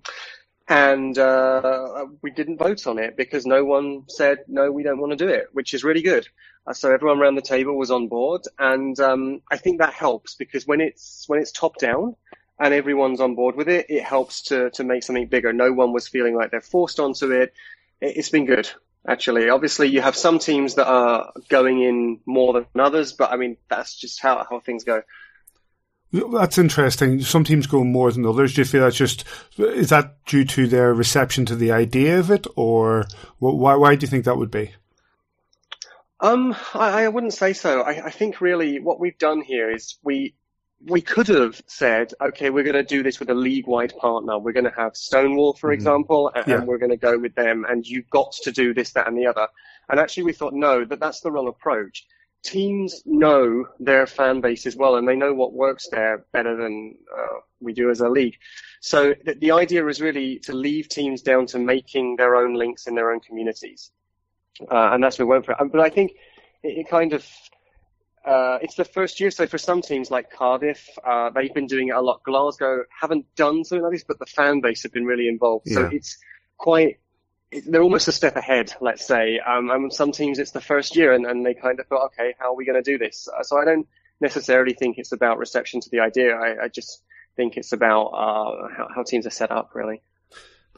and 0.70 1.18
uh, 1.18 2.06
we 2.22 2.30
didn't 2.30 2.58
vote 2.58 2.86
on 2.86 3.00
it 3.00 3.18
because 3.18 3.46
no 3.48 3.66
one 3.66 4.04
said 4.08 4.38
no, 4.48 4.72
we 4.72 4.84
don't 4.84 5.00
want 5.00 5.12
to 5.12 5.16
do 5.16 5.28
it, 5.28 5.48
which 5.52 5.74
is 5.74 5.84
really 5.84 6.04
good. 6.04 6.28
Uh, 6.68 6.74
so 6.74 6.94
everyone 6.94 7.20
around 7.20 7.36
the 7.36 7.42
table 7.42 7.76
was 7.76 7.90
on 7.90 8.08
board, 8.08 8.44
and 8.60 8.98
um, 9.00 9.42
I 9.52 9.58
think 9.58 9.80
that 9.80 9.94
helps 9.94 10.36
because 10.36 10.68
when 10.68 10.80
it's 10.80 11.26
when 11.28 11.40
it's 11.40 11.52
top 11.52 11.78
down 11.78 12.16
and 12.60 12.74
everyone's 12.74 13.20
on 13.20 13.34
board 13.34 13.56
with 13.56 13.68
it, 13.68 13.88
it 13.90 14.04
helps 14.04 14.44
to 14.44 14.70
to 14.72 14.84
make 14.84 15.04
something 15.04 15.28
bigger. 15.28 15.52
No 15.52 15.74
one 15.74 15.92
was 15.92 16.08
feeling 16.08 16.36
like 16.36 16.52
they're 16.52 16.62
forced 16.62 17.00
onto 17.00 17.32
it. 17.32 17.54
it 18.00 18.18
it's 18.18 18.30
been 18.30 18.46
good. 18.46 18.70
Actually, 19.08 19.50
obviously, 19.50 19.88
you 19.88 20.02
have 20.02 20.16
some 20.16 20.38
teams 20.38 20.76
that 20.76 20.88
are 20.88 21.32
going 21.50 21.82
in 21.82 22.20
more 22.28 22.54
than 22.54 22.68
others, 22.80 23.14
but 23.14 23.32
I 23.32 23.38
mean 23.38 23.58
that's 23.70 23.96
just 23.96 24.22
how 24.22 24.46
how 24.48 24.60
things 24.60 24.84
go. 24.84 25.02
That's 26.12 26.58
interesting. 26.58 27.22
Some 27.22 27.44
teams 27.44 27.68
go 27.68 27.84
more 27.84 28.12
than 28.12 28.26
others. 28.26 28.54
Do 28.54 28.62
you 28.62 28.66
feel 28.66 28.82
that's 28.82 28.96
just 28.96 29.26
is 29.58 29.90
that 29.90 30.26
due 30.26 30.44
to 30.46 30.68
their 30.68 30.94
reception 30.94 31.46
to 31.46 31.56
the 31.56 31.72
idea 31.72 32.20
of 32.20 32.32
it, 32.32 32.48
or 32.56 33.06
why? 33.38 33.76
Why 33.76 33.96
do 33.96 34.04
you 34.04 34.08
think 34.08 34.26
that 34.26 34.38
would 34.38 34.50
be? 34.50 34.72
Um, 36.20 36.56
I, 36.74 37.04
I 37.04 37.08
wouldn't 37.10 37.34
say 37.34 37.54
so. 37.54 37.82
I, 37.82 38.08
I 38.08 38.10
think 38.10 38.42
really 38.42 38.80
what 38.80 39.00
we've 39.00 39.18
done 39.18 39.42
here 39.42 39.72
is 39.72 39.98
we 40.04 40.34
we 40.86 41.02
could 41.02 41.28
have 41.28 41.62
said, 41.68 42.14
okay, 42.22 42.50
we're 42.50 42.64
going 42.64 42.74
to 42.74 42.84
do 42.84 43.04
this 43.04 43.20
with 43.20 43.30
a 43.30 43.34
league-wide 43.34 43.94
partner. 43.98 44.40
We're 44.40 44.54
going 44.54 44.66
to 44.66 44.74
have 44.78 44.96
Stonewall, 44.96 45.54
for 45.54 45.68
mm-hmm. 45.68 45.74
example, 45.74 46.32
and, 46.34 46.48
yeah. 46.48 46.56
and, 46.56 46.68
we're 46.68 46.78
going 46.78 46.92
to 46.92 46.98
go 46.98 47.20
with 47.20 47.36
them. 47.36 47.66
And 47.68 47.86
you've 47.86 48.10
got 48.10 48.32
to 48.44 48.52
do 48.52 48.74
this, 48.74 48.92
that, 48.92 49.08
and 49.08 49.18
the 49.18 49.28
other. 49.28 49.48
And 49.90 50.00
actually, 50.00 50.24
we 50.24 50.34
thought, 50.34 50.54
no, 50.54 50.86
that 50.86 51.00
that's 51.00 51.20
the 51.20 51.32
wrong 51.32 51.50
approach 51.50 52.06
teams 52.44 53.04
know 53.06 53.68
their 53.80 54.08
fan 54.08 54.42
base 54.42 54.66
as 54.66 54.76
well, 54.76 54.96
and 54.96 55.08
they 55.08 55.16
know 55.16 55.34
what 55.34 55.54
works 55.54 55.88
there 55.90 56.26
better 56.32 56.56
than 56.56 56.96
uh, 57.16 57.40
we 57.60 57.74
do 57.74 57.90
as 57.90 58.00
a 58.00 58.10
league. 58.10 58.38
So 58.82 59.14
the, 59.26 59.36
the, 59.36 59.52
idea 59.52 59.86
is 59.88 60.02
really 60.02 60.40
to 60.40 60.54
leave 60.54 60.88
teams 60.88 61.22
down 61.22 61.46
to 61.48 61.60
making 61.60 62.16
their 62.16 62.36
own 62.36 62.54
links 62.54 62.88
in 62.88 62.96
their 62.96 63.12
own 63.12 63.20
communities, 63.20 63.92
uh, 64.62 64.92
and 64.94 65.04
that's 65.04 65.20
what 65.20 65.26
we 65.26 65.32
went 65.32 65.46
for. 65.46 65.56
But 65.72 65.82
I 65.82 65.90
think 65.90 66.12
it, 66.64 66.80
it 66.80 66.90
kind 66.90 67.14
of 67.14 67.26
uh, 68.26 68.60
it's 68.62 68.76
the 68.76 68.86
first 68.86 69.20
year. 69.20 69.32
So 69.32 69.48
for 69.48 69.58
some 69.58 69.82
teams 69.82 70.12
like 70.12 70.32
Cardiff, 70.32 70.88
uh, 71.06 71.30
they've 71.32 71.54
been 71.54 71.68
doing 71.68 71.90
it 71.90 71.96
a 71.96 72.02
lot. 72.02 72.24
Glasgow 72.24 72.84
haven't 72.90 73.26
done 73.36 73.64
something 73.64 73.84
like 73.84 73.94
this, 73.94 74.04
but 74.04 74.20
the 74.20 74.26
fan 74.26 74.62
base 74.62 74.84
have 74.84 74.92
been 74.92 75.06
really 75.06 75.28
involved. 75.28 75.68
Yeah. 75.68 75.76
So 75.76 75.90
it's 75.92 76.18
quite 76.58 77.00
they're 77.52 77.82
almost 77.82 78.08
a 78.08 78.12
step 78.12 78.36
ahead, 78.36 78.74
let's 78.80 79.06
say. 79.06 79.40
Um, 79.40 79.70
and 79.70 79.94
some 79.94 80.12
teams, 80.12 80.40
it's 80.40 80.52
the 80.52 80.62
first 80.62 80.96
year, 80.96 81.14
and, 81.14 81.26
and 81.26 81.46
they 81.46 81.54
kind 81.54 81.80
of 81.80 81.88
thought, 81.88 82.08
okay, 82.08 82.36
how 82.38 82.52
are 82.52 82.56
we 82.56 82.66
going 82.66 82.82
to 82.82 82.92
do 82.92 82.98
this? 82.98 83.28
Uh, 83.28 83.44
so 83.44 83.58
I 83.60 83.66
don't 83.66 83.88
necessarily 84.22 84.74
think 84.74 84.98
it's 84.98 85.12
about 85.12 85.40
reception 85.40 85.82
to 85.82 85.90
the 85.90 86.00
idea. 86.02 86.36
I, 86.36 86.66
I 86.66 86.68
just 86.68 87.04
think 87.36 87.58
it's 87.58 87.72
about 87.72 88.08
uh, 88.08 88.68
how, 88.76 88.88
how 88.96 89.04
teams 89.04 89.26
are 89.26 89.32
set 89.32 89.52
up, 89.52 89.72
really. 89.74 90.02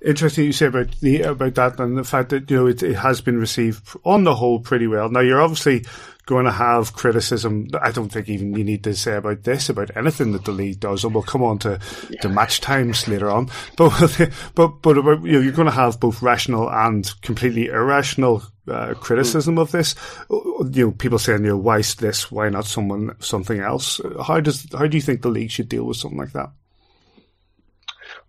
Interesting 0.04 0.46
you 0.46 0.52
say 0.52 0.66
about 0.66 0.92
the 1.00 1.22
about 1.22 1.56
that 1.56 1.80
and 1.80 1.98
the 1.98 2.04
fact 2.04 2.30
that 2.30 2.50
you 2.50 2.58
know 2.58 2.68
it, 2.68 2.82
it 2.82 2.96
has 2.96 3.22
been 3.22 3.38
received 3.38 3.96
on 4.04 4.24
the 4.24 4.34
whole 4.34 4.60
pretty 4.60 4.88
well. 4.88 5.10
Now 5.10 5.20
you're 5.20 5.42
obviously 5.42 5.86
going 6.26 6.46
to 6.46 6.52
have 6.52 6.94
criticism. 6.94 7.68
I 7.82 7.92
don't 7.92 8.10
think 8.10 8.30
even 8.30 8.56
you 8.56 8.64
need 8.64 8.84
to 8.86 8.96
say 8.96 9.16
about 9.16 9.44
this, 9.44 9.70
about 9.70 9.96
anything 9.98 10.32
that 10.32 10.46
the 10.46 10.52
league 10.52 10.80
does, 10.80 11.04
and 11.04 11.14
we'll 11.14 11.24
come 11.24 11.44
on 11.44 11.60
to, 11.60 11.80
yeah. 12.10 12.22
to 12.22 12.30
match 12.30 12.62
times 12.62 13.08
later 13.08 13.30
on. 13.30 13.50
But, 13.76 14.32
but, 14.56 14.82
but 14.82 14.98
about, 14.98 15.24
you 15.24 15.34
know, 15.34 15.40
you're 15.40 15.54
going 15.54 15.68
to 15.68 15.72
have 15.74 16.00
both 16.00 16.22
rational 16.22 16.70
and 16.70 17.10
completely 17.22 17.68
irrational 17.68 18.44
uh, 18.68 18.94
criticism 18.94 19.58
of 19.58 19.72
this. 19.72 19.96
You 20.30 20.70
know, 20.86 20.92
people 20.92 21.20
saying, 21.20 21.44
you 21.44 21.52
know, 21.52 21.58
why 21.58 21.82
this? 21.82 22.32
Why 22.32 22.50
not 22.50 22.66
someone, 22.66 23.16
something 23.20 23.60
else? 23.60 24.00
How 24.26 24.40
does, 24.40 24.68
how 24.72 24.88
do 24.88 24.98
you 24.98 25.02
think 25.02 25.22
the 25.22 25.30
league 25.30 25.52
should 25.52 25.70
deal 25.70 25.86
with 25.86 25.98
something 25.98 26.20
like 26.20 26.34
that? 26.34 26.52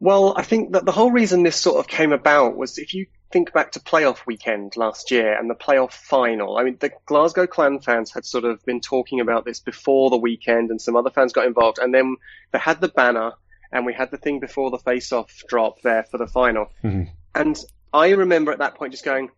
Well, 0.03 0.35
I 0.37 0.43
think 0.43 0.73
that 0.73 0.85
the 0.85 0.91
whole 0.91 1.13
reason 1.13 1.45
this 1.45 1.55
sort 1.55 1.79
of 1.79 1.87
came 1.87 2.11
about 2.11 2.57
was 2.57 2.77
if 2.77 2.93
you 2.93 3.07
think 3.31 3.53
back 3.53 3.71
to 3.71 3.79
playoff 3.79 4.27
weekend 4.27 4.77
last 4.77 5.13
year 5.13 5.39
and 5.39 5.49
the 5.49 5.55
playoff 5.55 5.93
final. 5.93 6.59
I 6.59 6.65
mean, 6.65 6.77
the 6.81 6.91
Glasgow 7.07 7.47
Clan 7.47 7.79
fans 7.79 8.11
had 8.11 8.25
sort 8.25 8.43
of 8.43 8.65
been 8.65 8.81
talking 8.81 9.21
about 9.21 9.45
this 9.45 9.61
before 9.61 10.11
the 10.11 10.17
weekend, 10.17 10.71
and 10.71 10.83
some 10.83 10.97
other 10.97 11.11
fans 11.11 11.33
got 11.33 11.47
involved. 11.47 11.79
And 11.79 11.95
then 11.95 12.17
they 12.51 12.59
had 12.59 12.81
the 12.81 12.89
banner, 12.89 13.35
and 13.71 13.87
we 13.87 13.95
had 13.95 14.11
the 14.11 14.17
thing 14.17 14.41
before 14.41 14.73
the 14.73 14.79
face-off 14.79 15.45
drop 15.47 15.83
there 15.83 16.03
for 16.03 16.19
the 16.19 16.27
final. 16.27 16.67
Mm-hmm. 16.83 17.05
And 17.37 17.65
I 17.93 18.09
remember 18.11 18.51
at 18.51 18.59
that 18.59 18.75
point 18.75 18.95
just 18.95 19.05
going, 19.05 19.31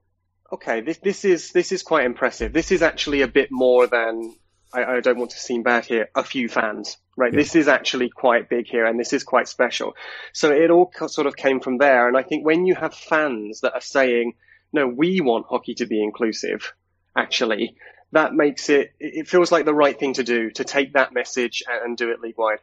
"Okay, 0.50 0.80
this 0.80 0.96
this 0.96 1.26
is 1.26 1.52
this 1.52 1.72
is 1.72 1.82
quite 1.82 2.06
impressive. 2.06 2.54
This 2.54 2.72
is 2.72 2.80
actually 2.80 3.20
a 3.20 3.28
bit 3.28 3.50
more 3.50 3.86
than 3.86 4.34
I, 4.74 4.96
I 4.96 5.00
don't 5.00 5.18
want 5.18 5.30
to 5.30 5.38
seem 5.38 5.62
bad 5.62 5.84
here, 5.84 6.08
a 6.14 6.24
few 6.24 6.48
fans, 6.48 6.96
right? 7.16 7.32
Yeah. 7.32 7.38
This 7.38 7.54
is 7.54 7.68
actually 7.68 8.10
quite 8.10 8.48
big 8.48 8.66
here 8.66 8.84
and 8.84 8.98
this 8.98 9.12
is 9.12 9.22
quite 9.22 9.48
special. 9.48 9.94
So 10.32 10.50
it 10.50 10.70
all 10.70 10.90
sort 11.06 11.26
of 11.26 11.36
came 11.36 11.60
from 11.60 11.78
there. 11.78 12.08
And 12.08 12.16
I 12.16 12.22
think 12.22 12.44
when 12.44 12.66
you 12.66 12.74
have 12.74 12.94
fans 12.94 13.60
that 13.60 13.74
are 13.74 13.80
saying, 13.80 14.34
no, 14.72 14.86
we 14.88 15.20
want 15.20 15.46
hockey 15.48 15.74
to 15.74 15.86
be 15.86 16.02
inclusive, 16.02 16.74
actually, 17.16 17.76
that 18.12 18.34
makes 18.34 18.68
it, 18.68 18.92
it 18.98 19.28
feels 19.28 19.52
like 19.52 19.64
the 19.64 19.74
right 19.74 19.98
thing 19.98 20.14
to 20.14 20.24
do, 20.24 20.50
to 20.52 20.64
take 20.64 20.94
that 20.94 21.14
message 21.14 21.62
and 21.68 21.96
do 21.96 22.10
it 22.10 22.20
league 22.20 22.38
wide. 22.38 22.58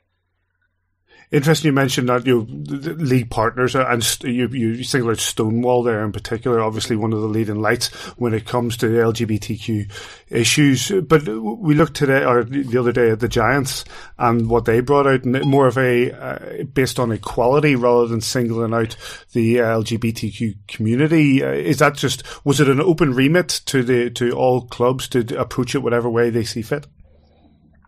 Interesting 1.32 1.70
you 1.70 1.74
mentioned 1.74 2.10
that 2.10 2.26
you 2.28 2.40
know, 2.40 2.92
league 2.96 3.30
partners 3.30 3.74
and 3.74 4.04
you 4.22 4.50
you 4.50 4.84
single 4.84 5.12
out 5.12 5.20
Stonewall 5.20 5.82
there 5.82 6.04
in 6.04 6.12
particular, 6.12 6.60
obviously 6.60 6.98
one 6.98 7.14
of 7.14 7.22
the 7.22 7.28
leading 7.28 7.62
lights 7.62 7.88
when 8.18 8.34
it 8.34 8.46
comes 8.46 8.76
to 8.78 8.88
LGBTQ 8.88 9.90
issues. 10.28 10.92
But 11.08 11.26
we 11.26 11.74
looked 11.74 11.96
today 11.96 12.26
or 12.26 12.44
the 12.44 12.78
other 12.78 12.92
day 12.92 13.12
at 13.12 13.22
the 13.22 13.30
Giants 13.30 13.86
and 14.20 14.50
what 14.50 14.66
they 14.66 14.82
brought 14.82 15.08
out, 15.08 15.24
more 15.24 15.68
of 15.68 15.78
a 15.78 16.12
uh, 16.12 16.64
based 16.66 17.00
on 17.00 17.14
equality 17.14 17.78
rather 17.78 18.08
than 18.08 18.20
singling 18.20 18.74
out 18.74 18.98
the 19.32 19.56
LGBTQ 19.56 20.68
community. 20.68 21.42
Uh, 21.42 21.52
is 21.52 21.80
that 21.80 21.96
just 21.96 22.24
was 22.46 22.60
it 22.60 22.68
an 22.68 22.82
open 22.82 23.14
remit 23.14 23.48
to 23.68 23.84
the 23.84 24.10
to 24.10 24.34
all 24.34 24.64
clubs 24.68 25.08
to 25.08 25.40
approach 25.40 25.76
it 25.76 25.80
whatever 25.80 26.10
way 26.10 26.30
they 26.30 26.44
see 26.44 26.62
fit? 26.62 26.88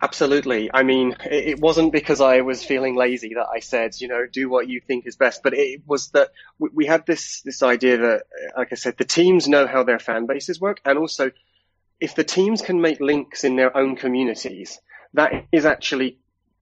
Absolutely. 0.03 0.69
I 0.73 0.83
mean, 0.83 1.15
it 1.23 1.61
wasn't 1.61 1.93
because 1.93 2.19
I 2.19 2.41
was 2.41 2.61
feeling 2.61 2.97
lazy 2.97 3.35
that 3.35 3.47
I 3.55 3.61
said, 3.61 3.95
you 4.01 4.09
know, 4.09 4.25
do 4.29 4.49
what 4.49 4.67
you 4.67 4.81
think 4.81 5.07
is 5.07 5.15
best, 5.15 5.41
but 5.41 5.53
it 5.53 5.83
was 5.87 6.09
that 6.09 6.31
we 6.59 6.85
had 6.85 7.05
this, 7.05 7.41
this 7.43 7.63
idea 7.63 7.97
that, 7.97 8.15
uh, 8.17 8.59
like 8.59 8.73
I 8.73 8.75
said, 8.75 8.97
the 8.97 9.05
teams 9.05 9.47
know 9.47 9.65
how 9.65 9.83
their 9.83 9.99
fan 9.99 10.25
bases 10.25 10.59
work. 10.59 10.81
And 10.83 10.99
also, 10.99 11.31
if 12.01 12.15
the 12.15 12.25
teams 12.25 12.61
can 12.61 12.81
make 12.81 12.99
links 12.99 13.45
in 13.45 13.55
their 13.55 13.75
own 13.77 13.95
communities, 13.95 14.77
that 15.13 15.45
is 15.53 15.65
actually, 15.65 16.19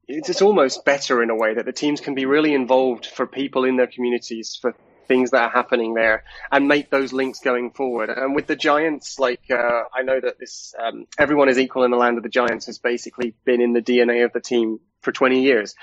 it's 0.08 0.44
almost 0.44 0.86
better 0.86 1.24
in 1.24 1.32
a 1.32 1.36
way 1.36 1.56
that 1.56 1.66
the 1.66 1.74
teams 1.74 2.00
can 2.00 2.14
be 2.14 2.26
really 2.28 2.54
involved 2.54 3.08
for 3.08 3.26
people 3.26 3.66
in 3.66 3.76
their 3.76 3.88
communities 3.88 4.56
for 4.62 4.76
things 5.12 5.32
that 5.32 5.44
are 5.44 5.50
happening 5.50 5.94
there 5.94 6.24
and 6.54 6.70
make 6.70 6.90
those 6.90 7.12
links 7.12 7.42
going 7.42 7.72
forward. 7.72 8.10
And 8.10 8.34
with 8.34 8.48
the 8.48 8.56
Giants, 8.56 9.20
like 9.20 9.52
uh, 9.52 9.84
I 9.94 10.04
know 10.04 10.18
that 10.22 10.40
this 10.40 10.74
um, 10.82 11.06
everyone 11.20 11.50
is 11.50 11.60
equal 11.60 11.84
in 11.84 11.92
the 11.92 11.98
land 11.98 12.16
of 12.16 12.24
the 12.24 12.30
Giants 12.30 12.68
has 12.68 12.80
basically 12.80 13.36
been 13.44 13.60
in 13.60 13.74
the 13.74 13.82
DNA 13.82 14.24
of 14.24 14.32
the 14.32 14.40
team 14.40 14.80
for 15.02 15.12
20 15.12 15.42
years, 15.42 15.76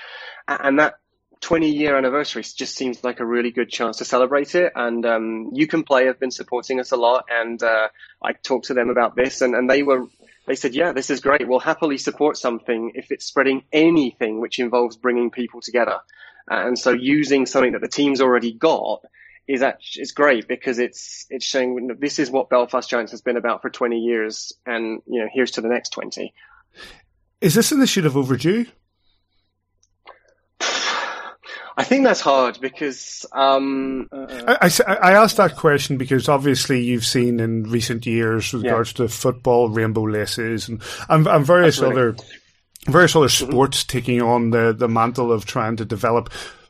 and 0.47 0.79
that 0.79 0.95
20 1.41 1.69
year 1.69 1.95
anniversary 1.95 2.41
just 2.41 2.75
seems 2.75 3.03
like 3.03 3.19
a 3.19 3.25
really 3.25 3.51
good 3.51 3.69
chance 3.69 3.97
to 3.97 4.05
celebrate 4.05 4.55
it. 4.55 4.73
And 4.75 5.05
um, 5.05 5.51
you 5.53 5.67
can 5.67 5.83
play 5.83 6.07
have 6.07 6.19
been 6.19 6.31
supporting 6.31 6.79
us 6.79 6.91
a 6.91 6.97
lot, 6.97 7.25
and 7.29 7.61
uh, 7.61 7.89
I 8.23 8.33
talked 8.33 8.65
to 8.67 8.73
them 8.73 8.89
about 8.89 9.15
this, 9.15 9.41
and, 9.41 9.53
and 9.53 9.69
they 9.69 9.83
were 9.83 10.07
they 10.47 10.55
said, 10.55 10.73
yeah, 10.73 10.93
this 10.93 11.11
is 11.11 11.19
great. 11.19 11.47
We'll 11.47 11.59
happily 11.59 11.99
support 11.99 12.35
something 12.35 12.93
if 12.95 13.11
it's 13.11 13.25
spreading 13.25 13.65
anything 13.71 14.41
which 14.41 14.57
involves 14.57 14.97
bringing 14.97 15.29
people 15.29 15.61
together. 15.61 15.99
And 16.47 16.77
so 16.77 16.91
using 16.91 17.45
something 17.45 17.73
that 17.73 17.81
the 17.81 17.87
team's 17.87 18.19
already 18.19 18.51
got 18.51 19.03
is 19.49 19.63
actually, 19.63 20.03
it's 20.03 20.11
great 20.11 20.47
because 20.47 20.77
it's, 20.77 21.25
it's 21.31 21.43
showing 21.43 21.89
this 21.99 22.19
is 22.19 22.29
what 22.29 22.51
Belfast 22.51 22.87
Giants 22.87 23.11
has 23.11 23.21
been 23.21 23.35
about 23.35 23.63
for 23.63 23.71
20 23.71 23.97
years. 23.97 24.53
And, 24.63 25.01
you 25.07 25.19
know, 25.19 25.27
here's 25.33 25.51
to 25.51 25.61
the 25.61 25.67
next 25.67 25.89
20. 25.89 26.31
Is 27.41 27.55
this 27.55 27.71
initiative 27.71 28.15
overdue? 28.15 28.67
I 30.61 31.83
think 31.83 32.03
that's 32.03 32.21
hard 32.21 32.59
because 32.61 33.25
um, 33.31 34.07
uh, 34.11 34.57
I, 34.61 34.69
I, 34.85 34.93
I, 34.95 35.11
asked 35.13 35.37
that 35.37 35.55
question 35.55 35.97
because 35.97 36.27
obviously 36.27 36.83
you've 36.83 37.05
seen 37.05 37.39
in 37.39 37.63
recent 37.63 38.05
years 38.05 38.53
with 38.53 38.63
yeah. 38.63 38.71
regards 38.71 38.93
to 38.93 39.07
football, 39.07 39.69
rainbow 39.69 40.03
laces, 40.03 40.67
and, 40.67 40.81
and, 41.07 41.25
and 41.25 41.45
various 41.45 41.77
Absolutely. 41.79 42.01
other 42.01 42.15
various 42.85 43.15
other 43.15 43.27
mm-hmm. 43.27 43.51
sports 43.51 43.83
mm-hmm. 43.83 43.97
taking 43.97 44.21
on 44.21 44.49
the, 44.51 44.75
the 44.77 44.89
mantle 44.89 45.31
of 45.31 45.45
trying 45.45 45.77
to 45.77 45.85
develop 45.85 46.29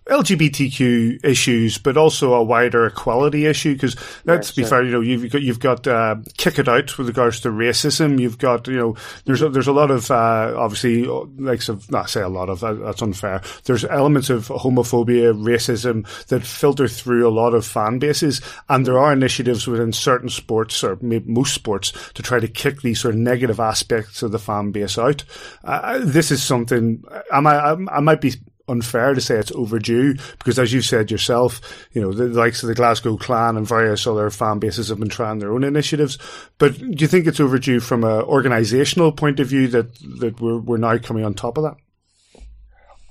LGBTQ 0.09 1.23
issues, 1.23 1.77
but 1.77 1.97
also 1.97 2.33
a 2.33 2.43
wider 2.43 2.85
equality 2.85 3.45
issue. 3.45 3.73
Because 3.73 3.95
let's 4.25 4.51
be 4.51 4.63
fair, 4.63 4.83
you 4.83 4.91
know, 4.91 5.01
you've 5.01 5.31
got 5.31 5.41
you've 5.41 5.59
got 5.59 5.87
uh, 5.87 6.17
kick 6.37 6.59
it 6.59 6.67
out 6.67 6.97
with 6.97 7.07
regards 7.07 7.39
to 7.41 7.49
racism. 7.49 8.19
You've 8.19 8.37
got 8.37 8.67
you 8.67 8.77
know, 8.77 8.95
there's 9.25 9.41
a, 9.41 9.49
there's 9.49 9.67
a 9.67 9.73
lot 9.73 9.91
of 9.91 10.09
uh, 10.11 10.53
obviously 10.57 11.05
like 11.05 11.67
of 11.69 11.89
not 11.91 12.09
say 12.09 12.21
a 12.21 12.29
lot 12.29 12.49
of 12.49 12.59
that's 12.59 13.01
unfair. 13.01 13.41
There's 13.65 13.85
elements 13.85 14.29
of 14.29 14.47
homophobia, 14.47 15.33
racism 15.33 16.07
that 16.27 16.43
filter 16.43 16.87
through 16.87 17.27
a 17.27 17.31
lot 17.31 17.53
of 17.53 17.65
fan 17.65 17.99
bases, 17.99 18.41
and 18.67 18.85
there 18.85 18.99
are 18.99 19.13
initiatives 19.13 19.67
within 19.67 19.93
certain 19.93 20.29
sports 20.29 20.83
or 20.83 20.97
most 21.01 21.53
sports 21.53 21.91
to 22.13 22.23
try 22.23 22.39
to 22.39 22.47
kick 22.47 22.81
these 22.81 22.99
sort 22.99 23.13
of 23.13 23.19
negative 23.19 23.59
aspects 23.59 24.23
of 24.23 24.31
the 24.31 24.39
fan 24.39 24.71
base 24.71 24.97
out. 24.97 25.23
Uh, 25.63 25.99
this 26.01 26.31
is 26.31 26.41
something 26.41 27.03
I 27.31 27.39
might 27.39 27.59
I 27.91 27.99
might 27.99 28.21
be 28.21 28.33
unfair 28.69 29.13
to 29.13 29.21
say 29.21 29.35
it's 29.35 29.51
overdue 29.51 30.15
because, 30.37 30.59
as 30.59 30.71
you've 30.71 30.85
said 30.85 31.11
yourself, 31.11 31.87
you 31.93 32.01
know, 32.01 32.13
the, 32.13 32.27
the 32.27 32.39
likes 32.39 32.63
of 32.63 32.67
the 32.67 32.75
Glasgow 32.75 33.17
Clan 33.17 33.57
and 33.57 33.67
various 33.67 34.05
other 34.07 34.29
fan 34.29 34.59
bases 34.59 34.89
have 34.89 34.99
been 34.99 35.09
trying 35.09 35.39
their 35.39 35.51
own 35.51 35.63
initiatives. 35.63 36.17
But 36.57 36.77
do 36.77 36.95
you 36.97 37.07
think 37.07 37.27
it's 37.27 37.39
overdue 37.39 37.79
from 37.79 38.03
an 38.03 38.23
organisational 38.23 39.15
point 39.15 39.39
of 39.39 39.47
view 39.47 39.67
that, 39.69 39.93
that 40.19 40.39
we're, 40.39 40.59
we're 40.59 40.77
now 40.77 40.97
coming 40.97 41.25
on 41.25 41.33
top 41.33 41.57
of 41.57 41.63
that? 41.63 41.77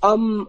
Um, 0.01 0.47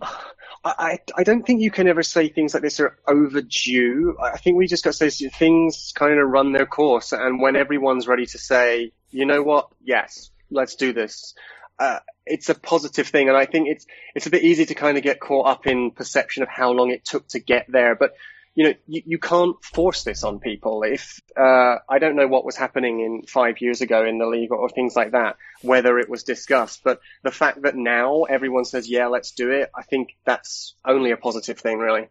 I, 0.64 1.00
I 1.16 1.24
don't 1.24 1.46
think 1.46 1.60
you 1.60 1.70
can 1.70 1.88
ever 1.88 2.02
say 2.02 2.28
things 2.28 2.54
like 2.54 2.62
this 2.62 2.80
are 2.80 2.96
overdue. 3.08 4.16
I 4.22 4.38
think 4.38 4.56
we 4.56 4.66
just 4.66 4.84
got 4.84 4.94
to 4.94 5.10
say 5.10 5.28
things 5.28 5.92
kind 5.94 6.18
of 6.18 6.28
run 6.28 6.52
their 6.52 6.66
course. 6.66 7.12
And 7.12 7.40
when 7.40 7.56
everyone's 7.56 8.06
ready 8.06 8.26
to 8.26 8.38
say, 8.38 8.92
you 9.10 9.26
know 9.26 9.42
what? 9.42 9.68
Yes, 9.82 10.30
let's 10.50 10.76
do 10.76 10.92
this 10.92 11.34
uh, 11.80 11.98
it's 12.26 12.50
a 12.50 12.54
positive 12.54 13.08
thing, 13.08 13.28
and 13.28 13.36
I 13.36 13.46
think 13.46 13.68
it's 13.68 13.86
it's 14.14 14.26
a 14.26 14.30
bit 14.30 14.42
easy 14.42 14.66
to 14.66 14.74
kind 14.74 14.98
of 14.98 15.02
get 15.02 15.18
caught 15.18 15.48
up 15.48 15.66
in 15.66 15.90
perception 15.90 16.42
of 16.42 16.48
how 16.48 16.72
long 16.72 16.90
it 16.90 17.04
took 17.04 17.26
to 17.28 17.40
get 17.40 17.66
there. 17.68 17.96
But 17.96 18.14
you 18.54 18.64
know, 18.64 18.74
you, 18.86 19.02
you 19.06 19.18
can't 19.18 19.56
force 19.64 20.04
this 20.04 20.22
on 20.22 20.40
people. 20.40 20.82
If 20.82 21.20
uh, 21.36 21.76
I 21.88 21.98
don't 21.98 22.16
know 22.16 22.28
what 22.28 22.44
was 22.44 22.56
happening 22.56 23.00
in 23.00 23.22
five 23.26 23.62
years 23.62 23.80
ago 23.80 24.04
in 24.04 24.18
the 24.18 24.26
league 24.26 24.52
or, 24.52 24.58
or, 24.58 24.68
things 24.68 24.94
like 24.94 25.12
that, 25.12 25.36
whether 25.62 25.98
it 25.98 26.10
was 26.10 26.22
discussed, 26.22 26.82
but 26.84 27.00
the 27.22 27.30
fact 27.30 27.62
that 27.62 27.74
now 27.74 28.24
everyone 28.24 28.66
says, 28.66 28.88
"Yeah, 28.88 29.06
let's 29.06 29.30
do 29.30 29.50
it," 29.50 29.70
I 29.74 29.82
think 29.82 30.10
that's 30.24 30.74
only 30.84 31.12
a 31.12 31.16
positive 31.16 31.58
thing, 31.58 31.78
really 31.78 32.08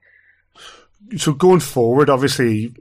so 1.18 1.34
going 1.34 1.60
forward, 1.60 2.10
obviously, 2.10 2.74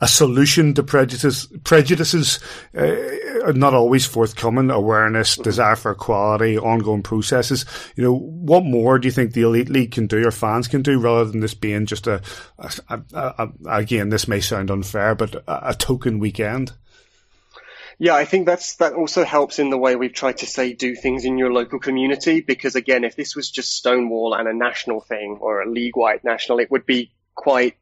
a 0.00 0.08
solution 0.08 0.74
to 0.74 0.82
prejudice, 0.82 1.46
prejudices 1.64 2.40
uh, 2.76 2.96
are 3.44 3.52
not 3.52 3.74
always 3.74 4.06
forthcoming. 4.06 4.70
Awareness, 4.70 5.36
desire 5.36 5.76
for 5.76 5.92
equality, 5.92 6.58
ongoing 6.58 7.02
processes. 7.02 7.64
You 7.96 8.04
know, 8.04 8.14
what 8.16 8.64
more 8.64 8.98
do 8.98 9.08
you 9.08 9.12
think 9.12 9.32
the 9.32 9.42
elite 9.42 9.68
league 9.68 9.92
can 9.92 10.06
do 10.06 10.26
or 10.26 10.30
fans 10.30 10.68
can 10.68 10.82
do 10.82 10.98
rather 10.98 11.24
than 11.30 11.40
this 11.40 11.54
being 11.54 11.86
just 11.86 12.06
a, 12.06 12.22
a, 12.58 12.72
a, 12.88 13.02
a 13.14 13.48
again, 13.66 14.08
this 14.08 14.28
may 14.28 14.40
sound 14.40 14.70
unfair, 14.70 15.14
but 15.14 15.42
a, 15.46 15.74
token 15.74 16.18
weekend? 16.18 16.72
Yeah, 17.98 18.14
I 18.14 18.24
think 18.24 18.46
that's 18.46 18.76
that 18.76 18.94
also 18.94 19.24
helps 19.24 19.58
in 19.58 19.70
the 19.70 19.78
way 19.78 19.94
we've 19.94 20.12
tried 20.12 20.38
to 20.38 20.46
say 20.46 20.72
do 20.72 20.94
things 20.94 21.24
in 21.24 21.38
your 21.38 21.52
local 21.52 21.78
community 21.78 22.40
because 22.40 22.74
again, 22.74 23.04
if 23.04 23.14
this 23.14 23.36
was 23.36 23.50
just 23.50 23.76
Stonewall 23.76 24.34
and 24.34 24.48
a 24.48 24.54
national 24.54 25.00
thing 25.00 25.38
or 25.40 25.62
a 25.62 25.70
league 25.70 25.96
wide 25.96 26.24
national, 26.24 26.58
it 26.58 26.70
would 26.70 26.86
be 26.86 27.12
quite 27.34 27.76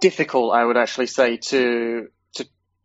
difficult, 0.00 0.54
I 0.54 0.64
would 0.64 0.76
actually 0.76 1.06
say, 1.06 1.38
to 1.38 2.08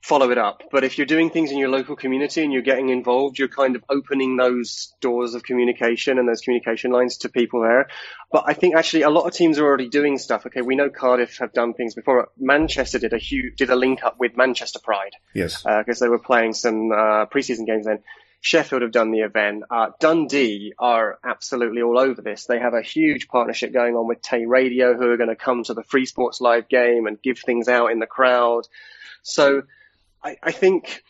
follow 0.03 0.31
it 0.31 0.37
up. 0.37 0.63
But 0.69 0.83
if 0.83 0.97
you're 0.97 1.07
doing 1.07 1.29
things 1.29 1.49
in 1.49 1.57
your 1.57 1.69
local 1.69 1.95
community 1.95 2.43
and 2.43 2.51
you're 2.51 2.61
getting 2.61 2.89
involved, 2.89 3.39
you're 3.39 3.47
kind 3.47 3.77
of 3.77 3.85
opening 3.89 4.35
those 4.35 4.93
doors 4.99 5.33
of 5.33 5.43
communication 5.43 6.19
and 6.19 6.27
those 6.27 6.41
communication 6.41 6.91
lines 6.91 7.17
to 7.19 7.29
people 7.29 7.61
there. 7.61 7.87
But 8.29 8.43
I 8.45 8.53
think 8.53 8.75
actually 8.75 9.03
a 9.03 9.09
lot 9.09 9.25
of 9.25 9.33
teams 9.33 9.59
are 9.59 9.65
already 9.65 9.87
doing 9.87 10.17
stuff. 10.17 10.45
Okay, 10.45 10.61
we 10.61 10.75
know 10.75 10.89
Cardiff 10.89 11.37
have 11.37 11.53
done 11.53 11.73
things 11.73 11.95
before. 11.95 12.27
Manchester 12.37 12.99
did 12.99 13.13
a 13.13 13.17
huge, 13.17 13.55
did 13.55 13.69
a 13.69 13.77
link 13.77 14.03
up 14.03 14.19
with 14.19 14.35
Manchester 14.35 14.79
Pride. 14.83 15.13
Yes. 15.33 15.63
Because 15.63 16.01
uh, 16.01 16.05
they 16.05 16.09
were 16.09 16.19
playing 16.19 16.53
some 16.53 16.91
uh, 16.91 17.25
preseason 17.27 17.65
games 17.65 17.85
then. 17.85 17.99
Sheffield 18.41 18.81
have 18.81 18.91
done 18.91 19.11
the 19.11 19.21
event. 19.21 19.63
Uh, 19.71 19.91
Dundee 20.01 20.73
are 20.77 21.17
absolutely 21.23 21.81
all 21.81 21.97
over 21.97 22.21
this. 22.21 22.45
They 22.45 22.59
have 22.59 22.73
a 22.73 22.81
huge 22.81 23.29
partnership 23.29 23.71
going 23.71 23.95
on 23.95 24.05
with 24.05 24.21
Tay 24.21 24.45
Radio, 24.45 24.97
who 24.97 25.09
are 25.11 25.15
going 25.15 25.29
to 25.29 25.37
come 25.37 25.63
to 25.63 25.73
the 25.73 25.83
Free 25.83 26.05
Sports 26.05 26.41
Live 26.41 26.67
game 26.67 27.07
and 27.07 27.21
give 27.21 27.39
things 27.39 27.69
out 27.69 27.93
in 27.93 27.99
the 27.99 28.05
crowd. 28.05 28.67
So 29.21 29.63
I, 30.23 30.37
I 30.43 30.51
think 30.51 31.03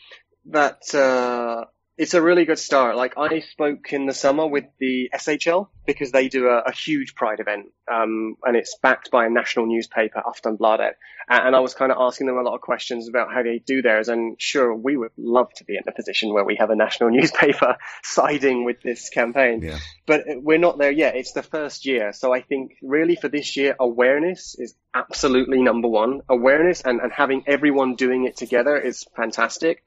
that 0.46 0.94
uh, 0.94 1.66
it's 1.96 2.14
a 2.14 2.20
really 2.20 2.44
good 2.44 2.58
start. 2.58 2.96
Like 2.96 3.16
I 3.16 3.40
spoke 3.40 3.92
in 3.92 4.06
the 4.06 4.14
summer 4.14 4.46
with 4.46 4.64
the 4.80 5.10
SHL 5.14 5.68
because 5.86 6.10
they 6.10 6.28
do 6.28 6.48
a, 6.48 6.58
a 6.66 6.72
huge 6.72 7.14
Pride 7.14 7.38
event, 7.38 7.66
um, 7.92 8.36
and 8.42 8.56
it's 8.56 8.76
backed 8.82 9.12
by 9.12 9.26
a 9.26 9.30
national 9.30 9.66
newspaper, 9.66 10.20
Aftonbladet. 10.26 10.94
And 11.28 11.54
I 11.54 11.60
was 11.60 11.72
kind 11.72 11.92
of 11.92 11.98
asking 12.00 12.26
them 12.26 12.36
a 12.36 12.42
lot 12.42 12.54
of 12.54 12.60
questions 12.60 13.08
about 13.08 13.32
how 13.32 13.42
they 13.42 13.58
do 13.58 13.80
theirs. 13.80 14.08
And 14.08 14.36
sure, 14.38 14.74
we 14.74 14.96
would 14.96 15.12
love 15.16 15.52
to 15.54 15.64
be 15.64 15.76
in 15.76 15.82
a 15.86 15.92
position 15.92 16.34
where 16.34 16.44
we 16.44 16.56
have 16.56 16.70
a 16.70 16.76
national 16.76 17.10
newspaper 17.16 17.76
siding 18.02 18.64
with 18.64 18.82
this 18.82 19.08
campaign, 19.08 19.62
yeah. 19.62 19.78
but 20.04 20.24
we're 20.26 20.58
not 20.58 20.78
there 20.78 20.90
yet. 20.90 21.14
It's 21.14 21.32
the 21.32 21.44
first 21.44 21.86
year, 21.86 22.12
so 22.12 22.34
I 22.34 22.40
think 22.40 22.72
really 22.82 23.14
for 23.14 23.28
this 23.28 23.56
year, 23.56 23.76
awareness 23.78 24.56
is 24.58 24.74
absolutely 24.92 25.62
number 25.62 25.88
one. 25.88 26.22
Awareness 26.28 26.80
and, 26.80 27.00
and 27.00 27.12
having 27.12 27.44
everyone 27.46 27.94
doing 27.94 28.24
it 28.24 28.36
together 28.36 28.76
is 28.76 29.06
fantastic. 29.16 29.84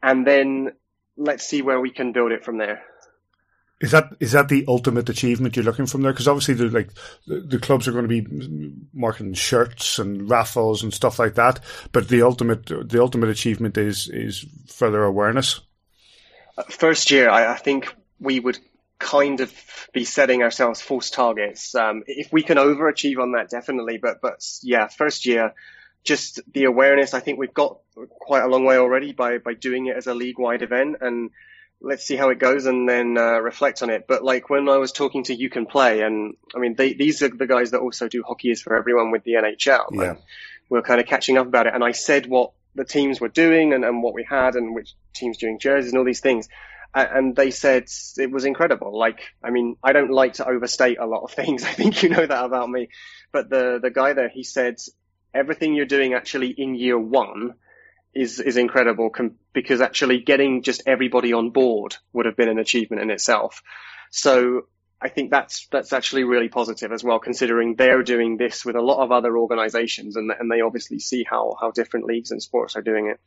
And 0.00 0.26
then 0.26 0.72
let's 1.16 1.46
see 1.46 1.62
where 1.62 1.80
we 1.80 1.90
can 1.90 2.12
build 2.12 2.32
it 2.32 2.44
from 2.44 2.58
there. 2.58 2.82
Is 3.80 3.90
that 3.90 4.10
is 4.20 4.32
that 4.32 4.48
the 4.48 4.64
ultimate 4.68 5.08
achievement 5.08 5.56
you're 5.56 5.64
looking 5.64 5.86
from 5.86 6.02
there? 6.02 6.12
Because 6.12 6.28
obviously, 6.28 6.54
the 6.54 6.68
like 6.68 6.90
the, 7.26 7.40
the, 7.40 7.58
clubs 7.58 7.86
are 7.86 7.92
going 7.92 8.08
to 8.08 8.22
be 8.22 8.72
marketing 8.94 9.34
shirts 9.34 9.98
and 9.98 10.30
raffles 10.30 10.82
and 10.82 10.94
stuff 10.94 11.18
like 11.18 11.34
that. 11.34 11.60
But 11.92 12.08
the 12.08 12.22
ultimate 12.22 12.66
the 12.66 13.00
ultimate 13.00 13.30
achievement 13.30 13.76
is 13.76 14.08
is 14.08 14.46
further 14.68 15.02
awareness. 15.02 15.60
First 16.70 17.10
year, 17.10 17.28
I, 17.28 17.52
I 17.52 17.56
think 17.56 17.94
we 18.20 18.38
would 18.38 18.58
kind 18.98 19.40
of 19.40 19.52
be 19.92 20.04
setting 20.04 20.42
ourselves 20.42 20.80
false 20.80 21.10
targets. 21.10 21.74
Um, 21.74 22.04
if 22.06 22.32
we 22.32 22.42
can 22.42 22.58
overachieve 22.58 23.18
on 23.18 23.32
that, 23.32 23.50
definitely. 23.50 23.98
But 23.98 24.20
but 24.22 24.40
yeah, 24.62 24.86
first 24.86 25.26
year, 25.26 25.52
just 26.04 26.40
the 26.52 26.64
awareness. 26.64 27.14
I 27.14 27.20
think 27.20 27.38
we've 27.38 27.54
got 27.54 27.78
quite 28.10 28.42
a 28.42 28.48
long 28.48 28.64
way 28.64 28.76
already 28.76 29.12
by 29.12 29.38
by 29.38 29.54
doing 29.54 29.86
it 29.86 29.96
as 29.96 30.06
a 30.06 30.14
league 30.14 30.38
wide 30.38 30.62
event, 30.62 30.98
and 31.00 31.30
let's 31.80 32.04
see 32.04 32.16
how 32.16 32.30
it 32.30 32.38
goes 32.38 32.66
and 32.66 32.88
then 32.88 33.18
uh, 33.18 33.38
reflect 33.38 33.82
on 33.82 33.90
it. 33.90 34.06
But 34.06 34.24
like 34.24 34.48
when 34.48 34.68
I 34.68 34.76
was 34.76 34.92
talking 34.92 35.24
to 35.24 35.34
You 35.34 35.50
Can 35.50 35.66
Play, 35.66 36.02
and 36.02 36.36
I 36.54 36.58
mean 36.58 36.74
they, 36.74 36.94
these 36.94 37.22
are 37.22 37.28
the 37.28 37.46
guys 37.46 37.72
that 37.72 37.80
also 37.80 38.08
do 38.08 38.22
hockey 38.22 38.50
is 38.50 38.62
for 38.62 38.76
everyone 38.76 39.10
with 39.10 39.24
the 39.24 39.32
NHL. 39.32 39.86
Yeah. 39.92 40.14
We 40.70 40.78
are 40.78 40.82
kind 40.82 41.00
of 41.00 41.06
catching 41.06 41.38
up 41.38 41.46
about 41.46 41.66
it, 41.66 41.74
and 41.74 41.82
I 41.82 41.92
said 41.92 42.26
what 42.26 42.52
the 42.74 42.84
teams 42.84 43.20
were 43.20 43.28
doing 43.28 43.72
and, 43.72 43.84
and 43.84 44.02
what 44.02 44.14
we 44.14 44.24
had 44.28 44.56
and 44.56 44.74
which 44.74 44.94
teams 45.14 45.38
doing 45.38 45.58
jerseys 45.58 45.92
and 45.92 45.98
all 45.98 46.04
these 46.04 46.20
things. 46.20 46.48
And 46.96 47.34
they 47.34 47.50
said 47.50 47.88
it 48.18 48.30
was 48.30 48.44
incredible. 48.44 48.96
Like, 48.96 49.20
I 49.42 49.50
mean, 49.50 49.76
I 49.82 49.92
don't 49.92 50.12
like 50.12 50.34
to 50.34 50.46
overstate 50.46 50.98
a 50.98 51.06
lot 51.06 51.22
of 51.22 51.30
things. 51.32 51.64
I 51.64 51.72
think 51.72 52.02
you 52.02 52.08
know 52.08 52.24
that 52.24 52.44
about 52.44 52.70
me. 52.70 52.88
But 53.32 53.50
the, 53.50 53.80
the 53.82 53.90
guy 53.90 54.12
there, 54.12 54.28
he 54.28 54.44
said 54.44 54.76
everything 55.34 55.74
you're 55.74 55.86
doing 55.86 56.14
actually 56.14 56.50
in 56.50 56.74
year 56.74 56.98
one 56.98 57.54
is 58.14 58.40
is 58.40 58.56
incredible 58.56 59.10
com- 59.10 59.36
because 59.52 59.80
actually 59.80 60.20
getting 60.20 60.62
just 60.62 60.82
everybody 60.86 61.32
on 61.32 61.50
board 61.50 61.96
would 62.12 62.26
have 62.26 62.36
been 62.36 62.48
an 62.48 62.58
achievement 62.58 63.02
in 63.02 63.10
itself. 63.10 63.62
So 64.10 64.62
I 65.00 65.08
think 65.08 65.30
that's 65.30 65.66
that's 65.70 65.92
actually 65.92 66.24
really 66.24 66.48
positive 66.48 66.92
as 66.92 67.02
well, 67.02 67.18
considering 67.18 67.74
they're 67.74 68.02
doing 68.02 68.36
this 68.36 68.64
with 68.64 68.76
a 68.76 68.80
lot 68.80 69.02
of 69.02 69.12
other 69.12 69.36
organisations, 69.36 70.16
and 70.16 70.30
and 70.30 70.50
they 70.50 70.60
obviously 70.60 70.98
see 70.98 71.24
how 71.28 71.56
how 71.60 71.72
different 71.72 72.06
leagues 72.06 72.30
and 72.30 72.42
sports 72.42 72.76
are 72.76 72.82
doing 72.82 73.08
it. 73.08 73.20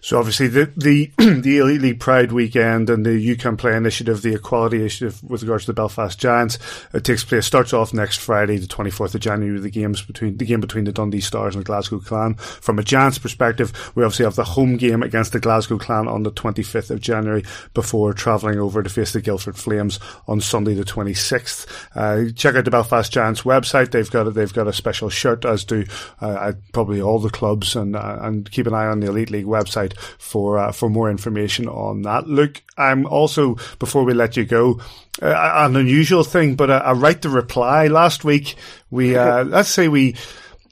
So 0.00 0.18
obviously 0.18 0.48
the 0.48 0.70
the 0.76 1.10
the 1.40 1.58
Elite 1.58 1.80
League 1.80 2.00
Pride 2.00 2.32
weekend 2.32 2.90
and 2.90 3.04
the 3.04 3.18
You 3.18 3.36
Can 3.36 3.56
Play 3.56 3.76
initiative, 3.76 4.22
the 4.22 4.34
equality 4.34 4.78
initiative 4.78 5.22
with 5.22 5.42
regards 5.42 5.64
to 5.64 5.72
the 5.72 5.74
Belfast 5.74 6.18
Giants, 6.18 6.58
it 6.92 7.04
takes 7.04 7.24
place 7.24 7.46
starts 7.46 7.72
off 7.72 7.92
next 7.92 8.18
Friday, 8.18 8.58
the 8.58 8.66
twenty 8.66 8.90
fourth 8.90 9.14
of 9.14 9.20
January. 9.20 9.58
The 9.58 9.70
games 9.70 10.02
between 10.02 10.36
the 10.36 10.44
game 10.44 10.60
between 10.60 10.84
the 10.84 10.92
Dundee 10.92 11.20
Stars 11.20 11.54
and 11.54 11.64
the 11.64 11.66
Glasgow 11.66 11.98
Clan. 11.98 12.34
From 12.34 12.78
a 12.78 12.82
Giants 12.82 13.18
perspective, 13.18 13.72
we 13.94 14.04
obviously 14.04 14.24
have 14.24 14.36
the 14.36 14.44
home 14.44 14.76
game 14.76 15.02
against 15.02 15.32
the 15.32 15.40
Glasgow 15.40 15.78
Clan 15.78 16.08
on 16.08 16.22
the 16.22 16.30
twenty 16.30 16.62
fifth 16.62 16.90
of 16.90 17.00
January 17.00 17.44
before 17.74 18.12
travelling 18.12 18.58
over 18.58 18.82
to 18.82 18.90
face 18.90 19.12
the 19.12 19.20
Guildford 19.20 19.56
Flames 19.56 19.98
on 20.28 20.40
Sunday 20.40 20.74
the 20.74 20.84
twenty 20.84 21.14
sixth. 21.14 21.66
Uh, 21.94 22.24
check 22.34 22.54
out 22.54 22.64
the 22.64 22.70
Belfast 22.70 23.12
Giants 23.12 23.42
website; 23.42 23.90
they've 23.90 24.10
got 24.10 24.26
a, 24.26 24.30
they've 24.30 24.52
got 24.52 24.68
a 24.68 24.72
special 24.72 25.08
shirt, 25.08 25.44
as 25.44 25.64
do 25.64 25.84
uh, 26.20 26.52
probably 26.72 27.00
all 27.00 27.18
the 27.18 27.30
clubs, 27.30 27.74
and 27.74 27.96
uh, 27.96 28.18
and 28.20 28.50
keep 28.50 28.66
an 28.66 28.74
eye 28.74 28.86
on 28.86 29.00
the 29.00 29.08
Elite 29.08 29.30
League 29.30 29.46
website 29.46 29.85
for 30.18 30.58
uh, 30.58 30.72
for 30.72 30.88
more 30.88 31.10
information 31.10 31.68
on 31.68 32.02
that. 32.02 32.26
Look, 32.26 32.62
I'm 32.76 33.06
also 33.06 33.56
before 33.78 34.04
we 34.04 34.14
let 34.14 34.36
you 34.36 34.44
go, 34.44 34.80
uh, 35.22 35.52
an 35.54 35.76
unusual 35.76 36.24
thing, 36.24 36.56
but 36.56 36.70
a, 36.70 36.90
a 36.90 36.94
right 36.94 37.20
to 37.22 37.28
reply. 37.28 37.88
Last 37.88 38.24
week, 38.24 38.56
we 38.90 39.16
uh, 39.16 39.44
let's 39.44 39.68
say 39.68 39.88
we 39.88 40.16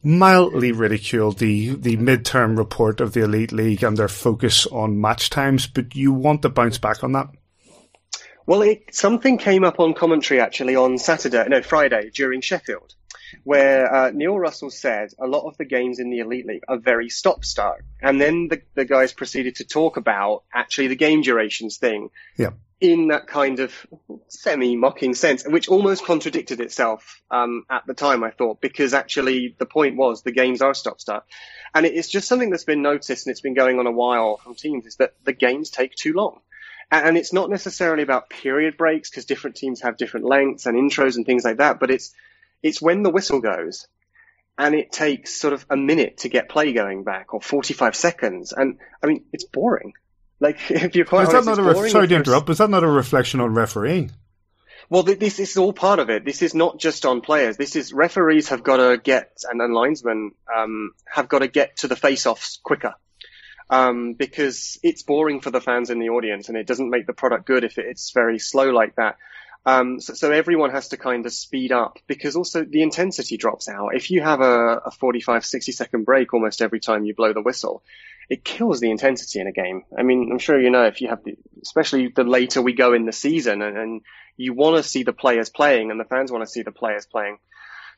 mildly 0.03 0.73
ridiculed 0.73 1.39
the 1.39 1.75
the 1.75 1.97
midterm 1.97 2.59
report 2.59 3.01
of 3.01 3.13
the 3.13 3.23
Elite 3.23 3.53
League 3.53 3.83
and 3.83 3.97
their 3.97 4.09
focus 4.09 4.67
on 4.67 5.01
match 5.01 5.31
times, 5.31 5.67
but 5.67 5.95
you 5.95 6.13
want 6.13 6.43
to 6.43 6.49
bounce 6.49 6.79
back 6.79 7.03
on 7.03 7.13
that. 7.13 7.29
Well, 8.47 8.61
it, 8.61 8.95
something 8.95 9.39
came 9.39 9.65
up 9.65 9.81
on 9.81 9.95
commentary 9.95 10.39
actually 10.39 10.77
on 10.77 10.99
Saturday, 10.99 11.47
no 11.49 11.63
Friday 11.63 12.11
during 12.15 12.43
Sheffield 12.43 12.95
where 13.43 13.93
uh, 13.93 14.11
Neil 14.11 14.39
Russell 14.39 14.71
said 14.71 15.11
a 15.19 15.27
lot 15.27 15.47
of 15.47 15.57
the 15.57 15.65
games 15.65 15.99
in 15.99 16.11
the 16.11 16.21
Elite 16.21 16.47
League 16.47 16.65
are 16.69 16.79
very 16.79 17.09
stop 17.09 17.45
start. 17.45 17.85
And 18.01 18.21
then 18.21 18.49
the, 18.49 18.63
the 18.75 18.85
guys 18.85 19.13
proceeded 19.13 19.57
to 19.57 19.65
talk 19.65 19.97
about 19.97 20.45
actually 20.53 20.89
the 20.89 20.97
game 20.97 21.23
durations 21.23 21.79
thing. 21.79 22.11
Yeah. 22.37 22.51
In 22.81 23.09
that 23.09 23.27
kind 23.27 23.61
of 23.61 23.73
semi 24.29 24.77
mocking 24.77 25.15
sense, 25.15 25.45
which 25.47 25.69
almost 25.69 26.05
contradicted 26.05 26.61
itself 26.61 27.23
um, 27.31 27.65
at 27.71 27.87
the 27.87 27.95
time, 27.95 28.23
I 28.23 28.31
thought, 28.31 28.61
because 28.61 28.93
actually 28.93 29.55
the 29.59 29.65
point 29.65 29.97
was 29.97 30.23
the 30.23 30.33
games 30.33 30.61
are 30.61 30.75
stop 30.75 31.01
start. 31.01 31.25
And 31.75 31.87
it's 31.87 32.09
just 32.09 32.29
something 32.29 32.51
that's 32.51 32.65
been 32.65 32.83
noticed 32.83 33.27
and 33.27 33.33
it's 33.33 33.41
been 33.41 33.55
going 33.55 33.79
on 33.79 33.87
a 33.87 33.93
while 33.93 34.37
from 34.37 34.55
teams 34.55 34.87
is 34.87 34.97
that 34.97 35.15
the 35.25 35.33
games 35.33 35.71
take 35.71 35.95
too 35.95 36.13
long. 36.13 36.41
And 36.91 37.17
it's 37.17 37.33
not 37.33 37.51
necessarily 37.51 38.03
about 38.03 38.29
period 38.29 38.77
breaks 38.77 39.11
because 39.11 39.25
different 39.25 39.57
teams 39.57 39.81
have 39.81 39.97
different 39.97 40.27
lengths 40.27 40.67
and 40.67 40.77
intros 40.77 41.17
and 41.17 41.25
things 41.25 41.45
like 41.45 41.57
that, 41.57 41.81
but 41.81 41.91
it's 41.91 42.15
it's 42.65 42.81
when 42.83 43.03
the 43.03 43.11
whistle 43.11 43.41
goes 43.41 43.87
and 44.57 44.75
it 44.75 44.91
takes 44.91 45.39
sort 45.39 45.53
of 45.53 45.65
a 45.69 45.77
minute 45.77 46.19
to 46.19 46.29
get 46.29 46.49
play 46.49 46.73
going 46.73 47.05
back 47.05 47.35
or 47.35 47.41
45 47.41 47.95
seconds. 47.95 48.53
And 48.53 48.79
I 49.03 49.07
mean, 49.07 49.25
it's 49.33 49.45
boring. 49.45 49.93
Like, 50.41 50.59
if 50.71 50.97
you're 50.97 51.05
quite 51.05 51.29
is 51.29 51.29
honest, 51.29 51.47
that 51.47 51.57
not 51.57 51.59
a 51.59 51.81
ref- 51.81 51.91
sorry 51.91 52.09
to 52.09 52.17
interrupt, 52.17 52.49
is 52.51 52.59
that 52.59 52.71
not 52.71 52.83
a 52.83 52.89
reflection 52.89 53.41
on 53.41 53.55
refereeing? 53.55 54.13
Well, 54.89 55.03
this, 55.03 55.19
this 55.19 55.39
is 55.39 55.57
all 55.57 55.73
part 55.73 55.99
of 55.99 56.09
it. 56.11 56.25
This 56.25 56.43
is 56.43 56.55
not 56.55 56.79
just 56.79 57.05
on 57.05 57.21
players. 57.21 57.57
This 57.57 57.77
is 57.77 57.93
referees 57.93 58.49
have 58.49 58.63
got 58.63 58.79
to 58.79 58.99
get, 59.03 59.43
and, 59.51 59.61
and 59.61 59.75
linesmen 59.75 60.33
um, 60.55 60.93
have 61.07 61.29
got 61.29 61.41
to 61.41 61.49
get 61.49 61.79
to 61.79 61.89
the 61.89 61.97
face-offs 61.97 62.61
quicker. 62.63 62.95
Um, 63.71 64.13
because 64.13 64.79
it's 64.83 65.03
boring 65.03 65.41
for 65.41 65.51
the 65.51 65.61
fans 65.61 65.89
in 65.89 65.99
the 65.99 66.11
audience, 66.11 66.49
and 66.49 66.59
it 66.59 66.67
doesn't 66.67 66.91
make 66.91 67.07
the 67.07 67.15
product 67.15 67.47
good 67.47 67.65
if 67.65 67.79
it's 67.79 68.11
very 68.13 68.39
slow 68.39 68.71
like 68.71 68.97
that. 68.97 69.17
Um, 69.67 70.01
so, 70.01 70.13
so, 70.13 70.31
everyone 70.31 70.71
has 70.71 70.89
to 70.89 70.99
kind 70.99 71.25
of 71.25 71.33
speed 71.33 71.73
up 71.73 71.99
because 72.07 72.37
also 72.37 72.65
the 72.65 72.83
intensity 72.83 73.39
drops 73.39 73.67
out. 73.67 73.95
If 73.95 74.11
you 74.11 74.21
have 74.21 74.41
a, 74.41 74.83
a 74.87 74.91
45, 74.91 75.45
60 75.45 75.73
second 75.73 76.05
break 76.05 76.35
almost 76.35 76.61
every 76.61 76.81
time 76.81 77.07
you 77.07 77.15
blow 77.15 77.33
the 77.33 77.41
whistle, 77.41 77.83
it 78.29 78.45
kills 78.45 78.81
the 78.81 78.91
intensity 78.91 79.41
in 79.41 79.47
a 79.47 79.53
game. 79.53 79.85
I 79.97 80.03
mean, 80.03 80.31
I'm 80.31 80.39
sure 80.39 80.61
you 80.61 80.71
know 80.71 80.85
if 80.85 81.01
you 81.01 81.09
have 81.09 81.25
the, 81.25 81.37
especially 81.63 82.09
the 82.09 82.25
later 82.25 82.61
we 82.61 82.75
go 82.75 82.93
in 82.93 83.07
the 83.07 83.13
season 83.13 83.63
and, 83.63 83.77
and 83.77 84.03
you 84.37 84.53
want 84.53 84.77
to 84.77 84.83
see 84.83 85.03
the 85.03 85.13
players 85.13 85.49
playing 85.49 85.91
and 85.91 85.99
the 85.99 86.05
fans 86.05 86.31
want 86.31 86.45
to 86.45 86.51
see 86.51 86.63
the 86.63 86.73
players 86.73 87.07
playing. 87.07 87.39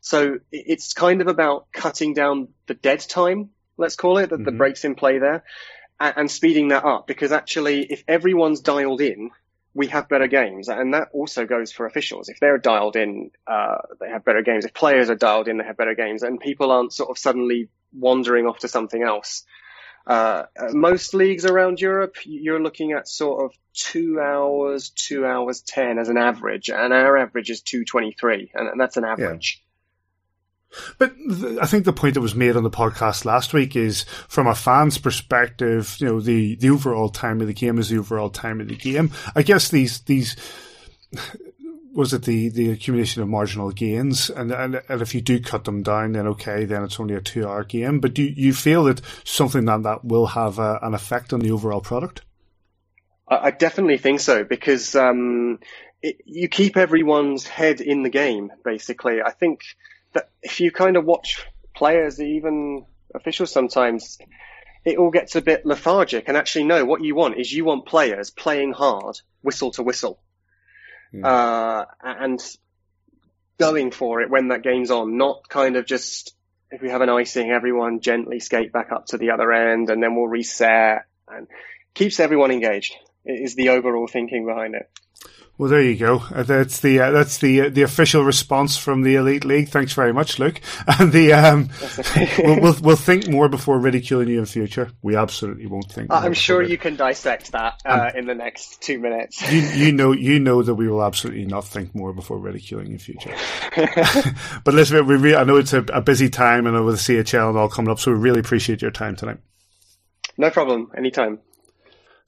So 0.01 0.39
it's 0.53 0.93
kind 0.93 1.21
of 1.21 1.27
about 1.27 1.73
cutting 1.73 2.15
down 2.15 2.49
the 2.67 2.75
dead 2.75 3.01
time, 3.01 3.51
let's 3.77 3.97
call 3.97 4.19
it, 4.19 4.31
the, 4.31 4.37
mm-hmm. 4.37 4.45
the 4.45 4.53
breaks 4.53 4.85
in 4.85 4.95
play 4.95 5.19
there 5.19 5.43
and, 5.99 6.15
and 6.17 6.31
speeding 6.31 6.69
that 6.69 6.85
up 6.85 7.07
because 7.07 7.33
actually 7.33 7.83
if 7.83 8.05
everyone's 8.07 8.61
dialed 8.61 9.01
in, 9.01 9.31
we 9.77 9.89
have 9.89 10.09
better 10.09 10.27
games, 10.27 10.69
and 10.69 10.95
that 10.95 11.09
also 11.13 11.45
goes 11.45 11.71
for 11.71 11.85
officials. 11.85 12.31
If 12.31 12.41
they're 12.41 12.57
dialed 12.57 12.97
in, 12.97 13.31
uh, 13.47 13.77
they 14.01 14.09
have 14.09 14.25
better 14.25 14.41
games. 14.41 14.65
If 14.65 14.73
players 14.73 15.11
are 15.11 15.15
dialed 15.15 15.49
in, 15.49 15.59
they 15.59 15.65
have 15.65 15.77
better 15.77 15.95
games, 15.95 16.23
and 16.23 16.41
people 16.41 16.73
aren't 16.73 16.95
sort 16.95 17.11
of 17.11 17.19
suddenly 17.19 17.69
wandering 17.93 18.47
off 18.47 18.61
to 18.61 18.69
something 18.69 19.03
else. 19.03 19.45
Uh, 20.07 20.45
most 20.73 21.13
leagues 21.13 21.45
around 21.45 21.79
Europe, 21.81 22.17
you're 22.25 22.63
looking 22.63 22.93
at 22.93 23.07
sort 23.07 23.45
of 23.45 23.59
two 23.75 24.19
hours, 24.19 24.89
two 24.91 25.27
hours 25.27 25.61
ten 25.61 25.99
as 25.99 26.09
an 26.09 26.17
average, 26.17 26.71
and 26.71 26.95
our 26.95 27.19
average 27.19 27.51
is 27.51 27.61
two 27.61 27.85
twenty 27.85 28.13
three, 28.13 28.51
and 28.55 28.81
that's 28.81 28.97
an 28.97 29.05
average. 29.05 29.63
But 30.99 31.15
th- 31.17 31.59
I 31.61 31.67
think 31.67 31.85
the 31.85 31.93
point 31.93 32.15
that 32.15 32.21
was 32.21 32.35
made 32.35 32.57
on 32.57 32.63
the 32.63 32.71
podcast 32.71 33.25
last 33.25 33.53
week 33.53 33.77
is 33.77 34.05
from 34.29 34.47
a 34.47 34.55
fan's 34.55 34.99
perspective, 34.99 35.97
you 36.01 36.07
know, 36.07 36.21
the, 36.21 36.57
the 36.57 36.71
overall 36.71 37.09
time 37.09 37.41
of 37.41 37.47
the 37.47 37.55
game 37.55 37.79
is 37.79 37.89
the 37.89 37.99
overall 37.99 38.31
time 38.31 38.61
of 38.61 38.69
the 38.69 38.77
game. 38.77 39.11
I 39.35 39.43
guess 39.43 39.69
these, 39.69 40.01
these, 40.01 40.37
was 41.93 42.13
it 42.13 42.25
the, 42.25 42.51
the 42.51 42.71
accumulation 42.71 43.23
of 43.23 43.29
marginal 43.29 43.71
gains? 43.71 44.29
And, 44.31 44.53
and, 44.53 44.83
and 44.89 45.03
if 45.03 45.15
you 45.15 45.21
do 45.21 45.41
cut 45.41 45.65
them 45.65 45.83
down, 45.83 46.13
then 46.13 46.27
okay, 46.29 46.65
then 46.65 46.85
it's 46.85 47.01
only 47.01 47.15
a 47.15 47.21
two 47.21 47.47
hour 47.47 47.65
game. 47.65 48.01
But 48.01 48.15
do 48.15 48.23
you 48.23 48.53
feel 48.53 48.85
that 48.85 49.01
something 49.25 49.65
that 49.65 49.83
that 49.85 50.05
will 50.05 50.27
have 50.27 50.59
a, 50.59 50.79
an 50.83 50.95
effect 50.95 51.33
on 51.33 51.41
the 51.41 51.51
overall 51.51 51.81
product? 51.81 52.23
I 53.29 53.51
definitely 53.51 53.99
think 53.99 54.21
so 54.21 54.45
because 54.45 54.95
um, 54.95 55.59
it, 56.01 56.21
you 56.25 56.49
keep 56.49 56.77
everyone's 56.77 57.47
head 57.47 57.81
in 57.81 58.03
the 58.03 58.11
game. 58.11 58.53
Basically, 58.65 59.21
I 59.21 59.33
think 59.33 59.63
that 60.17 60.31
if 60.43 60.61
you 60.61 60.71
kind 60.73 60.97
of 60.97 61.05
watch 61.05 61.47
players, 61.75 62.21
even 62.21 62.87
officials 63.15 63.53
sometimes, 63.53 64.19
it 64.85 64.99
all 64.99 65.11
gets 65.11 65.37
a 65.37 65.43
bit 65.43 65.67
lethargic. 65.67 66.29
And 66.29 66.37
actually, 66.37 66.65
no, 66.65 66.85
what 66.85 67.03
you 67.03 67.15
want 67.15 67.39
is 67.39 67.53
you 67.53 67.65
want 67.65 67.87
players 67.87 68.31
playing 68.31 68.73
hard, 68.73 69.21
whistle 69.43 69.71
to 69.73 69.83
whistle, 69.83 70.19
mm. 71.13 71.25
uh, 71.25 71.85
and 72.03 72.41
going 73.59 73.91
for 73.91 74.21
it 74.23 74.31
when 74.31 74.49
that 74.49 74.63
game's 74.63 74.91
on, 74.91 75.17
not 75.17 75.49
kind 75.49 75.77
of 75.77 75.87
just 75.87 76.35
if 76.71 76.83
we 76.83 76.91
have 76.91 77.01
an 77.01 77.09
icing, 77.09 77.51
everyone 77.51 78.01
gently 78.01 78.41
skate 78.41 78.73
back 78.73 78.91
up 78.91 79.07
to 79.07 79.19
the 79.19 79.31
other 79.31 79.53
end, 79.53 79.89
and 79.89 80.03
then 80.03 80.17
we'll 80.17 80.27
reset, 80.27 81.05
and 81.29 81.47
keeps 81.95 82.19
everyone 82.21 82.51
engaged. 82.51 82.95
Is 83.29 83.57
the 83.57 83.71
overall 83.71 84.07
thinking 84.07 84.47
behind 84.47 84.77
it. 84.77 84.89
Well, 85.59 85.71
there 85.71 85.83
you 85.83 85.97
go. 85.97 86.23
Uh, 86.35 86.43
that's 86.43 86.81
the 86.81 87.01
uh, 87.01 87.11
that's 87.13 87.39
the 87.39 87.63
uh, 87.63 87.69
the 87.71 87.81
official 87.81 88.23
response 88.23 88.77
from 88.77 89.03
the 89.03 89.15
elite 89.15 89.45
league. 89.45 89.71
Thanks 89.71 89.95
very 89.95 90.13
much, 90.13 90.39
Luke. 90.39 90.61
And 90.99 91.13
the 91.13 91.33
um, 91.33 91.71
we'll, 92.39 92.61
we'll, 92.61 92.77
we'll 92.83 92.97
think 92.97 93.27
more 93.29 93.49
before 93.49 93.79
ridiculing 93.79 94.29
you 94.29 94.39
in 94.39 94.45
future. 94.45 94.91
We 95.03 95.17
absolutely 95.17 95.67
won't 95.67 95.91
think. 95.91 96.13
I'm 96.13 96.35
sure 96.35 96.63
you 96.63 96.77
can 96.77 96.97
dissect 96.97 97.53
that 97.53 97.81
uh, 97.87 98.11
in 98.15 98.27
the 98.27 98.35
next 98.35 98.83
two 98.83 98.99
minutes. 98.99 99.51
You, 99.51 99.61
you 99.87 99.93
know 99.93 100.13
you 100.13 100.39
know 100.39 100.63
that 100.63 100.75
we 100.75 100.89
will 100.89 101.03
absolutely 101.03 101.47
not 101.47 101.65
think 101.65 101.95
more 101.95 102.13
before 102.13 102.39
ridiculing 102.39 102.93
in 102.93 102.99
future. 102.99 103.35
but 104.65 104.75
listen, 104.75 105.07
we 105.07 105.17
re- 105.17 105.37
I 105.37 105.45
know 105.45 105.57
it's 105.57 105.73
a, 105.73 105.83
a 105.85 106.03
busy 106.03 106.29
time, 106.29 106.67
and 106.67 106.85
with 106.85 107.07
the 107.07 107.15
CHL 107.15 107.49
and 107.49 107.59
all 107.59 107.71
coming 107.71 107.91
up, 107.91 107.99
so 107.99 108.13
we 108.13 108.19
really 108.19 108.41
appreciate 108.41 108.83
your 108.83 108.91
time 108.91 109.17
tonight. 109.17 109.39
No 110.37 110.51
problem. 110.51 110.91
Anytime. 110.97 111.41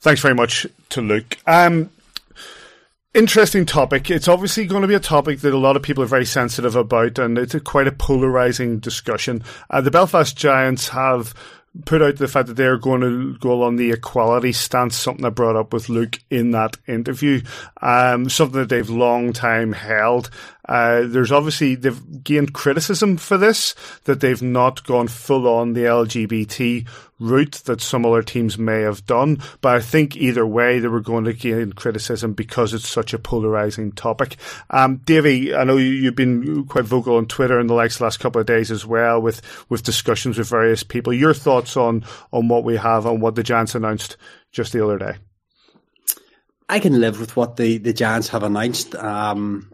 Thanks 0.01 0.22
very 0.22 0.34
much 0.34 0.66
to 0.90 1.03
Luke. 1.03 1.36
Um, 1.46 1.90
interesting 3.19 3.66
topic. 3.66 4.11
It's 4.11 4.29
obviously 4.29 4.64
going 4.64 4.83
to 4.83 4.89
be 4.89 4.95
a 4.95 5.01
topic 5.01 5.41
that 5.41 5.53
a 5.53 5.59
lot 5.59 5.75
of 5.75 5.83
people 5.83 6.05
are 6.05 6.07
very 6.07 6.25
sensitive 6.25 6.77
about, 6.77 7.19
and 7.19 7.37
it's 7.37 7.55
a 7.55 7.61
quite 7.61 7.89
a 7.89 7.93
polarizing 7.93 8.79
discussion. 8.79 9.43
Uh, 9.69 9.81
the 9.81 9.91
Belfast 9.91 10.37
Giants 10.37 10.89
have 10.91 11.35
put 11.85 12.01
out 12.01 12.16
the 12.16 12.29
fact 12.29 12.47
that 12.47 12.55
they're 12.55 12.79
going 12.79 13.01
to 13.01 13.37
go 13.39 13.64
on 13.64 13.77
the 13.77 13.91
equality 13.91 14.53
stance, 14.53 14.97
something 14.97 15.25
I 15.25 15.31
brought 15.31 15.57
up 15.57 15.73
with 15.73 15.89
Luke 15.89 16.21
in 16.31 16.53
that 16.53 16.77
interview, 16.87 17.43
um, 17.83 18.29
something 18.29 18.61
that 18.61 18.69
they've 18.69 18.89
long 18.89 19.33
time 19.33 19.73
held. 19.73 20.31
Uh, 20.69 21.03
there's 21.07 21.33
obviously 21.33 21.75
they've 21.75 22.23
gained 22.23 22.53
criticism 22.53 23.16
for 23.16 23.39
this 23.39 23.75
that 24.05 24.21
they've 24.21 24.43
not 24.43 24.85
gone 24.85 25.09
full 25.09 25.49
on 25.49 25.73
the 25.73 25.85
LGBT 25.85 26.87
route 27.19 27.62
that 27.64 27.81
some 27.81 28.07
other 28.07 28.23
teams 28.23 28.59
may 28.59 28.83
have 28.83 29.05
done. 29.07 29.41
But 29.61 29.77
I 29.77 29.81
think 29.81 30.16
either 30.16 30.47
way 30.47 30.79
they 30.79 30.89
were 30.89 31.01
going 31.01 31.25
to 31.25 31.33
gain 31.33 31.73
criticism 31.73 32.35
because 32.35 32.75
it's 32.75 32.89
such 32.89 33.12
a 33.12 33.19
polarizing 33.19 33.93
topic. 33.93 34.37
Um, 34.71 34.99
Davy, 34.99 35.55
I 35.55 35.64
know 35.64 35.77
you've 35.77 36.14
been 36.14 36.66
quite 36.66 36.85
vocal 36.85 37.16
on 37.16 37.27
Twitter 37.27 37.59
in 37.59 37.66
the 37.66 37.75
likes 37.75 37.99
the 37.99 38.05
last 38.05 38.21
couple 38.21 38.41
of 38.41 38.47
days 38.47 38.71
as 38.71 38.85
well 38.87 39.21
with 39.21 39.43
with 39.69 39.83
discussions 39.83 40.39
with 40.39 40.49
various 40.49 40.83
people. 40.83 41.12
Your 41.12 41.35
thoughts 41.35 41.77
on 41.77 42.05
on 42.33 42.49
what 42.49 42.64
we 42.64 42.77
have 42.77 43.07
and 43.07 43.23
what 43.23 43.35
the 43.35 43.43
Giants 43.43 43.75
announced 43.75 44.16
just 44.53 44.73
the 44.73 44.85
other 44.85 44.99
day? 44.99 45.14
I 46.69 46.81
can 46.81 47.01
live 47.01 47.19
with 47.19 47.37
what 47.37 47.57
the, 47.57 47.79
the 47.79 47.95
Giants 47.95 48.29
have 48.29 48.43
announced. 48.43 48.95
Um, 48.95 49.73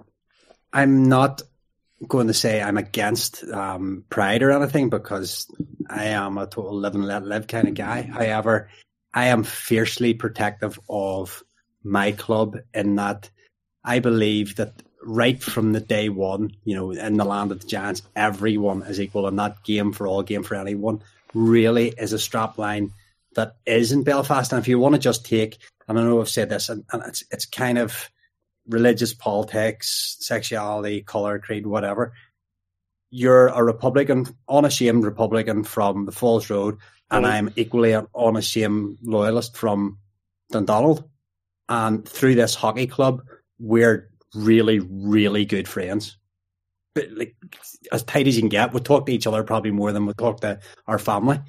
I'm 0.74 1.08
not 1.08 1.40
going 2.06 2.26
to 2.26 2.34
say 2.34 2.60
I'm 2.60 2.76
against 2.76 3.44
um, 3.44 4.04
pride 4.10 4.42
or 4.42 4.50
anything 4.50 4.90
because 4.90 5.46
I 5.88 6.06
am 6.06 6.36
a 6.36 6.46
total 6.46 6.76
live 6.76 6.96
and 6.96 7.06
let 7.06 7.24
live 7.24 7.46
kind 7.46 7.68
of 7.68 7.74
guy. 7.74 8.02
However, 8.02 8.68
I 9.14 9.26
am 9.26 9.44
fiercely 9.44 10.12
protective 10.12 10.78
of 10.90 11.42
my 11.84 12.12
club 12.12 12.58
in 12.74 12.96
that 12.96 13.30
I 13.84 14.00
believe 14.00 14.56
that 14.56 14.82
right 15.04 15.40
from 15.40 15.72
the 15.72 15.80
day 15.80 16.08
one, 16.08 16.56
you 16.64 16.74
know, 16.74 16.90
in 16.90 17.16
the 17.16 17.24
land 17.24 17.52
of 17.52 17.60
the 17.60 17.66
Giants, 17.66 18.02
everyone 18.16 18.82
is 18.82 19.00
equal, 19.00 19.28
and 19.28 19.38
that 19.38 19.62
game 19.62 19.92
for 19.92 20.08
all, 20.08 20.22
game 20.22 20.42
for 20.42 20.56
anyone, 20.56 21.02
really 21.34 21.88
is 21.90 22.12
a 22.12 22.18
strap 22.18 22.58
line 22.58 22.90
that 23.36 23.56
is 23.66 23.92
in 23.92 24.02
Belfast. 24.02 24.52
And 24.52 24.60
if 24.60 24.68
you 24.68 24.78
want 24.78 24.94
to 24.94 25.00
just 25.00 25.24
take, 25.24 25.58
and 25.86 25.98
I 25.98 26.02
know 26.02 26.20
I've 26.20 26.28
said 26.28 26.48
this, 26.48 26.68
and, 26.68 26.84
and 26.92 27.02
it's 27.06 27.22
it's 27.30 27.46
kind 27.46 27.78
of 27.78 28.10
religious 28.68 29.14
politics, 29.14 30.16
sexuality, 30.20 31.02
color, 31.02 31.38
creed, 31.38 31.66
whatever. 31.66 32.12
You're 33.10 33.48
a 33.48 33.62
Republican, 33.62 34.26
unashamed 34.48 35.04
Republican 35.04 35.64
from 35.64 36.06
the 36.06 36.12
Falls 36.12 36.50
Road, 36.50 36.78
and 37.10 37.26
I'm 37.26 37.52
equally 37.54 37.92
an 37.92 38.06
unashamed 38.16 38.98
loyalist 39.02 39.56
from 39.56 39.98
Dundonald. 40.50 41.08
And 41.68 42.06
through 42.06 42.34
this 42.34 42.54
hockey 42.54 42.86
club, 42.86 43.22
we're 43.58 44.10
really, 44.34 44.80
really 44.80 45.44
good 45.44 45.68
friends. 45.68 46.18
But 46.94 47.10
like 47.12 47.36
as 47.92 48.02
tight 48.02 48.26
as 48.26 48.36
you 48.36 48.42
can 48.42 48.48
get, 48.48 48.72
we 48.72 48.80
talk 48.80 49.06
to 49.06 49.12
each 49.12 49.26
other 49.26 49.42
probably 49.42 49.70
more 49.70 49.92
than 49.92 50.06
we 50.06 50.14
talk 50.14 50.40
to 50.40 50.60
our 50.86 50.98
family. 50.98 51.40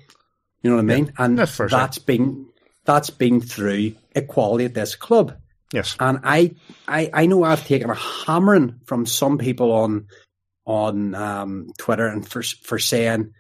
You 0.62 0.70
know 0.70 0.78
what 0.78 0.84
I 0.84 0.96
mean? 0.96 1.06
Yeah, 1.06 1.26
and 1.26 1.40
that's, 1.40 1.58
that's 1.58 2.00
been 2.00 2.48
that's 2.86 3.10
been 3.10 3.42
through 3.42 3.96
equality 4.16 4.66
at 4.66 4.74
this 4.74 4.96
club. 4.96 5.36
Yes. 5.74 5.96
And 6.00 6.20
I, 6.24 6.56
I, 6.88 7.10
I 7.14 7.26
know 7.26 7.44
I've 7.44 7.66
taken 7.66 7.90
a 7.90 7.96
hammering 7.96 8.80
from 8.86 9.06
some 9.06 9.38
people 9.38 9.72
on 9.72 10.08
on 10.66 11.14
um, 11.14 11.68
Twitter 11.78 12.08
and 12.08 12.28
for 12.28 12.42
for 12.42 12.80
saying 12.80 13.34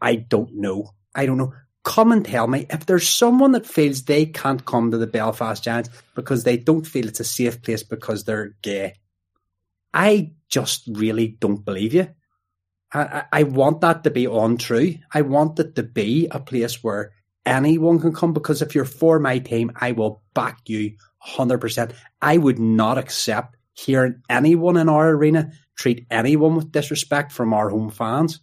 I 0.00 0.16
don't 0.16 0.54
know. 0.54 0.90
I 1.14 1.26
don't 1.26 1.38
know. 1.38 1.52
Come 1.82 2.12
and 2.12 2.24
tell 2.24 2.46
me 2.46 2.66
if 2.70 2.86
there's 2.86 3.08
someone 3.08 3.52
that 3.52 3.66
feels 3.66 4.02
they 4.02 4.26
can't 4.26 4.64
come 4.64 4.90
to 4.90 4.98
the 4.98 5.06
Belfast 5.06 5.64
Giants 5.64 5.88
because 6.14 6.44
they 6.44 6.56
don't 6.56 6.86
feel 6.86 7.08
it's 7.08 7.20
a 7.20 7.24
safe 7.24 7.62
place 7.62 7.82
because 7.82 8.24
they're 8.24 8.54
gay. 8.62 8.94
I 9.92 10.32
just 10.48 10.82
really 10.92 11.28
don't 11.28 11.64
believe 11.64 11.94
you. 11.94 12.08
I, 12.92 13.24
I 13.32 13.42
want 13.44 13.80
that 13.80 14.04
to 14.04 14.10
be 14.10 14.26
untrue. 14.26 14.96
I 15.12 15.22
want 15.22 15.58
it 15.58 15.74
to 15.76 15.82
be 15.82 16.28
a 16.30 16.38
place 16.38 16.82
where 16.82 17.12
anyone 17.50 17.98
can 17.98 18.14
come 18.14 18.32
because 18.32 18.62
if 18.62 18.74
you're 18.74 18.84
for 18.84 19.18
my 19.18 19.38
team, 19.38 19.72
I 19.76 19.92
will 19.92 20.22
back 20.34 20.60
you 20.66 20.92
100%. 21.26 21.92
I 22.22 22.36
would 22.36 22.58
not 22.58 22.96
accept 22.96 23.56
hearing 23.74 24.22
anyone 24.28 24.76
in 24.76 24.88
our 24.88 25.10
arena 25.10 25.52
treat 25.76 26.06
anyone 26.10 26.54
with 26.56 26.70
disrespect 26.70 27.32
from 27.32 27.52
our 27.54 27.70
home 27.70 27.90
fans. 27.90 28.40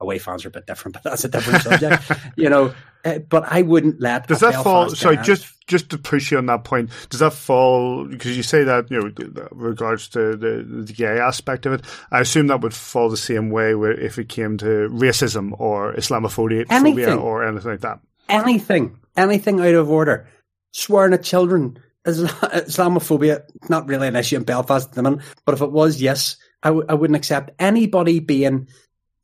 Away 0.00 0.18
fans 0.18 0.44
are 0.44 0.48
a 0.48 0.50
bit 0.50 0.66
different, 0.66 0.94
but 1.02 1.02
that's 1.02 1.24
a 1.24 1.28
different 1.28 1.62
subject, 1.62 2.10
you 2.36 2.48
know. 2.48 2.74
Uh, 3.04 3.18
but 3.18 3.44
I 3.46 3.62
wouldn't 3.62 4.00
let. 4.00 4.26
Does 4.28 4.40
that 4.40 4.62
fall? 4.64 4.88
Sorry, 4.90 5.18
just 5.18 5.46
just 5.66 5.90
to 5.90 5.98
push 5.98 6.30
you 6.30 6.38
on 6.38 6.46
that 6.46 6.64
point. 6.64 6.90
Does 7.10 7.20
that 7.20 7.32
fall 7.32 8.06
because 8.06 8.36
you 8.36 8.42
say 8.42 8.64
that 8.64 8.90
you 8.90 8.98
know, 9.00 9.48
regards 9.50 10.08
to 10.10 10.36
the, 10.36 10.84
the 10.86 10.92
gay 10.92 11.18
aspect 11.18 11.66
of 11.66 11.74
it? 11.74 11.82
I 12.10 12.20
assume 12.20 12.46
that 12.48 12.62
would 12.62 12.74
fall 12.74 13.10
the 13.10 13.16
same 13.16 13.50
way 13.50 13.74
where 13.74 13.92
if 13.92 14.18
it 14.18 14.28
came 14.28 14.56
to 14.58 14.88
racism 14.90 15.58
or 15.58 15.94
Islamophobia 15.94 16.66
anything. 16.70 17.18
or 17.18 17.46
anything 17.46 17.70
like 17.72 17.80
that. 17.80 18.00
Anything, 18.28 18.98
anything 19.16 19.60
out 19.60 19.74
of 19.74 19.90
order, 19.90 20.28
swearing 20.72 21.14
at 21.14 21.22
children, 21.22 21.78
Islamophobia, 22.06 23.42
not 23.68 23.88
really 23.88 24.08
an 24.08 24.16
issue 24.16 24.36
in 24.36 24.44
Belfast 24.44 24.88
at 24.88 24.94
the 24.94 25.02
moment, 25.02 25.22
but 25.44 25.54
if 25.54 25.62
it 25.62 25.72
was, 25.72 26.00
yes, 26.00 26.36
I 26.62 26.68
w- 26.68 26.86
I 26.88 26.94
wouldn't 26.94 27.16
accept 27.16 27.50
anybody 27.58 28.20
being 28.20 28.68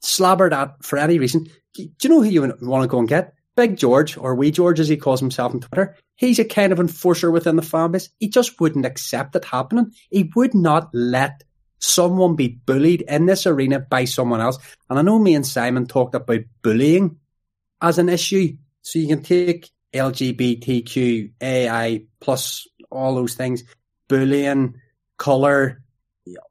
slobbered 0.00 0.54
at 0.54 0.82
for 0.82 0.98
any 0.98 1.18
reason. 1.18 1.46
Do 1.74 1.88
you 2.02 2.08
know 2.08 2.22
who 2.22 2.28
you 2.28 2.40
want 2.42 2.82
to 2.82 2.88
go 2.88 2.98
and 2.98 3.08
get? 3.08 3.34
Big 3.56 3.76
George, 3.76 4.16
or 4.16 4.34
Wee 4.34 4.50
George 4.50 4.80
as 4.80 4.88
he 4.88 4.96
calls 4.96 5.20
himself 5.20 5.52
on 5.52 5.60
Twitter. 5.60 5.96
He's 6.16 6.38
a 6.38 6.44
kind 6.44 6.72
of 6.72 6.80
enforcer 6.80 7.30
within 7.30 7.56
the 7.56 7.62
fan 7.62 7.92
base. 7.92 8.08
He 8.18 8.28
just 8.28 8.60
wouldn't 8.60 8.86
accept 8.86 9.36
it 9.36 9.44
happening. 9.44 9.92
He 10.10 10.30
would 10.34 10.54
not 10.54 10.88
let 10.94 11.42
someone 11.78 12.36
be 12.36 12.48
bullied 12.48 13.02
in 13.02 13.26
this 13.26 13.46
arena 13.46 13.80
by 13.80 14.04
someone 14.04 14.40
else. 14.40 14.58
And 14.88 14.98
I 14.98 15.02
know 15.02 15.18
me 15.18 15.34
and 15.34 15.46
Simon 15.46 15.86
talked 15.86 16.14
about 16.14 16.40
bullying 16.62 17.18
as 17.80 17.98
an 17.98 18.08
issue. 18.08 18.56
So 18.82 18.98
you 18.98 19.08
can 19.08 19.22
take 19.22 19.70
LGBTQ, 19.92 21.32
AI 21.40 22.04
plus 22.20 22.66
all 22.90 23.14
those 23.14 23.34
things, 23.34 23.64
bullying, 24.08 24.80
color, 25.16 25.82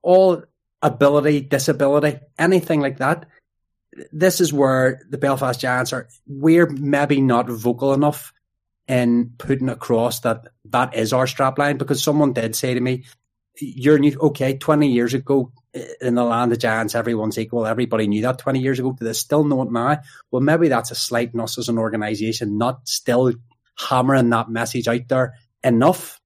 all 0.01 0.43
ability, 0.82 1.41
disability, 1.41 2.19
anything 2.38 2.82
like 2.82 2.97
that. 2.97 3.27
This 4.11 4.39
is 4.39 4.53
where 4.53 5.01
the 5.09 5.17
Belfast 5.17 5.59
Giants 5.59 5.93
are. 5.93 6.07
We're 6.27 6.69
maybe 6.69 7.21
not 7.21 7.49
vocal 7.49 7.93
enough 7.93 8.34
in 8.88 9.34
putting 9.38 9.69
across 9.69 10.21
that 10.21 10.47
that 10.65 10.95
is 10.95 11.13
our 11.13 11.25
strapline 11.25 11.77
because 11.77 12.03
someone 12.03 12.34
did 12.34 12.55
say 12.55 12.73
to 12.73 12.80
me, 12.80 13.05
"You're 13.60 13.99
new." 13.99 14.18
Okay, 14.20 14.57
twenty 14.57 14.91
years 14.91 15.14
ago 15.14 15.51
eh, 15.74 15.86
in 16.01 16.16
the 16.16 16.24
land 16.24 16.51
of 16.51 16.60
giants, 16.60 16.95
everyone's 16.95 17.38
equal. 17.38 17.66
Everybody 17.66 18.07
knew 18.07 18.22
that 18.24 18.39
twenty 18.39 18.60
years 18.60 18.80
ago. 18.80 18.93
Do 18.93 19.05
they 19.05 19.14
still 19.14 19.43
know 19.43 19.62
it 19.64 19.72
now? 19.72 19.99
Well, 20.32 20.41
maybe 20.41 20.68
that's 20.68 20.91
a 20.91 20.95
slight 20.95 21.36
us 21.38 21.57
as 21.57 21.70
an 21.70 21.78
organisation, 21.78 22.57
not 22.57 22.88
still 22.88 23.34
hammering 23.78 24.30
that 24.30 24.49
message 24.49 24.88
out 24.88 25.07
there 25.07 25.36
enough 25.64 26.20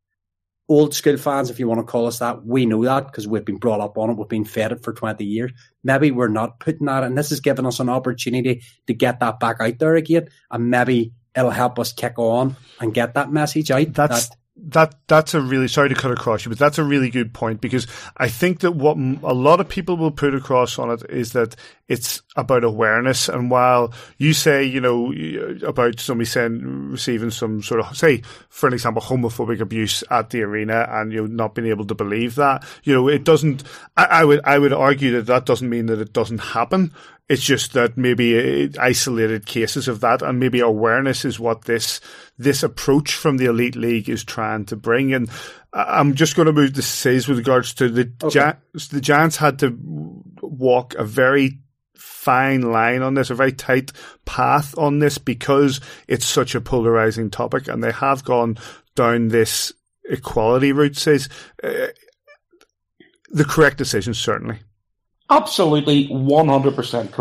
old 0.70 0.94
school 0.94 1.18
fans, 1.18 1.50
if 1.50 1.60
you 1.60 1.68
want 1.68 1.80
to 1.80 1.92
call 1.92 2.08
us 2.08 2.20
that, 2.20 2.46
we 2.46 2.66
know 2.66 2.84
that 2.86 3.06
because 3.06 3.28
we've 3.28 3.46
been 3.46 3.58
brought 3.58 3.82
up 3.82 3.98
on 3.98 4.10
it. 4.10 4.18
We've 4.18 4.28
been 4.28 4.46
fed 4.46 4.72
it 4.72 4.84
for 4.84 4.94
20 4.94 5.24
years. 5.24 5.52
Maybe 5.84 6.12
we're 6.12 6.28
not 6.30 6.60
putting 6.60 6.88
that, 6.88 7.04
and 7.04 7.18
this 7.18 7.32
is 7.32 7.42
giving 7.42 7.66
us 7.66 7.80
an 7.80 7.90
opportunity 7.90 8.64
to 8.88 8.94
get 8.94 9.20
that 9.20 9.40
back 9.40 9.58
out 9.60 9.80
there 9.80 9.96
again. 9.96 10.30
And 10.50 10.70
maybe 10.70 11.14
it'll 11.36 11.52
help 11.52 11.80
us 11.80 11.92
kick 11.92 12.18
on 12.18 12.56
and 12.80 12.94
get 12.94 13.16
that 13.16 13.32
message 13.32 13.72
out. 13.72 13.94
That's, 13.94 14.30
that 14.30 14.36
that 14.56 14.96
that's 15.08 15.34
a 15.34 15.42
really 15.42 15.68
sorry 15.68 15.90
to 15.90 15.96
cut 15.96 16.12
across 16.12 16.46
you, 16.46 16.50
but 16.50 16.60
that's 16.60 16.78
a 16.78 16.84
really 16.84 17.10
good 17.10 17.34
point 17.34 17.60
because 17.60 17.88
I 18.18 18.30
think 18.30 18.60
that 18.60 18.74
what 18.74 18.98
a 18.98 19.34
lot 19.34 19.60
of 19.60 19.68
people 19.68 19.98
will 19.98 20.12
put 20.12 20.36
across 20.36 20.78
on 20.78 20.92
it 20.92 21.04
is 21.10 21.34
that 21.34 21.56
it's 21.88 22.22
about 22.36 22.64
awareness. 22.64 23.30
And 23.30 23.50
while 23.50 23.94
you 24.18 24.34
say, 24.34 24.64
you 24.64 24.80
know, 24.80 25.12
about 25.68 26.00
somebody 26.00 26.26
saying 26.26 26.92
receiving 26.92 27.32
some 27.32 27.64
sort 27.64 27.82
of 27.82 27.98
say, 27.98 28.22
for 28.50 28.68
an 28.68 28.74
example, 28.74 29.02
homophobic 29.02 29.60
abuse 29.60 30.04
at 30.12 30.30
the 30.30 30.44
arena, 30.44 30.88
and 30.90 31.12
you 31.12 31.22
know 31.22 31.28
not 31.28 31.56
being 31.56 31.68
able 31.68 31.86
to 31.86 31.96
believe 31.96 32.36
that, 32.36 32.64
you 32.84 32.94
know, 32.94 33.08
it 33.08 33.24
doesn't. 33.24 33.64
I, 33.98 34.06
I 34.06 34.26
would 34.26 34.42
I 34.44 34.60
would 34.60 34.74
argue 34.74 35.14
that 35.14 35.26
that 35.26 35.46
doesn't 35.46 35.70
mean 35.70 35.88
that 35.88 36.00
it 36.00 36.14
doesn't 36.14 36.40
happen. 36.40 36.94
It's 37.30 37.42
just 37.42 37.74
that 37.74 37.98
maybe 37.98 38.70
isolated 38.78 39.46
cases 39.46 39.88
of 39.88 40.02
that, 40.02 40.22
and 40.22 40.40
maybe 40.40 40.60
awareness 40.60 41.24
is 41.24 41.40
what 41.40 41.64
this 41.64 42.02
this 42.38 42.64
approach 42.64 43.14
from 43.14 43.38
the 43.38 43.46
elite 43.46 43.78
league 43.78 44.10
is 44.10 44.24
trying 44.24 44.66
to 44.66 44.76
bring. 44.76 45.14
And 45.14 45.30
I'm 45.72 46.16
just 46.16 46.36
going 46.36 46.48
to 46.48 46.54
move 46.54 46.74
to 46.74 46.82
says 46.82 47.28
with 47.28 47.38
regards 47.38 47.74
to 47.76 47.88
the 47.88 48.12
okay. 48.24 48.30
Giants. 48.30 48.88
The 48.90 49.02
Giants 49.02 49.38
had 49.38 49.60
to 49.60 49.78
walk 50.42 50.96
a 50.96 51.06
very 51.06 51.60
fine 51.96 52.62
line 52.62 53.02
on 53.02 53.14
this, 53.14 53.30
a 53.30 53.36
very 53.36 53.54
tight 53.54 53.92
path 54.26 54.78
on 54.78 55.00
this 55.00 55.18
because 55.18 55.80
it's 56.08 56.26
such 56.26 56.56
a 56.56 56.62
polarizing 56.62 57.30
topic, 57.30 57.70
and 57.70 57.82
they 57.82 57.92
have 57.92 58.26
gone 58.26 58.58
down 58.96 59.30
this 59.30 59.72
equality 60.10 60.74
route. 60.74 60.98
Says 60.98 61.30
uh, 61.64 61.88
the 63.30 63.46
correct 63.46 63.78
decision, 63.78 64.14
certainly. 64.14 64.60
Absolutely, 65.30 66.08
100%. 66.10 67.20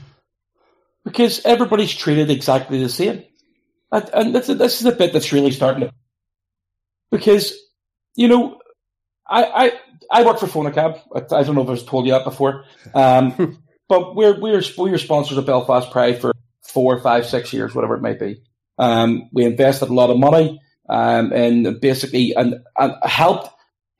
Because 1.05 1.45
everybody's 1.45 1.95
treated 1.95 2.31
exactly 2.31 2.83
the 2.83 2.89
same. 2.89 3.25
And, 3.91 4.11
and 4.15 4.35
this, 4.35 4.47
this 4.47 4.81
is 4.81 4.87
a 4.87 4.93
bit 4.93 5.13
that's 5.13 5.33
really 5.33 5.51
starting 5.51 5.89
to. 5.89 5.93
Because, 7.11 7.55
you 8.15 8.29
know, 8.29 8.59
I, 9.29 9.45
I, 9.45 9.73
I 10.11 10.25
work 10.25 10.39
for 10.39 10.47
Fonacab. 10.47 11.01
I, 11.15 11.37
I 11.37 11.43
don't 11.43 11.55
know 11.55 11.63
if 11.63 11.69
I 11.69 11.73
was 11.73 11.85
told 11.85 12.07
you 12.07 12.13
that 12.13 12.25
before. 12.25 12.65
Um, 12.95 13.59
but 13.89 14.15
we're, 14.15 14.39
we're, 14.39 14.63
we're 14.79 14.99
sponsors 14.99 15.39
of 15.39 15.47
Belfast 15.47 15.91
Pride 15.91 16.21
for 16.21 16.33
four, 16.63 17.01
five, 17.01 17.27
six 17.27 17.53
years, 17.53 17.75
whatever 17.75 17.95
it 17.95 18.03
might 18.03 18.19
be. 18.19 18.43
Um, 18.79 19.29
we 19.33 19.45
invested 19.45 19.91
a 19.91 19.95
lot 19.95 20.11
of 20.11 20.19
money 20.19 20.61
um, 20.89 21.33
and 21.33 21.81
basically 21.81 22.35
and, 22.35 22.57
and 22.77 22.95
helped 23.03 23.51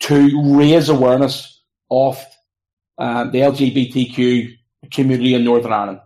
to 0.01 0.57
raise 0.57 0.89
awareness 0.89 1.61
of 1.91 2.23
uh, 2.99 3.25
the 3.25 3.39
LGBTQ 3.39 4.57
community 4.91 5.35
in 5.35 5.45
Northern 5.45 5.73
Ireland. 5.73 6.01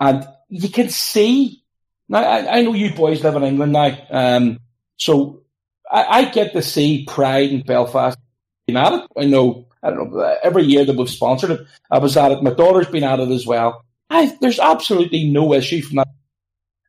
And 0.00 0.26
you 0.48 0.68
can 0.68 0.88
see, 0.88 1.62
now 2.08 2.18
I, 2.18 2.58
I 2.58 2.62
know 2.62 2.74
you 2.74 2.94
boys 2.94 3.22
live 3.22 3.36
in 3.36 3.44
England 3.44 3.72
now, 3.72 3.96
um, 4.10 4.60
so 4.96 5.42
I, 5.90 6.04
I, 6.04 6.24
get 6.26 6.52
to 6.52 6.62
see 6.62 7.04
Pride 7.04 7.50
in 7.50 7.62
Belfast 7.62 8.18
being 8.66 8.76
at 8.76 8.92
it. 8.92 9.02
I 9.16 9.24
know, 9.24 9.68
I 9.82 9.90
don't 9.90 10.12
know, 10.12 10.38
every 10.42 10.64
year 10.64 10.84
that 10.84 10.96
we've 10.96 11.10
sponsored 11.10 11.50
it, 11.50 11.60
I 11.90 11.98
was 11.98 12.16
at 12.16 12.32
it. 12.32 12.42
My 12.42 12.50
daughter's 12.50 12.88
been 12.88 13.04
at 13.04 13.20
it 13.20 13.30
as 13.30 13.46
well. 13.46 13.84
I, 14.10 14.36
there's 14.40 14.58
absolutely 14.58 15.30
no 15.30 15.52
issue 15.52 15.82
from 15.82 15.96
that. 15.96 16.08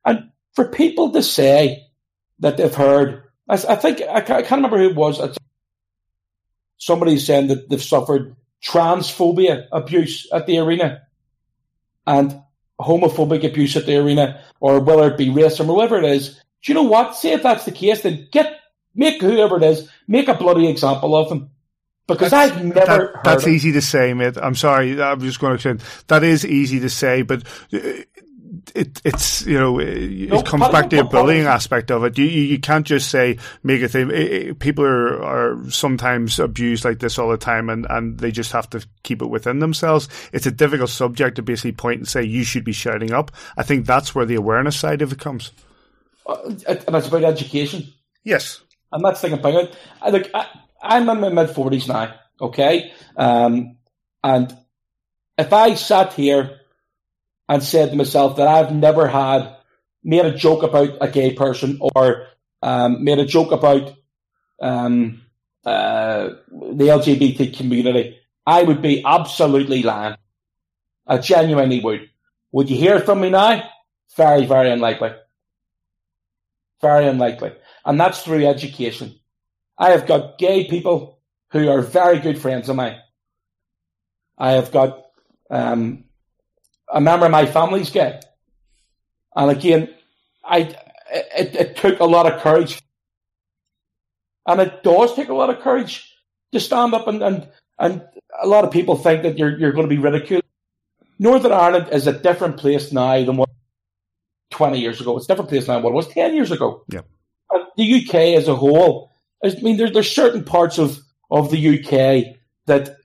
And 0.03 0.31
for 0.53 0.67
people 0.69 1.11
to 1.11 1.23
say 1.23 1.87
that 2.39 2.57
they've 2.57 2.73
heard 2.73 3.25
I, 3.47 3.53
I 3.53 3.75
think 3.75 4.01
I 4.01 4.21
can't, 4.21 4.31
I 4.31 4.41
can't, 4.41 4.59
remember 4.59 4.77
who 4.77 4.89
it 4.89 4.95
was. 4.95 5.21
Somebody 6.77 7.17
saying 7.17 7.47
that 7.47 7.69
they've 7.69 7.81
suffered 7.81 8.35
transphobia 8.63 9.67
abuse 9.71 10.27
at 10.31 10.47
the 10.47 10.57
arena 10.57 11.01
and 12.07 12.41
homophobic 12.79 13.43
abuse 13.43 13.75
at 13.75 13.85
the 13.85 13.97
arena, 13.97 14.41
or 14.59 14.79
whether 14.79 15.11
it 15.11 15.17
be 15.17 15.27
racism 15.27 15.69
or 15.69 15.75
whatever 15.75 15.97
it 15.97 16.05
is. 16.05 16.41
Do 16.63 16.71
you 16.71 16.73
know 16.73 16.83
what? 16.83 17.15
Say 17.15 17.33
if 17.33 17.43
that's 17.43 17.65
the 17.65 17.71
case, 17.71 18.01
then 18.01 18.27
get 18.31 18.59
make 18.95 19.21
whoever 19.21 19.57
it 19.57 19.63
is 19.63 19.89
make 20.07 20.27
a 20.27 20.33
bloody 20.33 20.67
example 20.67 21.15
of 21.15 21.29
them. 21.29 21.49
Because 22.07 22.31
that's, 22.31 22.51
I've 22.51 22.63
never. 22.63 23.13
That, 23.13 23.23
that's 23.23 23.47
easy 23.47 23.71
to 23.71 23.81
say, 23.81 24.13
mate. 24.13 24.37
I'm 24.37 24.53
sorry. 24.53 25.01
I'm 25.01 25.19
just 25.21 25.39
going 25.39 25.57
to 25.57 25.61
say 25.79 25.85
that 26.07 26.23
is 26.23 26.45
easy 26.45 26.79
to 26.81 26.89
say, 26.89 27.23
but 27.23 27.43
uh, 27.73 27.79
it, 28.73 29.01
it's 29.03 29.45
you 29.45 29.59
know 29.59 29.79
it, 29.79 30.29
no, 30.29 30.41
comes 30.41 30.67
back 30.69 30.89
to 30.89 30.97
the 30.97 31.03
bullying 31.03 31.45
aspect 31.45 31.91
of 31.91 32.03
it. 32.03 32.17
You, 32.17 32.25
you, 32.25 32.41
you 32.41 32.59
can't 32.59 32.85
just 32.85 33.09
say 33.09 33.37
make 33.63 33.81
a 33.81 33.87
thing. 33.87 34.09
It, 34.09 34.31
it, 34.31 34.59
people 34.59 34.85
are 34.85 35.21
are 35.21 35.69
sometimes 35.69 36.39
abused 36.39 36.85
like 36.85 36.99
this 36.99 37.19
all 37.19 37.29
the 37.29 37.37
time, 37.37 37.69
and 37.69 37.85
and 37.89 38.17
they 38.19 38.31
just 38.31 38.51
have 38.51 38.69
to 38.71 38.85
keep 39.03 39.21
it 39.21 39.27
within 39.27 39.59
themselves. 39.59 40.07
It's 40.33 40.45
a 40.45 40.51
difficult 40.51 40.89
subject 40.89 41.35
to 41.35 41.41
basically 41.41 41.73
point 41.73 41.99
and 41.99 42.07
say 42.07 42.23
you 42.23 42.43
should 42.43 42.63
be 42.63 42.71
shouting 42.71 43.13
up. 43.13 43.31
I 43.57 43.63
think 43.63 43.85
that's 43.85 44.15
where 44.15 44.25
the 44.25 44.35
awareness 44.35 44.79
side 44.79 45.01
of 45.01 45.11
it 45.11 45.19
comes. 45.19 45.51
Uh, 46.25 46.37
and 46.45 46.95
it's 46.95 47.07
about 47.07 47.23
education. 47.23 47.87
Yes, 48.23 48.61
and 48.91 49.03
that's 49.03 49.21
the 49.21 49.29
thing 49.29 49.39
about 49.39 49.55
it. 49.55 49.77
I, 50.01 50.09
look, 50.09 50.29
I, 50.33 50.47
I'm 50.81 51.09
in 51.09 51.19
my 51.19 51.29
mid 51.29 51.49
forties 51.51 51.87
now. 51.87 52.15
Okay, 52.41 52.91
um, 53.17 53.77
and 54.23 54.55
if 55.37 55.51
I 55.53 55.75
sat 55.75 56.13
here 56.13 56.59
and 57.47 57.63
said 57.63 57.91
to 57.91 57.95
myself 57.95 58.37
that 58.37 58.47
I've 58.47 58.73
never 58.73 59.07
had 59.07 59.55
made 60.03 60.25
a 60.25 60.35
joke 60.35 60.63
about 60.63 60.97
a 61.01 61.09
gay 61.09 61.33
person 61.33 61.79
or 61.81 62.27
um, 62.61 63.03
made 63.03 63.19
a 63.19 63.25
joke 63.25 63.51
about 63.51 63.93
um, 64.61 65.21
uh, 65.65 66.29
the 66.49 66.85
LGBT 66.85 67.55
community, 67.55 68.17
I 68.45 68.63
would 68.63 68.81
be 68.81 69.03
absolutely 69.03 69.83
lying. 69.83 70.17
I 71.07 71.17
genuinely 71.17 71.79
would. 71.81 72.09
Would 72.51 72.69
you 72.69 72.77
hear 72.77 72.99
from 72.99 73.21
me 73.21 73.29
now? 73.29 73.69
Very, 74.15 74.45
very 74.45 74.71
unlikely. 74.71 75.11
Very 76.81 77.07
unlikely. 77.07 77.53
And 77.83 77.99
that's 77.99 78.21
through 78.21 78.45
education. 78.45 79.15
I 79.77 79.91
have 79.91 80.07
got 80.07 80.37
gay 80.37 80.67
people 80.67 81.19
who 81.51 81.69
are 81.69 81.81
very 81.81 82.19
good 82.19 82.39
friends 82.39 82.69
of 82.69 82.75
mine. 82.75 82.97
I 84.37 84.51
have 84.51 84.71
got 84.71 85.05
um, 85.49 86.04
a 86.95 87.01
member 87.01 87.25
of 87.25 87.31
my 87.31 87.45
family's 87.45 87.91
gay. 87.91 88.19
And 89.35 89.51
again, 89.51 89.93
I 90.43 90.75
it, 91.11 91.55
it 91.55 91.77
took 91.77 91.99
a 91.99 92.05
lot 92.05 92.31
of 92.31 92.41
courage. 92.41 92.81
And 94.47 94.61
it 94.61 94.81
does 94.83 95.15
take 95.15 95.29
a 95.29 95.33
lot 95.33 95.49
of 95.49 95.59
courage 95.59 96.11
to 96.51 96.59
stand 96.59 96.93
up 96.93 97.07
and, 97.07 97.21
and, 97.21 97.47
and 97.79 98.03
a 98.41 98.47
lot 98.47 98.63
of 98.63 98.71
people 98.71 98.95
think 98.95 99.23
that 99.23 99.37
you're 99.37 99.57
you're 99.59 99.73
going 99.73 99.87
to 99.87 99.95
be 99.95 100.01
ridiculed. 100.01 100.43
Northern 101.19 101.51
Ireland 101.51 101.89
is 101.91 102.07
a 102.07 102.13
different 102.13 102.57
place 102.57 102.91
now 102.91 103.23
than 103.23 103.37
what 103.37 103.49
20 104.51 104.79
years 104.79 105.01
ago. 105.01 105.17
It's 105.17 105.25
a 105.25 105.27
different 105.27 105.49
place 105.49 105.67
now 105.67 105.75
than 105.75 105.83
what 105.83 105.91
it 105.91 105.95
was 105.95 106.07
10 106.07 106.33
years 106.33 106.51
ago. 106.51 106.83
Yeah. 106.89 107.01
And 107.51 107.65
the 107.77 108.03
UK 108.03 108.15
as 108.37 108.47
a 108.47 108.55
whole, 108.55 109.11
I 109.43 109.53
mean, 109.61 109.77
there, 109.77 109.89
there's 109.89 110.11
certain 110.11 110.43
parts 110.43 110.77
of, 110.77 110.99
of 111.29 111.51
the 111.51 111.79
UK 111.79 112.37
that 112.65 112.97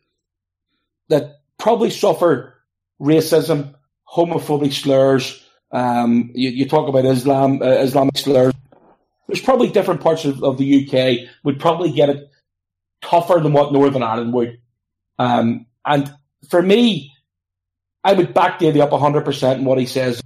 that 1.09 1.41
probably 1.59 1.91
suffer 1.91 2.55
racism, 3.01 3.75
homophobic 4.13 4.73
slurs. 4.73 5.45
Um, 5.71 6.31
you, 6.35 6.51
you, 6.51 6.69
talk 6.69 6.89
about 6.89 7.05
Islam, 7.05 7.63
uh, 7.63 7.67
Islamic 7.67 8.19
slurs. 8.19 8.55
There's 9.29 9.41
probably 9.41 9.71
different 9.71 10.01
parts 10.01 10.25
of, 10.25 10.43
of, 10.43 10.59
the 10.59 10.85
UK 10.85 11.29
would 11.45 11.61
probably 11.61 11.93
get 11.93 12.09
it 12.09 12.29
tougher 13.03 13.39
than 13.41 13.53
what 13.53 13.73
Northern 13.73 14.03
Ireland 14.03 14.33
would. 14.33 14.59
Um, 15.19 15.67
and 15.85 16.13
for 16.49 16.61
me, 16.61 17.13
I 18.03 18.15
would 18.15 18.35
back 18.35 18.59
Davy 18.59 18.81
up 18.81 18.91
100% 18.91 19.55
in 19.55 19.65
what 19.65 19.79
he 19.79 19.87
says. 19.87 20.21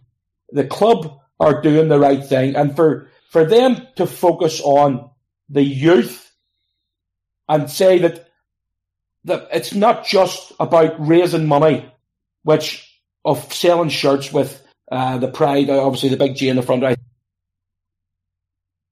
The 0.51 0.65
club 0.65 1.19
are 1.39 1.61
doing 1.61 1.89
the 1.89 1.99
right 1.99 2.25
thing. 2.25 2.57
And 2.57 2.75
for, 2.75 3.11
for 3.31 3.45
them 3.45 3.87
to 3.97 4.07
focus 4.07 4.63
on 4.63 5.11
the 5.51 5.63
youth 5.63 6.33
and 7.49 7.71
say 7.71 7.99
that, 7.99 8.29
that 9.25 9.49
it's 9.53 9.75
not 9.75 10.07
just 10.07 10.53
about 10.59 10.95
raising 11.07 11.47
money 11.47 11.91
which 12.45 12.94
of 13.25 13.53
selling 13.53 13.89
shirts 13.89 14.33
with 14.33 14.61
uh, 14.91 15.19
the 15.19 15.29
pride, 15.29 15.71
obviously 15.71 16.09
the 16.09 16.17
big 16.17 16.37
G 16.37 16.49
in 16.49 16.57
the 16.57 16.63
front 16.63 16.83
right, 16.83 16.99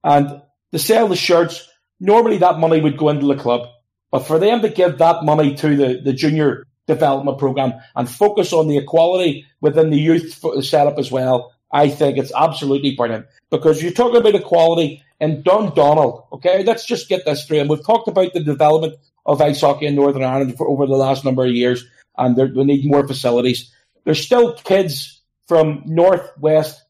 and 0.03 0.43
to 0.73 0.79
sell 0.79 1.09
the 1.09 1.17
shirts. 1.17 1.69
Normally, 2.01 2.39
that 2.39 2.59
money 2.59 2.81
would 2.81 2.97
go 2.97 3.11
into 3.11 3.27
the 3.27 3.37
club, 3.37 3.69
but 4.11 4.27
for 4.27 4.39
them 4.39 4.63
to 4.63 4.69
give 4.69 4.99
that 4.99 5.25
money 5.25 5.55
to 5.55 5.77
the, 5.77 6.01
the 6.01 6.13
junior 6.13 6.67
development 6.89 7.39
program 7.39 7.75
and 7.95 8.11
focus 8.11 8.53
on 8.53 8.67
the 8.67 8.77
equality 8.77 9.47
within 9.61 9.91
the 9.91 9.99
youth 9.99 10.43
setup 10.65 10.99
as 10.99 11.13
well, 11.13 11.53
I 11.71 11.89
think 11.89 12.19
it's 12.19 12.33
absolutely 12.35 12.97
brilliant. 12.97 13.27
Because 13.51 13.83
you're 13.83 13.93
talking 13.93 14.17
about 14.17 14.35
equality 14.35 15.03
in 15.21 15.43
Dundonald, 15.43 16.25
okay? 16.33 16.65
Let's 16.65 16.85
just 16.85 17.09
get 17.09 17.25
this 17.25 17.45
straight. 17.45 17.61
And 17.61 17.71
we've 17.71 17.87
talked 17.87 18.09
about 18.09 18.33
the 18.33 18.43
development 18.43 18.95
of 19.25 19.41
ice 19.41 19.61
hockey 19.61 19.87
in 19.87 19.95
Northern 19.95 20.25
Ireland 20.25 20.57
for 20.57 20.69
over 20.69 20.87
the 20.87 20.97
last 20.97 21.25
number 21.25 21.45
of 21.45 21.53
years 21.53 21.87
and 22.19 22.37
we 22.37 22.65
need 22.65 22.85
more 22.85 23.07
facilities. 23.07 23.71
There's 24.05 24.25
still 24.25 24.55
kids 24.55 25.21
from 25.47 25.83
northwest 25.87 26.83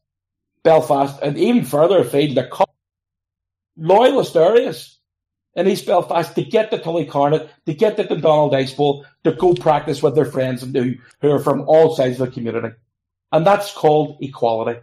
Belfast 0.63 1.19
and 1.21 1.37
even 1.37 1.65
further 1.65 1.99
afield 1.99 2.49
come 2.49 2.67
loyalist 3.75 4.35
areas 4.35 4.97
in 5.55 5.67
East 5.67 5.85
Belfast 5.85 6.33
to 6.35 6.43
get 6.43 6.71
to 6.71 6.77
Tullycarnet, 6.77 7.49
to 7.65 7.73
get 7.73 7.97
to 7.97 8.03
Dundonald 8.03 8.55
Ice 8.55 8.73
Bowl, 8.73 9.05
to 9.23 9.33
go 9.33 9.53
practice 9.53 10.01
with 10.01 10.15
their 10.15 10.25
friends 10.25 10.63
who, 10.63 10.93
who 11.21 11.31
are 11.31 11.39
from 11.39 11.61
all 11.67 11.95
sides 11.95 12.19
of 12.19 12.27
the 12.27 12.33
community. 12.33 12.75
And 13.31 13.45
that's 13.45 13.73
called 13.73 14.17
equality. 14.21 14.79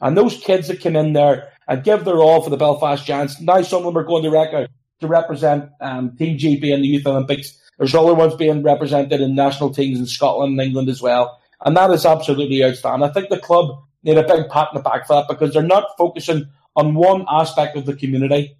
And 0.00 0.16
those 0.16 0.36
kids 0.36 0.68
that 0.68 0.82
come 0.82 0.96
in 0.96 1.12
there 1.12 1.50
and 1.68 1.84
give 1.84 2.04
their 2.04 2.18
all 2.18 2.42
for 2.42 2.50
the 2.50 2.56
Belfast 2.56 3.04
Giants, 3.04 3.40
now 3.40 3.62
some 3.62 3.86
of 3.86 3.94
them 3.94 3.98
are 3.98 4.06
going 4.06 4.22
to, 4.24 4.30
rec- 4.30 4.70
to 5.00 5.06
represent 5.06 5.70
um, 5.80 6.16
Team 6.16 6.38
GB 6.38 6.64
in 6.64 6.82
the 6.82 6.88
Youth 6.88 7.06
Olympics 7.06 7.58
there's 7.82 7.96
other 7.96 8.14
ones 8.14 8.36
being 8.36 8.62
represented 8.62 9.20
in 9.20 9.34
national 9.34 9.74
teams 9.74 9.98
in 9.98 10.06
Scotland 10.06 10.52
and 10.52 10.60
England 10.60 10.88
as 10.88 11.02
well. 11.02 11.40
And 11.64 11.76
that 11.76 11.90
is 11.90 12.06
absolutely 12.06 12.64
outstanding. 12.64 13.08
I 13.08 13.12
think 13.12 13.28
the 13.28 13.40
club 13.40 13.76
need 14.04 14.18
a 14.18 14.22
big 14.22 14.48
pat 14.50 14.68
in 14.70 14.76
the 14.76 14.82
back 14.88 15.04
for 15.04 15.14
that 15.14 15.26
because 15.26 15.52
they're 15.52 15.64
not 15.64 15.88
focusing 15.98 16.46
on 16.76 16.94
one 16.94 17.24
aspect 17.28 17.76
of 17.76 17.84
the 17.84 17.96
community 17.96 18.56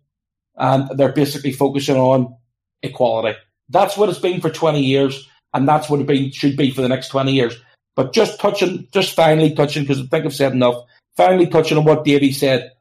and 0.56 0.98
they're 0.98 1.12
basically 1.12 1.52
focusing 1.52 1.94
on 1.94 2.34
equality. 2.82 3.38
That's 3.68 3.96
what 3.96 4.08
it's 4.08 4.18
been 4.18 4.40
for 4.40 4.50
20 4.50 4.82
years 4.82 5.28
and 5.54 5.68
that's 5.68 5.88
what 5.88 6.00
it 6.00 6.06
been, 6.08 6.32
should 6.32 6.56
be 6.56 6.72
for 6.72 6.82
the 6.82 6.88
next 6.88 7.10
20 7.10 7.32
years. 7.32 7.54
But 7.94 8.12
just 8.12 8.40
touching, 8.40 8.88
just 8.90 9.14
finally 9.14 9.54
touching, 9.54 9.84
because 9.84 10.00
I 10.00 10.06
think 10.06 10.24
I've 10.24 10.34
said 10.34 10.50
enough, 10.50 10.82
finally 11.16 11.46
touching 11.46 11.78
on 11.78 11.84
what 11.84 12.04
Davy 12.04 12.32
said. 12.32 12.72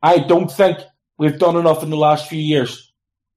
I 0.00 0.18
don't 0.18 0.48
think 0.52 0.78
we've 1.18 1.40
done 1.40 1.56
enough 1.56 1.82
in 1.82 1.90
the 1.90 1.96
last 1.96 2.28
few 2.28 2.40
years 2.40 2.92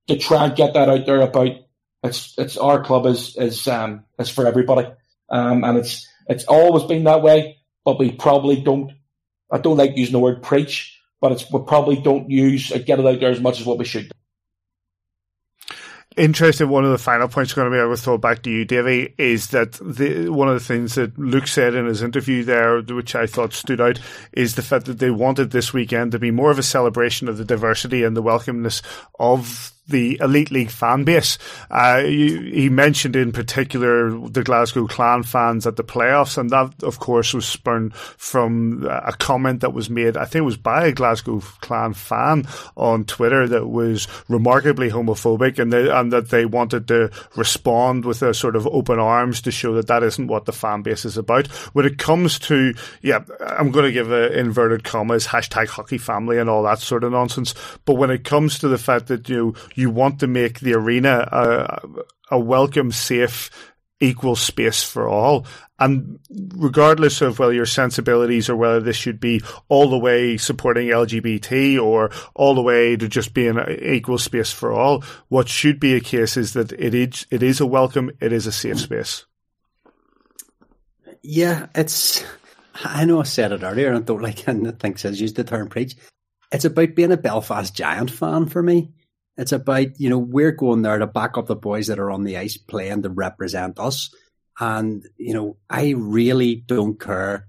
to 0.09 0.15
try 0.15 0.45
and 0.45 0.55
get 0.55 0.75
that 0.75 0.89
out 0.89 1.07
there 1.07 1.21
about 1.21 1.55
it's 2.03 2.33
it's 2.37 2.57
our 2.57 2.83
club 2.83 3.05
is 3.05 3.35
is 3.37 3.67
um 3.67 4.03
is 4.19 4.29
for 4.29 4.47
everybody, 4.47 4.87
um, 5.29 5.63
and 5.63 5.77
it's 5.77 6.07
it's 6.27 6.45
always 6.45 6.83
been 6.83 7.03
that 7.05 7.21
way. 7.21 7.57
But 7.85 7.99
we 7.99 8.11
probably 8.11 8.61
don't. 8.61 8.91
I 9.51 9.57
don't 9.57 9.77
like 9.77 9.97
using 9.97 10.13
the 10.13 10.19
word 10.19 10.43
preach, 10.43 10.99
but 11.19 11.31
it's 11.31 11.49
we 11.51 11.59
probably 11.67 12.01
don't 12.01 12.29
use 12.29 12.69
get 12.69 12.99
it 12.99 13.05
out 13.05 13.19
there 13.19 13.31
as 13.31 13.41
much 13.41 13.59
as 13.59 13.65
what 13.65 13.77
we 13.77 13.85
should. 13.85 14.11
Interesting. 16.17 16.67
One 16.67 16.83
of 16.83 16.91
the 16.91 16.97
final 16.97 17.29
points 17.29 17.53
going 17.53 17.71
to 17.71 17.75
be 17.75 17.79
I 17.79 17.85
will 17.85 17.95
throw 17.95 18.17
back 18.17 18.43
to 18.43 18.49
you, 18.49 18.65
Davy, 18.65 19.13
is 19.17 19.51
that 19.51 19.73
the, 19.73 20.27
one 20.27 20.49
of 20.49 20.55
the 20.55 20.59
things 20.59 20.95
that 20.95 21.17
Luke 21.17 21.47
said 21.47 21.73
in 21.73 21.85
his 21.85 22.01
interview 22.01 22.43
there, 22.43 22.81
which 22.81 23.15
I 23.15 23.27
thought 23.27 23.53
stood 23.53 23.79
out, 23.79 23.97
is 24.33 24.55
the 24.55 24.61
fact 24.61 24.87
that 24.87 24.99
they 24.99 25.09
wanted 25.09 25.51
this 25.51 25.71
weekend 25.71 26.11
to 26.11 26.19
be 26.19 26.29
more 26.29 26.51
of 26.51 26.59
a 26.59 26.63
celebration 26.63 27.29
of 27.29 27.37
the 27.37 27.45
diversity 27.45 28.03
and 28.03 28.17
the 28.17 28.23
welcomeness 28.23 28.81
of 29.19 29.71
the 29.91 30.17
Elite 30.21 30.51
League 30.51 30.71
fan 30.71 31.03
base. 31.03 31.37
Uh, 31.69 32.01
he 32.01 32.69
mentioned 32.69 33.15
in 33.15 33.31
particular 33.31 34.09
the 34.09 34.43
Glasgow 34.43 34.87
Clan 34.87 35.23
fans 35.23 35.67
at 35.67 35.75
the 35.75 35.83
playoffs, 35.83 36.37
and 36.37 36.49
that, 36.49 36.83
of 36.83 36.99
course, 36.99 37.33
was 37.33 37.45
spurned 37.45 37.93
from 37.95 38.87
a 38.89 39.13
comment 39.13 39.61
that 39.61 39.73
was 39.73 39.89
made, 39.89 40.17
I 40.17 40.25
think 40.25 40.41
it 40.41 40.45
was 40.45 40.57
by 40.57 40.85
a 40.85 40.91
Glasgow 40.91 41.39
Clan 41.59 41.93
fan 41.93 42.47
on 42.75 43.05
Twitter 43.05 43.47
that 43.47 43.67
was 43.67 44.07
remarkably 44.27 44.89
homophobic 44.89 45.59
and, 45.59 45.71
they, 45.71 45.89
and 45.89 46.11
that 46.11 46.29
they 46.29 46.45
wanted 46.45 46.87
to 46.87 47.11
respond 47.35 48.05
with 48.05 48.21
a 48.21 48.33
sort 48.33 48.55
of 48.55 48.65
open 48.67 48.99
arms 48.99 49.41
to 49.41 49.51
show 49.51 49.73
that 49.75 49.87
that 49.87 50.03
isn't 50.03 50.27
what 50.27 50.45
the 50.45 50.53
fan 50.53 50.81
base 50.81 51.05
is 51.05 51.17
about. 51.17 51.47
When 51.73 51.85
it 51.85 51.97
comes 51.97 52.39
to, 52.39 52.73
yeah, 53.01 53.23
I'm 53.39 53.71
going 53.71 53.85
to 53.85 53.91
give 53.91 54.11
a 54.11 54.37
inverted 54.37 54.83
commas, 54.83 55.27
hashtag 55.27 55.67
hockey 55.67 55.97
family 55.97 56.37
and 56.37 56.49
all 56.49 56.63
that 56.63 56.79
sort 56.79 57.03
of 57.03 57.11
nonsense, 57.11 57.53
but 57.85 57.95
when 57.95 58.11
it 58.11 58.23
comes 58.23 58.59
to 58.59 58.67
the 58.67 58.77
fact 58.77 59.07
that, 59.07 59.27
you 59.27 59.37
know, 59.37 59.53
you 59.81 59.89
want 59.89 60.19
to 60.19 60.27
make 60.27 60.59
the 60.59 60.73
arena 60.73 61.27
a, 61.31 61.81
a 62.31 62.39
welcome, 62.39 62.91
safe, 62.91 63.49
equal 63.99 64.35
space 64.35 64.83
for 64.83 65.07
all. 65.07 65.45
And 65.79 66.19
regardless 66.55 67.21
of 67.21 67.39
whether 67.39 67.53
your 67.53 67.65
sensibilities 67.65 68.49
or 68.49 68.55
whether 68.55 68.79
this 68.79 68.95
should 68.95 69.19
be 69.19 69.41
all 69.67 69.89
the 69.89 69.97
way 69.97 70.37
supporting 70.37 70.89
LGBT 70.89 71.81
or 71.81 72.11
all 72.35 72.53
the 72.55 72.61
way 72.61 72.95
to 72.95 73.07
just 73.07 73.33
being 73.33 73.57
an 73.57 73.79
equal 73.81 74.17
space 74.17 74.51
for 74.51 74.71
all, 74.71 75.03
what 75.29 75.49
should 75.49 75.79
be 75.79 75.95
a 75.95 75.99
case 75.99 76.37
is 76.37 76.53
that 76.53 76.71
it 76.73 76.93
is, 76.93 77.25
it 77.31 77.43
is 77.43 77.59
a 77.59 77.65
welcome, 77.65 78.11
it 78.21 78.31
is 78.31 78.47
a 78.47 78.51
safe 78.51 78.79
space. 78.79 79.25
Yeah, 81.23 81.67
it's. 81.75 82.23
I 82.83 83.05
know 83.05 83.19
I 83.19 83.23
said 83.23 83.51
it 83.51 83.63
earlier, 83.63 83.89
and 83.89 83.97
I 83.97 84.01
don't 84.01 84.21
like 84.21 84.47
and 84.47 84.67
I 84.67 84.71
think 84.71 84.97
says 84.97 85.21
use 85.21 85.33
the 85.33 85.43
term 85.43 85.69
preach. 85.69 85.95
It's 86.51 86.65
about 86.65 86.95
being 86.95 87.11
a 87.11 87.17
Belfast 87.17 87.73
Giant 87.73 88.11
fan 88.11 88.47
for 88.47 88.61
me. 88.61 88.91
It's 89.41 89.51
about, 89.51 89.99
you 89.99 90.07
know, 90.07 90.19
we're 90.19 90.51
going 90.51 90.83
there 90.83 90.99
to 90.99 91.07
back 91.07 91.35
up 91.35 91.47
the 91.47 91.55
boys 91.55 91.87
that 91.87 91.97
are 91.97 92.11
on 92.11 92.25
the 92.25 92.37
ice 92.37 92.57
playing 92.57 93.01
to 93.01 93.09
represent 93.09 93.79
us. 93.79 94.13
And, 94.59 95.03
you 95.17 95.33
know, 95.33 95.57
I 95.67 95.95
really 95.97 96.57
don't 96.57 96.99
care 96.99 97.47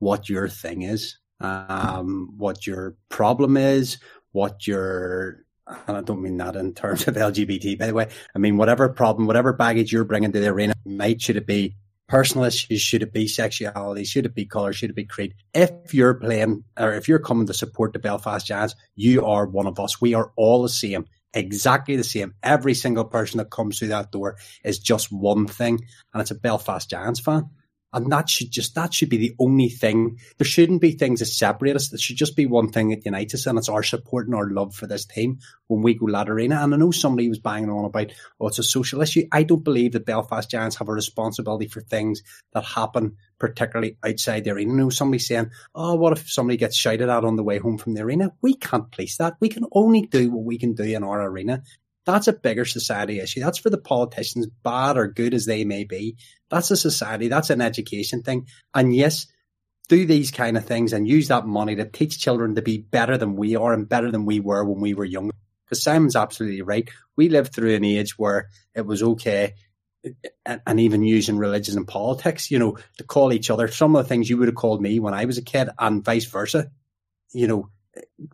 what 0.00 0.28
your 0.28 0.50
thing 0.50 0.82
is, 0.82 1.16
um, 1.40 2.34
what 2.36 2.66
your 2.66 2.94
problem 3.08 3.56
is, 3.56 3.96
what 4.32 4.66
your, 4.66 5.46
and 5.88 5.96
I 5.96 6.02
don't 6.02 6.20
mean 6.20 6.36
that 6.36 6.56
in 6.56 6.74
terms 6.74 7.08
of 7.08 7.14
LGBT, 7.16 7.78
by 7.78 7.86
the 7.86 7.94
way. 7.94 8.08
I 8.34 8.38
mean, 8.38 8.58
whatever 8.58 8.90
problem, 8.90 9.26
whatever 9.26 9.54
baggage 9.54 9.90
you're 9.90 10.04
bringing 10.04 10.32
to 10.32 10.40
the 10.40 10.48
arena, 10.48 10.74
might 10.84 11.22
should 11.22 11.36
it 11.36 11.46
be 11.46 11.74
personal 12.06 12.44
issues, 12.44 12.82
should 12.82 13.02
it 13.02 13.14
be 13.14 13.26
sexuality, 13.26 14.04
should 14.04 14.26
it 14.26 14.34
be 14.34 14.44
colour, 14.44 14.74
should 14.74 14.90
it 14.90 14.96
be 14.96 15.06
creed? 15.06 15.32
If 15.54 15.94
you're 15.94 16.12
playing 16.12 16.64
or 16.78 16.92
if 16.92 17.08
you're 17.08 17.18
coming 17.18 17.46
to 17.46 17.54
support 17.54 17.94
the 17.94 17.98
Belfast 17.98 18.46
Giants, 18.46 18.74
you 18.94 19.24
are 19.24 19.46
one 19.46 19.66
of 19.66 19.80
us. 19.80 20.02
We 20.02 20.12
are 20.12 20.32
all 20.36 20.60
the 20.62 20.68
same 20.68 21.06
exactly 21.32 21.96
the 21.96 22.04
same. 22.04 22.34
Every 22.42 22.74
single 22.74 23.04
person 23.04 23.38
that 23.38 23.50
comes 23.50 23.78
through 23.78 23.88
that 23.88 24.12
door 24.12 24.36
is 24.64 24.78
just 24.78 25.12
one 25.12 25.46
thing, 25.46 25.80
and 26.12 26.20
it's 26.20 26.30
a 26.30 26.36
Belfast 26.36 26.88
Giants 26.88 27.20
fan. 27.20 27.50
And 27.92 28.10
that 28.12 28.28
should 28.28 28.50
just 28.50 28.74
that 28.76 28.94
should 28.94 29.08
be 29.08 29.16
the 29.16 29.34
only 29.38 29.68
thing. 29.68 30.18
There 30.38 30.46
shouldn't 30.46 30.80
be 30.80 30.92
things 30.92 31.20
that 31.20 31.26
separate 31.26 31.76
us. 31.76 31.88
There 31.88 31.98
should 31.98 32.16
just 32.16 32.36
be 32.36 32.46
one 32.46 32.70
thing 32.70 32.90
that 32.90 33.04
unites 33.04 33.34
us, 33.34 33.46
and 33.46 33.58
it's 33.58 33.68
our 33.68 33.82
support 33.82 34.26
and 34.26 34.34
our 34.34 34.48
love 34.48 34.74
for 34.74 34.86
this 34.86 35.04
team 35.04 35.38
when 35.66 35.82
we 35.82 35.94
go 35.94 36.06
Lad 36.06 36.28
Arena. 36.28 36.60
And 36.62 36.74
I 36.74 36.76
know 36.76 36.90
somebody 36.90 37.28
was 37.28 37.38
banging 37.38 37.70
on 37.70 37.84
about, 37.84 38.12
oh, 38.38 38.48
it's 38.48 38.58
a 38.58 38.64
social 38.64 39.00
issue. 39.02 39.26
I 39.32 39.42
don't 39.42 39.64
believe 39.64 39.92
that 39.92 40.06
Belfast 40.06 40.50
Giants 40.50 40.76
have 40.76 40.88
a 40.88 40.92
responsibility 40.92 41.66
for 41.66 41.80
things 41.80 42.22
that 42.52 42.64
happen, 42.64 43.16
particularly 43.38 43.96
outside 44.04 44.44
the 44.44 44.50
arena. 44.50 44.72
I 44.72 44.76
know 44.76 44.90
somebody 44.90 45.18
saying, 45.18 45.50
oh, 45.74 45.94
what 45.94 46.12
if 46.12 46.30
somebody 46.30 46.56
gets 46.56 46.76
shouted 46.76 47.08
at 47.08 47.24
on 47.24 47.36
the 47.36 47.44
way 47.44 47.58
home 47.58 47.78
from 47.78 47.94
the 47.94 48.02
arena? 48.02 48.32
We 48.40 48.54
can't 48.54 48.90
police 48.90 49.16
that. 49.16 49.36
We 49.40 49.48
can 49.48 49.64
only 49.72 50.02
do 50.02 50.30
what 50.30 50.44
we 50.44 50.58
can 50.58 50.74
do 50.74 50.84
in 50.84 51.04
our 51.04 51.22
arena. 51.22 51.62
That's 52.10 52.28
a 52.28 52.32
bigger 52.32 52.64
society 52.64 53.20
issue. 53.20 53.40
That's 53.40 53.58
for 53.58 53.70
the 53.70 53.78
politicians, 53.78 54.46
bad 54.62 54.96
or 54.96 55.08
good 55.08 55.34
as 55.34 55.46
they 55.46 55.64
may 55.64 55.84
be. 55.84 56.16
That's 56.50 56.70
a 56.70 56.76
society, 56.76 57.28
that's 57.28 57.50
an 57.50 57.60
education 57.60 58.22
thing. 58.22 58.46
And 58.74 58.94
yes, 58.94 59.26
do 59.88 60.06
these 60.06 60.30
kind 60.30 60.56
of 60.56 60.64
things 60.64 60.92
and 60.92 61.08
use 61.08 61.28
that 61.28 61.46
money 61.46 61.76
to 61.76 61.84
teach 61.84 62.20
children 62.20 62.54
to 62.54 62.62
be 62.62 62.78
better 62.78 63.18
than 63.18 63.36
we 63.36 63.56
are 63.56 63.72
and 63.72 63.88
better 63.88 64.10
than 64.10 64.24
we 64.24 64.40
were 64.40 64.64
when 64.64 64.80
we 64.80 64.94
were 64.94 65.04
young. 65.04 65.30
Because 65.64 65.82
Simon's 65.82 66.16
absolutely 66.16 66.62
right. 66.62 66.88
We 67.16 67.28
lived 67.28 67.54
through 67.54 67.74
an 67.74 67.84
age 67.84 68.18
where 68.18 68.48
it 68.74 68.86
was 68.86 69.02
okay 69.02 69.54
and, 70.46 70.80
even 70.80 71.02
using 71.02 71.38
religion 71.38 71.76
and 71.76 71.86
politics, 71.86 72.50
you 72.50 72.58
know, 72.58 72.78
to 72.98 73.04
call 73.04 73.32
each 73.32 73.50
other 73.50 73.68
some 73.68 73.94
of 73.94 74.04
the 74.04 74.08
things 74.08 74.30
you 74.30 74.38
would 74.38 74.48
have 74.48 74.54
called 74.54 74.80
me 74.80 74.98
when 74.98 75.14
I 75.14 75.26
was 75.26 75.38
a 75.38 75.42
kid 75.42 75.68
and 75.78 76.04
vice 76.04 76.24
versa. 76.24 76.70
You 77.32 77.46
know, 77.46 77.68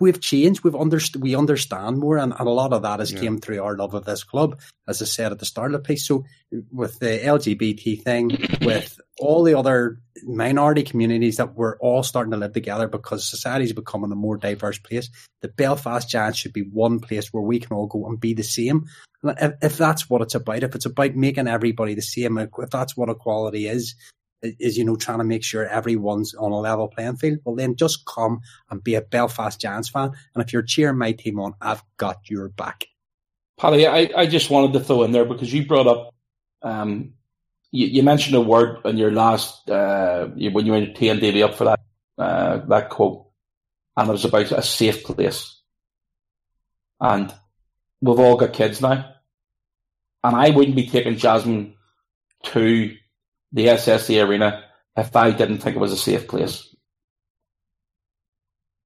we've 0.00 0.20
changed. 0.20 0.64
We've 0.64 0.74
underst- 0.74 1.16
we 1.16 1.34
understand 1.34 1.98
more, 1.98 2.18
and, 2.18 2.32
and, 2.38 2.48
a 2.48 2.50
lot 2.50 2.72
of 2.72 2.82
that 2.82 3.00
has 3.00 3.12
yeah. 3.12 3.20
came 3.20 3.38
through 3.38 3.62
our 3.62 3.76
love 3.76 3.94
of 3.94 4.04
this 4.04 4.24
club, 4.24 4.60
as 4.86 5.00
I 5.00 5.04
said 5.04 5.32
at 5.32 5.38
the 5.38 5.46
start 5.46 5.74
of 5.74 5.82
the 5.82 5.86
piece. 5.86 6.06
So, 6.06 6.24
with 6.70 6.98
the 6.98 7.18
LGBT 7.18 8.02
thing, 8.02 8.38
with 8.62 9.00
all 9.18 9.42
the 9.44 9.54
other 9.54 10.00
minority 10.24 10.82
communities 10.82 11.36
that 11.36 11.54
we're 11.54 11.78
all 11.78 12.02
starting 12.02 12.32
to 12.32 12.36
live 12.36 12.52
together 12.52 12.88
because 12.88 13.28
society 13.28 13.64
is 13.64 13.72
becoming 13.72 14.12
a 14.12 14.16
more 14.16 14.36
diverse 14.36 14.78
place, 14.78 15.10
the 15.42 15.48
Belfast 15.48 16.08
Giants 16.08 16.38
should 16.38 16.52
be 16.52 16.62
one 16.62 17.00
place 17.00 17.32
where 17.32 17.42
we 17.42 17.58
can 17.58 17.76
all 17.76 17.86
go 17.86 18.06
and 18.06 18.20
be 18.20 18.34
the 18.34 18.44
same. 18.44 18.86
If, 19.24 19.54
if 19.62 19.78
that's 19.78 20.08
what 20.08 20.22
it's 20.22 20.34
about, 20.34 20.62
if 20.62 20.74
it's 20.74 20.86
about 20.86 21.16
making 21.16 21.48
everybody 21.48 21.94
the 21.94 22.02
same, 22.02 22.38
if 22.38 22.70
that's 22.70 22.96
what 22.96 23.08
equality 23.08 23.66
is, 23.66 23.94
is, 24.42 24.76
you 24.76 24.84
know, 24.84 24.96
trying 24.96 25.18
to 25.18 25.24
make 25.24 25.42
sure 25.42 25.66
everyone's 25.66 26.34
on 26.34 26.52
a 26.52 26.58
level 26.58 26.88
playing 26.88 27.16
field. 27.16 27.38
Well, 27.44 27.56
then 27.56 27.76
just 27.76 28.04
come 28.06 28.40
and 28.70 28.82
be 28.82 28.94
a 28.94 29.00
Belfast 29.00 29.60
Giants 29.60 29.88
fan. 29.88 30.12
And 30.34 30.44
if 30.44 30.52
you're 30.52 30.62
cheering 30.62 30.98
my 30.98 31.12
team 31.12 31.40
on, 31.40 31.54
I've 31.60 31.82
got 31.96 32.28
your 32.28 32.48
back. 32.48 32.86
Paddy, 33.58 33.86
I, 33.86 34.10
I 34.14 34.26
just 34.26 34.50
wanted 34.50 34.74
to 34.74 34.80
throw 34.80 35.02
in 35.04 35.12
there 35.12 35.24
because 35.24 35.52
you 35.52 35.66
brought 35.66 35.86
up, 35.86 36.14
um, 36.62 37.14
you, 37.70 37.86
you 37.86 38.02
mentioned 38.02 38.36
a 38.36 38.40
word 38.40 38.84
in 38.84 38.98
your 38.98 39.12
last, 39.12 39.68
uh, 39.70 40.26
when 40.26 40.66
you 40.66 40.72
were 40.72 40.86
teeing 40.86 41.18
Davy 41.18 41.42
up 41.42 41.54
for 41.54 41.64
that, 41.64 41.80
uh, 42.18 42.58
that 42.66 42.90
quote, 42.90 43.26
and 43.96 44.08
it 44.08 44.12
was 44.12 44.26
about 44.26 44.52
a 44.52 44.62
safe 44.62 45.04
place. 45.04 45.60
And 47.00 47.34
we've 48.00 48.18
all 48.18 48.36
got 48.36 48.52
kids 48.52 48.80
now. 48.80 49.14
And 50.22 50.36
I 50.36 50.50
wouldn't 50.50 50.76
be 50.76 50.88
taking 50.88 51.16
Jasmine 51.16 51.74
to 52.44 52.94
the 53.52 53.66
SSE 53.66 54.26
Arena 54.26 54.64
if 54.96 55.14
I 55.14 55.30
didn't 55.30 55.58
think 55.58 55.76
it 55.76 55.80
was 55.80 55.92
a 55.92 55.96
safe 55.96 56.26
place. 56.26 56.74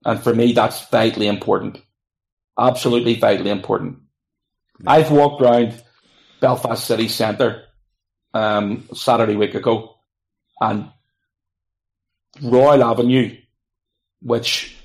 And 0.04 0.20
for 0.20 0.34
me, 0.34 0.52
that's 0.52 0.88
vitally 0.88 1.26
important. 1.26 1.80
Absolutely 2.58 3.14
vitally 3.14 3.50
important. 3.50 3.98
I've 4.86 5.10
walked 5.10 5.42
around 5.42 5.82
Belfast 6.40 6.84
City 6.84 7.08
Centre 7.08 7.64
um, 8.32 8.88
Saturday 8.94 9.36
week 9.36 9.54
ago, 9.54 9.96
and 10.60 10.90
Royal 12.42 12.82
Avenue, 12.82 13.36
which 14.22 14.76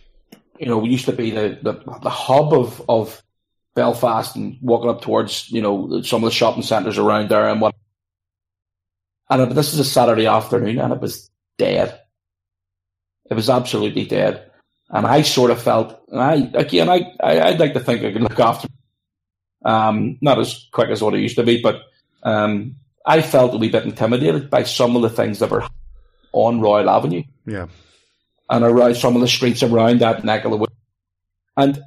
you 0.59 0.67
know 0.67 0.83
used 0.83 1.05
to 1.05 1.13
be 1.13 1.31
the, 1.31 1.59
the, 1.61 1.73
the 2.01 2.09
hub 2.09 2.53
of, 2.53 2.83
of 2.89 3.23
Belfast, 3.73 4.35
and 4.35 4.57
walking 4.61 4.89
up 4.89 5.01
towards 5.01 5.49
you 5.49 5.61
know 5.61 6.01
some 6.01 6.23
of 6.23 6.27
the 6.27 6.35
shopping 6.35 6.63
centres 6.63 6.97
around 6.97 7.29
there 7.29 7.47
and 7.47 7.61
what 7.61 7.75
and 9.29 9.51
this 9.51 9.73
is 9.73 9.79
a 9.79 9.85
Saturday 9.85 10.27
afternoon, 10.27 10.79
and 10.79 10.93
it 10.93 11.01
was 11.01 11.29
dead. 11.57 11.99
It 13.29 13.33
was 13.33 13.49
absolutely 13.49 14.05
dead. 14.05 14.51
And 14.89 15.07
I 15.07 15.23
sort 15.23 15.51
of 15.51 15.61
felt, 15.61 15.99
and 16.09 16.21
I 16.21 16.35
again, 16.53 16.89
I, 16.89 17.11
I 17.21 17.51
would 17.51 17.59
like 17.59 17.73
to 17.73 17.79
think 17.79 18.03
I 18.03 18.11
can 18.11 18.21
look 18.21 18.39
after, 18.39 18.67
um, 19.63 20.17
not 20.21 20.39
as 20.39 20.67
quick 20.71 20.89
as 20.89 21.01
what 21.01 21.15
it 21.15 21.21
used 21.21 21.37
to 21.37 21.43
be, 21.43 21.59
but 21.61 21.81
um, 22.21 22.75
I 23.05 23.21
felt 23.21 23.55
a 23.55 23.57
wee 23.57 23.69
bit 23.69 23.83
intimidated 23.83 24.49
by 24.49 24.63
some 24.63 24.95
of 24.95 25.01
the 25.01 25.09
things 25.09 25.39
that 25.39 25.49
were 25.49 25.67
on 26.33 26.61
Royal 26.61 26.89
Avenue. 26.89 27.23
Yeah, 27.47 27.67
and 28.49 28.63
around 28.63 28.95
some 28.95 29.15
of 29.15 29.21
the 29.21 29.27
streets 29.27 29.63
around 29.63 30.01
that 30.01 30.23
neck 30.23 30.45
of 30.45 30.51
the 30.51 30.57
woods. 30.57 30.75
And 31.57 31.81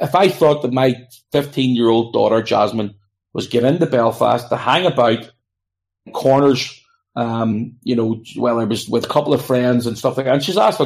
if 0.00 0.14
I 0.14 0.28
thought 0.28 0.62
that 0.62 0.72
my 0.72 1.06
15 1.32 1.76
year 1.76 1.88
old 1.88 2.12
daughter 2.12 2.42
Jasmine 2.42 2.94
was 3.32 3.46
getting 3.46 3.78
to 3.78 3.86
Belfast 3.86 4.48
to 4.48 4.56
hang 4.56 4.86
about 4.86 5.30
corners, 6.12 6.82
um, 7.16 7.76
you 7.82 7.96
know, 7.96 8.22
well, 8.36 8.60
I 8.60 8.64
was 8.64 8.88
with 8.88 9.04
a 9.04 9.08
couple 9.08 9.34
of 9.34 9.44
friends 9.44 9.86
and 9.86 9.98
stuff 9.98 10.16
like 10.16 10.26
that. 10.26 10.34
And 10.34 10.42
she's 10.42 10.56
asked, 10.56 10.80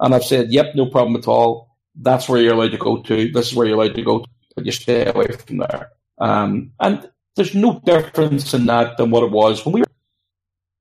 and 0.00 0.14
I've 0.14 0.24
said, 0.24 0.52
yep, 0.52 0.74
no 0.74 0.86
problem 0.86 1.16
at 1.16 1.28
all. 1.28 1.76
That's 1.94 2.28
where 2.28 2.40
you're 2.40 2.54
allowed 2.54 2.72
to 2.72 2.78
go 2.78 3.02
to. 3.02 3.30
This 3.30 3.50
is 3.50 3.54
where 3.54 3.66
you're 3.66 3.76
allowed 3.76 3.94
to 3.94 4.02
go, 4.02 4.20
to, 4.20 4.28
but 4.56 4.66
you 4.66 4.72
stay 4.72 5.06
away 5.06 5.28
from 5.28 5.58
there. 5.58 5.90
Um, 6.18 6.72
and 6.80 7.10
there's 7.36 7.54
no 7.54 7.80
difference 7.84 8.54
in 8.54 8.66
that 8.66 8.96
than 8.96 9.10
what 9.10 9.22
it 9.22 9.30
was 9.30 9.64
when 9.64 9.74
we 9.74 9.80
were. 9.80 9.86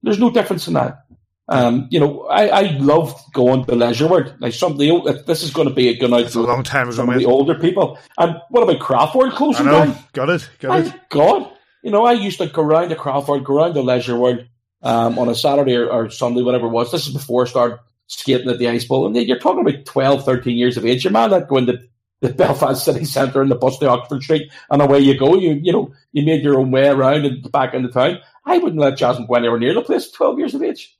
There's 0.02 0.20
no 0.20 0.32
difference 0.32 0.68
in 0.68 0.74
that. 0.74 1.06
Um, 1.48 1.88
you 1.92 2.00
know, 2.00 2.26
I, 2.28 2.48
I 2.48 2.62
loved 2.78 3.34
going 3.34 3.66
to 3.66 3.76
Leisure 3.76 4.08
World. 4.08 4.34
Like 4.40 4.54
some 4.54 4.72
of 4.72 4.78
the 4.78 5.24
this 5.28 5.44
is 5.44 5.52
going 5.52 5.68
to 5.68 5.74
be 5.74 5.90
a 5.90 5.98
good 5.98 6.14
out 6.14 6.34
a 6.34 6.40
long 6.40 6.64
time. 6.64 6.92
Some 6.94 7.10
of 7.10 7.20
the 7.20 7.26
older 7.26 7.56
people. 7.56 8.00
And 8.18 8.38
what 8.50 8.64
about 8.64 8.80
Craft 8.80 9.16
World 9.16 9.34
closing 9.34 9.66
down? 9.66 9.98
Got 10.14 10.30
it. 10.30 10.50
Got 10.60 10.88
it. 10.88 10.94
God, 11.10 11.52
you 11.82 11.92
know, 11.92 12.06
I 12.06 12.14
used 12.14 12.40
to 12.40 12.48
go 12.48 12.62
around 12.62 12.90
to 12.90 12.96
Crawford, 12.96 13.44
go 13.44 13.58
around 13.58 13.74
the 13.74 13.84
Leisure 13.84 14.18
World 14.18 14.46
um, 14.82 15.18
on 15.18 15.30
a 15.30 15.36
Saturday 15.36 15.76
or, 15.76 15.90
or, 15.90 16.10
Sunday, 16.10 16.42
whatever 16.42 16.68
it 16.68 16.72
was. 16.72 16.92
This 16.92 17.08
is 17.08 17.14
before 17.14 17.46
I 17.46 17.50
started 17.50 17.80
skating 18.08 18.50
at 18.50 18.60
the 18.60 18.68
Ice 18.68 18.86
Bowl. 18.86 19.06
And 19.06 19.16
you're 19.16 19.40
talking 19.40 19.68
about 19.68 19.86
12, 19.86 20.26
13 20.26 20.58
years 20.58 20.78
of 20.78 20.86
age. 20.86 21.04
Your 21.04 21.14
man 21.14 21.30
that 21.32 21.48
going 21.48 21.68
to 21.68 21.80
the 22.22 22.30
Belfast 22.34 22.84
City 22.84 23.06
Centre 23.06 23.42
and 23.42 23.52
the 23.52 23.56
bus 23.56 23.80
to 23.80 23.90
Oxford 23.90 24.24
Street, 24.24 24.52
and 24.70 24.82
away 24.82 25.00
you 25.00 25.18
go. 25.18 25.36
You 25.36 25.54
you 25.54 25.72
know, 25.72 25.94
you 26.12 26.24
made 26.24 26.44
your 26.44 26.60
own 26.60 26.72
way 26.72 26.88
around 26.88 27.26
and 27.26 27.52
back 27.52 27.74
into 27.74 27.90
town. 27.90 28.20
I 28.46 28.58
wouldn't 28.58 28.82
let 28.82 28.98
Jasmine 28.98 29.28
go 29.28 29.36
anywhere 29.36 29.60
near 29.60 29.74
the 29.74 29.82
place 29.82 30.12
12 30.12 30.40
years 30.40 30.54
of 30.54 30.64
age. 30.64 30.98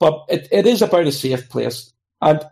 But 0.00 0.24
it, 0.28 0.48
it 0.52 0.66
is 0.66 0.82
about 0.82 1.06
a 1.06 1.12
safe 1.12 1.48
place. 1.48 1.92
And, 2.20 2.44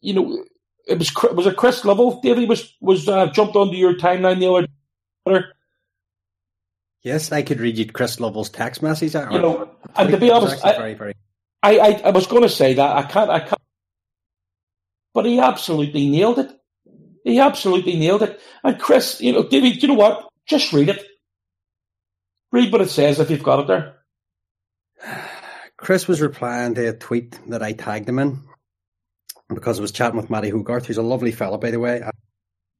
you 0.00 0.14
know, 0.14 0.44
it 0.86 0.98
was 0.98 1.14
was 1.32 1.46
it 1.46 1.56
Chris 1.56 1.84
Lovell, 1.84 2.20
David, 2.20 2.48
was, 2.48 2.74
was 2.80 3.08
uh, 3.08 3.26
jumped 3.28 3.54
onto 3.54 3.76
your 3.76 3.94
timeline 3.94 4.40
the 4.40 4.66
other 5.26 5.54
Yes, 7.02 7.32
I 7.32 7.42
could 7.42 7.60
read 7.60 7.78
you 7.78 7.86
Chris 7.86 8.20
Lovell's 8.20 8.50
text 8.50 8.82
message. 8.82 9.14
You 9.14 9.20
know, 9.20 9.70
and 9.96 10.10
to 10.10 10.18
be 10.18 10.30
honest, 10.30 10.64
I, 10.64 10.76
very, 10.76 10.94
very... 10.94 11.14
I, 11.62 11.78
I, 11.78 12.02
I 12.04 12.10
was 12.10 12.26
going 12.26 12.42
to 12.42 12.48
say 12.48 12.74
that 12.74 12.96
I 12.96 13.02
can't, 13.02 13.30
I 13.30 13.40
can't, 13.40 13.60
but 15.12 15.26
he 15.26 15.40
absolutely 15.40 16.08
nailed 16.08 16.38
it. 16.38 16.50
He 17.24 17.38
absolutely 17.38 17.96
nailed 17.96 18.22
it. 18.22 18.40
And 18.62 18.78
Chris, 18.80 19.20
you 19.20 19.32
know, 19.32 19.42
David, 19.42 19.82
you 19.82 19.88
know 19.88 19.94
what? 19.94 20.28
Just 20.46 20.72
read 20.72 20.88
it. 20.88 21.04
Read 22.50 22.72
what 22.72 22.80
it 22.80 22.90
says 22.90 23.18
if 23.18 23.30
you've 23.30 23.42
got 23.42 23.60
it 23.60 23.66
there. 23.66 23.96
Chris 25.76 26.06
was 26.06 26.20
replying 26.20 26.74
to 26.74 26.88
a 26.88 26.92
tweet 26.92 27.38
that 27.48 27.62
I 27.62 27.72
tagged 27.72 28.08
him 28.08 28.20
in 28.20 28.40
because 29.48 29.78
I 29.78 29.82
was 29.82 29.92
chatting 29.92 30.16
with 30.16 30.30
Matty 30.30 30.50
Hogarth, 30.50 30.86
who's 30.86 30.98
a 30.98 31.02
lovely 31.02 31.32
fella, 31.32 31.58
by 31.58 31.72
the 31.72 31.80
way. 31.80 32.02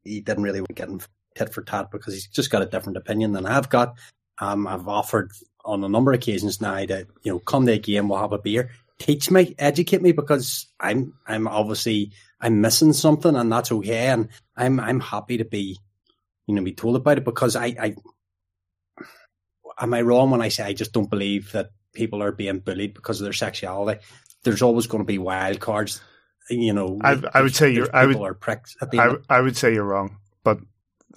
He 0.04 0.20
didn't 0.20 0.44
really 0.44 0.64
get 0.74 0.88
him 0.88 1.00
tit 1.34 1.52
for 1.52 1.62
tat 1.62 1.90
because 1.90 2.14
he's 2.14 2.26
just 2.26 2.50
got 2.50 2.62
a 2.62 2.66
different 2.66 2.96
opinion 2.96 3.32
than 3.32 3.46
I've 3.46 3.68
got. 3.68 3.94
Um, 4.38 4.66
I've 4.66 4.88
offered 4.88 5.30
on 5.64 5.84
a 5.84 5.88
number 5.88 6.12
of 6.12 6.16
occasions 6.18 6.60
now 6.60 6.84
to 6.84 7.06
you 7.22 7.32
know 7.32 7.38
come 7.38 7.66
to 7.66 7.72
a 7.72 7.78
game, 7.78 8.08
we'll 8.08 8.18
have 8.18 8.32
a 8.32 8.38
beer, 8.38 8.70
teach 8.98 9.30
me, 9.30 9.54
educate 9.58 10.02
me 10.02 10.12
because 10.12 10.66
I'm 10.80 11.14
I'm 11.26 11.48
obviously 11.48 12.12
I'm 12.40 12.60
missing 12.60 12.92
something 12.92 13.36
and 13.36 13.52
that's 13.52 13.72
okay, 13.72 14.08
and 14.08 14.28
I'm 14.56 14.80
I'm 14.80 15.00
happy 15.00 15.38
to 15.38 15.44
be 15.44 15.78
you 16.46 16.54
know 16.54 16.62
be 16.62 16.72
told 16.72 16.96
about 16.96 17.18
it 17.18 17.24
because 17.24 17.56
I 17.56 17.74
I 17.80 17.94
am 19.78 19.94
I 19.94 20.02
wrong 20.02 20.30
when 20.30 20.42
I 20.42 20.48
say 20.48 20.64
I 20.64 20.72
just 20.72 20.92
don't 20.92 21.10
believe 21.10 21.52
that 21.52 21.70
people 21.92 22.22
are 22.22 22.32
being 22.32 22.60
bullied 22.60 22.94
because 22.94 23.20
of 23.20 23.24
their 23.24 23.32
sexuality. 23.32 24.00
There's 24.44 24.62
always 24.62 24.86
going 24.86 25.02
to 25.02 25.06
be 25.06 25.18
wild 25.18 25.60
cards. 25.60 26.00
You 26.50 26.72
know, 26.72 26.98
I, 27.02 27.22
I 27.34 27.42
would 27.42 27.54
say 27.54 27.70
you're. 27.70 27.94
I 27.94 28.06
would. 28.06 28.16
Are 28.16 28.34
pricks 28.34 28.76
at 28.82 28.90
the 28.90 28.98
I, 28.98 29.16
I 29.28 29.40
would 29.40 29.56
say 29.56 29.72
you're 29.72 29.84
wrong, 29.84 30.18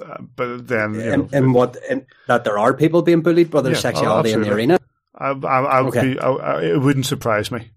uh, 0.04 0.22
but 0.36 0.68
then 0.68 0.94
you 0.96 1.02
and, 1.02 1.24
know, 1.24 1.30
and 1.38 1.54
what 1.54 1.78
and 1.90 2.06
that 2.28 2.44
there 2.44 2.58
are 2.58 2.74
people 2.74 3.02
being 3.02 3.22
bullied 3.22 3.52
by 3.52 3.62
their 3.62 3.74
yeah, 3.74 3.80
sexuality 3.80 4.32
in 4.32 4.42
the 4.42 4.54
arena. 4.54 4.80
I, 5.14 5.30
I, 5.30 5.62
I 5.64 5.82
would 5.82 5.96
okay. 5.96 6.14
be. 6.14 6.20
I, 6.20 6.62
it 6.64 6.82
wouldn't 6.82 7.06
surprise 7.06 7.52
me. 7.52 7.72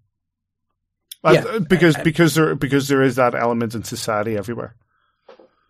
Yeah, 1.25 1.59
because 1.59 1.97
because 1.97 2.35
there 2.35 2.55
because 2.55 2.89
there 2.89 3.03
is 3.03 3.17
that 3.17 3.35
element 3.35 3.75
in 3.75 3.85
society 3.85 4.37
everywhere. 4.37 4.75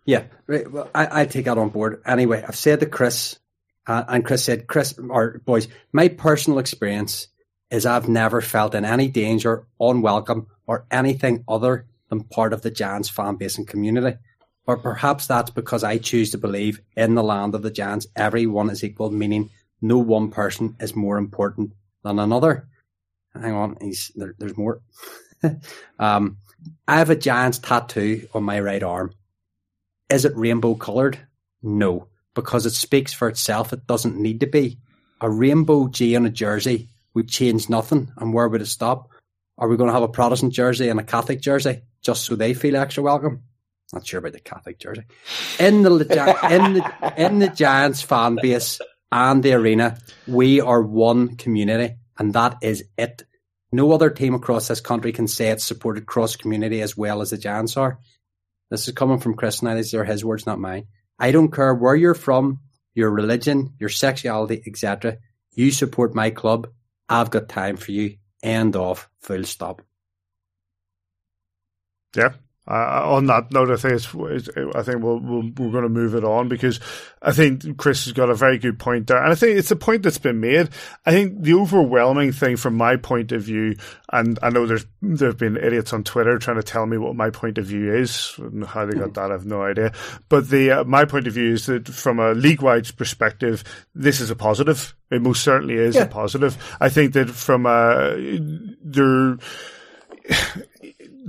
Yeah, 0.05 0.23
right. 0.47 0.69
Well, 0.71 0.89
I, 0.95 1.21
I 1.21 1.25
take 1.25 1.45
that 1.45 1.57
on 1.57 1.69
board. 1.69 2.01
Anyway, 2.05 2.43
I've 2.47 2.55
said 2.55 2.79
to 2.79 2.85
Chris, 2.85 3.37
uh, 3.85 4.03
and 4.07 4.25
Chris 4.25 4.43
said, 4.43 4.67
Chris, 4.67 4.97
or 4.97 5.41
boys, 5.45 5.67
my 5.91 6.07
personal 6.07 6.59
experience 6.59 7.27
is 7.69 7.85
I've 7.85 8.09
never 8.09 8.41
felt 8.41 8.73
in 8.73 8.85
any 8.85 9.07
danger, 9.07 9.67
unwelcome, 9.79 10.47
or 10.65 10.85
anything 10.89 11.43
other 11.47 11.85
than 12.09 12.23
part 12.23 12.53
of 12.53 12.61
the 12.61 12.71
Giants 12.71 13.09
fan 13.09 13.35
base 13.35 13.57
and 13.57 13.67
community. 13.67 14.17
But 14.69 14.83
perhaps 14.83 15.25
that's 15.25 15.49
because 15.49 15.83
I 15.83 15.97
choose 15.97 16.29
to 16.29 16.37
believe 16.37 16.79
in 16.95 17.15
the 17.15 17.23
land 17.23 17.55
of 17.55 17.63
the 17.63 17.71
Giants, 17.71 18.05
everyone 18.15 18.69
is 18.69 18.83
equal, 18.83 19.09
meaning 19.09 19.49
no 19.81 19.97
one 19.97 20.29
person 20.29 20.75
is 20.79 20.95
more 20.95 21.17
important 21.17 21.73
than 22.03 22.19
another. 22.19 22.67
Hang 23.33 23.53
on, 23.53 23.77
there, 24.15 24.35
there's 24.37 24.55
more. 24.55 24.81
um, 25.99 26.37
I 26.87 26.99
have 26.99 27.09
a 27.09 27.15
Giants 27.15 27.57
tattoo 27.57 28.27
on 28.35 28.43
my 28.43 28.59
right 28.59 28.83
arm. 28.83 29.15
Is 30.07 30.23
it 30.23 30.37
rainbow 30.37 30.75
coloured? 30.75 31.17
No 31.63 32.07
because 32.35 32.67
it 32.67 32.73
speaks 32.73 33.11
for 33.11 33.27
itself. 33.27 33.73
It 33.73 33.87
doesn't 33.87 34.21
need 34.21 34.41
to 34.41 34.45
be. 34.45 34.77
A 35.19 35.31
rainbow 35.31 35.87
G 35.87 36.15
on 36.15 36.27
a 36.27 36.29
jersey 36.29 36.89
would 37.15 37.27
change 37.27 37.69
nothing. 37.69 38.11
And 38.17 38.35
where 38.35 38.47
would 38.47 38.61
it 38.61 38.67
stop? 38.67 39.09
Are 39.57 39.67
we 39.67 39.77
going 39.77 39.87
to 39.87 39.95
have 39.95 40.03
a 40.03 40.07
Protestant 40.07 40.53
jersey 40.53 40.89
and 40.89 40.99
a 40.99 41.03
Catholic 41.03 41.41
jersey 41.41 41.81
just 42.03 42.23
so 42.23 42.35
they 42.35 42.53
feel 42.53 42.75
extra 42.75 43.01
welcome? 43.01 43.45
Not 43.91 44.05
sure 44.05 44.19
about 44.19 44.33
the 44.33 44.39
Catholic 44.39 44.79
jersey. 44.79 45.03
In 45.59 45.81
the 45.81 45.89
in 46.51 46.73
the 46.73 47.13
in 47.17 47.39
the 47.39 47.49
Giants 47.49 48.01
fan 48.01 48.37
base 48.41 48.79
and 49.11 49.41
the 49.41 49.53
arena, 49.53 49.97
we 50.27 50.61
are 50.61 50.81
one 50.81 51.37
community, 51.37 51.95
and 52.17 52.33
that 52.33 52.57
is 52.61 52.83
it. 52.97 53.23
No 53.71 53.91
other 53.91 54.09
team 54.09 54.35
across 54.35 54.67
this 54.67 54.81
country 54.81 55.11
can 55.11 55.27
say 55.27 55.49
it's 55.49 55.63
supported 55.63 56.05
cross 56.05 56.35
community 56.35 56.81
as 56.81 56.95
well 56.95 57.21
as 57.21 57.31
the 57.31 57.37
Giants 57.37 57.77
are. 57.77 57.99
This 58.69 58.87
is 58.87 58.93
coming 58.93 59.19
from 59.19 59.35
Chris 59.35 59.63
now. 59.63 59.75
These 59.75 59.93
are 59.95 60.03
his 60.03 60.23
words, 60.23 60.45
not 60.45 60.59
mine. 60.59 60.85
I 61.17 61.31
don't 61.31 61.51
care 61.51 61.73
where 61.73 61.95
you're 61.95 62.13
from, 62.13 62.59
your 62.93 63.09
religion, 63.09 63.73
your 63.79 63.89
sexuality, 63.89 64.61
etc. 64.65 65.17
You 65.53 65.71
support 65.71 66.13
my 66.13 66.29
club. 66.29 66.67
I've 67.07 67.31
got 67.31 67.49
time 67.49 67.77
for 67.77 67.91
you. 67.91 68.17
End 68.43 68.75
of. 68.75 69.09
Full 69.21 69.43
stop. 69.43 69.81
Yeah, 72.15 72.33
uh, 72.69 73.01
on 73.15 73.25
that 73.25 73.51
note, 73.51 73.71
I 73.71 73.77
think 73.77 73.93
it's, 73.95 74.49
I 74.75 74.83
think 74.83 75.01
we'll, 75.01 75.19
we 75.19 75.49
we 75.57 75.67
are 75.67 75.71
going 75.71 75.83
to 75.83 75.89
move 75.89 76.13
it 76.13 76.23
on 76.23 76.49
because 76.49 76.79
I 77.19 77.31
think 77.31 77.77
Chris 77.77 78.05
has 78.05 78.13
got 78.13 78.29
a 78.29 78.35
very 78.35 78.59
good 78.59 78.77
point 78.77 79.07
there, 79.07 79.17
and 79.17 79.31
I 79.31 79.35
think 79.35 79.57
it's 79.57 79.71
a 79.71 79.75
point 79.75 80.03
that's 80.03 80.19
been 80.19 80.39
made. 80.39 80.69
I 81.03 81.11
think 81.11 81.41
the 81.41 81.55
overwhelming 81.55 82.31
thing 82.31 82.57
from 82.57 82.75
my 82.75 82.95
point 82.97 83.31
of 83.31 83.41
view, 83.41 83.75
and 84.13 84.37
I 84.43 84.49
know 84.51 84.67
there's 84.67 84.85
there 85.01 85.29
have 85.29 85.39
been 85.39 85.57
idiots 85.57 85.93
on 85.93 86.03
Twitter 86.03 86.37
trying 86.37 86.57
to 86.57 86.63
tell 86.63 86.85
me 86.85 86.97
what 86.97 87.15
my 87.15 87.31
point 87.31 87.57
of 87.57 87.65
view 87.65 87.91
is 87.91 88.35
and 88.37 88.63
how 88.63 88.85
they 88.85 88.99
got 88.99 89.15
that. 89.15 89.31
I 89.31 89.33
have 89.33 89.47
no 89.47 89.63
idea, 89.63 89.91
but 90.29 90.49
the 90.49 90.71
uh, 90.71 90.83
my 90.83 91.05
point 91.05 91.25
of 91.25 91.33
view 91.33 91.53
is 91.53 91.65
that 91.65 91.87
from 91.87 92.19
a 92.19 92.33
league 92.33 92.61
wide 92.61 92.95
perspective, 92.97 93.63
this 93.95 94.21
is 94.21 94.29
a 94.29 94.35
positive. 94.35 94.93
It 95.09 95.23
most 95.23 95.43
certainly 95.43 95.73
is 95.73 95.95
yeah. 95.95 96.03
a 96.03 96.07
positive. 96.07 96.55
I 96.79 96.89
think 96.89 97.13
that 97.13 97.31
from 97.31 97.65
a 97.65 98.15
there 98.83 99.39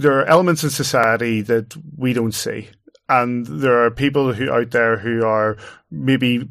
there 0.00 0.18
are 0.18 0.26
elements 0.26 0.64
in 0.64 0.70
society 0.70 1.42
that 1.42 1.76
we 1.96 2.12
don't 2.12 2.32
see. 2.32 2.68
And 3.08 3.46
there 3.46 3.84
are 3.84 3.90
people 3.90 4.32
who 4.32 4.50
out 4.50 4.70
there 4.70 4.96
who 4.96 5.24
are 5.24 5.56
maybe 5.90 6.48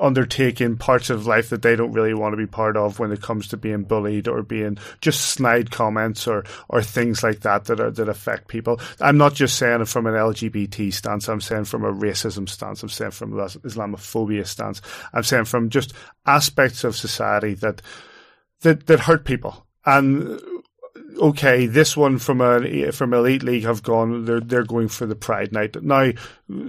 undertaking 0.00 0.76
parts 0.76 1.10
of 1.10 1.26
life 1.26 1.50
that 1.50 1.62
they 1.62 1.76
don't 1.76 1.92
really 1.92 2.14
want 2.14 2.32
to 2.32 2.36
be 2.36 2.46
part 2.46 2.76
of 2.76 2.98
when 2.98 3.12
it 3.12 3.20
comes 3.20 3.48
to 3.48 3.56
being 3.56 3.82
bullied 3.82 4.26
or 4.26 4.42
being 4.42 4.78
just 5.00 5.26
snide 5.26 5.70
comments 5.70 6.26
or 6.26 6.44
or 6.68 6.82
things 6.82 7.22
like 7.22 7.40
that 7.40 7.66
that 7.66 7.80
are 7.80 7.90
that 7.90 8.08
affect 8.08 8.48
people. 8.48 8.80
I'm 9.00 9.18
not 9.18 9.34
just 9.34 9.56
saying 9.58 9.82
it 9.82 9.88
from 9.88 10.06
an 10.06 10.14
LGBT 10.14 10.92
stance. 10.92 11.28
I'm 11.28 11.40
saying 11.40 11.66
from 11.66 11.84
a 11.84 11.92
racism 11.92 12.48
stance. 12.48 12.82
I'm 12.82 12.88
saying 12.88 13.12
from 13.12 13.38
an 13.38 13.46
Islamophobia 13.46 14.46
stance. 14.46 14.80
I'm 15.12 15.22
saying 15.22 15.44
from 15.44 15.68
just 15.68 15.92
aspects 16.26 16.82
of 16.82 16.96
society 16.96 17.54
that 17.54 17.82
that 18.62 18.86
that 18.86 19.00
hurt 19.00 19.24
people. 19.24 19.66
And 19.84 20.40
okay, 21.20 21.66
this 21.66 21.96
one 21.96 22.18
from 22.18 22.40
a 22.40 22.90
from 22.92 23.12
elite 23.12 23.42
league 23.42 23.64
have 23.64 23.82
gone. 23.82 24.24
They're 24.24 24.40
they're 24.40 24.64
going 24.64 24.88
for 24.88 25.06
the 25.06 25.14
Pride 25.14 25.52
Night 25.52 25.80
now. 25.82 26.12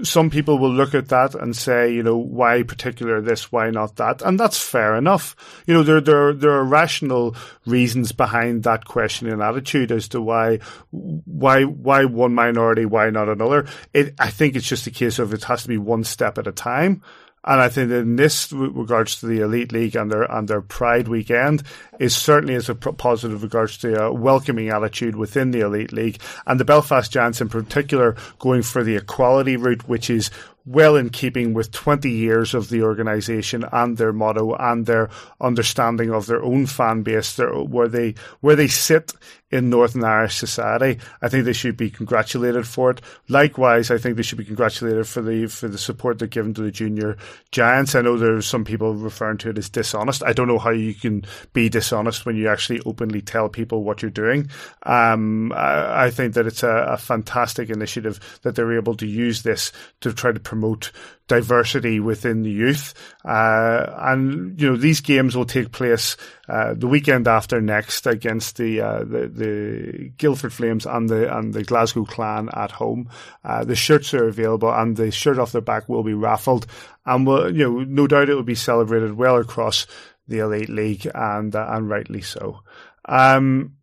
Some 0.04 0.30
people 0.30 0.60
will 0.60 0.72
look 0.72 0.94
at 0.94 1.08
that 1.10 1.34
and 1.34 1.56
say, 1.56 1.94
you 1.94 2.04
know, 2.04 2.18
why 2.18 2.64
particular 2.64 3.22
this, 3.22 3.52
why 3.52 3.70
not 3.72 3.96
that, 3.96 4.22
and 4.22 4.40
that's 4.40 4.60
fair 4.60 4.96
enough. 4.96 5.36
You 5.66 5.74
know, 5.74 5.84
there 5.84 6.02
there 6.02 6.34
there 6.34 6.52
are 6.52 6.64
rational 6.64 7.36
reasons 7.66 8.12
behind 8.12 8.64
that 8.64 8.86
question 8.86 9.30
and 9.30 9.42
attitude 9.42 9.92
as 9.92 10.10
to 10.10 10.22
why 10.22 10.60
why 10.92 11.64
why 11.64 12.06
one 12.06 12.34
minority, 12.34 12.86
why 12.86 13.10
not 13.10 13.30
another. 13.30 13.68
It 13.94 14.16
I 14.20 14.30
think 14.30 14.56
it's 14.56 14.68
just 14.68 14.88
a 14.88 14.92
case 14.92 15.18
of 15.20 15.34
it 15.34 15.46
has 15.46 15.64
to 15.64 15.70
be 15.70 15.78
one 15.78 16.04
step 16.04 16.38
at 16.38 16.48
a 16.48 16.52
time. 16.52 17.02
And 17.44 17.60
I 17.60 17.70
think 17.70 17.90
in 17.92 18.18
this 18.18 18.52
regards 18.52 19.20
to 19.20 19.26
the 19.26 19.42
elite 19.42 19.72
league 19.72 19.96
and 19.96 20.12
their 20.12 20.24
and 20.24 20.48
their 20.48 20.62
Pride 20.62 21.08
weekend 21.08 21.64
is 22.02 22.16
certainly 22.16 22.56
as 22.56 22.68
a 22.68 22.74
positive 22.74 23.44
regards 23.44 23.78
to 23.78 24.06
a 24.06 24.12
welcoming 24.12 24.70
attitude 24.70 25.16
within 25.16 25.52
the 25.52 25.60
elite 25.60 25.94
league 25.94 26.20
and 26.48 26.60
the 26.60 26.66
Belfast 26.66 27.12
Giants 27.12 27.42
in 27.42 27.48
particular 27.48 28.16
going 28.40 28.64
for 28.64 28.84
the 28.84 28.96
equality 28.96 29.56
route, 29.56 29.88
which 29.88 30.10
is 30.10 30.32
well 30.66 30.96
in 30.96 31.10
keeping 31.10 31.54
with 31.54 31.72
20 31.72 32.10
years 32.10 32.54
of 32.54 32.70
the 32.70 32.84
organisation 32.84 33.66
and 33.72 33.98
their 33.98 34.14
motto 34.14 34.56
and 34.56 34.86
their 34.86 35.10
understanding 35.40 36.12
of 36.12 36.28
their 36.28 36.44
own 36.44 36.66
fan 36.66 37.04
base, 37.04 37.36
their, 37.36 37.52
where 37.54 37.88
they 37.88 38.14
where 38.42 38.56
they 38.56 38.68
sit 38.68 39.14
in 39.50 39.70
Northern 39.70 40.04
Irish 40.04 40.38
society. 40.38 41.00
I 41.22 41.28
think 41.28 41.46
they 41.46 41.54
should 41.54 41.76
be 41.78 41.90
congratulated 41.90 42.68
for 42.68 42.92
it. 42.92 43.02
Likewise, 43.28 43.92
I 43.92 43.98
think 43.98 44.16
they 44.16 44.24
should 44.24 44.38
be 44.38 44.46
congratulated 44.46 45.08
for 45.08 45.22
the 45.22 45.48
for 45.48 45.68
the 45.68 45.78
support 45.78 46.20
they're 46.20 46.28
given 46.28 46.54
to 46.56 46.62
the 46.62 46.72
junior 46.72 47.18
giants. 47.52 47.96
I 47.96 48.02
know 48.02 48.18
there's 48.18 48.46
some 48.46 48.64
people 48.64 48.94
referring 48.94 49.38
to 49.40 49.50
it 49.50 49.58
as 49.58 49.70
dishonest. 49.70 50.24
I 50.24 50.34
don't 50.34 50.48
know 50.48 50.60
how 50.60 50.72
you 50.72 50.94
can 50.94 51.26
be 51.54 51.70
dishonest 51.70 51.91
when 52.26 52.36
you 52.36 52.50
actually 52.50 52.82
openly 52.86 53.22
tell 53.22 53.50
people 53.50 53.84
what 53.84 54.02
you're 54.02 54.12
doing. 54.12 54.50
Um, 54.84 55.52
I, 55.52 56.06
I, 56.06 56.12
think 56.12 56.34
that 56.34 56.48
it's 56.48 56.64
a, 56.64 56.86
a 56.90 56.98
fantastic 56.98 57.70
initiative 57.70 58.40
that 58.44 58.56
they're 58.56 58.78
able 58.78 58.96
to 58.96 59.08
use 59.08 59.44
this 59.44 59.72
to 60.02 60.14
try 60.14 60.32
to 60.32 60.40
promote 60.40 60.92
diversity 61.32 62.02
within 62.02 62.44
the 62.44 62.52
youth. 62.52 62.94
Uh, 63.24 63.86
and 64.00 64.60
you 64.60 64.70
know 64.70 64.76
these 64.76 65.00
games 65.00 65.34
will 65.34 65.46
take 65.46 65.72
place 65.72 66.18
uh, 66.50 66.74
the 66.74 66.88
weekend 66.88 67.26
after 67.26 67.62
next 67.62 68.06
against 68.06 68.58
the, 68.58 68.82
uh, 68.82 69.00
the, 69.00 69.28
the 69.28 70.12
Guildford 70.18 70.52
Flames 70.52 70.86
and 70.86 71.08
the 71.08 71.34
and 71.34 71.54
the 71.54 71.64
Glasgow 71.64 72.04
Clan 72.04 72.50
at 72.54 72.72
home. 72.72 73.10
Uh, 73.46 73.64
the 73.64 73.76
shirts 73.76 74.14
are 74.14 74.28
available, 74.28 74.70
and 74.70 74.98
the 74.98 75.10
shirt 75.10 75.40
off 75.40 75.54
their 75.54 75.62
back 75.62 75.88
will 75.88 76.04
be 76.04 76.14
raffled, 76.14 76.68
and 77.06 77.26
will 77.26 77.56
you 77.56 77.64
know 77.64 77.80
no 77.86 78.08
doubt 78.08 78.30
it 78.30 78.36
will 78.36 78.44
be 78.44 78.56
celebrated 78.56 79.16
well 79.16 79.38
across 79.38 79.88
the 80.32 80.40
elite 80.40 80.70
league, 80.70 81.10
and 81.14 81.56
uh, 81.56 81.68
and 81.70 81.90
rightly 81.90 82.22
so. 82.22 82.62
Um, 83.06 83.76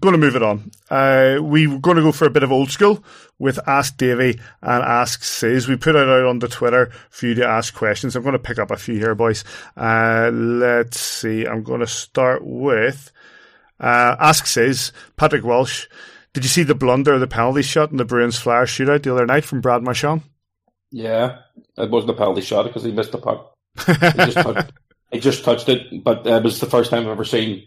going 0.00 0.12
to 0.12 0.18
move 0.18 0.36
it 0.36 0.42
on. 0.42 0.70
Uh, 0.90 1.38
we're 1.40 1.78
going 1.78 1.96
to 1.96 2.02
go 2.02 2.12
for 2.12 2.26
a 2.26 2.30
bit 2.30 2.42
of 2.42 2.52
old 2.52 2.70
school 2.70 3.02
with 3.38 3.58
Ask 3.66 3.96
Davy 3.96 4.38
and 4.62 4.82
Ask 4.82 5.24
Says. 5.24 5.68
We 5.68 5.76
put 5.76 5.96
it 5.96 6.08
out 6.08 6.24
on 6.24 6.38
the 6.38 6.48
Twitter 6.48 6.92
for 7.10 7.26
you 7.26 7.34
to 7.34 7.46
ask 7.46 7.74
questions. 7.74 8.14
I'm 8.14 8.22
going 8.22 8.32
to 8.32 8.38
pick 8.38 8.58
up 8.58 8.70
a 8.70 8.76
few 8.76 8.96
here, 8.96 9.14
boys. 9.14 9.44
Uh, 9.76 10.30
let's 10.32 11.00
see. 11.00 11.46
I'm 11.46 11.62
going 11.62 11.80
to 11.80 11.86
start 11.86 12.42
with 12.44 13.10
uh, 13.80 14.16
Ask 14.18 14.46
Says, 14.46 14.92
Patrick 15.16 15.44
Walsh. 15.44 15.86
Did 16.32 16.44
you 16.44 16.50
see 16.50 16.64
the 16.64 16.74
blunder 16.74 17.14
of 17.14 17.20
the 17.20 17.26
penalty 17.26 17.62
shot 17.62 17.90
in 17.90 17.96
the 17.96 18.04
Bruins 18.04 18.38
Flyers 18.38 18.70
shootout 18.70 19.02
the 19.02 19.12
other 19.14 19.26
night 19.26 19.44
from 19.44 19.62
Brad 19.62 19.82
Marchand? 19.82 20.22
Yeah, 20.90 21.38
it 21.76 21.90
wasn't 21.90 22.10
a 22.10 22.14
penalty 22.14 22.42
shot 22.42 22.64
because 22.64 22.84
he 22.84 22.92
missed 22.92 23.12
the 23.12 23.18
puck. 23.18 23.54
He 23.86 24.32
just 24.32 24.66
he 25.12 25.20
just 25.20 25.44
touched 25.44 25.68
it, 25.68 26.02
but 26.04 26.26
it 26.26 26.42
was 26.42 26.60
the 26.60 26.66
first 26.66 26.90
time 26.90 27.04
I've 27.04 27.10
ever 27.10 27.24
seen. 27.24 27.66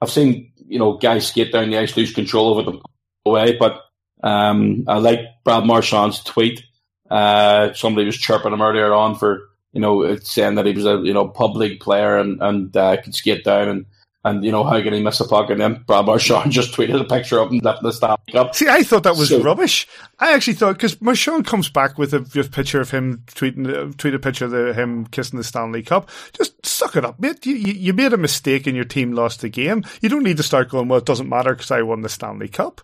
I've 0.00 0.10
seen 0.10 0.52
you 0.66 0.78
know 0.78 0.96
guys 0.96 1.28
skate 1.28 1.52
down 1.52 1.70
the 1.70 1.78
ice, 1.78 1.96
lose 1.96 2.12
control 2.12 2.48
over 2.48 2.70
the 2.70 3.30
way, 3.30 3.56
but 3.56 3.82
um, 4.22 4.84
I 4.88 4.98
like 4.98 5.20
Brad 5.44 5.64
Marchand's 5.64 6.22
tweet. 6.22 6.62
Uh, 7.10 7.72
somebody 7.72 8.06
was 8.06 8.16
chirping 8.16 8.52
him 8.52 8.62
earlier 8.62 8.92
on 8.92 9.16
for 9.16 9.48
you 9.72 9.80
know 9.80 10.16
saying 10.16 10.54
that 10.56 10.66
he 10.66 10.72
was 10.72 10.86
a 10.86 11.00
you 11.04 11.12
know 11.12 11.28
public 11.28 11.80
player 11.80 12.16
and 12.16 12.42
and 12.42 12.76
uh, 12.76 12.96
could 13.02 13.14
skate 13.14 13.44
down 13.44 13.68
and 13.68 13.86
and 14.28 14.44
you 14.44 14.52
know 14.52 14.64
how 14.64 14.80
can 14.82 14.92
he 14.92 15.02
miss 15.02 15.20
a 15.20 15.26
puck? 15.26 15.50
And 15.50 15.60
then 15.60 15.84
Brad 15.86 16.06
Marchand 16.06 16.52
just 16.52 16.72
tweeted 16.72 17.00
a 17.00 17.04
picture 17.04 17.38
of 17.38 17.50
him 17.50 17.58
lifting 17.58 17.82
the 17.82 17.92
Stanley 17.92 18.32
Cup. 18.32 18.54
See, 18.54 18.68
I 18.68 18.82
thought 18.82 19.02
that 19.04 19.16
was 19.16 19.30
so, 19.30 19.42
rubbish. 19.42 19.86
I 20.18 20.34
actually 20.34 20.54
thought 20.54 20.74
because 20.74 21.00
Marchand 21.00 21.46
comes 21.46 21.68
back 21.68 21.98
with 21.98 22.14
a 22.14 22.20
picture 22.20 22.80
of 22.80 22.90
him 22.90 23.24
tweeting, 23.26 23.68
uh, 23.68 23.92
tweet 23.96 24.14
a 24.14 24.18
picture 24.18 24.46
of 24.46 24.50
the, 24.50 24.74
him 24.74 25.06
kissing 25.06 25.38
the 25.38 25.44
Stanley 25.44 25.82
Cup. 25.82 26.10
Just 26.32 26.64
suck 26.64 26.96
it 26.96 27.04
up, 27.04 27.18
mate. 27.20 27.44
You, 27.46 27.54
you, 27.54 27.72
you 27.72 27.92
made 27.92 28.12
a 28.12 28.18
mistake 28.18 28.66
and 28.66 28.76
your 28.76 28.84
team 28.84 29.12
lost 29.12 29.40
the 29.40 29.48
game. 29.48 29.84
You 30.00 30.08
don't 30.08 30.24
need 30.24 30.36
to 30.36 30.42
start 30.42 30.68
going. 30.68 30.88
Well, 30.88 30.98
it 30.98 31.06
doesn't 31.06 31.28
matter 31.28 31.54
because 31.54 31.70
I 31.70 31.82
won 31.82 32.02
the 32.02 32.08
Stanley 32.08 32.48
Cup. 32.48 32.80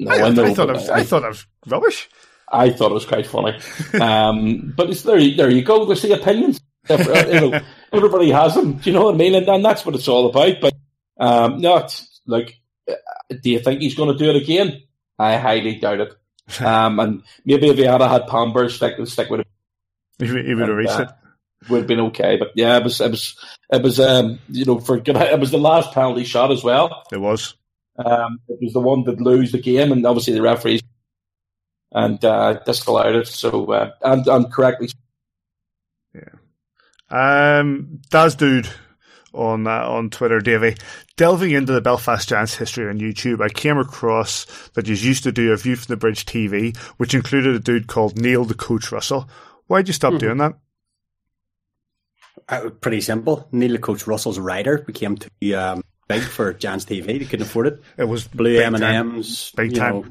No, 0.00 0.12
I, 0.12 0.18
I, 0.18 0.28
I 0.28 0.54
thought 0.54 0.70
it 0.70 0.74
was, 0.74 0.90
I, 0.90 1.04
thought 1.04 1.24
it 1.24 1.28
was 1.28 1.46
rubbish. 1.66 2.08
I 2.52 2.70
thought 2.70 2.90
it 2.90 2.94
was 2.94 3.06
quite 3.06 3.26
funny. 3.26 3.58
um, 4.00 4.72
but 4.76 4.90
it's 4.90 5.02
there. 5.02 5.18
There 5.18 5.50
you 5.50 5.62
go. 5.62 5.84
There's 5.84 6.02
the 6.02 6.20
opinions. 6.20 6.60
you 6.88 6.96
know, 6.96 7.60
everybody 7.92 8.30
has 8.30 8.54
them. 8.54 8.74
Do 8.74 8.90
you 8.90 8.94
know 8.94 9.06
what 9.06 9.14
I 9.14 9.18
mean? 9.18 9.34
And, 9.34 9.48
and 9.48 9.64
that's 9.64 9.84
what 9.84 9.94
it's 9.94 10.06
all 10.06 10.28
about. 10.28 10.60
But 10.60 10.74
um, 11.18 11.60
no, 11.60 11.86
like, 12.26 12.60
uh, 12.88 12.94
do 13.42 13.50
you 13.50 13.60
think 13.60 13.80
he's 13.80 13.94
going 13.94 14.12
to 14.12 14.18
do 14.18 14.30
it 14.30 14.42
again? 14.42 14.82
I 15.18 15.36
highly 15.36 15.76
doubt 15.76 16.00
it. 16.00 16.14
Um, 16.60 17.00
and 17.00 17.22
maybe 17.44 17.68
if 17.70 17.76
he 17.76 17.82
had 17.82 18.00
had 18.00 18.28
Palmer 18.28 18.68
stick, 18.68 19.04
stick 19.08 19.28
with 19.28 19.40
him, 19.40 19.46
he, 20.20 20.26
he 20.26 20.54
would 20.54 20.68
have 20.68 20.76
reached 20.76 20.92
uh, 20.92 21.02
it. 21.02 21.68
Would 21.68 21.78
have 21.78 21.86
been 21.88 21.98
okay, 21.98 22.36
but 22.36 22.52
yeah, 22.54 22.76
it 22.76 22.84
was, 22.84 23.00
it 23.00 23.10
was, 23.10 23.36
it 23.72 23.82
was, 23.82 23.98
um, 23.98 24.38
you 24.48 24.64
know, 24.64 24.78
for 24.78 25.00
good 25.00 25.16
it 25.16 25.40
was 25.40 25.50
the 25.50 25.58
last 25.58 25.90
penalty 25.90 26.22
shot 26.22 26.52
as 26.52 26.62
well. 26.62 27.02
It 27.10 27.20
was. 27.20 27.56
Um, 27.98 28.38
it 28.48 28.58
was 28.62 28.74
the 28.74 28.80
one 28.80 29.02
that 29.04 29.20
lose 29.20 29.50
the 29.50 29.58
game, 29.58 29.90
and 29.90 30.06
obviously 30.06 30.34
the 30.34 30.42
referees 30.42 30.82
and 31.92 32.24
uh, 32.24 32.60
disallowed 32.64 33.16
it. 33.16 33.26
So 33.26 33.72
uh, 33.72 33.90
and, 34.02 34.26
and 34.28 34.52
correctly. 34.52 34.90
Yeah. 36.14 37.58
Um, 37.58 38.00
Daz 38.10 38.34
dude 38.36 38.68
on 39.36 39.66
uh, 39.66 39.88
on 39.88 40.10
Twitter, 40.10 40.40
Davy. 40.40 40.76
Delving 41.16 41.52
into 41.52 41.72
the 41.72 41.80
Belfast 41.80 42.28
Giants 42.28 42.54
history 42.54 42.88
on 42.88 42.98
YouTube, 42.98 43.40
I 43.40 43.48
came 43.48 43.78
across 43.78 44.46
that 44.74 44.86
you 44.86 44.94
used 44.94 45.22
to 45.24 45.32
do 45.32 45.52
a 45.52 45.56
View 45.56 45.76
from 45.76 45.92
the 45.92 45.96
Bridge 45.96 46.26
TV, 46.26 46.76
which 46.96 47.14
included 47.14 47.54
a 47.54 47.60
dude 47.60 47.86
called 47.86 48.18
Neil 48.18 48.44
the 48.44 48.54
Coach 48.54 48.92
Russell. 48.92 49.28
Why'd 49.66 49.88
you 49.88 49.94
stop 49.94 50.12
mm-hmm. 50.12 50.18
doing 50.18 50.38
that? 50.38 50.54
Uh, 52.48 52.70
pretty 52.80 53.00
simple. 53.00 53.48
Neil 53.52 53.72
the 53.72 53.78
Coach 53.78 54.06
Russell's 54.06 54.38
writer 54.38 54.78
became 54.78 55.16
too 55.16 55.56
um, 55.56 55.82
big 56.08 56.22
for 56.22 56.52
Giants 56.52 56.84
TV. 56.84 57.06
They 57.06 57.24
couldn't 57.24 57.46
afford 57.46 57.66
it. 57.66 57.82
It 57.96 58.04
was 58.04 58.26
blue 58.26 58.58
M 58.60 58.74
and 58.74 58.84
M's, 58.84 59.52
big 59.56 59.74
time. 59.74 60.02
Know, 60.02 60.06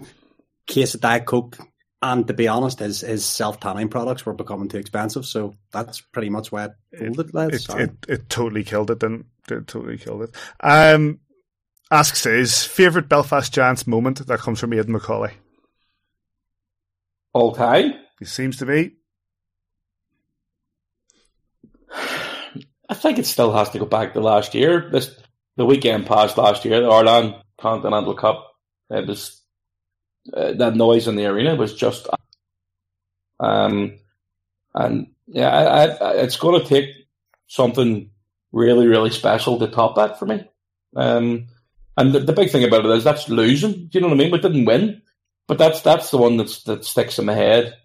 case 0.68 0.96
of 0.96 1.02
Diet 1.02 1.26
Coke, 1.26 1.58
and 2.06 2.28
to 2.28 2.34
be 2.36 2.48
honest, 2.48 2.78
his, 2.78 3.02
his 3.02 3.26
self 3.26 3.60
tanning 3.60 3.90
products 3.90 4.26
were 4.28 4.34
becoming 4.34 4.70
too 4.70 4.78
expensive. 4.78 5.26
So 5.26 5.56
that's 5.72 6.02
pretty 6.02 6.30
much 6.30 6.52
why 6.52 6.66
it 6.66 6.74
folded. 6.96 7.32
It, 7.34 7.54
it, 7.54 7.70
it, 7.70 7.92
it, 8.08 8.30
totally 8.30 8.64
killed 8.64 8.92
it. 8.92 9.00
Then 9.00 9.26
it 9.50 9.66
totally 9.66 9.98
killed 9.98 10.22
it. 10.22 10.36
Um, 10.60 11.20
asks 11.90 12.24
his 12.24 12.64
favorite 12.64 13.10
Belfast 13.10 13.52
Giants 13.52 13.88
moment 13.88 14.26
that 14.28 14.40
comes 14.40 14.60
from 14.60 14.74
Aidan 14.74 14.92
Macaulay. 14.92 15.34
All 17.34 17.56
time. 17.56 17.96
It 18.22 18.28
seems 18.28 18.58
to 18.58 18.68
be. 18.68 18.94
I 22.88 22.94
think 22.94 23.18
it 23.18 23.26
still 23.26 23.52
has 23.52 23.72
to 23.72 23.80
go 23.80 23.86
back 23.86 24.14
to 24.14 24.20
last 24.20 24.54
year. 24.54 24.92
This 24.92 25.20
the 25.58 25.66
weekend 25.66 26.06
past 26.06 26.38
last 26.38 26.66
year, 26.66 26.82
the 26.82 26.88
Ireland 26.88 27.34
Continental 27.58 28.14
Cup. 28.14 28.52
It 28.92 29.08
was 29.08 29.42
uh, 30.34 30.54
that 30.54 30.76
noise 30.76 31.08
in 31.08 31.16
the 31.16 31.26
arena 31.26 31.56
was 31.56 31.74
just, 31.74 32.08
um, 33.40 34.00
and 34.74 35.08
yeah, 35.28 35.50
I, 35.50 35.86
I, 35.86 36.12
it's 36.18 36.38
going 36.38 36.62
to 36.62 36.68
take 36.68 36.90
something 37.48 38.10
really, 38.52 38.88
really 38.88 39.12
special 39.12 39.60
to 39.60 39.68
top 39.68 39.96
that 39.96 40.18
for 40.20 40.26
me. 40.26 40.48
Um, 40.96 41.48
and 41.98 42.14
the, 42.14 42.20
the, 42.20 42.34
big 42.34 42.50
thing 42.50 42.64
about 42.64 42.86
it 42.86 42.92
is 42.92 43.04
that's 43.04 43.30
losing. 43.30 43.88
Do 43.88 43.90
you 43.92 44.02
know 44.02 44.08
what 44.08 44.16
I 44.16 44.18
mean? 44.18 44.32
We 44.32 44.40
didn't 44.40 44.66
win, 44.66 45.02
but 45.48 45.58
that's 45.58 45.82
that's 45.82 46.12
the 46.12 46.18
one 46.18 46.38
that's 46.38 46.64
that 46.64 46.86
sticks 46.86 47.20
in 47.20 47.26
my 47.26 47.34
head 47.34 47.76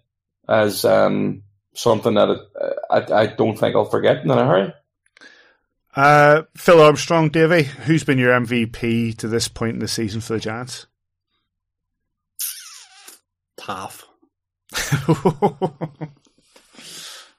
as 0.47 0.83
um, 0.85 1.43
something 1.73 2.13
that 2.15 2.47
I, 2.89 3.13
I 3.13 3.25
don't 3.27 3.57
think 3.57 3.75
I'll 3.75 3.85
forget 3.85 4.23
in 4.23 4.31
a 4.31 4.45
hurry. 4.45 4.73
Uh, 5.95 6.43
Phil 6.55 6.81
Armstrong, 6.81 7.29
Davy, 7.29 7.63
who's 7.63 8.03
been 8.03 8.17
your 8.17 8.31
MVP 8.31 9.17
to 9.17 9.27
this 9.27 9.47
point 9.47 9.73
in 9.73 9.79
the 9.79 9.87
season 9.87 10.21
for 10.21 10.33
the 10.33 10.39
Giants? 10.39 10.87
Half. 13.65 14.07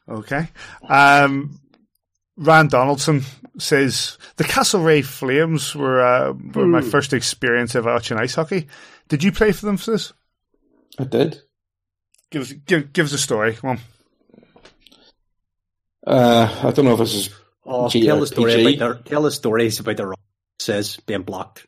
okay. 0.09 0.49
Um, 0.89 1.61
Rand 2.37 2.71
Donaldson 2.71 3.23
says 3.59 4.19
the 4.37 4.45
Castlereagh 4.45 5.05
Flames 5.05 5.75
were 5.75 6.01
uh, 6.01 6.33
were 6.55 6.67
my 6.67 6.81
hmm. 6.81 6.89
first 6.89 7.13
experience 7.13 7.75
of 7.75 7.85
watching 7.85 8.19
ice 8.19 8.35
hockey. 8.35 8.69
Did 9.09 9.23
you 9.23 9.33
play 9.33 9.53
for 9.53 9.67
them 9.67 9.77
for 9.77 9.93
this? 9.93 10.13
I 10.99 11.05
did. 11.05 11.41
Give 12.31 12.43
us 12.43 12.53
give, 12.53 12.93
give 12.93 13.07
us 13.07 13.13
a 13.13 13.19
story. 13.19 13.55
Come 13.55 13.71
on. 13.71 13.79
Uh, 16.07 16.61
I 16.65 16.71
don't 16.71 16.85
know 16.85 16.95
if 16.95 16.99
this 16.99 17.15
is. 17.15 17.31
Oh, 17.65 17.89
tell 17.89 18.21
the 18.21 18.27
story. 18.27 18.75
About 18.75 19.05
the, 19.05 19.11
tell 19.11 19.23
the 19.23 19.31
stories 19.31 19.79
about 19.79 19.97
the 19.97 20.15
says 20.59 20.97
being 21.07 21.23
blocked. 21.23 21.67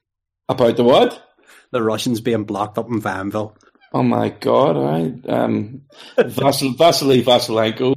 About 0.49 0.77
the 0.77 0.85
what? 0.85 1.23
The 1.71 1.83
Russians 1.83 2.21
being 2.21 2.45
blocked 2.45 2.79
up 2.79 2.89
in 2.89 3.01
Vanville. 3.01 3.57
Oh 3.95 4.03
my 4.03 4.31
god! 4.31 4.77
I 4.77 5.31
um, 5.31 5.83
Vasil, 6.19 6.77
Vasily 6.77 7.23
Vasilenko. 7.23 7.95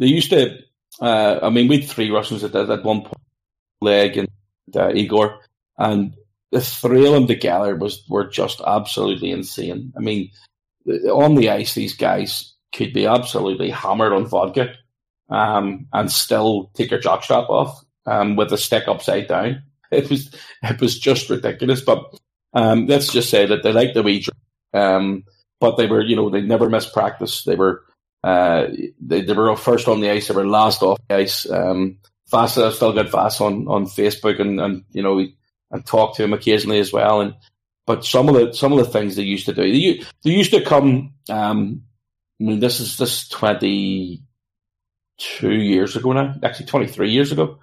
They 0.00 0.06
used 0.06 0.30
to. 0.30 0.58
Uh, 1.00 1.38
I 1.44 1.50
mean, 1.50 1.68
we 1.68 1.78
had 1.78 1.88
three 1.88 2.10
Russians 2.10 2.42
at, 2.42 2.56
at 2.56 2.82
one 2.82 3.02
point, 3.02 3.22
Leg 3.80 4.16
and 4.16 4.28
uh, 4.74 4.92
Igor, 4.92 5.38
and 5.78 6.16
the 6.50 6.60
three 6.60 7.06
of 7.06 7.12
them 7.12 7.28
together 7.28 7.76
was 7.76 8.02
were 8.08 8.26
just 8.26 8.60
absolutely 8.66 9.30
insane. 9.30 9.92
I 9.96 10.00
mean, 10.00 10.32
on 10.88 11.36
the 11.36 11.50
ice, 11.50 11.74
these 11.74 11.94
guys 11.94 12.52
could 12.74 12.92
be 12.92 13.06
absolutely 13.06 13.70
hammered 13.70 14.12
on 14.12 14.26
vodka, 14.26 14.74
um, 15.28 15.86
and 15.92 16.10
still 16.10 16.72
take 16.74 16.90
their 16.90 17.00
jockstrap 17.00 17.48
off 17.48 17.80
um, 18.06 18.34
with 18.34 18.52
a 18.52 18.58
stick 18.58 18.88
upside 18.88 19.28
down. 19.28 19.62
It 19.92 20.08
was 20.08 20.32
it 20.62 20.80
was 20.80 20.98
just 20.98 21.30
ridiculous. 21.30 21.80
But 21.80 22.16
um, 22.54 22.86
let's 22.86 23.12
just 23.12 23.28
say 23.28 23.46
that 23.46 23.64
they 23.64 23.72
like 23.72 23.92
the 23.92 24.04
wee 24.04 24.24
um, 24.72 25.24
but 25.60 25.76
they 25.76 25.86
were, 25.86 26.02
you 26.02 26.16
know, 26.16 26.30
they 26.30 26.40
never 26.40 26.68
missed 26.70 26.92
practice. 26.92 27.44
They 27.44 27.54
were, 27.54 27.84
uh, 28.24 28.66
they, 29.00 29.20
they 29.22 29.32
were 29.32 29.54
first 29.56 29.88
on 29.88 30.00
the 30.00 30.10
ice. 30.10 30.28
They 30.28 30.34
were 30.34 30.46
last 30.46 30.82
off 30.82 30.98
the 31.08 31.16
ice. 31.16 31.48
Um, 31.50 31.98
Vasa, 32.30 32.66
I 32.66 32.70
still 32.70 32.92
got 32.92 33.10
Vasa 33.10 33.44
on, 33.44 33.66
on 33.68 33.86
Facebook 33.86 34.40
and, 34.40 34.60
and, 34.60 34.84
you 34.92 35.02
know, 35.02 35.26
and 35.70 35.86
talk 35.86 36.16
to 36.16 36.24
him 36.24 36.32
occasionally 36.32 36.78
as 36.78 36.92
well. 36.92 37.20
And, 37.20 37.34
but 37.86 38.04
some 38.04 38.28
of 38.28 38.34
the, 38.34 38.52
some 38.52 38.72
of 38.72 38.78
the 38.78 38.84
things 38.90 39.16
they 39.16 39.22
used 39.22 39.46
to 39.46 39.52
do, 39.52 39.62
they, 39.62 40.02
they 40.22 40.30
used 40.30 40.52
to 40.52 40.64
come, 40.64 41.14
um, 41.28 41.82
I 42.40 42.44
mean, 42.44 42.60
this 42.60 42.80
is, 42.80 42.96
this 42.96 43.28
22 43.28 44.20
years 45.50 45.96
ago 45.96 46.12
now, 46.12 46.34
actually 46.42 46.66
23 46.66 47.10
years 47.10 47.32
ago. 47.32 47.58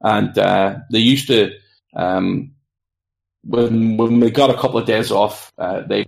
And, 0.00 0.36
uh, 0.38 0.78
they 0.90 0.98
used 0.98 1.28
to, 1.28 1.52
um, 1.94 2.52
when, 3.44 3.96
when 3.96 4.18
we 4.18 4.30
got 4.30 4.50
a 4.50 4.58
couple 4.58 4.78
of 4.78 4.86
days 4.86 5.12
off, 5.12 5.52
uh, 5.58 5.82
they 5.82 6.06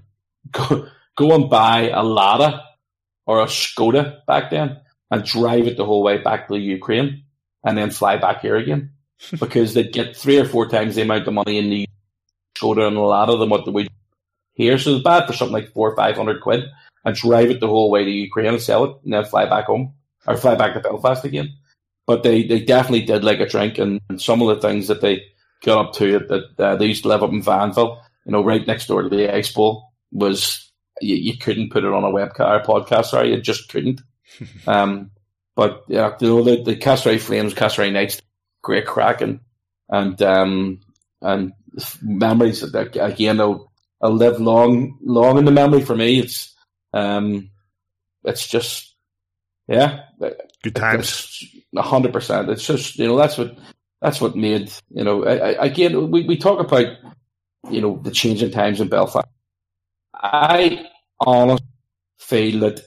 go, 0.52 0.88
go 1.16 1.34
and 1.34 1.50
buy 1.50 1.90
a 1.90 2.02
Lada 2.02 2.62
or 3.26 3.40
a 3.40 3.46
Skoda 3.46 4.24
back 4.26 4.50
then 4.50 4.78
and 5.10 5.24
drive 5.24 5.66
it 5.66 5.76
the 5.76 5.84
whole 5.84 6.02
way 6.02 6.18
back 6.18 6.48
to 6.48 6.56
Ukraine 6.56 7.24
and 7.64 7.76
then 7.76 7.90
fly 7.90 8.16
back 8.16 8.40
here 8.40 8.56
again 8.56 8.92
because 9.38 9.74
they'd 9.74 9.92
get 9.92 10.16
three 10.16 10.38
or 10.38 10.44
four 10.44 10.68
times 10.68 10.94
the 10.94 11.02
amount 11.02 11.26
of 11.26 11.34
money 11.34 11.58
in 11.58 11.70
the 11.70 11.88
Skoda 12.56 12.86
and 12.86 12.96
a 12.96 13.00
Lada 13.00 13.36
than 13.36 13.50
what 13.50 13.64
they 13.64 13.70
would 13.70 13.88
here. 14.54 14.78
So 14.78 14.96
it's 14.96 15.04
bad 15.04 15.26
for 15.26 15.32
something 15.32 15.52
like 15.52 15.72
four 15.72 15.92
or 15.92 15.96
five 15.96 16.16
hundred 16.16 16.40
quid 16.40 16.64
and 17.04 17.16
drive 17.16 17.50
it 17.50 17.60
the 17.60 17.68
whole 17.68 17.90
way 17.90 18.04
to 18.04 18.10
Ukraine 18.10 18.46
and 18.54 18.62
sell 18.62 18.84
it 18.84 18.96
and 19.04 19.12
then 19.12 19.24
fly 19.24 19.46
back 19.46 19.66
home 19.66 19.94
or 20.26 20.36
fly 20.36 20.54
back 20.54 20.74
to 20.74 20.80
Belfast 20.80 21.24
again. 21.24 21.54
But 22.06 22.22
they, 22.22 22.42
they 22.42 22.60
definitely 22.60 23.02
did 23.02 23.22
like 23.24 23.40
a 23.40 23.46
drink 23.46 23.78
and, 23.78 24.00
and 24.08 24.20
some 24.20 24.42
of 24.42 24.48
the 24.48 24.60
things 24.60 24.88
that 24.88 25.00
they 25.00 25.22
got 25.62 25.86
up 25.86 25.92
to 25.94 26.18
that 26.18 26.60
uh, 26.60 26.76
they 26.76 26.86
used 26.86 27.02
to 27.02 27.08
live 27.08 27.22
up 27.22 27.30
in 27.30 27.42
Vanville, 27.42 28.00
you 28.24 28.32
know, 28.32 28.42
right 28.42 28.66
next 28.66 28.86
door 28.86 29.02
to 29.02 29.08
the 29.08 29.34
Ice 29.34 29.52
Bowl 29.52 29.87
was 30.12 30.70
you, 31.00 31.16
you 31.16 31.38
couldn't 31.38 31.70
put 31.70 31.84
it 31.84 31.92
on 31.92 32.04
a 32.04 32.08
webcast 32.08 32.68
or 32.68 32.82
podcast. 32.84 33.06
Sorry, 33.06 33.30
you 33.34 33.40
just 33.40 33.68
couldn't. 33.68 34.00
um, 34.66 35.10
but 35.56 35.84
yeah, 35.88 36.14
you 36.20 36.28
know, 36.28 36.42
the 36.42 36.62
the 36.62 36.76
Castlereagh 36.76 37.20
Flames, 37.20 37.54
Castlereagh 37.54 37.92
Knights, 37.92 38.20
great 38.62 38.86
cracking, 38.86 39.40
and 39.88 40.20
um, 40.22 40.80
and 41.20 41.52
memories 42.02 42.60
that 42.60 42.96
again 42.96 43.38
will 43.38 43.70
live 44.02 44.40
long 44.40 44.98
long 45.02 45.38
in 45.38 45.44
the 45.44 45.50
memory 45.50 45.82
for 45.82 45.96
me. 45.96 46.20
It's 46.20 46.54
um, 46.92 47.50
it's 48.24 48.46
just 48.46 48.94
Yeah, 49.66 50.00
good 50.62 50.76
times. 50.76 51.44
hundred 51.76 52.12
percent. 52.12 52.48
It's 52.50 52.66
just 52.66 52.98
you 52.98 53.06
know 53.06 53.16
that's 53.16 53.36
what 53.38 53.56
that's 54.00 54.20
what 54.20 54.36
made 54.36 54.72
you 54.90 55.04
know. 55.04 55.24
I, 55.24 55.52
I, 55.52 55.66
again, 55.66 56.10
we, 56.10 56.24
we 56.24 56.36
talk 56.36 56.60
about 56.60 56.86
you 57.70 57.80
know 57.80 57.98
the 58.02 58.10
changing 58.10 58.50
times 58.52 58.80
in 58.80 58.88
Belfast. 58.88 59.26
I 60.20 60.86
honestly 61.20 61.66
feel 62.18 62.60
that 62.60 62.80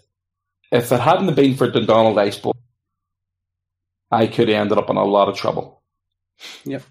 if 0.72 0.92
it 0.92 1.00
hadn't 1.00 1.36
been 1.36 1.56
for 1.56 1.70
Dundonald 1.70 2.16
Bowl, 2.42 2.56
I 4.12 4.26
could 4.28 4.50
have 4.50 4.62
ended 4.62 4.78
up 4.78 4.90
in 4.90 4.98
a 4.98 5.04
lot 5.04 5.30
of 5.30 5.38
trouble. 5.38 5.82
Yep. 6.66 6.84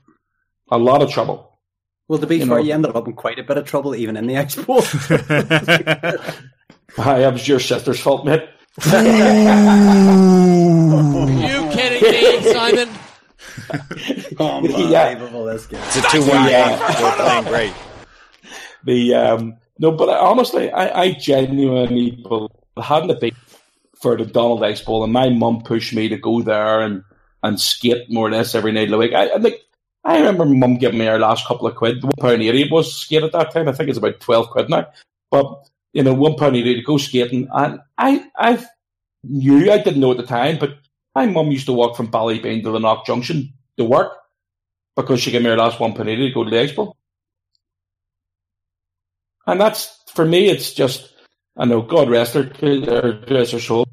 A 0.70 0.78
lot 0.78 1.02
of 1.02 1.10
trouble. 1.10 1.58
Well, 2.08 2.18
to 2.18 2.26
be 2.26 2.38
you 2.38 2.46
fair, 2.46 2.56
know, 2.56 2.62
you 2.62 2.72
ended 2.72 2.96
up 2.96 3.06
in 3.06 3.12
quite 3.12 3.38
a 3.38 3.44
bit 3.44 3.58
of 3.58 3.66
trouble 3.66 3.94
even 3.94 4.16
in 4.16 4.26
the 4.26 4.36
Ice 4.36 4.56
Bowl. 4.56 4.82
I 6.98 7.28
was 7.28 7.46
your 7.46 7.60
sister's 7.60 8.00
fault, 8.00 8.24
mate. 8.24 8.48
Are 8.92 9.02
you 11.30 11.68
kidding 11.70 12.10
me, 12.10 12.42
Simon? 12.52 12.88
Unbelievable, 14.40 15.46
yeah. 15.46 15.52
this 15.52 15.66
game. 15.66 15.80
It's 15.84 15.96
a 15.96 16.02
2 16.02 16.20
1 16.20 16.28
game. 16.48 16.78
We're 16.80 17.16
playing 17.16 17.44
great. 17.44 17.72
The, 18.84 19.14
um, 19.14 19.56
no, 19.80 19.92
but 19.92 20.08
honestly, 20.10 20.70
I, 20.70 21.02
I 21.02 21.12
genuinely 21.12 22.22
hadn't 22.80 23.10
it 23.10 23.20
been 23.20 23.36
for 24.00 24.16
Dundonald 24.16 24.62
Ice 24.64 24.82
Bowl 24.82 25.02
and 25.02 25.12
my 25.12 25.30
mum 25.30 25.62
pushed 25.62 25.94
me 25.94 26.08
to 26.08 26.16
go 26.16 26.42
there 26.42 26.80
and, 26.80 27.02
and 27.42 27.58
skate 27.58 28.10
more 28.10 28.28
or 28.28 28.30
less 28.30 28.54
every 28.54 28.72
night 28.72 28.84
of 28.84 28.90
the 28.90 28.98
week. 28.98 29.14
I, 29.14 29.28
I 29.28 29.36
like 29.36 29.60
I 30.04 30.18
remember 30.18 30.44
mum 30.44 30.76
giving 30.76 30.98
me 30.98 31.06
her 31.06 31.18
last 31.18 31.46
couple 31.46 31.66
of 31.66 31.76
quid. 31.76 32.02
One 32.02 32.12
pound 32.18 32.42
eighty 32.42 32.68
was 32.70 32.94
skate 32.94 33.22
at 33.22 33.32
that 33.32 33.52
time. 33.52 33.68
I 33.68 33.72
think 33.72 33.88
it's 33.88 33.98
about 33.98 34.20
twelve 34.20 34.50
quid 34.50 34.68
now. 34.70 34.86
But 35.30 35.68
you 35.92 36.02
know, 36.02 36.14
one 36.14 36.36
pound 36.36 36.56
eighty 36.56 36.74
to 36.74 36.82
go 36.82 36.98
skating, 36.98 37.48
and 37.52 37.80
I 37.98 38.24
I 38.36 38.64
knew 39.24 39.70
I 39.70 39.78
didn't 39.78 40.00
know 40.00 40.12
at 40.12 40.16
the 40.16 40.26
time, 40.26 40.58
but 40.58 40.78
my 41.14 41.26
mum 41.26 41.50
used 41.50 41.66
to 41.66 41.72
walk 41.72 41.96
from 41.96 42.10
Ballybeen 42.10 42.62
to 42.62 42.78
Knock 42.78 43.06
Junction 43.06 43.52
to 43.76 43.84
work 43.84 44.12
because 44.96 45.20
she 45.20 45.30
gave 45.30 45.42
me 45.42 45.50
her 45.50 45.56
last 45.56 45.80
one 45.80 45.92
pound 45.94 46.08
eighty 46.08 46.28
to 46.28 46.34
go 46.34 46.44
to 46.44 46.50
the 46.50 46.56
expo. 46.56 46.94
And 49.50 49.60
that's 49.60 49.98
for 50.14 50.24
me. 50.24 50.48
It's 50.48 50.72
just 50.72 51.12
I 51.56 51.64
know 51.64 51.82
God 51.82 52.08
rest 52.08 52.34
her, 52.34 52.50
rest 53.28 53.52
her 53.52 53.60
soul, 53.60 53.86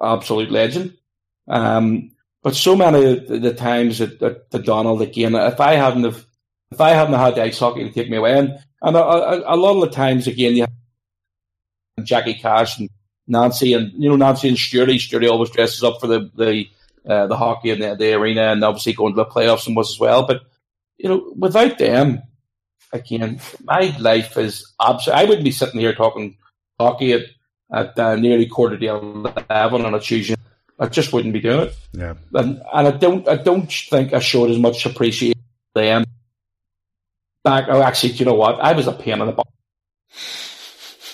absolute 0.00 0.50
legend. 0.50 0.96
Um, 1.48 2.12
but 2.42 2.54
so 2.54 2.76
many 2.76 3.18
of 3.18 3.42
the 3.42 3.54
times 3.54 3.98
that, 3.98 4.20
that, 4.20 4.50
that 4.50 4.64
Donald 4.64 5.02
again, 5.02 5.34
if 5.34 5.60
I 5.60 5.74
hadn't 5.74 6.04
have, 6.04 6.24
if 6.70 6.80
I 6.80 6.90
hadn't 6.90 7.14
had 7.14 7.34
the 7.34 7.42
ice 7.42 7.58
hockey 7.58 7.84
to 7.84 7.92
take 7.92 8.10
me 8.10 8.16
away, 8.16 8.38
and, 8.38 8.58
and 8.82 8.96
a, 8.96 9.02
a, 9.02 9.54
a 9.54 9.56
lot 9.56 9.74
of 9.74 9.80
the 9.88 9.94
times 9.94 10.26
again, 10.26 10.54
you 10.54 10.62
have 10.62 12.06
Jackie 12.06 12.34
Cash 12.34 12.78
and 12.78 12.90
Nancy, 13.26 13.72
and 13.72 13.92
you 13.94 14.08
know 14.08 14.16
Nancy 14.16 14.48
and 14.48 14.58
Sturdy. 14.58 14.98
Sturdy 14.98 15.28
always 15.28 15.50
dresses 15.50 15.82
up 15.82 16.00
for 16.00 16.06
the 16.06 16.30
the 16.34 16.68
uh, 17.08 17.26
the 17.26 17.36
hockey 17.36 17.70
in 17.70 17.80
the, 17.80 17.94
the 17.94 18.12
arena, 18.14 18.52
and 18.52 18.62
obviously 18.64 18.92
going 18.92 19.14
to 19.14 19.16
the 19.16 19.26
playoffs 19.26 19.66
and 19.66 19.76
was 19.76 19.90
as 19.90 20.00
well. 20.00 20.26
But 20.26 20.42
you 20.98 21.08
know, 21.08 21.32
without 21.36 21.78
them, 21.78 22.22
again, 22.94 23.40
my 23.64 23.94
life 23.98 24.38
is 24.38 24.72
absolutely. 24.80 25.22
I 25.22 25.24
wouldn't 25.26 25.44
be 25.44 25.50
sitting 25.50 25.80
here 25.80 25.94
talking 25.94 26.38
hockey 26.80 27.12
at 27.12 27.22
at 27.72 27.98
uh, 27.98 28.16
nearly 28.16 28.46
quarter 28.46 28.78
to 28.78 28.86
eleven 28.86 29.84
on 29.84 29.94
a 29.94 30.00
Tuesday 30.00 30.36
I 30.78 30.86
just 30.86 31.12
wouldn't 31.12 31.34
be 31.34 31.40
doing 31.40 31.68
it. 31.68 31.76
Yeah. 31.92 32.14
And 32.34 32.62
and 32.72 32.88
I 32.88 32.90
don't 32.90 33.28
I 33.28 33.36
don't 33.36 33.70
think 33.70 34.12
I 34.12 34.18
showed 34.18 34.50
as 34.50 34.58
much 34.58 34.84
appreciation 34.86 35.40
them 35.74 36.04
back 37.42 37.66
oh 37.68 37.82
actually 37.82 38.12
you 38.14 38.24
know 38.24 38.34
what? 38.34 38.60
I 38.60 38.72
was 38.72 38.86
a 38.86 38.92
pain 38.92 39.20
in 39.20 39.26
the 39.26 39.32
butt. 39.32 39.48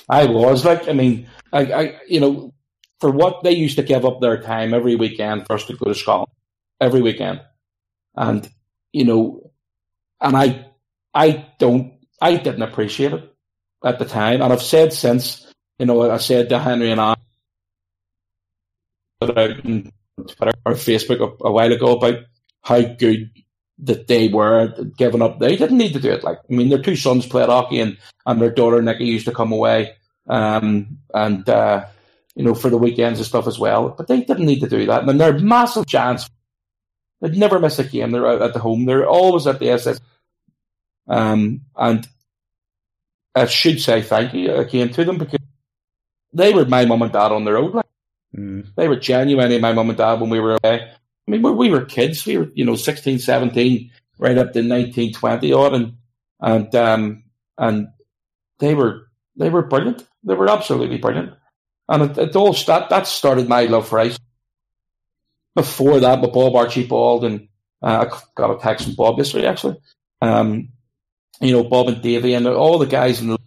I 0.09 0.27
was 0.27 0.65
like 0.65 0.89
I 0.89 0.93
mean 0.93 1.29
I, 1.53 1.73
I 1.73 2.01
you 2.09 2.21
know 2.21 2.55
for 3.01 3.11
what 3.11 3.43
they 3.43 3.53
used 3.53 3.77
to 3.77 3.83
give 3.83 4.05
up 4.05 4.21
their 4.21 4.43
time 4.43 4.75
every 4.75 4.97
weekend 4.97 5.47
for 5.47 5.55
us 5.55 5.67
to 5.67 5.77
go 5.77 5.87
to 5.87 5.95
Scotland. 5.95 6.33
Every 6.81 7.03
weekend. 7.03 7.43
And 8.17 8.49
you 8.93 9.05
know 9.05 9.51
and 10.21 10.37
I 10.37 10.67
I 11.15 11.47
don't 11.59 11.95
I 12.21 12.37
didn't 12.37 12.63
appreciate 12.63 13.13
it 13.13 13.35
at 13.85 13.99
the 13.99 14.05
time. 14.05 14.43
And 14.43 14.53
I've 14.53 14.63
said 14.63 14.93
since, 14.93 15.53
you 15.79 15.87
know, 15.87 16.11
I 16.11 16.19
said 16.19 16.49
to 16.51 16.59
Henry 16.59 16.91
and 16.91 17.01
I 17.01 17.17
put 19.21 19.37
out 19.37 19.65
on 19.65 19.93
Twitter 20.27 20.53
or 20.65 20.73
Facebook 20.75 21.21
a, 21.21 21.47
a, 21.47 21.53
while 21.53 21.73
ago 21.73 21.97
about 21.97 22.25
how 22.63 22.81
good 22.83 23.31
that 23.79 24.07
they 24.07 24.29
were 24.29 24.75
giving 24.99 25.23
up. 25.23 25.39
They 25.39 25.57
didn't 25.57 25.79
need 25.79 25.95
to 25.95 26.01
do 26.01 26.11
it. 26.11 26.25
Like, 26.25 26.39
I 26.39 26.55
mean, 26.55 26.69
their 26.69 26.83
two 26.83 26.97
sons 26.97 27.27
played 27.27 27.49
hockey 27.49 27.81
and, 27.81 27.97
and 28.27 28.41
their 28.41 28.51
daughter 28.51 28.83
Nikki 28.83 29.07
used 29.07 29.25
to 29.27 29.33
come 29.33 29.53
away, 29.53 29.95
um, 30.29 30.99
and, 31.15 31.49
uh, 31.49 31.87
you 32.35 32.45
know, 32.45 32.55
for 32.55 32.69
the 32.69 32.77
weekends 32.77 33.19
and 33.19 33.27
stuff 33.27 33.47
as 33.47 33.59
well. 33.59 33.89
But 33.97 34.07
they 34.07 34.21
didn't 34.21 34.45
need 34.45 34.61
to 34.61 34.69
do 34.69 34.87
that. 34.87 35.09
And 35.09 35.19
they're 35.19 35.39
massive 35.39 35.87
chance. 35.87 36.29
They'd 37.23 37.37
never 37.37 37.59
miss 37.59 37.79
a 37.79 37.85
game. 37.85 38.11
They're 38.11 38.29
out 38.29 38.43
at 38.43 38.53
the 38.53 38.61
home. 38.61 38.85
They're 38.85 39.09
always 39.09 39.47
at 39.47 39.59
the 39.59 39.71
SS. 39.71 40.01
Um, 41.11 41.63
and 41.77 42.09
I 43.35 43.47
should 43.47 43.81
say 43.81 44.01
thank 44.01 44.33
you 44.33 44.55
again 44.55 44.91
to 44.91 45.05
them 45.05 45.19
because 45.19 45.41
they 46.33 46.55
were 46.55 46.65
my 46.65 46.87
mum 46.87 47.03
and 47.03 47.13
dad 47.13 47.33
on 47.33 47.45
the 47.45 47.53
road. 47.53 47.75
Like, 47.75 47.87
Mm. 48.37 48.67
They 48.77 48.89
were 48.89 48.97
genuinely 48.97 49.59
my 49.59 49.73
mum 49.73 49.91
and 49.91 49.99
dad 49.99 50.21
when 50.21 50.31
we 50.31 50.41
were 50.41 50.57
away. 50.63 50.83
I 50.83 51.31
mean, 51.31 51.43
we 51.43 51.71
were 51.71 51.85
kids. 51.85 52.25
We 52.27 52.39
were, 52.39 52.51
you 52.55 52.65
know, 52.65 52.77
16, 52.77 53.19
17, 53.19 53.91
right 54.19 54.39
up 54.39 54.53
to 54.53 54.63
19, 54.63 55.13
20 55.13 55.53
odd. 55.53 55.75
And, 55.75 55.95
and, 56.41 56.75
um, 56.75 57.25
and 57.59 57.89
they 58.59 58.75
were, 58.75 59.09
they 59.37 59.51
were 59.51 59.63
brilliant. 59.63 60.07
They 60.25 60.35
were 60.35 60.51
absolutely 60.51 60.99
brilliant. 60.99 61.35
And 61.89 62.11
it, 62.11 62.19
it 62.19 62.37
all, 62.37 62.53
that, 62.53 62.89
that 62.91 63.07
started 63.07 63.49
my 63.49 63.65
love 63.65 63.89
for 63.89 63.99
ice. 63.99 64.19
Before 65.55 65.99
that, 66.01 66.21
with 66.21 66.33
Bob 66.33 66.55
Archibald 66.55 67.25
and, 67.25 67.49
uh, 67.83 68.07
I 68.07 68.19
got 68.35 68.57
a 68.57 68.61
text 68.61 68.85
from 68.85 68.95
Bob 68.95 69.19
yesterday, 69.19 69.47
actually. 69.47 69.77
Um, 70.23 70.69
you 71.41 71.53
know, 71.53 71.65
Bob 71.65 71.89
and 71.89 72.03
Davey 72.03 72.35
and 72.35 72.47
all 72.47 72.79
the 72.79 72.87
guys 72.87 73.21
in 73.21 73.29
the, 73.29 73.39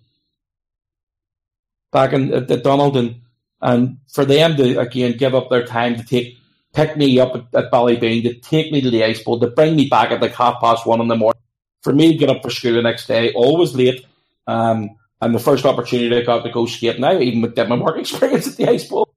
back 1.91 2.13
in, 2.13 2.33
at, 2.33 2.63
Donald 2.63 2.97
and, 2.97 3.21
and 3.61 3.97
for 4.11 4.25
them 4.25 4.55
to 4.57 4.79
again 4.79 5.15
give 5.17 5.35
up 5.35 5.49
their 5.49 5.65
time 5.65 5.95
to 5.95 6.03
take 6.03 6.37
pick 6.73 6.97
me 6.97 7.19
up 7.19 7.35
at, 7.35 7.65
at 7.65 7.71
Ballybeen, 7.71 8.23
to 8.23 8.33
take 8.33 8.71
me 8.71 8.81
to 8.81 8.89
the 8.89 9.03
ice 9.03 9.21
bowl, 9.23 9.39
to 9.39 9.47
bring 9.47 9.75
me 9.75 9.87
back 9.87 10.11
at 10.11 10.21
like 10.21 10.33
half 10.33 10.59
past 10.59 10.85
one 10.85 10.99
in 10.99 11.07
the 11.07 11.15
morning, 11.15 11.41
for 11.81 11.93
me 11.93 12.11
to 12.11 12.17
get 12.17 12.29
up 12.29 12.41
for 12.41 12.49
school 12.49 12.73
the 12.73 12.81
next 12.81 13.07
day, 13.07 13.31
always 13.33 13.75
late. 13.75 14.05
Um, 14.47 14.97
and 15.21 15.33
the 15.33 15.39
first 15.39 15.65
opportunity 15.65 16.15
I 16.15 16.21
got 16.21 16.43
to 16.43 16.51
go 16.51 16.65
skate 16.65 16.99
now, 16.99 17.17
even 17.17 17.41
with 17.41 17.55
my 17.55 17.77
work 17.77 17.97
experience 17.99 18.47
at 18.47 18.57
the 18.57 18.67
ice 18.67 18.85
bowl. 18.85 19.13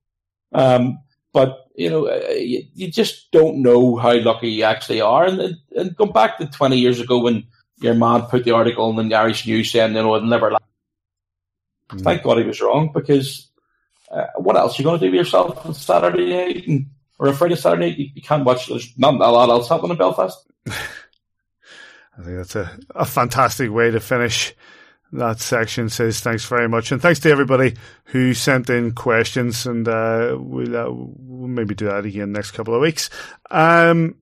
Um, 0.52 0.98
but 1.32 1.66
you 1.74 1.90
know, 1.90 2.06
uh, 2.06 2.30
you, 2.30 2.64
you, 2.74 2.90
just 2.90 3.30
don't 3.32 3.60
know 3.60 3.96
how 3.96 4.14
lucky 4.14 4.48
you 4.48 4.62
actually 4.62 5.00
are. 5.00 5.24
And, 5.26 5.56
and 5.74 5.96
go 5.96 6.06
back 6.06 6.38
to 6.38 6.46
20 6.46 6.78
years 6.78 7.00
ago 7.00 7.18
when 7.18 7.44
your 7.78 7.94
man 7.94 8.22
put 8.22 8.44
the 8.44 8.52
article 8.52 8.98
in 8.98 9.08
the 9.08 9.14
Irish 9.14 9.46
News 9.46 9.70
saying, 9.70 9.94
you 9.94 10.02
know, 10.02 10.16
it'll 10.16 10.28
never 10.28 10.50
last. 10.50 10.62
Mm. 11.90 12.02
Thank 12.02 12.22
God 12.22 12.38
he 12.38 12.44
was 12.44 12.60
wrong 12.60 12.90
because 12.92 13.48
uh, 14.10 14.26
what 14.36 14.56
else 14.56 14.78
are 14.78 14.82
you 14.82 14.88
going 14.88 14.98
to 14.98 15.06
do 15.06 15.10
with 15.10 15.18
yourself 15.18 15.64
on 15.64 15.74
Saturday 15.74 16.34
night 16.34 16.66
and, 16.66 16.86
or 17.18 17.28
a 17.28 17.34
Friday, 17.34 17.56
Saturday 17.56 17.90
night? 17.90 17.98
You, 17.98 18.08
you, 18.14 18.22
can't 18.22 18.44
watch. 18.44 18.68
There's 18.68 18.96
not 18.98 19.14
a 19.14 19.18
lot 19.18 19.50
else 19.50 19.68
happening 19.68 19.92
in 19.92 19.98
Belfast. 19.98 20.38
I 20.66 22.22
think 22.22 22.36
that's 22.36 22.56
a, 22.56 22.78
a 22.94 23.04
fantastic 23.04 23.70
way 23.70 23.90
to 23.90 24.00
finish 24.00 24.54
that 25.12 25.40
section. 25.40 25.88
Says 25.88 26.20
thanks 26.20 26.44
very 26.46 26.68
much, 26.68 26.92
and 26.92 27.00
thanks 27.00 27.20
to 27.20 27.30
everybody 27.30 27.76
who 28.06 28.34
sent 28.34 28.70
in 28.70 28.92
questions, 28.92 29.66
and 29.66 29.86
uh, 29.86 30.36
we'll, 30.38 30.76
uh, 30.76 30.90
we'll 30.90 31.48
maybe 31.48 31.74
do 31.74 31.86
that 31.86 32.04
again 32.04 32.32
next 32.32 32.52
couple 32.52 32.74
of 32.74 32.80
weeks. 32.80 33.10
Um, 33.50 34.16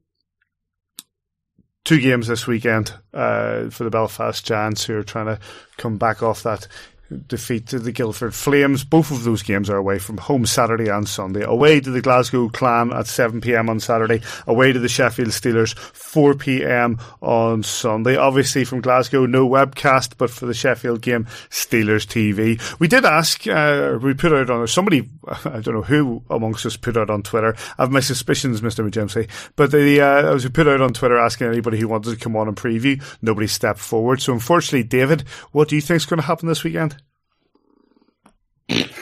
two 1.85 2.01
games 2.01 2.27
this 2.27 2.47
weekend 2.47 2.95
uh, 3.13 3.69
for 3.71 3.85
the 3.85 3.91
Belfast 3.91 4.45
Giants 4.45 4.85
who 4.85 4.97
are 4.97 5.03
trying 5.03 5.27
to 5.27 5.39
come 5.77 5.99
back 5.99 6.23
off 6.23 6.43
that 6.43 6.67
defeat 7.15 7.67
to 7.69 7.79
the 7.79 7.93
Guildford 7.93 8.35
Flames. 8.35 8.85
Both 8.85 9.11
of 9.11 9.25
those 9.25 9.43
games 9.43 9.71
are 9.71 9.77
away 9.77 9.99
from 9.99 10.19
home 10.19 10.47
Saturday 10.47 10.89
and 10.89 11.09
Sunday. 11.09 11.43
Away 11.43 11.81
to 11.81 11.91
the 11.91 12.01
Glasgow 12.01 12.49
Clan 12.49 12.93
at 12.93 13.07
7pm 13.07 13.69
on 13.69 13.81
Saturday. 13.81 14.21
Away 14.47 14.73
to 14.73 14.79
the 14.79 14.89
Sheffield 14.89 15.29
Steelers 15.29 15.75
4pm 15.75 17.01
on 17.23 17.63
Sunday. 17.63 18.17
Obviously 18.17 18.65
from 18.65 18.81
Glasgow, 18.81 19.27
no 19.27 19.49
webcast, 19.49 20.15
but 20.19 20.31
for 20.31 20.47
the 20.47 20.55
Sheffield 20.55 21.01
game, 21.01 21.25
Steelers 21.51 22.07
TV. 22.07 22.61
We 22.79 22.89
did 22.89 23.05
ask, 23.05 23.47
uh, 23.47 23.99
we 24.01 24.15
put 24.15 24.33
out 24.33 24.51
on, 24.51 24.67
somebody, 24.67 25.09
I 25.27 25.61
don't 25.61 25.75
know 25.75 25.83
who 25.83 26.23
amongst 26.31 26.67
us 26.67 26.77
put 26.77 26.97
out 26.97 27.11
on 27.11 27.23
Twitter. 27.23 27.55
I 27.79 27.83
have 27.83 27.93
my 27.93 28.01
suspicions, 28.01 28.61
Mr. 28.61 28.89
McGimpsey, 28.89 29.29
but 29.57 29.71
the, 29.71 30.01
uh, 30.01 30.35
we 30.37 30.49
put 30.49 30.69
out 30.69 30.81
on 30.81 30.93
Twitter 30.93 31.19
asking 31.19 31.49
anybody 31.49 31.79
who 31.79 31.89
wanted 31.89 32.11
to 32.11 32.23
come 32.23 32.37
on 32.37 32.49
and 32.49 32.57
preview, 32.57 33.03
nobody 33.23 33.47
stepped 33.47 33.81
forward. 33.81 34.21
So 34.21 34.33
unfortunately, 34.33 34.85
David, 34.85 35.23
what 35.53 35.69
do 35.69 35.77
you 35.77 35.81
think 35.81 35.97
is 35.97 36.07
going 36.07 36.21
to 36.21 36.27
happen 36.27 36.49
this 36.49 36.65
weekend? 36.65 36.97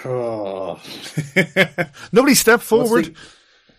Oh. 0.05 0.81
Nobody 2.12 2.35
stepped 2.35 2.62
forward. 2.62 3.15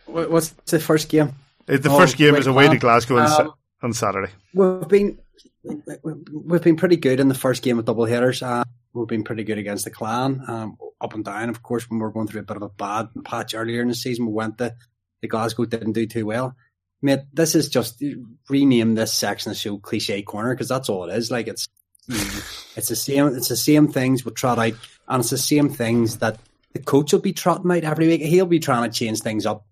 What's 0.06 0.28
the, 0.28 0.32
what's 0.32 0.50
the 0.72 0.80
first 0.80 1.10
game? 1.10 1.34
Uh, 1.68 1.78
the 1.78 1.90
oh, 1.90 1.98
first 1.98 2.18
game 2.18 2.36
is 2.36 2.48
away 2.48 2.68
to 2.68 2.78
Glasgow 2.78 3.20
um, 3.20 3.54
on 3.82 3.94
Saturday. 3.94 4.32
We've 4.54 4.88
been 4.88 5.20
we've 5.64 6.62
been 6.62 6.76
pretty 6.76 6.98
good 6.98 7.20
in 7.20 7.30
the 7.30 7.36
first 7.36 7.64
game 7.64 7.80
of 7.80 7.86
double 7.86 8.06
headers. 8.06 8.42
Uh, 8.42 8.64
we've 8.94 9.08
been 9.08 9.24
pretty 9.24 9.44
good 9.44 9.58
against 9.58 9.86
the 9.86 9.92
Clan. 9.92 10.44
Um, 10.48 10.78
up 11.00 11.14
and 11.14 11.24
down. 11.24 11.50
Of 11.50 11.64
course, 11.64 11.90
when 11.90 12.00
we 12.00 12.04
were 12.04 12.12
going 12.12 12.28
through 12.28 12.42
a 12.42 12.46
bit 12.46 12.58
of 12.58 12.64
a 12.64 12.70
bad 12.70 13.10
patch 13.24 13.54
earlier 13.54 13.82
in 13.82 13.88
the 13.88 13.96
season, 13.96 14.26
we 14.26 14.34
went 14.34 14.58
to 14.58 14.74
the 15.22 15.28
Glasgow 15.28 15.66
didn't 15.66 15.94
do 15.94 16.06
too 16.06 16.26
well. 16.26 16.56
Mate, 17.02 17.22
this 17.34 17.56
is 17.56 17.70
just 17.70 18.02
rename 18.50 18.96
this 18.96 19.14
section 19.14 19.52
of 19.52 19.56
the 19.56 19.60
show 19.60 19.78
cliche 19.78 20.22
corner 20.22 20.54
because 20.54 20.70
that's 20.70 20.90
all 20.90 21.10
it 21.10 21.16
is. 21.16 21.32
Like 21.32 21.48
it's 21.48 21.68
Mm. 22.10 22.78
it's 22.78 22.90
the 22.90 22.96
same 22.96 23.28
it's 23.28 23.48
the 23.48 23.56
same 23.56 23.88
things 23.88 24.26
we 24.26 24.32
trot 24.32 24.60
out 24.60 24.74
and 25.08 25.22
it's 25.22 25.30
the 25.30 25.38
same 25.38 25.70
things 25.70 26.18
that 26.18 26.38
the 26.74 26.80
coach 26.80 27.14
will 27.14 27.22
be 27.22 27.34
trotting 27.34 27.72
out 27.72 27.84
every 27.84 28.08
week. 28.08 28.22
He'll 28.22 28.46
be 28.46 28.60
trying 28.60 28.90
to 28.90 28.98
change 28.98 29.22
things 29.22 29.46
up 29.46 29.66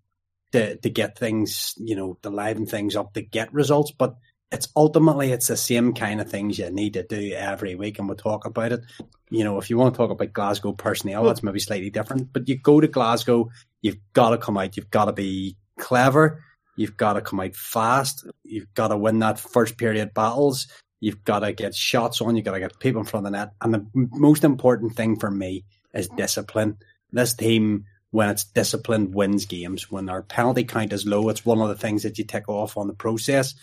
to 0.51 0.77
to 0.77 0.89
get 0.89 1.17
things, 1.17 1.73
you 1.77 1.95
know, 1.95 2.17
to 2.21 2.29
liven 2.29 2.65
things 2.65 2.95
up 2.95 3.13
to 3.13 3.21
get 3.21 3.53
results. 3.53 3.91
But 3.91 4.15
it's 4.51 4.67
ultimately 4.75 5.31
it's 5.31 5.47
the 5.47 5.57
same 5.57 5.93
kind 5.93 6.21
of 6.21 6.29
things 6.29 6.59
you 6.59 6.69
need 6.69 6.93
to 6.93 7.03
do 7.03 7.33
every 7.33 7.75
week, 7.75 7.99
and 7.99 8.07
we'll 8.07 8.17
talk 8.17 8.45
about 8.45 8.71
it. 8.71 8.81
You 9.29 9.43
know, 9.43 9.57
if 9.57 9.69
you 9.69 9.77
want 9.77 9.93
to 9.93 9.97
talk 9.97 10.11
about 10.11 10.33
Glasgow 10.33 10.73
personnel, 10.73 11.23
that's 11.23 11.43
maybe 11.43 11.59
slightly 11.59 11.89
different. 11.89 12.33
But 12.33 12.47
you 12.47 12.57
go 12.57 12.79
to 12.79 12.87
Glasgow, 12.87 13.49
you've 13.81 13.99
got 14.13 14.31
to 14.31 14.37
come 14.37 14.57
out, 14.57 14.75
you've 14.77 14.91
got 14.91 15.05
to 15.05 15.13
be 15.13 15.55
clever, 15.79 16.43
you've 16.75 16.97
got 16.97 17.13
to 17.13 17.21
come 17.21 17.39
out 17.39 17.55
fast, 17.55 18.27
you've 18.43 18.73
got 18.73 18.89
to 18.89 18.97
win 18.97 19.19
that 19.19 19.39
first 19.39 19.77
period 19.77 20.13
battles, 20.13 20.67
you've 21.01 21.25
got 21.25 21.39
to 21.39 21.51
get 21.51 21.75
shots 21.75 22.21
on, 22.21 22.37
you've 22.37 22.45
got 22.45 22.53
to 22.53 22.59
get 22.61 22.79
people 22.79 23.01
in 23.01 23.07
front 23.07 23.25
of 23.25 23.33
the 23.33 23.37
net, 23.37 23.51
and 23.59 23.73
the 23.73 23.85
most 23.93 24.45
important 24.45 24.95
thing 24.95 25.19
for 25.19 25.29
me 25.29 25.65
is 25.93 26.07
discipline. 26.07 26.77
This 27.11 27.33
team 27.33 27.85
when 28.11 28.29
it's 28.29 28.43
disciplined 28.43 29.15
wins 29.15 29.45
games. 29.45 29.89
When 29.89 30.09
our 30.09 30.21
penalty 30.21 30.65
count 30.65 30.93
is 30.93 31.05
low, 31.05 31.29
it's 31.29 31.45
one 31.45 31.61
of 31.61 31.69
the 31.69 31.75
things 31.75 32.03
that 32.03 32.17
you 32.17 32.25
tick 32.25 32.47
off 32.47 32.77
on 32.77 32.87
the 32.87 32.93
process 32.93 33.55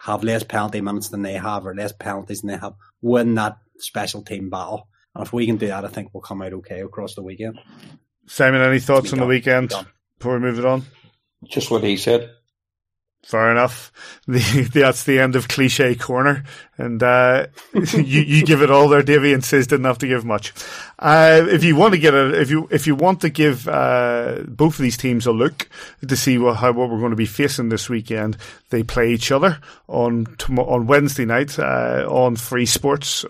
have 0.00 0.24
less 0.24 0.42
penalty 0.42 0.80
minutes 0.80 1.08
than 1.08 1.22
they 1.22 1.34
have 1.34 1.66
or 1.66 1.74
less 1.74 1.92
penalties 1.92 2.40
than 2.40 2.48
they 2.48 2.56
have, 2.56 2.74
win 3.02 3.34
that 3.36 3.58
special 3.78 4.22
team 4.22 4.50
battle. 4.50 4.88
And 5.14 5.24
if 5.24 5.32
we 5.32 5.46
can 5.46 5.56
do 5.56 5.68
that, 5.68 5.84
I 5.84 5.88
think 5.88 6.10
we'll 6.12 6.22
come 6.22 6.42
out 6.42 6.52
okay 6.54 6.80
across 6.80 7.14
the 7.14 7.22
weekend. 7.22 7.58
Simon, 8.26 8.62
any 8.62 8.80
thoughts 8.80 9.12
on 9.12 9.18
the 9.18 9.26
weekend 9.26 9.72
before 10.18 10.34
we 10.34 10.40
move 10.40 10.58
it 10.58 10.64
on? 10.64 10.84
Just 11.44 11.70
what 11.70 11.84
he 11.84 11.96
said. 11.96 12.34
Fair 13.22 13.50
enough. 13.50 13.92
The, 14.30 14.70
that's 14.72 15.02
the 15.04 15.18
end 15.18 15.34
of 15.34 15.48
cliche 15.48 15.96
corner, 15.96 16.44
and 16.78 17.02
uh, 17.02 17.46
you 17.74 18.20
you 18.20 18.46
give 18.46 18.62
it 18.62 18.70
all 18.70 18.88
there, 18.88 19.02
Davy, 19.02 19.32
and 19.32 19.44
says 19.44 19.66
didn't 19.66 19.86
have 19.86 19.98
to 19.98 20.06
give 20.06 20.24
much. 20.24 20.52
Uh, 21.00 21.46
if 21.48 21.64
you 21.64 21.74
want 21.74 21.94
to 21.94 21.98
get 21.98 22.14
a, 22.14 22.40
if 22.40 22.48
you 22.48 22.68
if 22.70 22.86
you 22.86 22.94
want 22.94 23.22
to 23.22 23.28
give 23.28 23.66
uh, 23.66 24.42
both 24.46 24.74
of 24.78 24.82
these 24.82 24.96
teams 24.96 25.26
a 25.26 25.32
look 25.32 25.68
to 26.06 26.16
see 26.16 26.38
what 26.38 26.58
how 26.58 26.70
what 26.70 26.90
we're 26.90 27.00
going 27.00 27.10
to 27.10 27.16
be 27.16 27.26
facing 27.26 27.70
this 27.70 27.88
weekend, 27.88 28.36
they 28.68 28.84
play 28.84 29.12
each 29.12 29.32
other 29.32 29.58
on 29.88 30.28
on 30.56 30.86
Wednesday 30.86 31.24
night 31.24 31.58
uh, 31.58 32.06
on 32.08 32.36
Free 32.36 32.66
Sports 32.66 33.24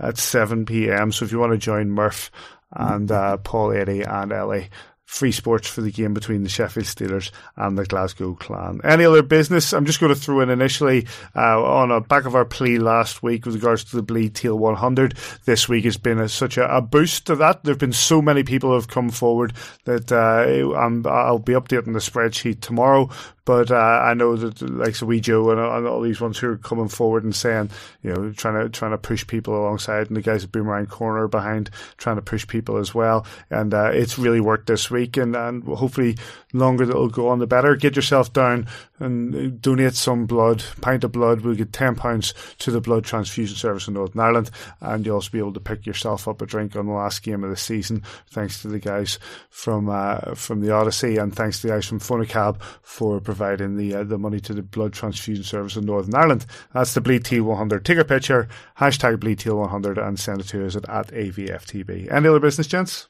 at 0.00 0.18
seven 0.18 0.66
p.m. 0.66 1.12
So 1.12 1.24
if 1.24 1.30
you 1.30 1.38
want 1.38 1.52
to 1.52 1.58
join 1.58 1.90
Murph 1.90 2.32
and 2.72 3.10
uh, 3.12 3.36
Paul 3.36 3.72
Eddie 3.72 4.02
and 4.02 4.32
Ellie 4.32 4.68
free 5.10 5.32
sports 5.32 5.66
for 5.66 5.80
the 5.80 5.90
game 5.90 6.14
between 6.14 6.44
the 6.44 6.48
Sheffield 6.48 6.86
Steelers 6.86 7.32
and 7.56 7.76
the 7.76 7.84
Glasgow 7.84 8.34
Clan. 8.34 8.80
Any 8.84 9.04
other 9.04 9.22
business? 9.22 9.72
I'm 9.72 9.84
just 9.84 9.98
going 9.98 10.14
to 10.14 10.18
throw 10.18 10.40
in 10.40 10.50
initially 10.50 11.08
uh, 11.34 11.60
on 11.60 11.90
a 11.90 12.00
back 12.00 12.26
of 12.26 12.36
our 12.36 12.44
plea 12.44 12.78
last 12.78 13.20
week 13.20 13.44
with 13.44 13.56
regards 13.56 13.82
to 13.84 13.96
the 13.96 14.02
Bleed 14.02 14.36
Teal 14.36 14.56
100. 14.56 15.18
This 15.46 15.68
week 15.68 15.84
has 15.84 15.96
been 15.96 16.20
a, 16.20 16.28
such 16.28 16.56
a, 16.56 16.76
a, 16.76 16.80
boost 16.80 17.26
to 17.26 17.34
that. 17.36 17.64
There 17.64 17.72
have 17.72 17.80
been 17.80 17.92
so 17.92 18.22
many 18.22 18.44
people 18.44 18.70
who 18.70 18.76
have 18.76 18.86
come 18.86 19.10
forward 19.10 19.52
that 19.84 20.12
uh, 20.12 20.78
I'll 21.08 21.38
be 21.40 21.54
updating 21.54 21.92
the 21.92 21.98
spreadsheet 21.98 22.60
tomorrow. 22.60 23.10
But 23.44 23.70
uh, 23.70 23.74
I 23.76 24.14
know 24.14 24.36
that 24.36 24.60
like 24.62 24.94
so 24.94 25.06
we 25.06 25.20
Joe 25.20 25.50
and, 25.50 25.60
and, 25.60 25.86
all 25.86 26.00
these 26.02 26.20
ones 26.20 26.38
who 26.38 26.48
are 26.48 26.58
coming 26.58 26.88
forward 26.88 27.24
and 27.24 27.34
saying, 27.34 27.70
you 28.02 28.12
know, 28.12 28.32
trying 28.32 28.62
to 28.62 28.68
trying 28.68 28.90
to 28.92 28.98
push 28.98 29.26
people 29.26 29.56
alongside, 29.56 30.08
and 30.08 30.16
the 30.16 30.22
guys 30.22 30.44
at 30.44 30.52
Boomerang 30.52 30.86
Corner 30.86 31.26
behind 31.26 31.70
trying 31.96 32.16
to 32.16 32.22
push 32.22 32.46
people 32.46 32.76
as 32.76 32.94
well. 32.94 33.26
And 33.48 33.72
uh, 33.72 33.90
it's 33.92 34.18
really 34.18 34.40
worked 34.40 34.66
this 34.66 34.90
week, 34.90 35.16
and, 35.16 35.34
and 35.34 35.64
hopefully 35.64 36.16
longer 36.52 36.86
that 36.86 36.96
will 36.96 37.08
go 37.08 37.28
on, 37.28 37.38
the 37.38 37.46
better. 37.46 37.76
Get 37.76 37.96
yourself 37.96 38.32
down 38.32 38.66
and 39.00 39.60
donate 39.60 39.94
some 39.94 40.26
blood, 40.26 40.62
pint 40.80 41.04
of 41.04 41.12
blood. 41.12 41.40
We'll 41.40 41.54
get 41.54 41.72
ten 41.72 41.96
pounds 41.96 42.34
to 42.58 42.70
the 42.70 42.80
blood 42.80 43.04
transfusion 43.04 43.56
service 43.56 43.88
in 43.88 43.94
Northern 43.94 44.20
Ireland, 44.20 44.50
and 44.80 45.04
you'll 45.04 45.16
also 45.16 45.30
be 45.30 45.38
able 45.38 45.54
to 45.54 45.60
pick 45.60 45.86
yourself 45.86 46.28
up 46.28 46.42
a 46.42 46.46
drink 46.46 46.76
on 46.76 46.86
the 46.86 46.92
last 46.92 47.22
game 47.22 47.42
of 47.42 47.50
the 47.50 47.56
season, 47.56 48.02
thanks 48.30 48.62
to 48.62 48.68
the 48.68 48.78
guys 48.78 49.18
from 49.48 49.88
uh, 49.88 50.34
from 50.34 50.60
the 50.60 50.72
Odyssey, 50.72 51.16
and 51.16 51.34
thanks 51.34 51.60
to 51.60 51.66
the 51.66 51.72
guys 51.74 51.86
from 51.86 51.98
Fonacab 51.98 52.60
for 52.82 53.20
providing 53.20 53.76
the 53.76 53.94
uh, 53.94 54.04
the 54.04 54.18
money 54.18 54.40
to 54.40 54.54
the 54.54 54.62
blood 54.62 54.92
transfusion 54.92 55.44
service 55.44 55.76
in 55.76 55.86
Northern 55.86 56.14
Ireland. 56.14 56.46
That's 56.74 56.94
the 56.94 57.00
Bleed 57.00 57.24
Teal 57.24 57.44
100. 57.44 57.84
Take 57.84 57.98
a 57.98 58.04
picture, 58.04 58.48
hashtag 58.78 59.20
Bleed 59.20 59.38
Teal 59.40 59.56
100, 59.56 59.98
and 59.98 60.18
send 60.18 60.40
it 60.40 60.48
to 60.48 60.66
us 60.66 60.76
at, 60.76 60.88
at 60.88 61.08
AVFTB. 61.08 62.12
Any 62.12 62.28
other 62.28 62.40
business, 62.40 62.66
gents? 62.66 63.08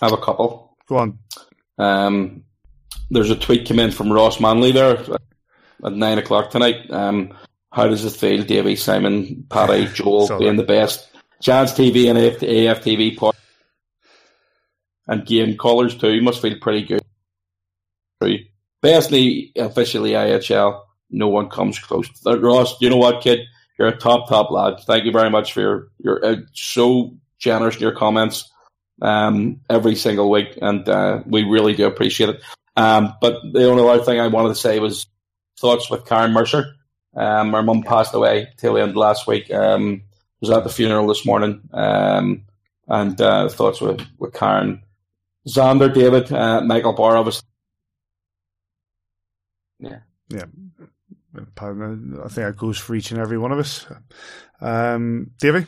I 0.00 0.06
have 0.06 0.18
a 0.18 0.22
couple. 0.22 0.76
Go 0.88 0.96
on. 0.96 1.18
Um, 1.78 2.44
there's 3.10 3.30
a 3.30 3.36
tweet 3.36 3.68
come 3.68 3.78
in 3.78 3.90
from 3.90 4.12
Ross 4.12 4.40
Manley 4.40 4.72
there 4.72 4.98
at 5.84 5.92
nine 5.92 6.18
o'clock 6.18 6.50
tonight. 6.50 6.90
Um, 6.90 7.34
how 7.72 7.86
does 7.86 8.04
it 8.04 8.10
feel, 8.10 8.42
Davy, 8.44 8.76
Simon, 8.76 9.46
Paddy, 9.48 9.86
Joel 9.94 10.38
being 10.38 10.56
the 10.56 10.62
best? 10.62 11.08
Chance 11.40 11.72
TV 11.72 12.08
and 12.08 12.18
AF, 12.18 12.40
AFTV 12.40 13.16
part 13.16 13.36
and 15.08 15.26
game 15.26 15.56
callers 15.56 15.96
too 15.96 16.20
must 16.22 16.40
feel 16.40 16.58
pretty 16.60 16.84
good. 16.84 17.02
Basically, 18.80 19.52
officially 19.56 20.12
IHL, 20.12 20.82
no 21.10 21.28
one 21.28 21.48
comes 21.48 21.78
close. 21.78 22.08
Ross, 22.24 22.80
you 22.80 22.90
know 22.90 22.96
what, 22.96 23.22
kid? 23.22 23.40
You're 23.78 23.88
a 23.88 23.96
top, 23.96 24.28
top 24.28 24.50
lad. 24.50 24.80
Thank 24.86 25.04
you 25.04 25.12
very 25.12 25.30
much 25.30 25.52
for 25.52 25.60
your, 25.60 25.88
you're 25.98 26.24
uh, 26.24 26.36
so 26.52 27.16
generous 27.38 27.76
in 27.76 27.80
your 27.80 27.94
comments 27.94 28.50
um, 29.02 29.60
every 29.70 29.94
single 29.94 30.30
week, 30.30 30.58
and 30.60 30.88
uh, 30.88 31.22
we 31.26 31.44
really 31.44 31.74
do 31.74 31.86
appreciate 31.86 32.30
it. 32.30 32.42
Um, 32.78 33.14
but 33.20 33.40
the 33.52 33.68
only 33.68 33.86
other 33.86 34.04
thing 34.04 34.20
I 34.20 34.28
wanted 34.28 34.50
to 34.50 34.54
say 34.54 34.78
was 34.78 35.06
thoughts 35.58 35.90
with 35.90 36.06
Karen 36.06 36.32
Mercer. 36.32 36.74
Um, 37.14 37.54
our 37.54 37.62
mum 37.62 37.82
passed 37.82 38.14
away 38.14 38.48
till 38.56 38.74
the 38.74 38.82
end 38.82 38.96
last 38.96 39.26
week. 39.26 39.52
Um, 39.52 40.02
was 40.40 40.50
at 40.50 40.62
the 40.62 40.70
funeral 40.70 41.08
this 41.08 41.26
morning, 41.26 41.68
um, 41.72 42.44
and 42.86 43.20
uh, 43.20 43.48
thoughts 43.48 43.80
with, 43.80 44.00
with 44.18 44.32
Karen. 44.32 44.82
Xander, 45.48 45.92
David, 45.92 46.32
uh, 46.32 46.60
Michael 46.60 46.92
Barr, 46.92 47.16
obviously 47.16 47.48
yeah. 49.78 50.00
Yeah. 50.28 50.44
I 51.36 51.40
think 51.40 52.34
that 52.34 52.56
goes 52.56 52.78
for 52.78 52.94
each 52.94 53.10
and 53.10 53.20
every 53.20 53.38
one 53.38 53.52
of 53.52 53.58
us. 53.58 53.86
Um, 54.60 55.30
Davey? 55.38 55.66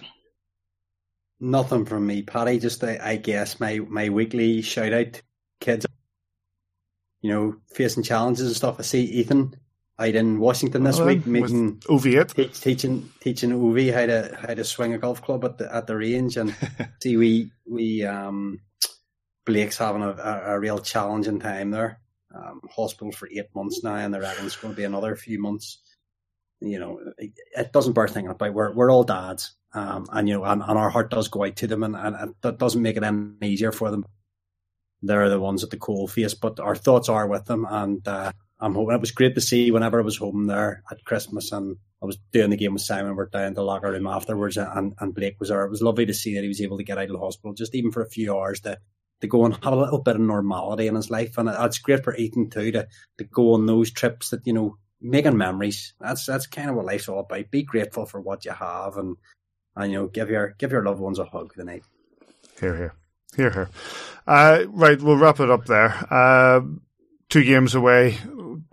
Nothing 1.39 1.85
from 1.87 2.07
me, 2.07 2.23
Paddy. 2.23 2.59
Just, 2.59 2.83
I, 2.83 2.99
I 3.01 3.17
guess, 3.17 3.61
my, 3.61 3.79
my 3.79 4.09
weekly 4.09 4.63
shout 4.63 4.93
out 4.93 5.23
kids, 5.61 5.87
you 7.21 7.31
know, 7.31 7.57
facing 7.67 8.03
challenges 8.03 8.47
and 8.47 8.57
stuff. 8.57 8.77
I 8.79 8.83
see 8.83 9.03
Ethan 9.03 9.55
out 9.99 10.15
in 10.15 10.39
Washington 10.39 10.83
this 10.83 10.99
week 10.99 11.27
making 11.27 11.77
Ovi 11.81 12.27
te- 12.35 12.49
teaching 12.49 13.11
teaching 13.21 13.51
Ovi 13.51 13.93
how 13.93 14.07
to 14.07 14.35
how 14.41 14.55
to 14.55 14.65
swing 14.65 14.95
a 14.95 14.99
golf 14.99 15.21
club 15.21 15.45
at 15.45 15.59
the 15.59 15.75
at 15.75 15.87
the 15.87 15.95
range 15.95 16.39
and 16.39 16.55
see 17.03 17.19
we 17.19 17.51
we 17.67 18.03
um 18.05 18.61
Blake's 19.45 19.77
having 19.77 20.03
a, 20.03 20.11
a, 20.11 20.55
a 20.55 20.59
real 20.59 20.79
challenging 20.79 21.39
time 21.39 21.71
there 21.71 22.01
um, 22.35 22.61
hospital 22.71 23.13
for 23.13 23.29
eight 23.29 23.55
months 23.55 23.83
now, 23.83 23.97
and 23.97 24.15
they 24.15 24.19
reckon 24.19 24.47
it's 24.47 24.57
going 24.57 24.73
to 24.73 24.77
be 24.77 24.85
another 24.85 25.17
few 25.17 25.41
months. 25.41 25.79
You 26.61 26.79
know, 26.79 27.01
it, 27.19 27.33
it 27.57 27.73
doesn't 27.73 27.95
bear 27.95 28.09
thinking 28.09 28.31
about 28.31 28.55
we're 28.55 28.73
we're 28.73 28.91
all 28.91 29.05
dads, 29.05 29.55
um, 29.73 30.07
and 30.13 30.29
you 30.29 30.35
know, 30.35 30.45
and, 30.45 30.63
and, 30.63 30.79
our 30.79 30.91
heart 30.91 31.11
does 31.11 31.29
go 31.29 31.45
out 31.45 31.57
to 31.57 31.67
them, 31.67 31.83
and, 31.83 31.97
and, 31.97 32.17
and, 32.17 32.35
that 32.43 32.59
doesn't 32.59 32.83
make 32.83 32.97
it 32.97 33.03
any 33.03 33.25
easier 33.43 33.73
for 33.73 33.91
them. 33.91 34.05
They're 35.03 35.29
the 35.29 35.41
ones 35.41 35.65
at 35.65 35.71
the 35.71 35.79
coal 35.79 36.07
face, 36.09 36.35
but 36.35 36.61
our 36.61 36.77
thoughts 36.77 37.09
are 37.09 37.27
with 37.27 37.47
them, 37.47 37.67
and 37.69 38.07
uh, 38.07 38.33
I'm 38.61 38.75
hoping 38.75 38.95
it 38.95 39.01
was 39.01 39.13
great 39.13 39.35
to 39.35 39.41
see 39.41 39.71
whenever 39.71 40.01
I 40.01 40.05
was 40.05 40.19
home 40.19 40.47
there 40.47 40.83
at 40.91 41.05
Christmas, 41.05 41.53
and 41.53 41.77
I 42.03 42.07
was 42.07 42.19
doing 42.33 42.51
the 42.51 42.57
game 42.57 42.75
with 42.75 42.83
Simon. 42.83 43.17
We're 43.17 43.27
down 43.27 43.55
the 43.55 43.63
locker 43.63 43.91
room 43.91 44.07
afterwards, 44.07 44.57
and, 44.57 44.95
and 44.99 45.15
Blake 45.15 45.41
was 45.41 45.49
there. 45.49 45.65
It 45.65 45.71
was 45.71 45.83
lovely 45.83 46.07
to 46.07 46.15
see 46.15 46.35
that 46.35 46.43
he 46.43 46.49
was 46.49 46.61
able 46.61 46.77
to 46.77 46.85
get 46.85 46.99
out 46.99 47.05
of 47.05 47.13
the 47.13 47.19
hospital, 47.19 47.55
just 47.55 47.75
even 47.75 47.91
for 47.91 48.03
a 48.03 48.11
few 48.11 48.37
hours 48.37 48.61
to 48.61 48.79
to 49.21 49.27
go 49.27 49.45
and 49.45 49.55
have 49.63 49.73
a 49.73 49.77
little 49.77 50.03
bit 50.03 50.17
of 50.17 50.23
normality 50.23 50.87
in 50.87 50.95
his 50.95 51.11
life. 51.11 51.37
And 51.39 51.49
it's 51.49 51.79
great 51.79 52.03
for 52.05 52.15
Ethan 52.17 52.51
too 52.51 52.73
to, 52.73 52.89
to 53.19 53.25
go 53.25 53.53
on 53.53 53.67
those 53.67 53.91
trips 53.91 54.31
that, 54.31 54.47
you 54.47 54.53
know, 54.53 54.79
making 55.01 55.37
memories. 55.37 55.95
That's 56.01 56.27
that's 56.27 56.47
kind 56.47 56.71
of 56.71 56.77
what 56.77 56.87
life's 56.87 57.09
all 57.09 57.21
about. 57.21 57.51
Be 57.51 57.63
grateful 57.63 58.07
for 58.07 58.21
what 58.21 58.45
you 58.45 58.53
have 58.53 58.97
and 58.97 59.17
and 59.77 59.93
you 59.93 59.99
know, 59.99 60.07
give 60.09 60.31
your 60.31 60.55
give 60.59 60.73
your 60.73 60.85
loved 60.85 61.01
ones 61.01 61.19
a 61.19 61.25
hug 61.25 61.55
tonight. 61.55 61.85
Here, 62.59 62.77
here. 62.77 62.95
Here, 63.37 63.51
her. 63.51 63.69
Uh, 64.27 64.65
right, 64.69 65.01
we'll 65.01 65.17
wrap 65.17 65.41
it 65.41 65.51
up 65.51 65.67
there. 65.67 66.07
Uh, 66.13 66.61
two 67.29 67.45
games 67.45 67.75
away. 67.75 68.19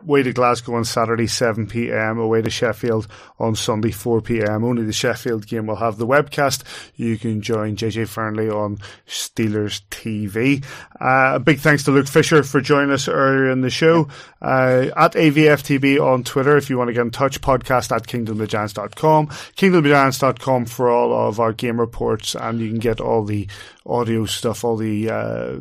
Away 0.07 0.23
to 0.23 0.31
Glasgow 0.31 0.75
on 0.75 0.85
Saturday 0.85 1.27
7 1.27 1.67
p.m. 1.67 2.17
away 2.17 2.41
to 2.41 2.49
Sheffield 2.49 3.07
on 3.39 3.55
Sunday 3.55 3.91
4 3.91 4.21
p.m. 4.21 4.63
Only 4.63 4.84
the 4.84 4.93
Sheffield 4.93 5.45
game 5.47 5.67
will 5.67 5.75
have 5.75 5.97
the 5.97 6.07
webcast. 6.07 6.63
You 6.95 7.17
can 7.17 7.41
join 7.41 7.75
JJ 7.75 8.07
Fernley 8.07 8.49
on 8.49 8.77
Steelers 9.05 9.81
TV. 9.91 10.63
Uh, 10.99 11.35
a 11.35 11.39
big 11.39 11.59
thanks 11.59 11.84
to 11.84 11.91
Luke 11.91 12.07
Fisher 12.07 12.43
for 12.43 12.61
joining 12.61 12.91
us 12.91 13.07
earlier 13.07 13.49
in 13.51 13.61
the 13.61 13.69
show. 13.69 14.07
Uh, 14.41 14.88
at 14.95 15.13
AVFTB 15.13 15.99
on 15.99 16.23
Twitter 16.23 16.55
if 16.57 16.69
you 16.69 16.77
want 16.77 16.88
to 16.88 16.93
get 16.93 17.01
in 17.01 17.11
touch. 17.11 17.41
Podcast 17.41 17.93
at 17.93 18.03
kingdomofgiants.com. 18.03 19.27
Kingdomofgiants.com 19.27 20.65
for 20.65 20.89
all 20.89 21.27
of 21.27 21.39
our 21.39 21.51
game 21.51 21.79
reports 21.79 22.35
and 22.35 22.59
you 22.59 22.69
can 22.69 22.79
get 22.79 23.01
all 23.01 23.25
the 23.25 23.47
audio 23.85 24.25
stuff, 24.25 24.63
all 24.63 24.77
the 24.77 25.09
uh, 25.09 25.57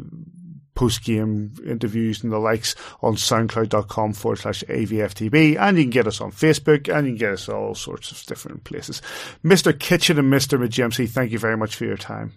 post 0.76 1.02
game 1.02 1.52
interviews 1.66 2.22
and 2.22 2.32
the 2.32 2.38
likes 2.38 2.76
on 3.02 3.16
soundcloud.com 3.16 4.12
forward 4.12 4.38
slash 4.38 4.62
AVFTB. 4.68 5.58
And 5.58 5.76
you 5.76 5.84
can 5.84 5.90
get 5.90 6.06
us 6.06 6.20
on 6.20 6.30
Facebook 6.30 6.94
and 6.94 7.06
you 7.06 7.14
can 7.14 7.18
get 7.18 7.32
us 7.32 7.48
all 7.48 7.74
sorts 7.74 8.12
of 8.12 8.22
different 8.26 8.62
places. 8.62 9.02
Mr. 9.44 9.76
Kitchen 9.76 10.18
and 10.18 10.32
Mr. 10.32 10.56
McGimpsey, 10.64 11.08
thank 11.08 11.32
you 11.32 11.38
very 11.40 11.56
much 11.56 11.74
for 11.74 11.84
your 11.84 11.96
time. 11.96 12.32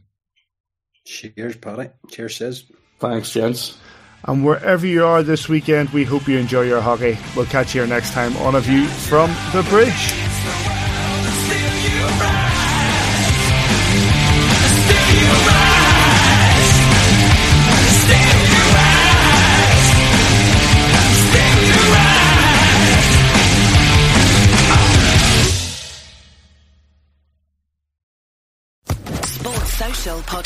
Cheers, 1.05 1.57
Paddy. 1.57 1.89
Cheers, 2.09 2.35
says. 2.35 2.63
Thanks, 2.99 3.31
gents. 3.31 3.77
And 4.25 4.45
wherever 4.45 4.85
you 4.85 5.05
are 5.05 5.23
this 5.23 5.47
weekend, 5.47 5.89
we 5.89 6.03
hope 6.03 6.27
you 6.27 6.37
enjoy 6.37 6.63
your 6.63 6.81
hockey. 6.81 7.17
We'll 7.35 7.45
catch 7.45 7.73
you 7.73 7.85
next 7.87 8.11
time 8.11 8.35
on 8.37 8.55
A 8.55 8.59
View 8.59 8.85
from 8.85 9.31
the 9.53 9.63
Bridge. 9.69 10.28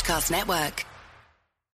Podcast 0.04 0.30
Network. 0.30 0.93